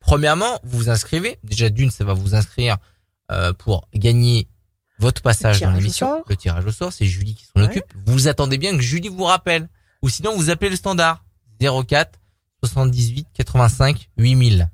Premièrement, 0.00 0.58
vous 0.64 0.78
vous 0.78 0.90
inscrivez. 0.90 1.38
Déjà 1.44 1.68
d'une, 1.68 1.90
ça 1.90 2.04
va 2.04 2.12
vous 2.12 2.34
inscrire 2.34 2.76
euh, 3.30 3.52
pour 3.52 3.88
gagner 3.94 4.48
votre 4.98 5.22
passage 5.22 5.60
dans 5.60 5.70
l'émission. 5.70 6.24
Le 6.28 6.36
tirage 6.36 6.64
au 6.64 6.72
sort, 6.72 6.92
c'est 6.92 7.06
Julie 7.06 7.34
qui 7.34 7.44
s'en 7.44 7.62
occupe. 7.62 7.84
Vous 8.06 8.28
attendez 8.28 8.58
bien 8.58 8.72
que 8.76 8.82
Julie 8.82 9.08
vous 9.08 9.24
rappelle. 9.24 9.68
Ou 10.02 10.08
sinon, 10.08 10.36
vous 10.36 10.50
appelez 10.50 10.70
le 10.70 10.76
standard 10.76 11.24
04 11.60 12.18
78 12.64 13.28
85 13.34 14.08
8000. 14.16 14.68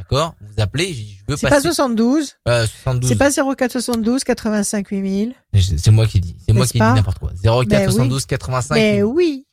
D'accord? 0.00 0.34
Vous 0.40 0.62
appelez, 0.62 0.94
je 0.94 1.24
veux 1.28 1.36
C'est 1.36 1.48
pas 1.48 1.60
72. 1.60 2.36
Euh, 2.48 2.66
72. 2.66 3.08
C'est 3.08 3.16
pas 3.16 3.30
04 3.30 3.70
72 3.70 4.24
85 4.24 4.88
8000. 4.88 5.34
C'est 5.76 5.90
moi 5.90 6.06
qui 6.06 6.20
dis. 6.20 6.36
C'est 6.46 6.54
moi 6.54 6.66
qui 6.66 6.72
dis 6.72 6.78
n'importe 6.78 7.18
quoi. 7.18 7.32
04 7.42 7.84
72 7.84 8.24
85 8.24 8.74
Mais 8.74 9.02
oui. 9.02 9.46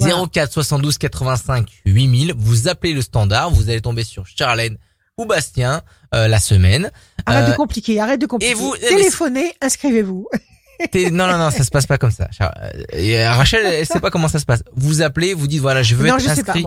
04 0.00 0.50
72 0.50 0.96
85 0.96 1.68
8000. 1.84 2.34
Vous 2.36 2.68
appelez 2.68 2.94
le 2.94 3.02
standard. 3.02 3.50
Vous 3.50 3.68
allez 3.68 3.82
tomber 3.82 4.02
sur 4.02 4.26
Charlène 4.26 4.78
ou 5.18 5.26
Bastien 5.26 5.82
euh, 6.14 6.26
la 6.26 6.38
semaine. 6.38 6.90
Arrête 7.26 7.48
de 7.48 7.52
euh, 7.52 7.56
compliquer. 7.56 8.00
Arrête 8.00 8.20
de 8.20 8.26
compliquer. 8.26 8.52
Et 8.52 8.54
vous 8.54 8.74
téléphonez, 8.76 9.52
inscrivez-vous. 9.60 10.26
non, 11.12 11.26
non, 11.26 11.38
non, 11.38 11.50
ça 11.50 11.64
se 11.64 11.70
passe 11.70 11.86
pas 11.86 11.98
comme 11.98 12.10
ça. 12.10 12.28
Euh, 12.94 13.30
Rachel, 13.32 13.66
elle 13.66 13.86
sait 13.86 14.00
pas 14.00 14.10
comment 14.10 14.28
ça 14.28 14.38
se 14.38 14.46
passe. 14.46 14.64
Vous 14.74 15.02
appelez, 15.02 15.34
vous 15.34 15.46
dites 15.46 15.60
voilà, 15.60 15.82
je 15.82 15.94
veux 15.94 16.06
être 16.06 16.28
inscrit 16.28 16.64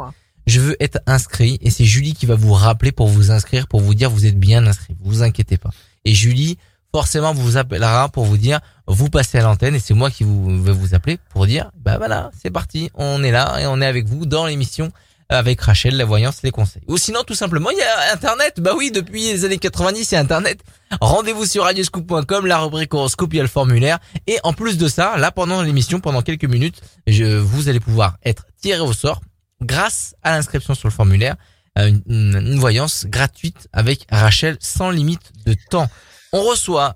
je 0.47 0.59
veux 0.59 0.75
être 0.79 0.99
inscrit 1.05 1.59
et 1.61 1.69
c'est 1.69 1.85
Julie 1.85 2.13
qui 2.13 2.25
va 2.25 2.35
vous 2.35 2.53
rappeler 2.53 2.91
pour 2.91 3.07
vous 3.07 3.31
inscrire, 3.31 3.67
pour 3.67 3.81
vous 3.81 3.93
dire 3.93 4.09
vous 4.09 4.25
êtes 4.25 4.39
bien 4.39 4.65
inscrit. 4.65 4.95
Vous 4.99 5.11
vous 5.11 5.21
inquiétez 5.21 5.57
pas. 5.57 5.69
Et 6.05 6.13
Julie, 6.13 6.57
forcément, 6.91 7.33
vous 7.33 7.57
appellera 7.57 8.09
pour 8.09 8.25
vous 8.25 8.37
dire 8.37 8.59
vous 8.87 9.09
passez 9.09 9.37
à 9.37 9.43
l'antenne 9.43 9.75
et 9.75 9.79
c'est 9.79 9.93
moi 9.93 10.09
qui 10.09 10.23
vous 10.23 10.63
vais 10.63 10.71
vous 10.71 10.95
appeler 10.95 11.19
pour 11.29 11.45
dire 11.45 11.69
bah 11.75 11.97
voilà, 11.97 12.31
c'est 12.41 12.49
parti, 12.49 12.89
on 12.95 13.23
est 13.23 13.31
là 13.31 13.59
et 13.59 13.67
on 13.67 13.81
est 13.81 13.85
avec 13.85 14.07
vous 14.07 14.25
dans 14.25 14.45
l'émission 14.47 14.91
avec 15.29 15.59
Rachel, 15.59 15.97
la 15.97 16.05
voyance, 16.05 16.41
les 16.43 16.51
conseils. 16.51 16.83
Ou 16.87 16.97
sinon, 16.97 17.23
tout 17.25 17.35
simplement, 17.35 17.69
il 17.69 17.77
y 17.77 17.81
a 17.81 18.13
Internet. 18.13 18.61
Bah 18.61 18.71
oui, 18.77 18.91
depuis 18.91 19.23
les 19.23 19.43
années 19.43 19.57
90, 19.57 20.09
il 20.09 20.15
y 20.15 20.17
a 20.17 20.21
Internet. 20.21 20.61
Rendez-vous 21.01 21.45
sur 21.45 21.63
radioscoop.com, 21.63 22.45
la 22.45 22.59
rubrique 22.59 22.93
horoscope, 22.93 23.33
il 23.33 23.37
y 23.37 23.39
a 23.39 23.43
le 23.43 23.49
formulaire. 23.49 23.99
Et 24.25 24.37
en 24.43 24.53
plus 24.53 24.77
de 24.77 24.87
ça, 24.87 25.17
là, 25.17 25.31
pendant 25.31 25.61
l'émission, 25.61 25.99
pendant 25.99 26.21
quelques 26.21 26.45
minutes, 26.45 26.81
je, 27.07 27.25
vous 27.25 27.67
allez 27.67 27.81
pouvoir 27.81 28.17
être 28.23 28.45
tiré 28.61 28.79
au 28.79 28.93
sort 28.93 29.19
grâce 29.61 30.15
à 30.23 30.31
l'inscription 30.31 30.73
sur 30.73 30.87
le 30.87 30.93
formulaire 30.93 31.35
une, 31.75 32.01
une, 32.07 32.59
voyance 32.59 33.05
gratuite 33.07 33.67
avec 33.71 34.05
Rachel 34.11 34.57
sans 34.59 34.89
limite 34.89 35.31
de 35.45 35.55
temps. 35.69 35.87
On 36.33 36.41
reçoit 36.41 36.95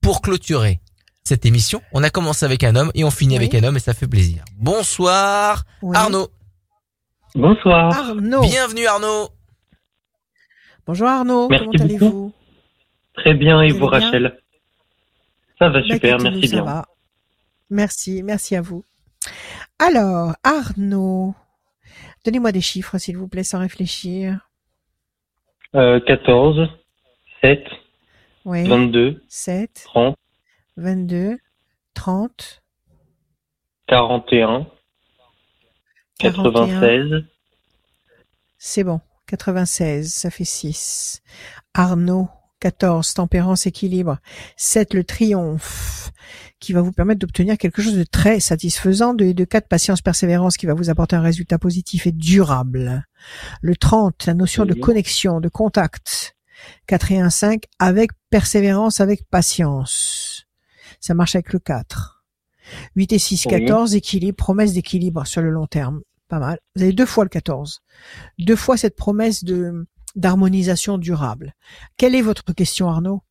pour 0.00 0.22
clôturer 0.22 0.80
cette 1.24 1.46
émission. 1.46 1.82
On 1.92 2.02
a 2.02 2.10
commencé 2.10 2.44
avec 2.44 2.64
un 2.64 2.74
homme 2.74 2.90
et 2.94 3.04
on 3.04 3.10
finit 3.10 3.36
avec 3.36 3.54
un 3.54 3.62
homme 3.64 3.76
et 3.76 3.80
ça 3.80 3.94
fait 3.94 4.08
plaisir. 4.08 4.44
Bonsoir 4.56 5.64
Arnaud. 5.94 6.28
Bonsoir. 7.34 7.92
Arnaud. 7.92 8.42
Bienvenue 8.42 8.86
Arnaud. 8.86 9.28
Bonjour 10.86 11.08
Arnaud, 11.08 11.48
comment 11.48 11.70
allez-vous? 11.78 12.32
Très 13.14 13.34
bien 13.34 13.62
et 13.62 13.70
vous 13.70 13.86
Rachel? 13.86 14.38
Ça 15.58 15.68
va 15.68 15.80
bah, 15.80 15.86
super, 15.88 16.18
merci 16.18 16.48
bien. 16.48 16.64
Va. 16.64 16.86
Merci, 17.70 18.22
merci 18.22 18.56
à 18.56 18.62
vous. 18.62 18.84
Alors 19.78 20.34
Arnaud, 20.42 21.34
donnez-moi 22.24 22.52
des 22.52 22.60
chiffres 22.60 22.98
s'il 22.98 23.16
vous 23.16 23.28
plaît 23.28 23.44
sans 23.44 23.58
réfléchir. 23.58 24.48
Euh, 25.74 26.00
14, 26.00 26.68
7, 27.42 27.64
oui. 28.44 28.68
22, 28.68 29.22
7, 29.28 29.82
30, 29.84 30.16
22, 30.76 31.38
30, 31.94 32.62
41, 33.86 34.66
96. 36.18 37.24
C'est 38.58 38.84
bon, 38.84 39.00
96, 39.26 40.12
ça 40.12 40.30
fait 40.30 40.44
6. 40.44 41.22
Arnaud, 41.74 42.28
14, 42.62 43.14
tempérance, 43.14 43.66
équilibre. 43.66 44.18
7, 44.56 44.94
le 44.94 45.02
triomphe, 45.02 46.12
qui 46.60 46.72
va 46.72 46.80
vous 46.80 46.92
permettre 46.92 47.18
d'obtenir 47.18 47.58
quelque 47.58 47.82
chose 47.82 47.96
de 47.96 48.04
très 48.04 48.38
satisfaisant. 48.38 49.14
De, 49.14 49.32
de 49.32 49.44
4, 49.44 49.66
patience, 49.66 50.00
persévérance, 50.00 50.56
qui 50.56 50.66
va 50.66 50.74
vous 50.74 50.88
apporter 50.88 51.16
un 51.16 51.22
résultat 51.22 51.58
positif 51.58 52.06
et 52.06 52.12
durable. 52.12 53.04
Le 53.62 53.74
30, 53.74 54.26
la 54.26 54.34
notion 54.34 54.64
de 54.64 54.74
connexion, 54.74 55.40
de 55.40 55.48
contact. 55.48 56.36
4 56.86 57.10
et 57.10 57.18
1, 57.18 57.30
5, 57.30 57.64
avec 57.80 58.12
persévérance, 58.30 59.00
avec 59.00 59.28
patience. 59.28 60.46
Ça 61.00 61.14
marche 61.14 61.34
avec 61.34 61.52
le 61.52 61.58
4. 61.58 62.24
8 62.94 63.12
et 63.12 63.18
6, 63.18 63.46
14, 63.48 63.96
équilibre, 63.96 64.36
promesse 64.36 64.72
d'équilibre 64.74 65.26
sur 65.26 65.42
le 65.42 65.50
long 65.50 65.66
terme. 65.66 66.02
Pas 66.28 66.38
mal. 66.38 66.60
Vous 66.76 66.82
avez 66.82 66.92
deux 66.92 67.06
fois 67.06 67.24
le 67.24 67.28
14. 67.28 67.82
Deux 68.38 68.56
fois 68.56 68.76
cette 68.76 68.94
promesse 68.94 69.42
de 69.42 69.84
d'harmonisation 70.16 70.98
durable. 70.98 71.52
Quelle 71.96 72.14
est 72.14 72.22
votre 72.22 72.52
question, 72.52 72.88
Arnaud? 72.88 73.22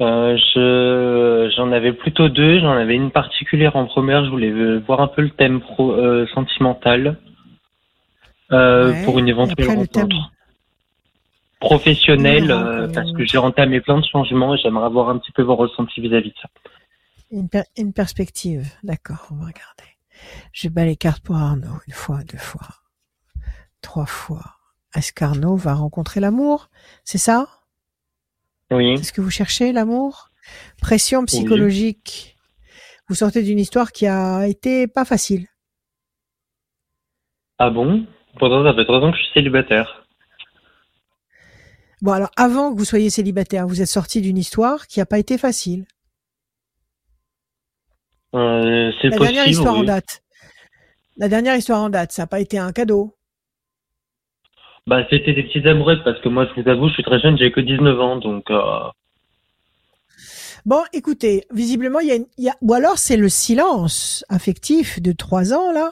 Euh, 0.00 0.36
je 0.36 1.50
j'en 1.56 1.72
avais 1.72 1.92
plutôt 1.92 2.28
deux. 2.28 2.60
J'en 2.60 2.72
avais 2.72 2.94
une 2.94 3.10
particulière 3.10 3.74
en 3.76 3.86
première. 3.86 4.24
Je 4.24 4.30
voulais 4.30 4.78
voir 4.78 5.00
un 5.00 5.08
peu 5.08 5.22
le 5.22 5.30
thème 5.30 5.60
pro, 5.60 5.92
euh, 5.92 6.26
sentimental 6.34 7.18
euh, 8.52 9.04
pour 9.04 9.18
une 9.18 9.28
éventuelle 9.28 9.68
rencontre 9.68 10.30
professionnelle 11.60 12.50
euh, 12.50 12.88
parce 12.92 13.12
que 13.12 13.24
j'ai 13.24 13.38
entamé 13.38 13.80
plein 13.80 13.98
de 13.98 14.04
changements 14.04 14.54
et 14.54 14.58
j'aimerais 14.58 14.86
avoir 14.86 15.08
un 15.08 15.18
petit 15.18 15.32
peu 15.32 15.42
vos 15.42 15.56
ressentis 15.56 16.00
vis-à-vis 16.00 16.30
de 16.30 16.36
ça. 16.40 16.48
Une, 17.30 17.48
une 17.76 17.92
perspective, 17.92 18.66
d'accord, 18.84 19.26
on 19.32 19.34
va 19.34 19.46
regarder. 19.46 19.96
Je 20.52 20.68
bats 20.68 20.84
les 20.84 20.96
cartes 20.96 21.22
pour 21.22 21.36
Arnaud, 21.36 21.80
une 21.86 21.94
fois, 21.94 22.20
deux 22.30 22.38
fois, 22.38 22.68
trois 23.82 24.06
fois. 24.06 24.57
Est-ce 24.98 25.12
qu'Arnaud 25.12 25.54
va 25.54 25.74
rencontrer 25.74 26.18
l'amour 26.18 26.70
C'est 27.04 27.18
ça? 27.18 27.46
Oui. 28.72 28.98
C'est 28.98 29.04
ce 29.04 29.12
que 29.12 29.20
vous 29.20 29.30
cherchez, 29.30 29.70
l'amour? 29.70 30.30
Pression 30.82 31.24
psychologique. 31.24 32.36
Vous 33.08 33.14
sortez 33.14 33.44
d'une 33.44 33.60
histoire 33.60 33.92
qui 33.92 34.08
a 34.08 34.48
été 34.48 34.88
pas 34.88 35.04
facile. 35.04 35.46
Ah 37.58 37.70
bon? 37.70 38.08
Pourtant, 38.40 38.64
ça 38.64 38.74
fait 38.74 38.84
trois 38.86 38.98
ans 38.98 39.12
que 39.12 39.16
je 39.18 39.22
suis 39.22 39.34
célibataire. 39.34 40.04
Bon, 42.02 42.10
alors 42.10 42.32
avant 42.36 42.72
que 42.72 42.78
vous 42.78 42.84
soyez 42.84 43.08
célibataire, 43.08 43.68
vous 43.68 43.80
êtes 43.80 43.86
sorti 43.86 44.20
d'une 44.20 44.36
histoire 44.36 44.88
qui 44.88 44.98
n'a 44.98 45.06
pas 45.06 45.20
été 45.20 45.38
facile. 45.38 45.86
Euh, 48.34 48.90
c'est 49.00 49.10
La 49.10 49.18
dernière 49.18 49.46
histoire 49.46 49.76
en 49.76 49.84
date. 49.84 50.24
La 51.18 51.28
dernière 51.28 51.54
histoire 51.54 51.82
en 51.82 51.88
date, 51.88 52.10
ça 52.10 52.22
n'a 52.22 52.26
pas 52.26 52.40
été 52.40 52.58
un 52.58 52.72
cadeau. 52.72 53.17
Bah, 54.88 55.04
c'était 55.10 55.34
des 55.34 55.42
petites 55.42 55.66
amourettes 55.66 56.02
parce 56.02 56.18
que 56.22 56.30
moi, 56.30 56.46
je 56.46 56.62
vous 56.62 56.66
avoue, 56.66 56.88
je 56.88 56.94
suis 56.94 57.02
très 57.02 57.20
jeune, 57.20 57.36
j'ai 57.36 57.52
que 57.52 57.60
19 57.60 58.00
ans, 58.00 58.16
donc. 58.16 58.50
Euh... 58.50 58.88
Bon, 60.64 60.82
écoutez, 60.94 61.44
visiblement, 61.52 62.00
il 62.00 62.08
y 62.08 62.12
a, 62.12 62.18
y 62.38 62.48
a, 62.48 62.56
ou 62.62 62.72
alors 62.72 62.96
c'est 62.96 63.18
le 63.18 63.28
silence 63.28 64.24
affectif 64.30 65.02
de 65.02 65.12
trois 65.12 65.52
ans 65.52 65.72
là, 65.72 65.90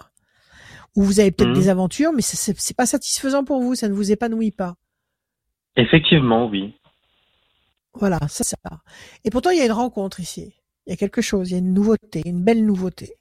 où 0.96 1.02
vous 1.02 1.20
avez 1.20 1.30
peut-être 1.30 1.50
mmh. 1.50 1.60
des 1.60 1.68
aventures, 1.68 2.12
mais 2.14 2.22
c'est 2.22 2.76
pas 2.76 2.86
satisfaisant 2.86 3.44
pour 3.44 3.60
vous, 3.60 3.74
ça 3.74 3.90
ne 3.90 3.92
vous 3.92 4.12
épanouit 4.12 4.50
pas. 4.50 4.76
Effectivement, 5.76 6.46
oui. 6.46 6.74
Voilà, 7.92 8.18
c'est 8.28 8.44
ça. 8.44 8.56
Et 9.24 9.30
pourtant, 9.30 9.50
il 9.50 9.58
y 9.58 9.62
a 9.62 9.66
une 9.66 9.72
rencontre 9.72 10.20
ici. 10.20 10.54
Il 10.86 10.90
y 10.90 10.92
a 10.94 10.96
quelque 10.96 11.20
chose, 11.20 11.50
il 11.50 11.52
y 11.52 11.56
a 11.56 11.58
une 11.58 11.74
nouveauté, 11.74 12.22
une 12.24 12.42
belle 12.42 12.64
nouveauté. 12.64 13.12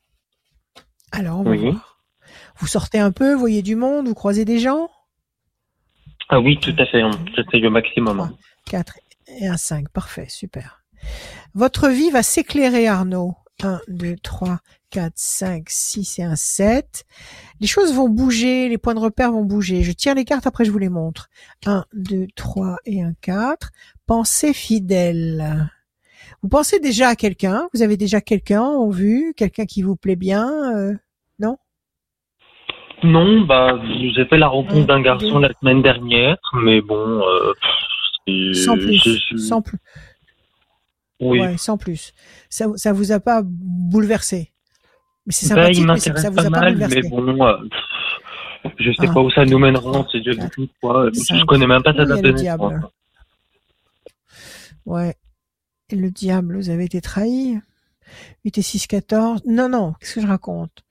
Alors, 1.11 1.41
on 1.41 1.43
va 1.43 1.57
voir. 1.57 1.99
Vous 2.59 2.67
sortez 2.67 2.99
un 2.99 3.11
peu, 3.11 3.33
vous 3.33 3.39
voyez 3.39 3.61
du 3.61 3.75
monde, 3.75 4.07
vous 4.07 4.13
croisez 4.13 4.45
des 4.45 4.59
gens? 4.59 4.89
Ah 6.29 6.39
oui, 6.39 6.57
tout 6.59 6.75
à 6.77 6.85
fait. 6.85 7.01
J'essaye 7.35 7.61
le 7.61 7.69
maximum. 7.69 8.35
4 8.65 8.97
et 9.27 9.47
un 9.47 9.57
5, 9.57 9.89
parfait, 9.89 10.27
super. 10.29 10.83
Votre 11.53 11.89
vie 11.89 12.09
va 12.09 12.23
s'éclairer, 12.23 12.87
Arnaud. 12.87 13.35
1, 13.63 13.79
2, 13.87 14.15
3, 14.21 14.59
4, 14.89 15.13
5, 15.15 15.63
6 15.69 16.19
et 16.19 16.23
un 16.23 16.35
7. 16.35 17.05
Les 17.61 17.67
choses 17.67 17.93
vont 17.93 18.09
bouger, 18.09 18.67
les 18.67 18.77
points 18.77 18.95
de 18.95 18.99
repère 18.99 19.31
vont 19.31 19.45
bouger. 19.45 19.81
Je 19.81 19.91
tire 19.93 20.13
les 20.15 20.25
cartes, 20.25 20.45
après 20.45 20.65
je 20.65 20.71
vous 20.71 20.77
les 20.77 20.89
montre. 20.89 21.29
1, 21.65 21.85
2, 21.93 22.27
3 22.35 22.77
et 22.85 23.01
un 23.01 23.13
4. 23.21 23.71
Pensez 24.05 24.53
fidèle. 24.53 25.69
Vous 26.41 26.49
pensez 26.49 26.79
déjà 26.79 27.09
à 27.09 27.15
quelqu'un? 27.15 27.69
Vous 27.73 27.81
avez 27.81 27.97
déjà 27.97 28.19
quelqu'un 28.19 28.63
en 28.63 28.89
vue? 28.89 29.33
Quelqu'un 29.37 29.65
qui 29.65 29.81
vous 29.81 29.95
plaît 29.95 30.17
bien 30.17 30.75
euh, 30.75 30.93
Non? 31.39 31.57
Non, 33.05 33.41
bah 33.41 33.79
j'ai 34.13 34.25
fait 34.25 34.37
la 34.37 34.47
rencontre 34.47 34.87
d'un 34.87 35.01
garçon 35.01 35.39
la 35.39 35.51
semaine 35.59 35.81
dernière, 35.81 36.37
mais 36.53 36.81
bon, 36.81 37.21
euh, 37.21 38.53
sans 38.53 38.75
plus, 38.75 39.21
sans 39.37 39.61
plus. 39.61 39.79
Oui. 41.19 41.39
Ouais, 41.39 41.57
sans 41.57 41.77
plus. 41.77 42.13
Ça, 42.49 42.67
ça 42.75 42.91
vous 42.93 43.11
a 43.11 43.19
pas 43.19 43.41
bouleversé? 43.43 44.51
Mais 45.25 45.33
c'est 45.33 45.47
bah, 45.49 45.73
sympathique, 45.73 45.85
mais 45.87 45.99
ça, 45.99 46.29
vous 46.29 46.39
a 46.39 46.49
pas, 46.49 46.71
bouleversé. 46.71 47.01
Mais 47.01 47.09
bon, 47.09 47.45
euh, 47.45 47.57
je 48.79 48.91
sais 48.91 49.07
ah, 49.07 49.13
pas 49.13 49.21
où 49.21 49.31
ça 49.31 49.45
nous 49.45 49.59
mènera, 49.59 50.05
c'est 50.11 50.21
déjà 50.21 50.41
beaucoup 50.41 50.67
quoi. 50.81 51.09
Je 51.11 51.45
connais 51.45 51.67
même 51.67 51.83
pas 51.83 51.93
sa 51.93 52.05
date 52.05 52.21
de 52.21 52.31
naissance. 52.31 52.73
Ouais. 54.85 55.15
Et 55.89 55.95
le 55.95 56.09
diable, 56.09 56.57
vous 56.57 56.69
avez 56.69 56.85
été 56.85 57.01
trahi? 57.01 57.59
8 58.43 58.57
et 58.57 58.61
6, 58.61 58.87
14. 58.87 59.41
Non, 59.45 59.69
non, 59.69 59.93
qu'est-ce 59.99 60.15
que 60.15 60.21
je 60.21 60.27
raconte? 60.27 60.84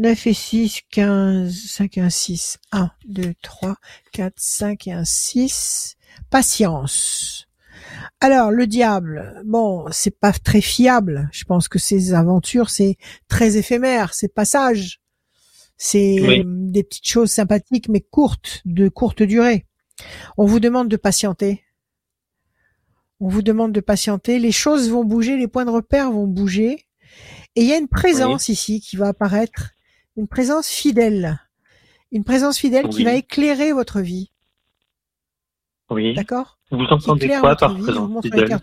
9 0.00 0.26
et 0.28 0.32
6, 0.32 0.80
15, 0.90 1.52
5 1.52 1.98
et 1.98 2.00
1, 2.00 2.08
6. 2.08 2.58
1, 2.72 2.90
2, 3.06 3.34
3, 3.42 3.76
4, 4.12 4.32
5 4.34 4.86
et 4.86 4.92
1, 4.92 5.04
6. 5.04 5.96
Patience. 6.30 7.46
Alors, 8.18 8.50
le 8.50 8.66
diable, 8.66 9.42
bon, 9.44 9.84
c'est 9.92 10.18
pas 10.18 10.32
très 10.32 10.62
fiable. 10.62 11.28
Je 11.32 11.44
pense 11.44 11.68
que 11.68 11.78
ces 11.78 12.14
aventures, 12.14 12.70
c'est 12.70 12.96
très 13.28 13.58
éphémère, 13.58 14.14
c'est 14.14 14.32
passage. 14.32 15.02
C'est 15.76 16.44
des 16.46 16.82
petites 16.82 17.06
choses 17.06 17.30
sympathiques, 17.30 17.90
mais 17.90 18.00
courtes, 18.00 18.62
de 18.64 18.88
courte 18.88 19.22
durée. 19.22 19.66
On 20.38 20.46
vous 20.46 20.60
demande 20.60 20.88
de 20.88 20.96
patienter. 20.96 21.62
On 23.20 23.28
vous 23.28 23.42
demande 23.42 23.72
de 23.72 23.80
patienter. 23.80 24.38
Les 24.38 24.52
choses 24.52 24.88
vont 24.88 25.04
bouger, 25.04 25.36
les 25.36 25.46
points 25.46 25.66
de 25.66 25.70
repère 25.70 26.10
vont 26.10 26.26
bouger. 26.26 26.86
Et 27.54 27.62
il 27.62 27.66
y 27.66 27.74
a 27.74 27.78
une 27.78 27.88
présence 27.88 28.48
ici 28.48 28.80
qui 28.80 28.96
va 28.96 29.08
apparaître, 29.08 29.72
une 30.16 30.28
présence 30.28 30.68
fidèle. 30.68 31.40
Une 32.12 32.24
présence 32.24 32.58
fidèle 32.58 32.88
qui 32.88 33.04
va 33.04 33.14
éclairer 33.14 33.72
votre 33.72 34.00
vie. 34.00 34.32
Oui. 35.90 36.14
D'accord? 36.14 36.58
Vous 36.70 36.84
entendez 36.84 37.28
quoi 37.28 37.56
par 37.56 37.76
présence 37.76 38.24
fidèle? 38.24 38.58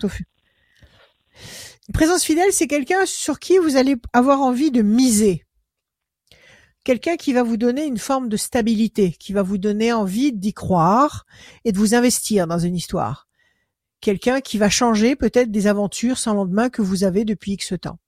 Une 1.88 1.94
présence 1.94 2.24
fidèle, 2.24 2.52
c'est 2.52 2.66
quelqu'un 2.66 3.06
sur 3.06 3.38
qui 3.38 3.58
vous 3.58 3.76
allez 3.76 3.96
avoir 4.12 4.40
envie 4.42 4.70
de 4.70 4.82
miser. 4.82 5.46
Quelqu'un 6.84 7.16
qui 7.16 7.32
va 7.32 7.42
vous 7.42 7.56
donner 7.56 7.86
une 7.86 7.98
forme 7.98 8.28
de 8.28 8.36
stabilité, 8.36 9.12
qui 9.12 9.32
va 9.32 9.42
vous 9.42 9.58
donner 9.58 9.92
envie 9.92 10.32
d'y 10.32 10.52
croire 10.52 11.26
et 11.64 11.72
de 11.72 11.78
vous 11.78 11.94
investir 11.94 12.46
dans 12.46 12.58
une 12.58 12.76
histoire. 12.76 13.26
Quelqu'un 14.00 14.40
qui 14.40 14.58
va 14.58 14.70
changer 14.70 15.16
peut-être 15.16 15.50
des 15.50 15.66
aventures 15.66 16.18
sans 16.18 16.34
lendemain 16.34 16.70
que 16.70 16.82
vous 16.82 17.04
avez 17.04 17.24
depuis 17.24 17.52
X 17.52 17.74
temps. 17.80 17.98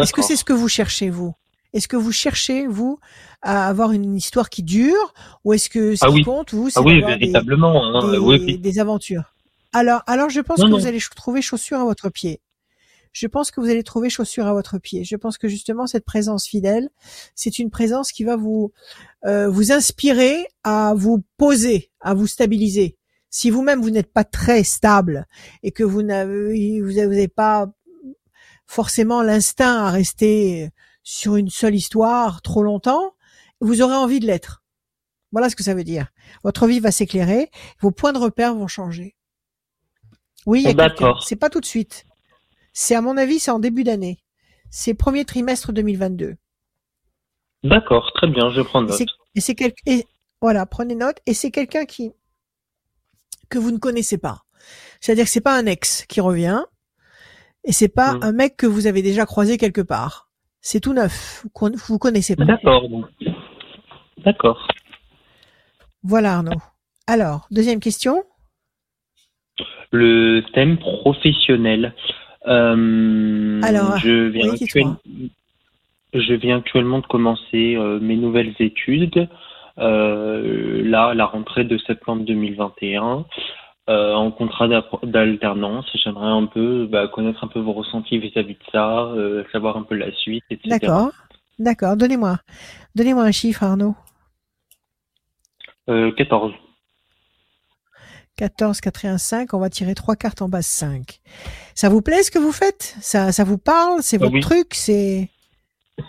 Est-ce 0.00 0.12
que 0.12 0.22
c'est 0.22 0.36
ce 0.36 0.44
que 0.44 0.52
vous 0.52 0.68
cherchez, 0.68 1.10
vous? 1.10 1.34
Est-ce 1.72 1.88
que 1.88 1.96
vous 1.96 2.12
cherchez, 2.12 2.66
vous, 2.66 2.98
à 3.40 3.66
avoir 3.68 3.92
une 3.92 4.14
histoire 4.14 4.50
qui 4.50 4.62
dure 4.62 5.14
ou 5.44 5.54
est-ce 5.54 5.70
que 5.70 5.96
ce 5.96 6.04
ah 6.04 6.12
qui 6.12 6.22
compte, 6.22 6.52
vous, 6.52 6.68
c'est 6.68 6.78
ah 6.78 6.82
oui, 6.82 7.00
véritablement, 7.00 7.82
hein, 7.84 8.10
des, 8.10 8.18
oui, 8.18 8.58
des, 8.58 8.78
aventures? 8.78 9.34
Alors, 9.72 10.02
alors 10.06 10.28
je 10.28 10.40
pense 10.40 10.60
que 10.60 10.68
vous 10.68 10.86
allez 10.86 11.00
trouver 11.16 11.40
chaussure 11.40 11.78
à 11.78 11.84
votre 11.84 12.10
pied. 12.10 12.40
je 13.12 13.26
pense 13.26 13.50
que 13.50 13.60
vous 13.60 13.70
allez 13.70 13.82
trouver 13.82 14.10
chaussure 14.10 14.46
à 14.46 14.52
votre 14.52 14.78
pied. 14.78 15.04
Je 15.04 15.16
pense 15.16 15.38
que 15.38 15.48
justement 15.48 15.86
cette 15.86 16.04
présence 16.04 16.46
fidèle, 16.46 16.90
c'est 17.34 17.58
une 17.58 17.70
présence 17.70 18.12
qui 18.12 18.24
va 18.24 18.36
vous 18.36 18.72
euh, 19.24 19.48
vous 19.48 19.72
inspirer 19.72 20.46
à 20.62 20.92
vous 20.94 21.24
poser, 21.38 21.90
à 22.00 22.12
vous 22.12 22.26
stabiliser. 22.26 22.98
Si 23.30 23.48
vous-même 23.48 23.80
vous, 23.80 23.88
n'êtes 23.88 24.12
pas 24.12 24.24
très 24.24 24.62
stable 24.62 25.26
et 25.62 25.72
que 25.72 25.84
vous 25.84 26.02
n'avez 26.02 26.82
vous 26.82 26.92
n'avez 26.92 27.28
pas 27.28 27.72
forcément 28.72 29.20
l'instinct 29.22 29.84
à 29.84 29.90
rester 29.90 30.70
sur 31.02 31.36
une 31.36 31.50
seule 31.50 31.74
histoire 31.74 32.40
trop 32.40 32.62
longtemps, 32.62 33.14
vous 33.60 33.82
aurez 33.82 33.94
envie 33.94 34.18
de 34.18 34.26
l'être. 34.26 34.62
Voilà 35.30 35.50
ce 35.50 35.56
que 35.56 35.62
ça 35.62 35.74
veut 35.74 35.84
dire. 35.84 36.06
Votre 36.42 36.66
vie 36.66 36.80
va 36.80 36.90
s'éclairer, 36.90 37.50
vos 37.80 37.90
points 37.90 38.14
de 38.14 38.18
repère 38.18 38.54
vont 38.54 38.68
changer. 38.68 39.14
Oui, 40.46 40.74
d'accord. 40.74 41.22
C'est 41.22 41.36
pas 41.36 41.50
tout 41.50 41.60
de 41.60 41.66
suite. 41.66 42.06
C'est 42.72 42.94
à 42.94 43.02
mon 43.02 43.18
avis, 43.18 43.40
c'est 43.40 43.50
en 43.50 43.58
début 43.58 43.84
d'année. 43.84 44.18
C'est 44.70 44.94
premier 44.94 45.26
trimestre 45.26 45.72
2022. 45.72 46.36
D'accord, 47.64 48.10
très 48.14 48.28
bien, 48.28 48.50
je 48.52 48.62
prends 48.62 48.80
note. 48.80 49.02
Et 49.34 49.42
c'est 49.42 49.54
quelqu'un, 49.54 50.00
voilà, 50.40 50.64
prenez 50.64 50.94
note. 50.94 51.18
Et 51.26 51.34
c'est 51.34 51.50
quelqu'un 51.50 51.84
qui 51.84 52.12
que 53.50 53.58
vous 53.58 53.70
ne 53.70 53.78
connaissez 53.78 54.16
pas. 54.16 54.44
C'est-à-dire 55.00 55.24
que 55.26 55.30
c'est 55.30 55.42
pas 55.42 55.58
un 55.58 55.66
ex 55.66 56.06
qui 56.06 56.22
revient, 56.22 56.64
et 57.64 57.72
c'est 57.72 57.92
pas 57.92 58.14
hmm. 58.14 58.22
un 58.22 58.32
mec 58.32 58.56
que 58.56 58.66
vous 58.66 58.86
avez 58.86 59.02
déjà 59.02 59.26
croisé 59.26 59.58
quelque 59.58 59.80
part. 59.80 60.28
C'est 60.60 60.80
tout 60.80 60.92
neuf. 60.92 61.44
Vous, 61.54 61.70
vous 61.86 61.98
connaissez 61.98 62.36
pas. 62.36 62.44
D'accord. 62.44 62.88
D'accord. 64.24 64.68
Voilà 66.04 66.34
Arnaud. 66.34 66.60
Alors, 67.06 67.46
deuxième 67.50 67.80
question. 67.80 68.22
Le 69.90 70.42
thème 70.54 70.78
professionnel. 70.78 71.94
Euh, 72.46 73.60
Alors, 73.62 73.98
je 73.98 74.28
viens, 74.28 74.54
je 76.14 76.34
viens 76.34 76.58
actuellement 76.58 77.00
de 77.00 77.06
commencer 77.06 77.76
euh, 77.76 78.00
mes 78.00 78.16
nouvelles 78.16 78.54
études. 78.58 79.28
Euh, 79.78 80.82
là, 80.84 81.14
la 81.14 81.26
rentrée 81.26 81.64
de 81.64 81.78
septembre 81.78 82.24
2021. 82.24 83.26
En 83.88 84.30
contrat 84.30 84.68
d'alternance, 85.02 85.86
j'aimerais 86.02 86.30
un 86.30 86.46
peu 86.46 86.86
bah, 86.86 87.08
connaître 87.08 87.44
un 87.44 87.48
peu 87.48 87.60
vos 87.60 87.72
ressentis 87.72 88.18
vis-à-vis 88.18 88.54
de 88.54 88.64
ça, 88.70 89.12
savoir 89.52 89.76
un 89.76 89.82
peu 89.82 89.94
la 89.94 90.12
suite, 90.12 90.44
etc. 90.50 90.78
D'accord, 90.80 91.12
d'accord. 91.58 91.96
Donnez-moi, 91.96 92.38
donnez-moi 92.94 93.24
un 93.24 93.32
chiffre, 93.32 93.62
Arnaud. 93.62 93.94
14. 95.86 96.52
14, 98.36 98.80
4 98.80 99.04
et 99.04 99.08
1, 99.08 99.18
5. 99.18 99.54
On 99.54 99.58
va 99.58 99.70
tirer 99.70 99.94
trois 99.94 100.16
cartes 100.16 100.42
en 100.42 100.48
base 100.48 100.66
5. 100.66 101.20
Ça 101.74 101.88
vous 101.88 102.02
plaît 102.02 102.22
ce 102.22 102.30
que 102.30 102.38
vous 102.38 102.52
faites? 102.52 102.96
Ça, 103.00 103.30
ça 103.32 103.44
vous 103.44 103.58
parle? 103.58 104.02
C'est 104.02 104.18
votre 104.18 104.40
truc? 104.40 104.74
C'est 104.74 105.28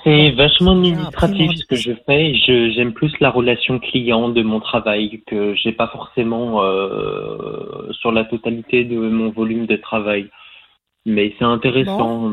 c'est 0.03 0.31
vachement 0.31 0.71
administratif 0.71 1.51
ce 1.55 1.65
que 1.65 1.75
je 1.75 1.91
fais. 2.05 2.33
j'aime 2.35 2.93
plus 2.93 3.11
la 3.19 3.29
relation 3.29 3.79
client 3.79 4.29
de 4.29 4.41
mon 4.41 4.59
travail 4.59 5.21
que 5.27 5.55
j'ai 5.55 5.73
pas 5.73 5.87
forcément 5.87 6.63
euh, 6.63 7.91
sur 7.91 8.11
la 8.11 8.23
totalité 8.23 8.85
de 8.85 8.97
mon 8.97 9.29
volume 9.31 9.65
de 9.65 9.75
travail. 9.75 10.29
Mais 11.05 11.35
c'est 11.37 11.45
intéressant. 11.45 12.31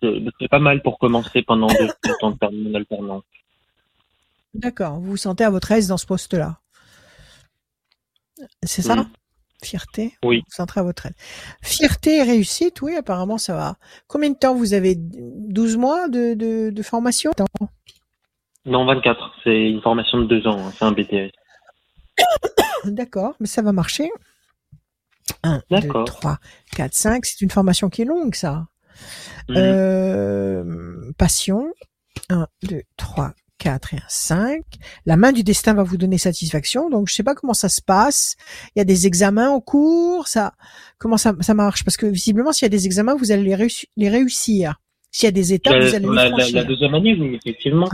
C'est 0.00 0.48
pas 0.48 0.60
mal 0.60 0.80
pour 0.82 0.98
commencer 0.98 1.42
pendant 1.42 1.66
deux 1.66 1.88
temps 2.20 2.30
de 2.30 2.56
mon 2.56 2.74
alternance. 2.74 3.24
D'accord. 4.54 4.94
Vous 4.94 5.10
vous 5.10 5.16
sentez 5.16 5.44
à 5.44 5.50
votre 5.50 5.70
aise 5.72 5.88
dans 5.88 5.98
ce 5.98 6.06
poste-là? 6.06 6.58
C'est 8.62 8.82
ça? 8.82 8.96
Mm. 8.96 9.10
Fierté 9.62 10.14
Oui. 10.24 10.42
Centré 10.48 10.80
à 10.80 10.82
votre 10.84 11.06
aide. 11.06 11.14
Fierté 11.62 12.18
et 12.18 12.22
réussite, 12.22 12.80
oui, 12.82 12.94
apparemment 12.94 13.38
ça 13.38 13.54
va. 13.54 13.76
Combien 14.06 14.30
de 14.30 14.36
temps 14.36 14.54
vous 14.54 14.72
avez? 14.72 14.94
12 14.96 15.76
mois 15.76 16.08
de, 16.08 16.34
de, 16.34 16.70
de 16.70 16.82
formation? 16.82 17.32
Non, 18.64 18.84
24. 18.86 19.34
C'est 19.44 19.70
une 19.70 19.80
formation 19.80 20.18
de 20.20 20.26
deux 20.26 20.46
ans. 20.46 20.58
Hein. 20.58 20.72
C'est 20.76 20.84
un 20.84 20.92
BTS. 20.92 21.32
D'accord, 22.84 23.34
mais 23.40 23.46
ça 23.46 23.62
va 23.62 23.72
marcher. 23.72 24.10
1, 25.42 25.62
2, 25.70 26.04
3, 26.04 26.38
4, 26.76 26.94
5. 26.94 27.26
C'est 27.26 27.40
une 27.40 27.50
formation 27.50 27.88
qui 27.88 28.02
est 28.02 28.04
longue, 28.04 28.34
ça. 28.34 28.66
Mm. 29.48 29.54
Euh, 29.56 31.12
passion. 31.16 31.72
1, 32.30 32.46
2, 32.64 32.82
3, 32.96 33.32
4 33.58 33.94
et 33.94 33.96
un 33.98 34.08
5. 34.08 34.62
La 35.06 35.16
main 35.16 35.32
du 35.32 35.42
destin 35.42 35.74
va 35.74 35.82
vous 35.82 35.96
donner 35.96 36.18
satisfaction. 36.18 36.88
Donc, 36.90 37.08
je 37.08 37.14
sais 37.14 37.22
pas 37.22 37.34
comment 37.34 37.54
ça 37.54 37.68
se 37.68 37.82
passe. 37.82 38.36
Il 38.74 38.78
y 38.78 38.82
a 38.82 38.84
des 38.84 39.06
examens 39.06 39.50
en 39.50 39.60
cours. 39.60 40.28
Ça, 40.28 40.54
comment 40.98 41.16
ça, 41.16 41.34
ça 41.40 41.54
marche? 41.54 41.84
Parce 41.84 41.96
que 41.96 42.06
visiblement, 42.06 42.52
s'il 42.52 42.64
y 42.64 42.66
a 42.66 42.70
des 42.70 42.86
examens, 42.86 43.14
vous 43.16 43.32
allez 43.32 43.42
les, 43.42 43.68
les 43.96 44.08
réussir. 44.08 44.76
S'il 45.10 45.26
y 45.26 45.28
a 45.28 45.32
des 45.32 45.52
étapes, 45.52 45.74
vous 45.74 45.94
allez 45.94 46.06
les 46.06 46.14
la, 46.14 46.28
franchir. 46.28 46.54
La, 46.56 46.64
deuxième 46.64 46.94
année, 46.94 47.16
oui, 47.18 47.36
effectivement. 47.36 47.88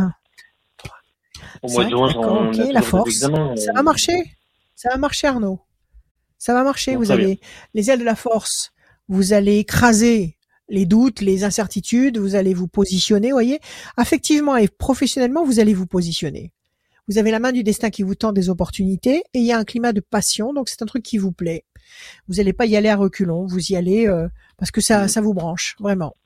Au 1.62 1.70
mois 1.70 1.84
de 1.84 1.90
juin, 1.90 2.12
ok, 2.12 2.56
la 2.72 2.82
force. 2.82 3.14
ça 3.14 3.72
va 3.74 3.82
marcher? 3.82 4.36
Ça 4.74 4.90
va 4.90 4.96
marcher, 4.96 5.28
Arnaud? 5.28 5.60
Ça 6.38 6.52
va 6.52 6.62
marcher. 6.62 6.96
vous 6.96 7.10
avez 7.10 7.40
les 7.72 7.90
ailes 7.90 8.00
de 8.00 8.04
la 8.04 8.16
force. 8.16 8.72
Vous 9.08 9.32
allez 9.32 9.58
écraser 9.58 10.36
les 10.68 10.86
doutes, 10.86 11.20
les 11.20 11.44
incertitudes, 11.44 12.18
vous 12.18 12.34
allez 12.34 12.54
vous 12.54 12.68
positionner, 12.68 13.32
voyez. 13.32 13.60
Affectivement 13.96 14.56
et 14.56 14.68
professionnellement, 14.68 15.44
vous 15.44 15.60
allez 15.60 15.74
vous 15.74 15.86
positionner. 15.86 16.52
Vous 17.06 17.18
avez 17.18 17.30
la 17.30 17.38
main 17.38 17.52
du 17.52 17.62
destin 17.62 17.90
qui 17.90 18.02
vous 18.02 18.14
tend 18.14 18.32
des 18.32 18.48
opportunités 18.48 19.22
et 19.34 19.38
il 19.38 19.44
y 19.44 19.52
a 19.52 19.58
un 19.58 19.64
climat 19.64 19.92
de 19.92 20.00
passion, 20.00 20.54
donc 20.54 20.70
c'est 20.70 20.80
un 20.82 20.86
truc 20.86 21.02
qui 21.02 21.18
vous 21.18 21.32
plaît. 21.32 21.64
Vous 22.28 22.36
n'allez 22.36 22.54
pas 22.54 22.64
y 22.64 22.76
aller 22.76 22.88
à 22.88 22.96
reculons, 22.96 23.44
vous 23.46 23.72
y 23.72 23.76
allez 23.76 24.08
euh, 24.08 24.26
parce 24.58 24.70
que 24.70 24.80
ça, 24.80 25.06
ça 25.06 25.20
vous 25.20 25.34
branche, 25.34 25.76
vraiment. 25.80 26.16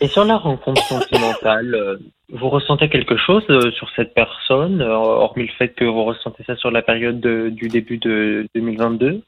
Et 0.00 0.08
sur 0.08 0.24
la 0.24 0.36
rencontre 0.38 0.82
sentimentale, 0.84 1.74
euh, 1.74 1.98
vous 2.32 2.48
ressentez 2.48 2.88
quelque 2.88 3.18
chose 3.18 3.44
euh, 3.50 3.70
sur 3.72 3.90
cette 3.94 4.14
personne, 4.14 4.80
hormis 4.80 5.48
le 5.48 5.52
fait 5.58 5.74
que 5.74 5.84
vous 5.84 6.04
ressentez 6.04 6.44
ça 6.44 6.56
sur 6.56 6.70
la 6.70 6.82
période 6.82 7.20
du 7.20 7.68
début 7.68 7.98
de 7.98 8.48
2022 8.54 9.22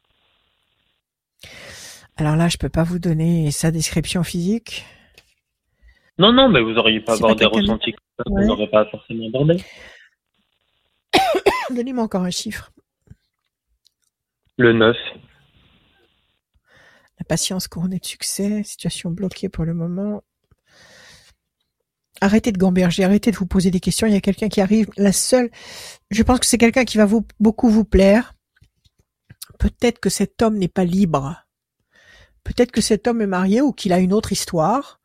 alors 2.16 2.36
là, 2.36 2.48
je 2.48 2.58
peux 2.58 2.68
pas 2.68 2.84
vous 2.84 2.98
donner 2.98 3.50
sa 3.50 3.70
description 3.70 4.22
physique. 4.22 4.84
Non, 6.18 6.32
non, 6.32 6.48
mais 6.48 6.60
vous 6.60 6.74
auriez 6.76 7.00
pas 7.00 7.14
abordé 7.14 7.46
ressenti 7.46 7.94
vous 8.26 8.44
n'aurez 8.44 8.68
pas 8.68 8.84
forcément 8.86 9.26
abordé. 9.26 9.62
Donnez-moi 11.70 12.04
encore 12.04 12.22
un 12.22 12.30
chiffre. 12.30 12.70
Le 14.56 14.72
9. 14.72 14.96
La 17.18 17.24
patience 17.26 17.68
couronnée 17.68 17.98
de 17.98 18.04
succès, 18.04 18.62
situation 18.62 19.10
bloquée 19.10 19.48
pour 19.48 19.64
le 19.64 19.74
moment. 19.74 20.22
Arrêtez 22.20 22.52
de 22.52 22.58
gamberger, 22.58 23.04
arrêtez 23.04 23.30
de 23.30 23.36
vous 23.36 23.46
poser 23.46 23.70
des 23.70 23.80
questions. 23.80 24.06
Il 24.06 24.12
y 24.12 24.16
a 24.16 24.20
quelqu'un 24.20 24.48
qui 24.48 24.60
arrive. 24.60 24.90
La 24.96 25.12
seule, 25.12 25.50
je 26.10 26.22
pense 26.22 26.40
que 26.40 26.46
c'est 26.46 26.58
quelqu'un 26.58 26.84
qui 26.84 26.98
va 26.98 27.06
vous, 27.06 27.26
beaucoup 27.38 27.70
vous 27.70 27.84
plaire. 27.84 28.34
Peut-être 29.58 30.00
que 30.00 30.10
cet 30.10 30.42
homme 30.42 30.58
n'est 30.58 30.68
pas 30.68 30.84
libre 30.84 31.46
Peut-être 32.50 32.72
que 32.72 32.80
cet 32.80 33.06
homme 33.06 33.22
est 33.22 33.28
marié 33.28 33.60
ou 33.60 33.72
qu'il 33.72 33.92
a 33.92 34.00
une 34.00 34.12
autre 34.12 34.32
histoire. 34.32 34.98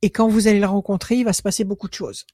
Et 0.00 0.10
quand 0.10 0.28
vous 0.28 0.46
allez 0.46 0.60
le 0.60 0.66
rencontrer, 0.66 1.16
il 1.16 1.24
va 1.24 1.32
se 1.32 1.42
passer 1.42 1.64
beaucoup 1.64 1.88
de 1.88 1.94
choses. 1.94 2.24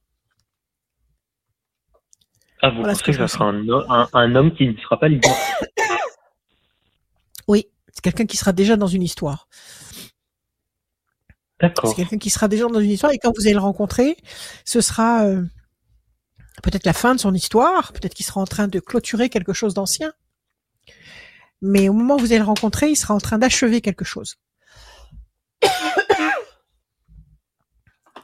Ah, 2.61 2.69
vous 2.69 2.83
pensez 2.83 3.03
que, 3.03 3.13
ça 3.15 3.27
sera 3.27 3.47
un, 3.47 4.35
homme 4.35 4.55
qui 4.55 4.69
ne 4.69 4.77
sera 4.77 5.01
pas 5.01 5.09
libre 5.09 5.29
Oui, 7.49 7.69
c'est 7.91 8.03
quelqu'un 8.03 8.27
qui 8.27 8.37
sera 8.37 8.53
déjà 8.53 8.77
dans 8.77 8.87
une 8.87 9.03
histoire. 9.03 9.49
D'accord. 11.59 11.89
C'est 11.89 11.97
quelqu'un 11.97 12.19
qui 12.19 12.29
sera 12.29 12.47
déjà 12.47 12.67
dans 12.67 12.81
une 12.81 12.91
histoire 12.91 13.13
et 13.13 13.19
quand 13.19 13.33
vous 13.35 13.47
allez 13.47 13.55
le 13.55 13.61
rencontrer, 13.61 14.19
ce 14.67 14.83
sera 14.83 15.25
euh, 15.25 15.43
peut-être 16.63 16.85
la 16.85 16.93
fin 16.93 17.15
de 17.15 17.21
son 17.21 17.33
histoire, 17.33 17.95
peut-être 17.95 18.13
qu'il 18.13 18.27
sera 18.27 18.43
en 18.43 18.47
train 18.47 18.69
de 18.69 18.79
clôturer 18.79 19.31
quelque 19.31 19.55
chose 19.55 19.73
d'ancien 19.73 20.13
mais 21.65 21.89
au 21.89 21.95
moment 21.95 22.17
où 22.17 22.19
vous 22.19 22.27
allez 22.27 22.39
le 22.39 22.45
rencontrer, 22.45 22.91
il 22.91 22.97
sera 22.97 23.15
en 23.15 23.19
train 23.19 23.39
d'achever 23.39 23.81
quelque 23.81 24.05
chose. 24.05 24.37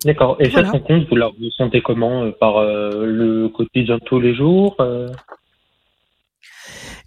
D'accord. 0.04 0.36
Et 0.40 0.50
cette 0.50 0.66
rencontre, 0.66 1.08
vous 1.08 1.16
la 1.16 1.30
sentez 1.56 1.82
comment 1.82 2.24
euh, 2.24 2.32
Par 2.32 2.58
euh, 2.58 3.04
le 3.04 3.48
quotidien 3.48 3.98
tous 3.98 4.20
les 4.20 4.34
jours 4.34 4.76
euh? 4.80 5.10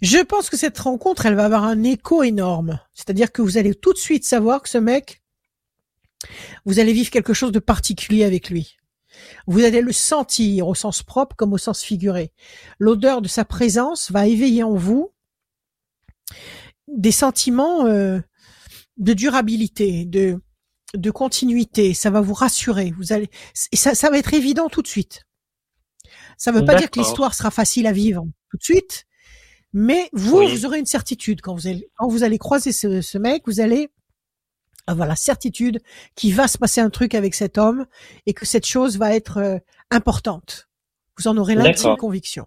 Je 0.02 0.18
pense 0.18 0.50
que 0.50 0.56
cette 0.56 0.78
rencontre, 0.78 1.24
elle 1.26 1.34
va 1.34 1.44
avoir 1.44 1.64
un 1.64 1.82
écho 1.82 2.22
énorme. 2.22 2.80
C'est-à-dire 2.92 3.32
que 3.32 3.42
vous 3.42 3.56
allez 3.56 3.74
tout 3.74 3.92
de 3.92 3.98
suite 3.98 4.24
savoir 4.24 4.62
que 4.62 4.68
ce 4.68 4.78
mec, 4.78 5.22
vous 6.64 6.78
allez 6.78 6.92
vivre 6.92 7.10
quelque 7.10 7.32
chose 7.32 7.52
de 7.52 7.58
particulier 7.58 8.24
avec 8.24 8.50
lui. 8.50 8.76
Vous 9.46 9.64
allez 9.64 9.80
le 9.80 9.92
sentir 9.92 10.66
au 10.68 10.74
sens 10.74 11.02
propre 11.02 11.36
comme 11.36 11.52
au 11.52 11.58
sens 11.58 11.82
figuré. 11.82 12.32
L'odeur 12.78 13.22
de 13.22 13.28
sa 13.28 13.44
présence 13.44 14.10
va 14.10 14.26
éveiller 14.26 14.62
en 14.62 14.74
vous 14.74 15.13
des 16.88 17.12
sentiments 17.12 17.86
euh, 17.86 18.20
de 18.96 19.12
durabilité, 19.12 20.04
de 20.04 20.40
de 20.94 21.10
continuité. 21.10 21.92
Ça 21.92 22.10
va 22.10 22.20
vous 22.20 22.34
rassurer. 22.34 22.92
Vous 22.96 23.12
allez, 23.12 23.28
et 23.72 23.76
ça, 23.76 23.94
ça 23.94 24.10
va 24.10 24.18
être 24.18 24.32
évident 24.32 24.68
tout 24.68 24.82
de 24.82 24.86
suite. 24.86 25.24
Ça 26.36 26.52
ne 26.52 26.58
veut 26.58 26.64
pas 26.64 26.74
dire 26.74 26.90
que 26.90 26.98
l'histoire 26.98 27.34
sera 27.34 27.50
facile 27.50 27.86
à 27.86 27.92
vivre 27.92 28.24
tout 28.50 28.56
de 28.56 28.62
suite, 28.62 29.06
mais 29.72 30.08
vous, 30.12 30.46
vous 30.46 30.66
aurez 30.66 30.78
une 30.78 30.86
certitude 30.86 31.40
quand 31.40 31.54
vous 31.54 31.66
allez, 31.66 31.88
quand 31.96 32.08
vous 32.08 32.22
allez 32.22 32.38
croiser 32.38 32.72
ce, 32.72 33.00
ce 33.00 33.18
mec, 33.18 33.42
vous 33.46 33.60
allez 33.60 33.90
avoir 34.86 35.08
la 35.08 35.16
certitude 35.16 35.80
qu'il 36.14 36.34
va 36.34 36.46
se 36.48 36.58
passer 36.58 36.80
un 36.80 36.90
truc 36.90 37.14
avec 37.14 37.34
cet 37.34 37.58
homme 37.58 37.86
et 38.26 38.34
que 38.34 38.46
cette 38.46 38.66
chose 38.66 38.98
va 38.98 39.14
être 39.14 39.38
euh, 39.38 39.58
importante. 39.90 40.68
Vous 41.18 41.28
en 41.28 41.36
aurez 41.36 41.54
l'intime 41.54 41.96
conviction. 41.96 42.46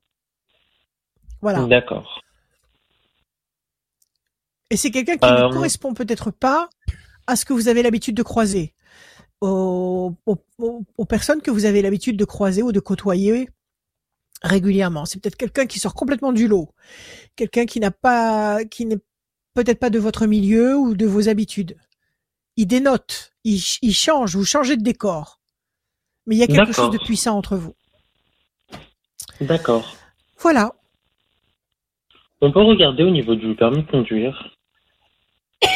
Voilà. 1.41 1.65
D'accord. 1.65 2.21
Et 4.69 4.77
c'est 4.77 4.91
quelqu'un 4.91 5.17
qui 5.17 5.29
ne 5.29 5.47
euh, 5.47 5.49
correspond 5.49 5.93
peut-être 5.93 6.31
pas 6.31 6.69
à 7.25 7.35
ce 7.35 7.45
que 7.45 7.53
vous 7.53 7.67
avez 7.67 7.83
l'habitude 7.83 8.15
de 8.15 8.23
croiser, 8.23 8.73
aux, 9.41 10.13
aux, 10.25 11.05
personnes 11.05 11.41
que 11.41 11.51
vous 11.51 11.65
avez 11.65 11.81
l'habitude 11.81 12.17
de 12.17 12.25
croiser 12.25 12.63
ou 12.63 12.71
de 12.71 12.79
côtoyer 12.79 13.49
régulièrement. 14.41 15.05
C'est 15.05 15.21
peut-être 15.21 15.37
quelqu'un 15.37 15.65
qui 15.65 15.79
sort 15.79 15.93
complètement 15.93 16.33
du 16.33 16.47
lot, 16.47 16.69
quelqu'un 17.35 17.65
qui 17.65 17.79
n'a 17.79 17.91
pas, 17.91 18.63
qui 18.65 18.85
n'est 18.85 18.99
peut-être 19.53 19.79
pas 19.79 19.89
de 19.89 19.99
votre 19.99 20.25
milieu 20.25 20.77
ou 20.77 20.95
de 20.95 21.05
vos 21.05 21.29
habitudes. 21.29 21.77
Il 22.55 22.67
dénote, 22.67 23.33
il, 23.43 23.61
il 23.81 23.93
change, 23.93 24.35
vous 24.35 24.45
changez 24.45 24.77
de 24.77 24.83
décor. 24.83 25.39
Mais 26.25 26.35
il 26.35 26.39
y 26.39 26.43
a 26.43 26.47
quelque 26.47 26.73
chose 26.73 26.91
de 26.91 26.97
puissant 26.97 27.37
entre 27.37 27.55
vous. 27.55 27.73
D'accord. 29.39 29.95
Voilà. 30.39 30.73
On 32.41 32.51
peut 32.51 32.61
regarder 32.61 33.03
au 33.03 33.09
niveau 33.09 33.35
du 33.35 33.55
permis 33.55 33.83
de 33.83 33.89
conduire. 33.89 34.56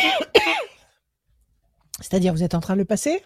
C'est-à-dire, 1.99 2.33
vous 2.33 2.43
êtes 2.43 2.55
en 2.55 2.59
train 2.59 2.73
de 2.73 2.79
le 2.79 2.85
passer? 2.85 3.21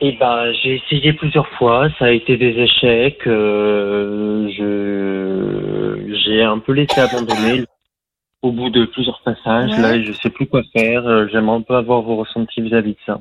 Eh 0.00 0.12
ben, 0.18 0.52
j'ai 0.52 0.76
essayé 0.76 1.12
plusieurs 1.12 1.48
fois, 1.58 1.88
ça 1.98 2.06
a 2.06 2.10
été 2.10 2.36
des 2.36 2.58
échecs. 2.58 3.24
Euh, 3.26 4.50
je 4.56 6.12
j'ai 6.24 6.42
un 6.42 6.58
peu 6.58 6.72
laissé 6.72 7.00
abandonner 7.00 7.64
au 8.42 8.50
bout 8.50 8.70
de 8.70 8.84
plusieurs 8.86 9.20
passages. 9.22 9.70
Là, 9.78 10.02
je 10.02 10.12
sais 10.12 10.30
plus 10.30 10.46
quoi 10.46 10.62
faire. 10.72 11.06
Euh, 11.06 11.28
j'aimerais 11.30 11.56
un 11.56 11.62
peu 11.62 11.74
avoir 11.76 12.02
vos 12.02 12.16
ressentis 12.16 12.60
vis-à-vis 12.60 12.94
de 12.94 12.98
ça. 13.06 13.20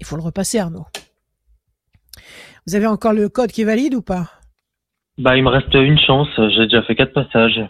Il 0.00 0.06
faut 0.06 0.16
le 0.16 0.22
repasser, 0.22 0.58
Arnaud. 0.58 0.84
Vous 2.66 2.74
avez 2.74 2.86
encore 2.86 3.12
le 3.12 3.28
code 3.28 3.52
qui 3.52 3.62
est 3.62 3.64
valide 3.64 3.94
ou 3.94 4.02
pas? 4.02 4.30
Bah, 5.16 5.36
il 5.36 5.44
me 5.44 5.48
reste 5.48 5.72
une 5.72 5.98
chance. 5.98 6.28
J'ai 6.36 6.64
déjà 6.64 6.82
fait 6.82 6.94
quatre 6.94 7.12
passages. 7.12 7.60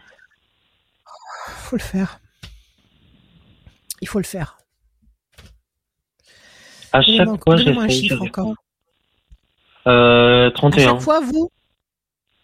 Faut 1.74 1.78
le 1.78 1.82
faire. 1.82 2.20
Il 4.00 4.06
faut 4.06 4.18
le 4.20 4.24
faire. 4.24 4.58
À 6.92 7.02
chaque 7.02 7.42
fois, 7.42 7.56
j'ai 7.56 7.76
un 7.76 7.88
chiffre 7.88 8.22
encore. 8.22 8.54
Euh, 9.88 10.50
31. 10.50 10.82
À 10.82 10.92
chaque 10.92 11.00
fois, 11.00 11.20
vous 11.20 11.50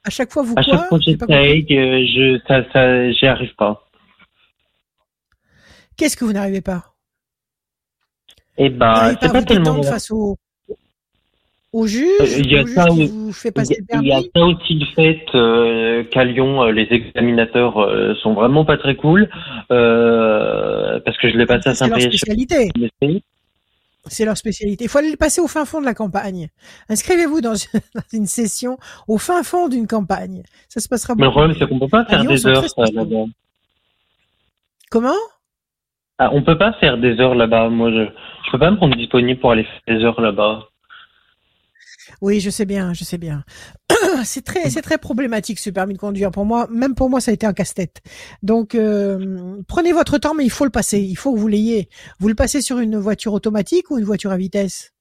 À 0.03 0.11
chaque 0.11 0.33
fois, 0.33 0.43
vous 0.43 0.55
À 0.57 0.63
chaque 0.63 0.89
fois, 0.89 0.99
j'essaye, 0.99 1.65
je, 1.69 2.41
ça, 2.49 2.73
ça, 2.73 3.13
j'y 3.13 3.27
arrive 3.29 3.55
pas. 3.55 3.89
Qu'est-ce 5.97 6.17
que 6.17 6.25
vous 6.25 6.33
n'arrivez 6.33 6.61
pas? 6.61 6.97
Eh 8.57 8.69
ben, 8.69 9.17
c'est 9.23 9.31
pas, 9.31 9.45
tellement. 9.45 9.81
face 9.85 10.11
au, 10.11 10.37
au 11.73 11.87
juge, 11.87 12.37
il 12.39 12.51
y 12.51 12.59
a 12.59 12.67
ça, 12.67 12.87
il 12.91 14.07
y 14.07 14.13
a 14.13 14.21
ça 14.35 14.45
aussi 14.45 14.75
le 14.75 14.87
fait 14.87 15.25
euh, 15.37 16.03
qu'à 16.05 16.25
Lyon, 16.25 16.65
euh, 16.65 16.73
les 16.73 16.89
examinateurs 16.91 17.79
euh, 17.79 18.15
sont 18.17 18.35
vraiment 18.35 18.65
pas 18.65 18.77
très 18.77 18.97
cool 18.97 19.29
parce 19.69 21.17
que 21.19 21.31
je 21.31 21.37
l'ai 21.37 21.47
passé 21.47 21.69
à 21.69 21.75
Saint-Péry. 21.75 23.23
C'est 24.07 24.25
leur 24.25 24.37
spécialité. 24.37 24.85
Il 24.85 24.89
faut 24.89 24.99
aller 24.99 25.11
le 25.11 25.17
passer 25.17 25.41
au 25.41 25.47
fin 25.47 25.65
fond 25.65 25.81
de 25.81 25.85
la 25.85 25.95
campagne. 25.95 26.49
Inscrivez-vous 26.89 27.41
dans, 27.41 27.55
une 28.13 28.27
session 28.27 28.79
au 29.07 29.19
fin 29.19 29.43
fond 29.43 29.69
d'une 29.69 29.87
campagne. 29.87 30.43
Ça 30.69 30.81
se 30.81 30.89
passera 30.89 31.15
Mais 31.17 31.27
le 31.27 31.31
problème, 31.31 31.55
c'est 31.57 31.69
qu'on 31.69 31.79
peut 31.79 31.87
pas 31.87 32.07
faire 32.07 32.25
des 32.25 32.47
heures 32.47 32.65
là-bas. 32.77 33.27
Comment? 34.91 35.15
Ah, 36.19 36.31
On 36.33 36.43
peut 36.43 36.59
pas 36.59 36.73
faire 36.81 36.99
des 36.99 37.21
heures 37.21 37.35
là-bas. 37.35 37.69
Moi, 37.69 37.91
je, 37.93 38.07
je 38.47 38.51
peux 38.51 38.59
pas 38.59 38.71
me 38.71 38.79
rendre 38.79 38.97
disponible 38.97 39.39
pour 39.39 39.53
aller 39.53 39.65
faire 39.65 39.97
des 39.99 40.05
heures 40.05 40.21
là-bas. 40.21 40.70
Oui, 42.21 42.41
je 42.41 42.51
sais 42.51 42.67
bien, 42.67 42.93
je 42.93 43.05
sais 43.05 43.19
bien. 43.19 43.45
c'est 44.25 44.45
très, 44.45 44.71
c'est 44.71 44.83
très 44.83 44.99
problématique 44.99 45.59
ce 45.59 45.71
permis 45.71 45.95
de 45.95 45.99
conduire. 45.99 46.31
Pour 46.31 46.45
moi, 46.45 46.67
même 46.71 46.95
pour 46.95 47.11
moi, 47.11 47.21
ça 47.21 47.31
a 47.31 47.35
été 47.35 47.47
un 47.47 47.53
casse-tête. 47.53 48.01
Donc, 48.43 48.75
euh, 48.75 49.57
prenez 49.69 49.93
votre 49.93 50.19
temps, 50.19 50.35
mais 50.35 50.45
il 50.45 50.51
faut 50.51 50.65
le 50.65 50.71
passer. 50.71 51.01
Il 51.01 51.17
faut 51.17 51.35
que 51.35 51.39
vous 51.39 51.49
l'ayez. 51.49 51.89
Vous 52.19 52.29
le 52.29 52.35
passez 52.35 52.61
sur 52.61 52.79
une 52.79 52.97
voiture 52.97 53.33
automatique 53.33 53.91
ou 53.91 53.99
une 53.99 54.05
voiture 54.05 54.31
à 54.31 54.37
vitesse? 54.37 54.93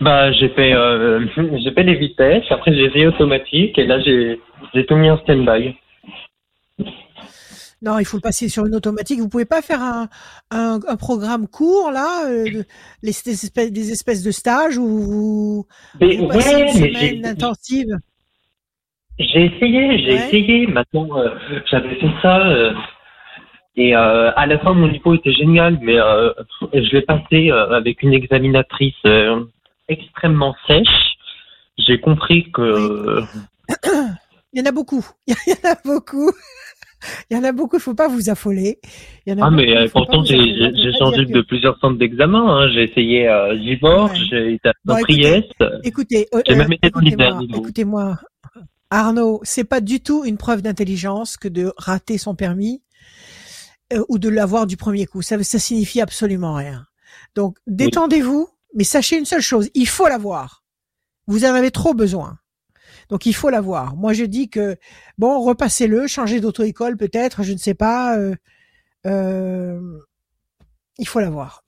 Bah, 0.00 0.32
j'ai 0.32 0.48
fait, 0.50 0.72
euh, 0.72 1.26
j'ai 1.36 1.72
fait 1.72 1.82
les 1.82 1.96
vitesses. 1.96 2.44
Après, 2.50 2.74
j'ai 2.74 2.90
fait 2.90 3.06
automatique 3.06 3.78
et 3.78 3.86
là, 3.86 4.00
j'ai, 4.00 4.40
j'ai 4.74 4.86
tout 4.86 4.96
mis 4.96 5.10
en 5.10 5.18
stand-by. 5.18 5.74
Non, 7.80 7.98
il 7.98 8.04
faut 8.04 8.16
le 8.16 8.22
passer 8.22 8.48
sur 8.48 8.66
une 8.66 8.74
automatique. 8.74 9.20
Vous 9.20 9.28
pouvez 9.28 9.44
pas 9.44 9.62
faire 9.62 9.80
un, 9.80 10.08
un, 10.50 10.80
un 10.86 10.96
programme 10.96 11.46
court 11.46 11.92
là, 11.92 12.26
euh, 12.26 12.64
les, 13.02 13.12
des, 13.24 13.44
espèces, 13.44 13.72
des 13.72 13.92
espèces 13.92 14.22
de 14.24 14.32
stages 14.32 14.78
où 14.78 14.88
vous, 14.88 15.66
mais, 16.00 16.16
vous 16.16 16.26
passez 16.26 16.60
une 16.60 16.68
semaine 16.68 17.26
intensive? 17.26 17.96
J'ai 19.20 19.46
essayé, 19.46 19.98
j'ai 19.98 20.14
essayé. 20.14 20.66
Maintenant, 20.66 21.18
euh, 21.18 21.30
j'avais 21.70 21.94
fait 21.96 22.10
ça. 22.20 22.48
Euh, 22.48 22.72
et 23.76 23.94
à 23.94 24.44
la 24.46 24.58
fin, 24.58 24.74
mon 24.74 24.90
hypo 24.90 25.14
était 25.14 25.32
génial, 25.32 25.78
mais 25.80 25.94
je 25.94 26.96
l'ai 26.96 27.02
passé 27.02 27.50
avec 27.50 28.02
une 28.02 28.12
examinatrice 28.12 28.96
extrêmement 29.88 30.56
sèche. 30.66 31.16
J'ai 31.78 32.00
compris 32.00 32.50
que. 32.50 33.22
Il 34.52 34.60
y 34.60 34.62
en 34.62 34.66
a 34.66 34.72
beaucoup. 34.72 35.06
Il 35.28 35.34
y 35.46 35.52
en 35.52 35.70
a 35.70 35.76
beaucoup. 35.84 36.32
Il 37.30 37.36
y 37.36 37.40
en 37.40 37.44
a 37.44 37.52
beaucoup, 37.52 37.76
il 37.76 37.82
faut 37.82 37.94
pas 37.94 38.08
vous 38.08 38.30
affoler. 38.30 38.80
Il 39.26 39.32
y 39.32 39.36
en 39.36 39.42
a 39.42 39.46
ah, 39.46 39.50
mais 39.50 39.76
euh, 39.76 39.88
pourtant, 39.92 40.24
j'ai 40.24 40.92
changé 40.98 41.24
de 41.24 41.40
plusieurs 41.42 41.78
centres 41.78 41.98
d'examen. 41.98 42.44
Hein. 42.46 42.70
J'ai 42.72 42.84
essayé 42.84 43.26
à 43.26 43.46
euh, 43.46 43.56
Gibor, 43.56 44.14
j'ai 44.14 44.54
été 44.54 44.68
à 44.68 44.72
bon, 44.84 44.96
Trieste. 45.00 45.64
Écoutez, 45.84 46.26
euh, 46.34 46.42
écoutez-moi, 46.82 47.40
écoutez-moi, 47.54 48.18
Arnaud, 48.90 49.40
c'est 49.42 49.64
pas 49.64 49.80
du 49.80 50.00
tout 50.00 50.24
une 50.24 50.38
preuve 50.38 50.62
d'intelligence 50.62 51.36
que 51.36 51.48
de 51.48 51.72
rater 51.76 52.18
son 52.18 52.34
permis 52.34 52.82
ou 54.08 54.18
de 54.18 54.28
l'avoir 54.28 54.66
du 54.66 54.76
premier 54.76 55.06
coup. 55.06 55.22
Ça, 55.22 55.42
ça 55.42 55.58
signifie 55.58 56.00
absolument 56.00 56.54
rien. 56.54 56.84
Donc, 57.34 57.56
détendez-vous, 57.66 58.48
mais 58.74 58.84
sachez 58.84 59.16
une 59.16 59.24
seule 59.24 59.40
chose, 59.40 59.70
il 59.74 59.88
faut 59.88 60.08
l'avoir. 60.08 60.62
Vous 61.26 61.44
en 61.44 61.54
avez 61.54 61.70
trop 61.70 61.94
besoin. 61.94 62.38
Donc 63.08 63.26
il 63.26 63.34
faut 63.34 63.50
l'avoir. 63.50 63.96
Moi 63.96 64.12
je 64.12 64.24
dis 64.24 64.48
que 64.48 64.76
bon, 65.16 65.40
repassez-le, 65.42 66.06
changez 66.06 66.40
d'auto-école 66.40 66.96
peut-être, 66.96 67.42
je 67.42 67.52
ne 67.52 67.58
sais 67.58 67.74
pas. 67.74 68.16
Euh, 68.18 68.34
euh, 69.06 69.98
il 70.98 71.06
faut 71.06 71.20
l'avoir. 71.20 71.64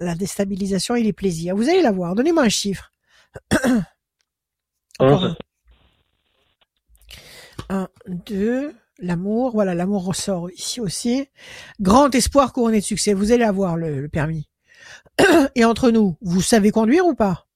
La 0.00 0.14
déstabilisation 0.14 0.96
et 0.96 1.02
les 1.02 1.12
plaisirs. 1.12 1.54
Vous 1.54 1.68
allez 1.68 1.82
l'avoir. 1.82 2.14
Donnez-moi 2.14 2.42
un 2.42 2.48
chiffre. 2.48 2.92
un. 4.98 5.36
un, 7.68 7.88
deux. 8.06 8.74
L'amour, 9.02 9.52
voilà, 9.52 9.74
l'amour 9.74 10.04
ressort 10.04 10.50
ici 10.50 10.78
aussi. 10.80 11.26
Grand 11.80 12.14
espoir 12.14 12.52
couronné 12.52 12.80
de 12.80 12.84
succès. 12.84 13.14
Vous 13.14 13.32
allez 13.32 13.44
avoir 13.44 13.76
le 13.76 14.08
permis. 14.08 14.50
Et 15.54 15.64
entre 15.64 15.90
nous, 15.90 16.16
vous 16.20 16.42
savez 16.42 16.70
conduire 16.70 17.06
ou 17.06 17.14
pas? 17.14 17.46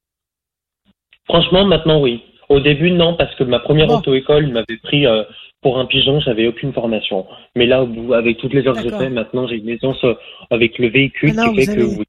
Franchement, 1.27 1.65
maintenant, 1.66 2.01
oui. 2.01 2.23
Au 2.49 2.61
début, 2.61 2.91
non, 2.91 3.15
parce 3.15 3.35
que 3.37 3.45
ma 3.45 3.59
première 3.59 3.91
auto-école 3.91 4.49
m'avait 4.49 4.79
pris 4.83 5.07
euh, 5.07 5.25
pour 5.62 5.79
un 5.79 5.87
pigeon, 5.87 6.21
j'avais 6.21 6.47
aucune 6.47 6.73
formation. 6.73 7.27
Mais 7.57 7.66
là, 7.66 7.87
avec 8.15 8.39
toutes 8.39 8.53
les 8.53 8.66
heures 8.66 8.75
que 8.75 8.83
j'ai 8.83 8.91
fait, 8.91 9.11
maintenant, 9.11 9.47
j'ai 9.47 9.57
une 9.57 9.69
aisance 9.71 10.03
euh, 10.05 10.15
avec 10.51 10.79
le 10.79 10.89
véhicule 10.89 11.35
qui 11.35 11.65
fait 11.65 11.75
que 11.75 11.83
oui. 11.83 12.05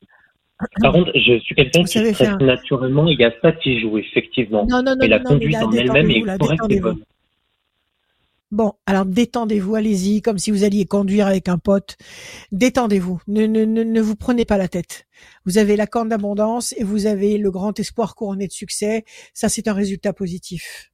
Par 0.81 0.93
contre, 0.93 1.11
je 1.15 1.37
suis 1.39 1.53
quelqu'un 1.53 1.83
qui 1.83 1.99
stresse 2.13 2.39
naturellement. 2.39 3.07
Il 3.07 3.19
y 3.19 3.25
a 3.25 3.31
ça 3.41 3.51
qui 3.51 3.79
joue, 3.79 3.97
effectivement. 3.97 4.65
Non, 4.69 4.81
non, 4.81 4.95
non, 4.95 5.07
la 5.07 5.19
conduite 5.19 5.57
en 5.57 5.71
elle-même 5.71 6.09
est 6.11 6.37
correcte 6.37 6.63
et 6.69 6.79
bonne. 6.79 6.99
Bon, 8.51 8.73
alors 8.85 9.05
détendez-vous, 9.05 9.75
allez-y, 9.75 10.21
comme 10.21 10.37
si 10.37 10.51
vous 10.51 10.63
alliez 10.63 10.85
conduire 10.85 11.27
avec 11.27 11.49
un 11.49 11.57
pote. 11.57 11.97
Détendez-vous, 12.51 13.19
ne, 13.27 13.45
ne, 13.45 13.65
ne, 13.65 13.83
ne 13.83 14.01
vous 14.01 14.15
prenez 14.15 14.45
pas 14.45 14.57
la 14.57 14.67
tête. 14.67 15.07
Vous 15.45 15.57
avez 15.57 15.75
la 15.75 15.87
corne 15.87 16.09
d'abondance 16.09 16.73
et 16.77 16.83
vous 16.83 17.07
avez 17.07 17.37
le 17.37 17.51
grand 17.51 17.77
espoir 17.79 18.15
couronné 18.15 18.47
de 18.47 18.51
succès. 18.51 19.03
Ça, 19.33 19.49
c'est 19.49 19.67
un 19.67 19.73
résultat 19.73 20.13
positif. 20.13 20.91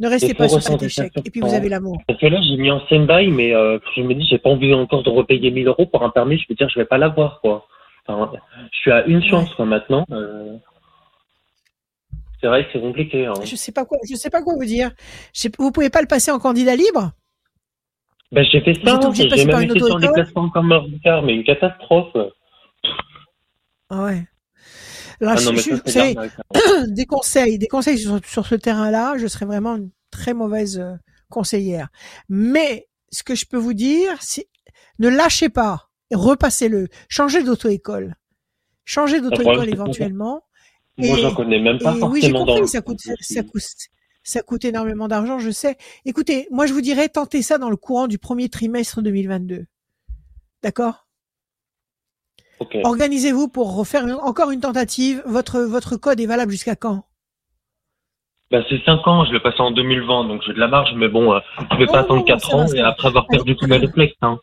Ne 0.00 0.08
restez 0.08 0.34
pas 0.34 0.48
sur 0.48 0.62
cet 0.62 0.82
échec. 0.82 1.12
Et 1.24 1.30
puis 1.30 1.40
vous 1.40 1.54
avez 1.54 1.68
l'amour. 1.68 1.98
Parce 2.06 2.20
que 2.20 2.26
là, 2.26 2.40
j'ai 2.42 2.56
mis 2.56 2.70
en 2.70 2.80
stand-by, 2.86 3.28
mais 3.28 3.52
euh, 3.54 3.78
je 3.96 4.02
me 4.02 4.14
dis, 4.14 4.26
j'ai 4.28 4.38
pas 4.38 4.50
envie 4.50 4.72
encore 4.72 5.02
de 5.02 5.10
repayer 5.10 5.50
1000 5.50 5.66
euros 5.66 5.86
pour 5.86 6.04
un 6.04 6.10
permis. 6.10 6.38
Je 6.38 6.46
veux 6.48 6.54
dire, 6.54 6.68
je 6.68 6.78
vais 6.78 6.86
pas 6.86 6.98
l'avoir, 6.98 7.40
quoi. 7.40 7.66
Enfin, 8.06 8.32
je 8.72 8.78
suis 8.78 8.92
à 8.92 9.04
une 9.06 9.22
chance, 9.22 9.52
quoi, 9.54 9.66
maintenant. 9.66 10.04
Euh... 10.10 10.56
C'est 12.40 12.46
vrai 12.46 12.64
que 12.64 12.70
c'est 12.72 12.80
compliqué. 12.80 13.26
Hein. 13.26 13.34
Je 13.44 13.56
sais 13.56 13.72
pas 13.72 13.84
quoi, 13.84 13.98
je 14.08 14.14
sais 14.14 14.30
pas 14.30 14.42
quoi 14.42 14.54
vous 14.54 14.64
dire. 14.64 14.90
Je 15.34 15.48
vous 15.58 15.72
pouvez 15.72 15.90
pas 15.90 16.00
le 16.00 16.06
passer 16.06 16.30
en 16.30 16.38
candidat 16.38 16.76
libre? 16.76 17.12
Ben 18.30 18.44
j'ai 18.50 18.60
fait 18.60 18.74
ça. 18.74 19.00
J'ai 19.12 19.44
même 19.44 19.62
été 19.62 19.80
sur 19.80 19.98
des 19.98 20.08
classements 20.08 20.50
comme 20.50 20.68
Mordicard, 20.68 21.22
mais 21.22 21.34
une 21.34 21.44
catastrophe. 21.44 22.14
Ah 23.90 24.04
ouais. 24.04 24.26
Là, 25.20 25.34
ah 25.36 25.42
non, 25.42 25.56
je, 25.56 25.74
je, 25.74 26.90
des 26.94 27.06
conseils, 27.06 27.58
des 27.58 27.66
conseils 27.66 27.98
sur, 27.98 28.20
sur 28.24 28.46
ce 28.46 28.54
terrain-là, 28.54 29.16
je 29.18 29.26
serais 29.26 29.46
vraiment 29.46 29.76
une 29.76 29.90
très 30.12 30.32
mauvaise 30.32 30.78
euh, 30.78 30.94
conseillère. 31.28 31.88
Mais 32.28 32.86
ce 33.10 33.24
que 33.24 33.34
je 33.34 33.44
peux 33.46 33.56
vous 33.56 33.74
dire, 33.74 34.16
c'est 34.20 34.48
ne 34.98 35.08
lâchez 35.08 35.48
pas. 35.48 35.88
repassez-le. 36.12 36.88
Changez 37.08 37.42
d'auto-école. 37.42 38.14
Changez 38.84 39.20
d'auto-école 39.20 39.68
éventuellement. 39.68 40.42
Moi, 40.98 41.16
j'en 41.18 41.34
connais 41.34 41.60
même 41.60 41.78
pas 41.78 41.94
Oui, 41.94 42.20
j'ai 42.20 42.32
compris, 42.32 42.66
ça 42.66 42.80
coûte, 42.80 43.00
ça, 43.20 43.42
coûte, 43.42 43.62
ça 44.22 44.42
coûte 44.42 44.64
énormément 44.64 45.06
d'argent, 45.06 45.38
je 45.38 45.50
sais. 45.50 45.76
Écoutez, 46.04 46.48
moi, 46.50 46.66
je 46.66 46.72
vous 46.72 46.80
dirais, 46.80 47.08
tentez 47.08 47.42
ça 47.42 47.58
dans 47.58 47.70
le 47.70 47.76
courant 47.76 48.08
du 48.08 48.18
premier 48.18 48.48
trimestre 48.48 49.00
2022. 49.00 49.66
D'accord? 50.62 51.06
Organisez-vous 52.82 53.48
pour 53.48 53.76
refaire 53.76 54.04
encore 54.24 54.50
une 54.50 54.60
tentative. 54.60 55.22
Votre, 55.24 55.60
votre 55.60 55.96
code 55.96 56.18
est 56.18 56.26
valable 56.26 56.50
jusqu'à 56.50 56.74
quand? 56.74 57.04
Bah, 58.50 58.62
c'est 58.68 58.82
5 58.84 59.06
ans, 59.06 59.24
je 59.26 59.32
l'ai 59.32 59.40
passé 59.40 59.60
en 59.60 59.70
2020, 59.70 60.24
donc 60.24 60.42
j'ai 60.46 60.54
de 60.54 60.58
la 60.58 60.68
marge, 60.68 60.90
mais 60.96 61.08
bon, 61.08 61.34
euh, 61.34 61.38
je 61.70 61.76
vais 61.76 61.86
pas 61.86 62.00
attendre 62.00 62.24
4 62.24 62.54
ans 62.54 62.66
et 62.66 62.80
après 62.80 63.08
avoir 63.08 63.26
perdu 63.26 63.54
tous 63.54 63.66
mes 63.66 63.76
réflexes. 63.76 64.16
Hein. 64.22 64.40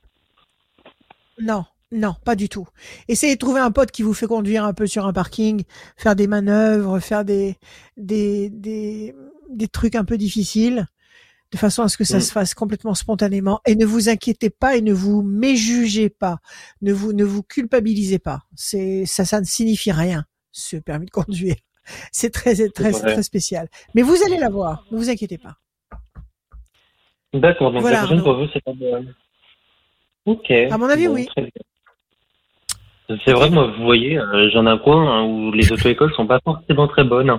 Non, 1.42 1.66
non, 1.92 2.16
pas 2.26 2.36
du 2.36 2.50
tout. 2.50 2.68
Essayez 3.08 3.36
de 3.36 3.40
trouver 3.40 3.60
un 3.60 3.72
pote 3.72 3.92
qui 3.92 4.02
vous 4.02 4.14
fait 4.14 4.28
conduire 4.28 4.66
un 4.66 4.74
peu 4.74 4.88
sur 4.88 5.06
un 5.06 5.14
parking, 5.14 5.64
faire 5.98 6.16
des 6.16 6.28
manœuvres, 6.28 7.00
faire 7.00 7.24
des, 7.24 7.58
des, 7.96 8.50
des, 8.50 9.16
des 9.50 9.68
trucs 9.68 9.96
un 9.96 10.04
peu 10.04 10.18
difficiles, 10.18 10.88
de 11.52 11.58
façon 11.58 11.84
à 11.84 11.90
ce 11.90 11.98
que 11.98 12.04
ça 12.04 12.18
mm. 12.18 12.22
se 12.22 12.32
fasse 12.32 12.54
complètement 12.54 12.96
spontanément. 12.96 13.62
Et 13.66 13.76
ne 13.76 13.86
vous 13.86 14.10
inquiétez 14.10 14.50
pas 14.50 14.76
et 14.76 14.82
ne 14.82 14.94
vous 14.94 15.22
méjugez 15.22 16.10
pas. 16.10 16.40
Ne 16.82 16.92
vous, 16.92 17.14
ne 17.14 17.24
vous 17.24 17.44
culpabilisez 17.44 18.20
pas. 18.20 18.42
C'est, 18.56 19.06
ça, 19.06 19.24
ça 19.24 19.40
ne 19.40 19.46
signifie 19.46 19.92
rien, 19.92 20.26
ce 20.52 20.78
permis 20.78 21.06
de 21.06 21.12
conduire. 21.12 21.56
C'est 22.12 22.32
très, 22.32 22.56
très, 22.70 22.92
très 22.92 23.24
spécial. 23.24 23.70
Mais 23.94 24.02
vous 24.02 24.18
allez 24.26 24.38
l'avoir, 24.38 24.86
ne 24.92 24.98
vous 24.98 25.12
inquiétez 25.12 25.38
pas. 25.38 25.58
D'accord, 27.32 27.72
donc 27.72 27.84
la 27.84 28.00
prochaine 28.00 28.24
pour 28.24 28.38
vous, 28.38 28.48
c'est 28.54 28.64
pas 28.64 28.72
Ok. 30.26 30.50
À 30.50 30.78
mon 30.78 30.90
avis, 30.90 31.08
oui. 31.08 31.28
C'est 33.24 33.34
vrai, 33.34 33.50
moi, 33.50 33.72
vous 33.78 33.84
voyez, 33.84 34.18
euh, 34.18 34.50
j'en 34.52 34.66
ai 34.66 34.70
un 34.70 34.78
coin 34.78 35.20
hein, 35.20 35.24
où 35.24 35.52
les 35.52 35.72
auto-écoles 35.72 36.14
sont 36.16 36.26
pas 36.26 36.40
forcément 36.44 36.88
très 36.88 37.04
bonnes. 37.04 37.32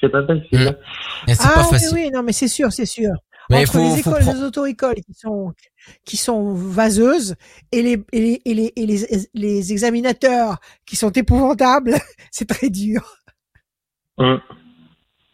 C'est 0.00 0.10
pas 0.10 0.26
facile. 0.26 0.46
Mmh. 0.52 1.32
C'est 1.32 1.36
ah, 1.40 1.54
pas 1.54 1.64
facile. 1.64 1.88
Oui, 1.94 2.10
non, 2.12 2.22
mais 2.22 2.32
c'est 2.32 2.48
sûr, 2.48 2.72
c'est 2.72 2.86
sûr. 2.86 3.10
Mais 3.50 3.60
Entre 3.60 3.72
faut, 3.72 3.78
les 3.78 3.98
écoles, 3.98 4.22
les 4.22 4.42
auto-écoles 4.42 4.94
qui 5.06 5.14
sont 5.14 5.52
qui 6.06 6.16
sont 6.16 6.54
vaseuses 6.54 7.34
et 7.72 7.82
les 7.82 8.02
et 8.12 8.20
les 8.20 8.42
et 8.44 8.54
les, 8.54 8.72
et 8.76 8.86
les, 8.86 9.06
les 9.34 9.72
examinateurs 9.72 10.56
qui 10.86 10.96
sont 10.96 11.10
épouvantables, 11.10 11.94
c'est 12.30 12.48
très 12.48 12.70
dur. 12.70 13.02
Mmh. 14.18 14.36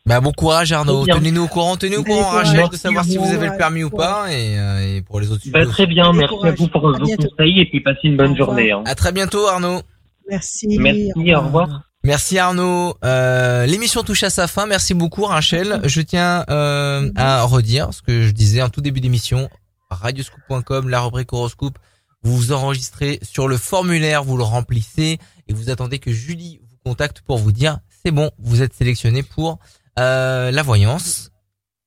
Bah 0.06 0.20
bon 0.20 0.32
courage 0.32 0.72
Arnaud, 0.72 1.05
tenez-nous 1.06 1.44
au 1.44 1.48
courant, 1.48 1.77
tenez-nous 1.77 2.01
au 2.01 2.05
courant 2.05 2.31
Rachel 2.31 2.68
de 2.70 2.77
savoir 2.77 3.05
si 3.05 3.18
vous 3.18 3.31
avez 3.32 3.48
le 3.48 3.56
permis 3.56 3.85
ou 3.85 3.90
pas 3.90 4.32
et, 4.32 4.59
euh, 4.59 4.97
et 4.97 5.02
pour 5.02 5.20
les 5.20 5.31
autres 5.31 5.44
bah, 5.48 5.66
Très 5.66 5.86
bien, 5.86 6.12
merci 6.12 6.35
à 6.43 6.52
vous 6.52 6.68
pour 6.68 6.81
vos 6.81 6.98
conseils 6.98 7.60
et 7.60 7.66
puis 7.66 7.81
passez 7.81 8.01
une 8.05 8.16
bonne 8.16 8.36
journée. 8.36 8.72
Hein. 8.72 8.82
À 8.86 8.94
très 8.94 9.12
bientôt 9.12 9.47
Arnaud. 9.47 9.82
Merci. 10.28 10.78
Merci, 10.78 11.35
au 11.35 11.40
revoir. 11.40 11.82
Merci 12.02 12.39
Arnaud. 12.39 12.97
Euh, 13.05 13.66
L'émission 13.66 14.02
touche 14.02 14.22
à 14.22 14.31
sa 14.31 14.47
fin. 14.47 14.66
Merci 14.66 14.94
beaucoup 14.94 15.24
Rachel. 15.24 15.81
Je 15.85 16.01
tiens 16.01 16.44
euh, 16.48 17.10
à 17.14 17.43
redire 17.43 17.93
ce 17.93 18.01
que 18.01 18.22
je 18.22 18.31
disais 18.31 18.62
en 18.62 18.70
tout 18.70 18.81
début 18.81 19.01
d'émission. 19.01 19.51
Radioscoop.com, 19.90 20.89
la 20.89 21.02
rubrique 21.02 21.32
horoscope. 21.32 21.78
Vous 22.22 22.36
vous 22.36 22.52
enregistrez 22.52 23.18
sur 23.22 23.48
le 23.48 23.56
formulaire, 23.56 24.24
vous 24.24 24.36
le 24.36 24.44
remplissez 24.44 25.18
et 25.48 25.52
vous 25.52 25.68
attendez 25.68 25.98
que 25.98 26.10
Julie 26.10 26.60
vous 26.62 26.77
contacte 26.85 27.20
pour 27.22 27.39
vous 27.39 27.52
dire 27.52 27.78
c'est 28.02 28.10
bon, 28.10 28.31
vous 28.39 28.62
êtes 28.62 28.72
sélectionné 28.72 29.22
pour 29.22 29.59
euh, 30.01 30.51
la 30.51 30.62
voyance, 30.62 31.31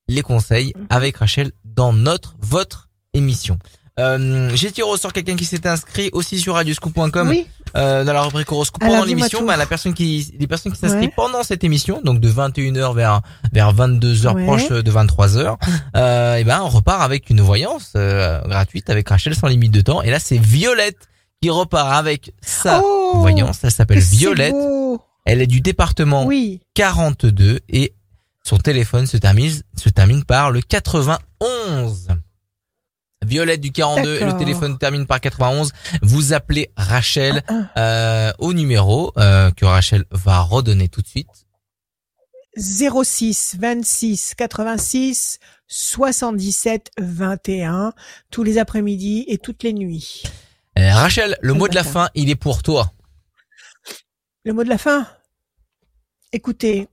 les 0.08 0.22
conseils 0.22 0.74
avec 0.90 1.18
Rachel 1.18 1.52
dans 1.66 1.94
notre, 1.94 2.36
votre 2.40 2.90
émission. 3.14 3.58
Euh, 4.00 4.50
J'ai 4.56 4.72
tiré 4.72 4.90
au 4.90 4.98
sort 4.98 5.14
quelqu'un 5.14 5.36
qui 5.36 5.46
s'était 5.46 5.70
inscrit 5.70 6.10
aussi 6.14 6.40
sur 6.40 6.56
radioscoop.com 6.56 7.30
oui. 7.30 7.46
euh, 7.76 8.04
dans 8.04 8.14
la 8.14 8.24
rubrique 8.24 8.52
horoscope 8.52 8.82
pendant 8.82 9.04
l'émission. 9.04 9.46
Bah, 9.46 9.56
la 9.56 9.68
personne 9.68 9.94
qui, 9.94 10.34
les 10.40 10.48
personnes 10.48 10.72
qui 10.72 10.80
s'inscrivent 10.80 11.12
pendant 11.16 11.44
cette 11.44 11.64
émission, 11.64 12.02
donc 12.04 12.20
de 12.20 12.30
21h 12.30 12.96
vers 12.96 13.22
vers 13.52 13.74
22h 13.74 14.46
proche 14.46 14.70
de 14.70 14.92
23h, 14.92 15.58
euh, 15.96 16.36
et 16.38 16.44
ben 16.44 16.62
on 16.64 16.70
repart 16.70 17.04
avec 17.04 17.30
une 17.30 17.42
voyance 17.42 17.94
euh, 17.96 18.42
gratuite 18.48 18.90
avec 18.90 19.08
Rachel 19.08 19.36
sans 19.36 19.48
limite 19.48 19.72
de 19.72 19.82
temps. 19.82 20.02
Et 20.02 20.10
là 20.10 20.20
c'est 20.20 20.40
Violette 20.40 21.10
qui 21.40 21.52
repart 21.52 21.94
avec 21.94 22.34
sa 22.42 22.82
oh, 22.84 23.12
voyance. 23.18 23.60
Elle 23.64 23.72
s'appelle 23.72 24.00
Violette. 24.00 24.56
Elle 25.26 25.42
est 25.42 25.48
du 25.48 25.62
département 25.62 26.28
42 26.74 27.60
et 27.70 27.94
son 28.44 28.58
téléphone 28.58 29.08
se 29.08 29.18
termine, 29.18 29.52
se 29.78 29.90
termine 29.90 30.24
par 30.24 30.52
le 30.52 30.62
91. 30.62 32.10
Violette 33.26 33.62
du 33.62 33.72
42 33.72 34.18
et 34.18 34.26
le 34.26 34.38
téléphone 34.38 34.78
termine 34.78 35.08
par 35.08 35.22
91. 35.22 35.72
Vous 36.02 36.34
appelez 36.34 36.72
Rachel 36.76 37.42
ah, 37.48 37.54
ah. 37.76 37.80
Euh, 37.80 38.34
au 38.40 38.54
numéro 38.54 39.14
euh, 39.18 39.50
que 39.52 39.66
Rachel 39.66 40.04
va 40.12 40.42
redonner 40.42 40.90
tout 40.90 41.02
de 41.02 41.08
suite. 41.08 41.30
06 42.58 43.56
26 43.60 44.36
86 44.36 45.40
77 45.68 46.92
21 47.00 47.94
tous 48.30 48.44
les 48.44 48.58
après-midi 48.58 49.24
et 49.28 49.38
toutes 49.38 49.64
les 49.64 49.74
nuits. 49.74 50.24
Euh, 50.78 50.94
Rachel, 50.94 51.38
le 51.42 51.54
mot 51.54 51.68
de 51.68 51.76
la 51.76 51.84
fin, 51.84 52.10
il 52.14 52.30
est 52.30 52.36
pour 52.36 52.62
toi. 52.62 52.92
Le 54.44 54.52
mot 54.54 54.64
de 54.64 54.70
la 54.70 54.78
fin? 54.78 55.08
Écoutez, 56.34 56.90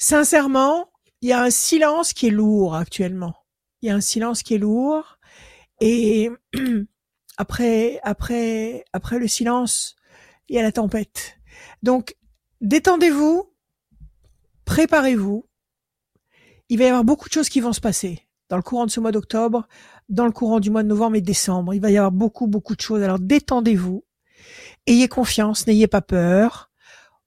sincèrement, 0.00 0.90
il 1.20 1.28
y 1.28 1.32
a 1.32 1.42
un 1.42 1.50
silence 1.50 2.12
qui 2.12 2.26
est 2.26 2.30
lourd 2.30 2.74
actuellement. 2.74 3.34
Il 3.82 3.88
y 3.88 3.90
a 3.90 3.94
un 3.94 4.00
silence 4.00 4.42
qui 4.42 4.54
est 4.54 4.58
lourd 4.58 5.18
et 5.80 6.30
après 7.36 8.00
après 8.02 8.84
après 8.92 9.18
le 9.18 9.28
silence, 9.28 9.94
il 10.48 10.56
y 10.56 10.58
a 10.58 10.62
la 10.62 10.72
tempête. 10.72 11.38
Donc 11.82 12.16
détendez-vous, 12.60 13.52
préparez-vous. 14.64 15.46
Il 16.70 16.78
va 16.78 16.84
y 16.84 16.88
avoir 16.88 17.04
beaucoup 17.04 17.28
de 17.28 17.34
choses 17.34 17.48
qui 17.48 17.60
vont 17.60 17.72
se 17.72 17.80
passer 17.80 18.26
dans 18.48 18.56
le 18.56 18.62
courant 18.62 18.86
de 18.86 18.90
ce 18.90 19.00
mois 19.00 19.12
d'octobre, 19.12 19.68
dans 20.08 20.24
le 20.24 20.32
courant 20.32 20.60
du 20.60 20.70
mois 20.70 20.82
de 20.82 20.88
novembre 20.88 21.16
et 21.16 21.20
décembre. 21.20 21.74
Il 21.74 21.80
va 21.80 21.90
y 21.90 21.98
avoir 21.98 22.12
beaucoup 22.12 22.46
beaucoup 22.46 22.74
de 22.74 22.80
choses. 22.80 23.02
Alors 23.02 23.18
détendez-vous. 23.18 24.04
Ayez 24.86 25.08
confiance, 25.08 25.66
n'ayez 25.66 25.88
pas 25.88 26.00
peur. 26.00 26.70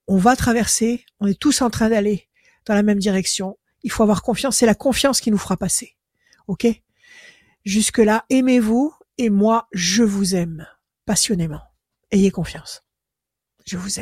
On 0.07 0.17
va 0.17 0.35
traverser, 0.35 1.05
on 1.19 1.27
est 1.27 1.39
tous 1.39 1.61
en 1.61 1.69
train 1.69 1.89
d'aller 1.89 2.29
dans 2.65 2.75
la 2.75 2.83
même 2.83 2.99
direction. 2.99 3.57
Il 3.83 3.91
faut 3.91 4.03
avoir 4.03 4.21
confiance, 4.21 4.57
c'est 4.57 4.65
la 4.65 4.75
confiance 4.75 5.21
qui 5.21 5.31
nous 5.31 5.37
fera 5.37 5.57
passer. 5.57 5.95
OK? 6.47 6.67
Jusque-là, 7.65 8.25
aimez-vous 8.29 8.93
et 9.17 9.29
moi, 9.29 9.67
je 9.71 10.03
vous 10.03 10.35
aime 10.35 10.67
passionnément. 11.05 11.61
Ayez 12.11 12.31
confiance. 12.31 12.83
Je 13.65 13.77
vous 13.77 13.99
aime. 13.99 14.01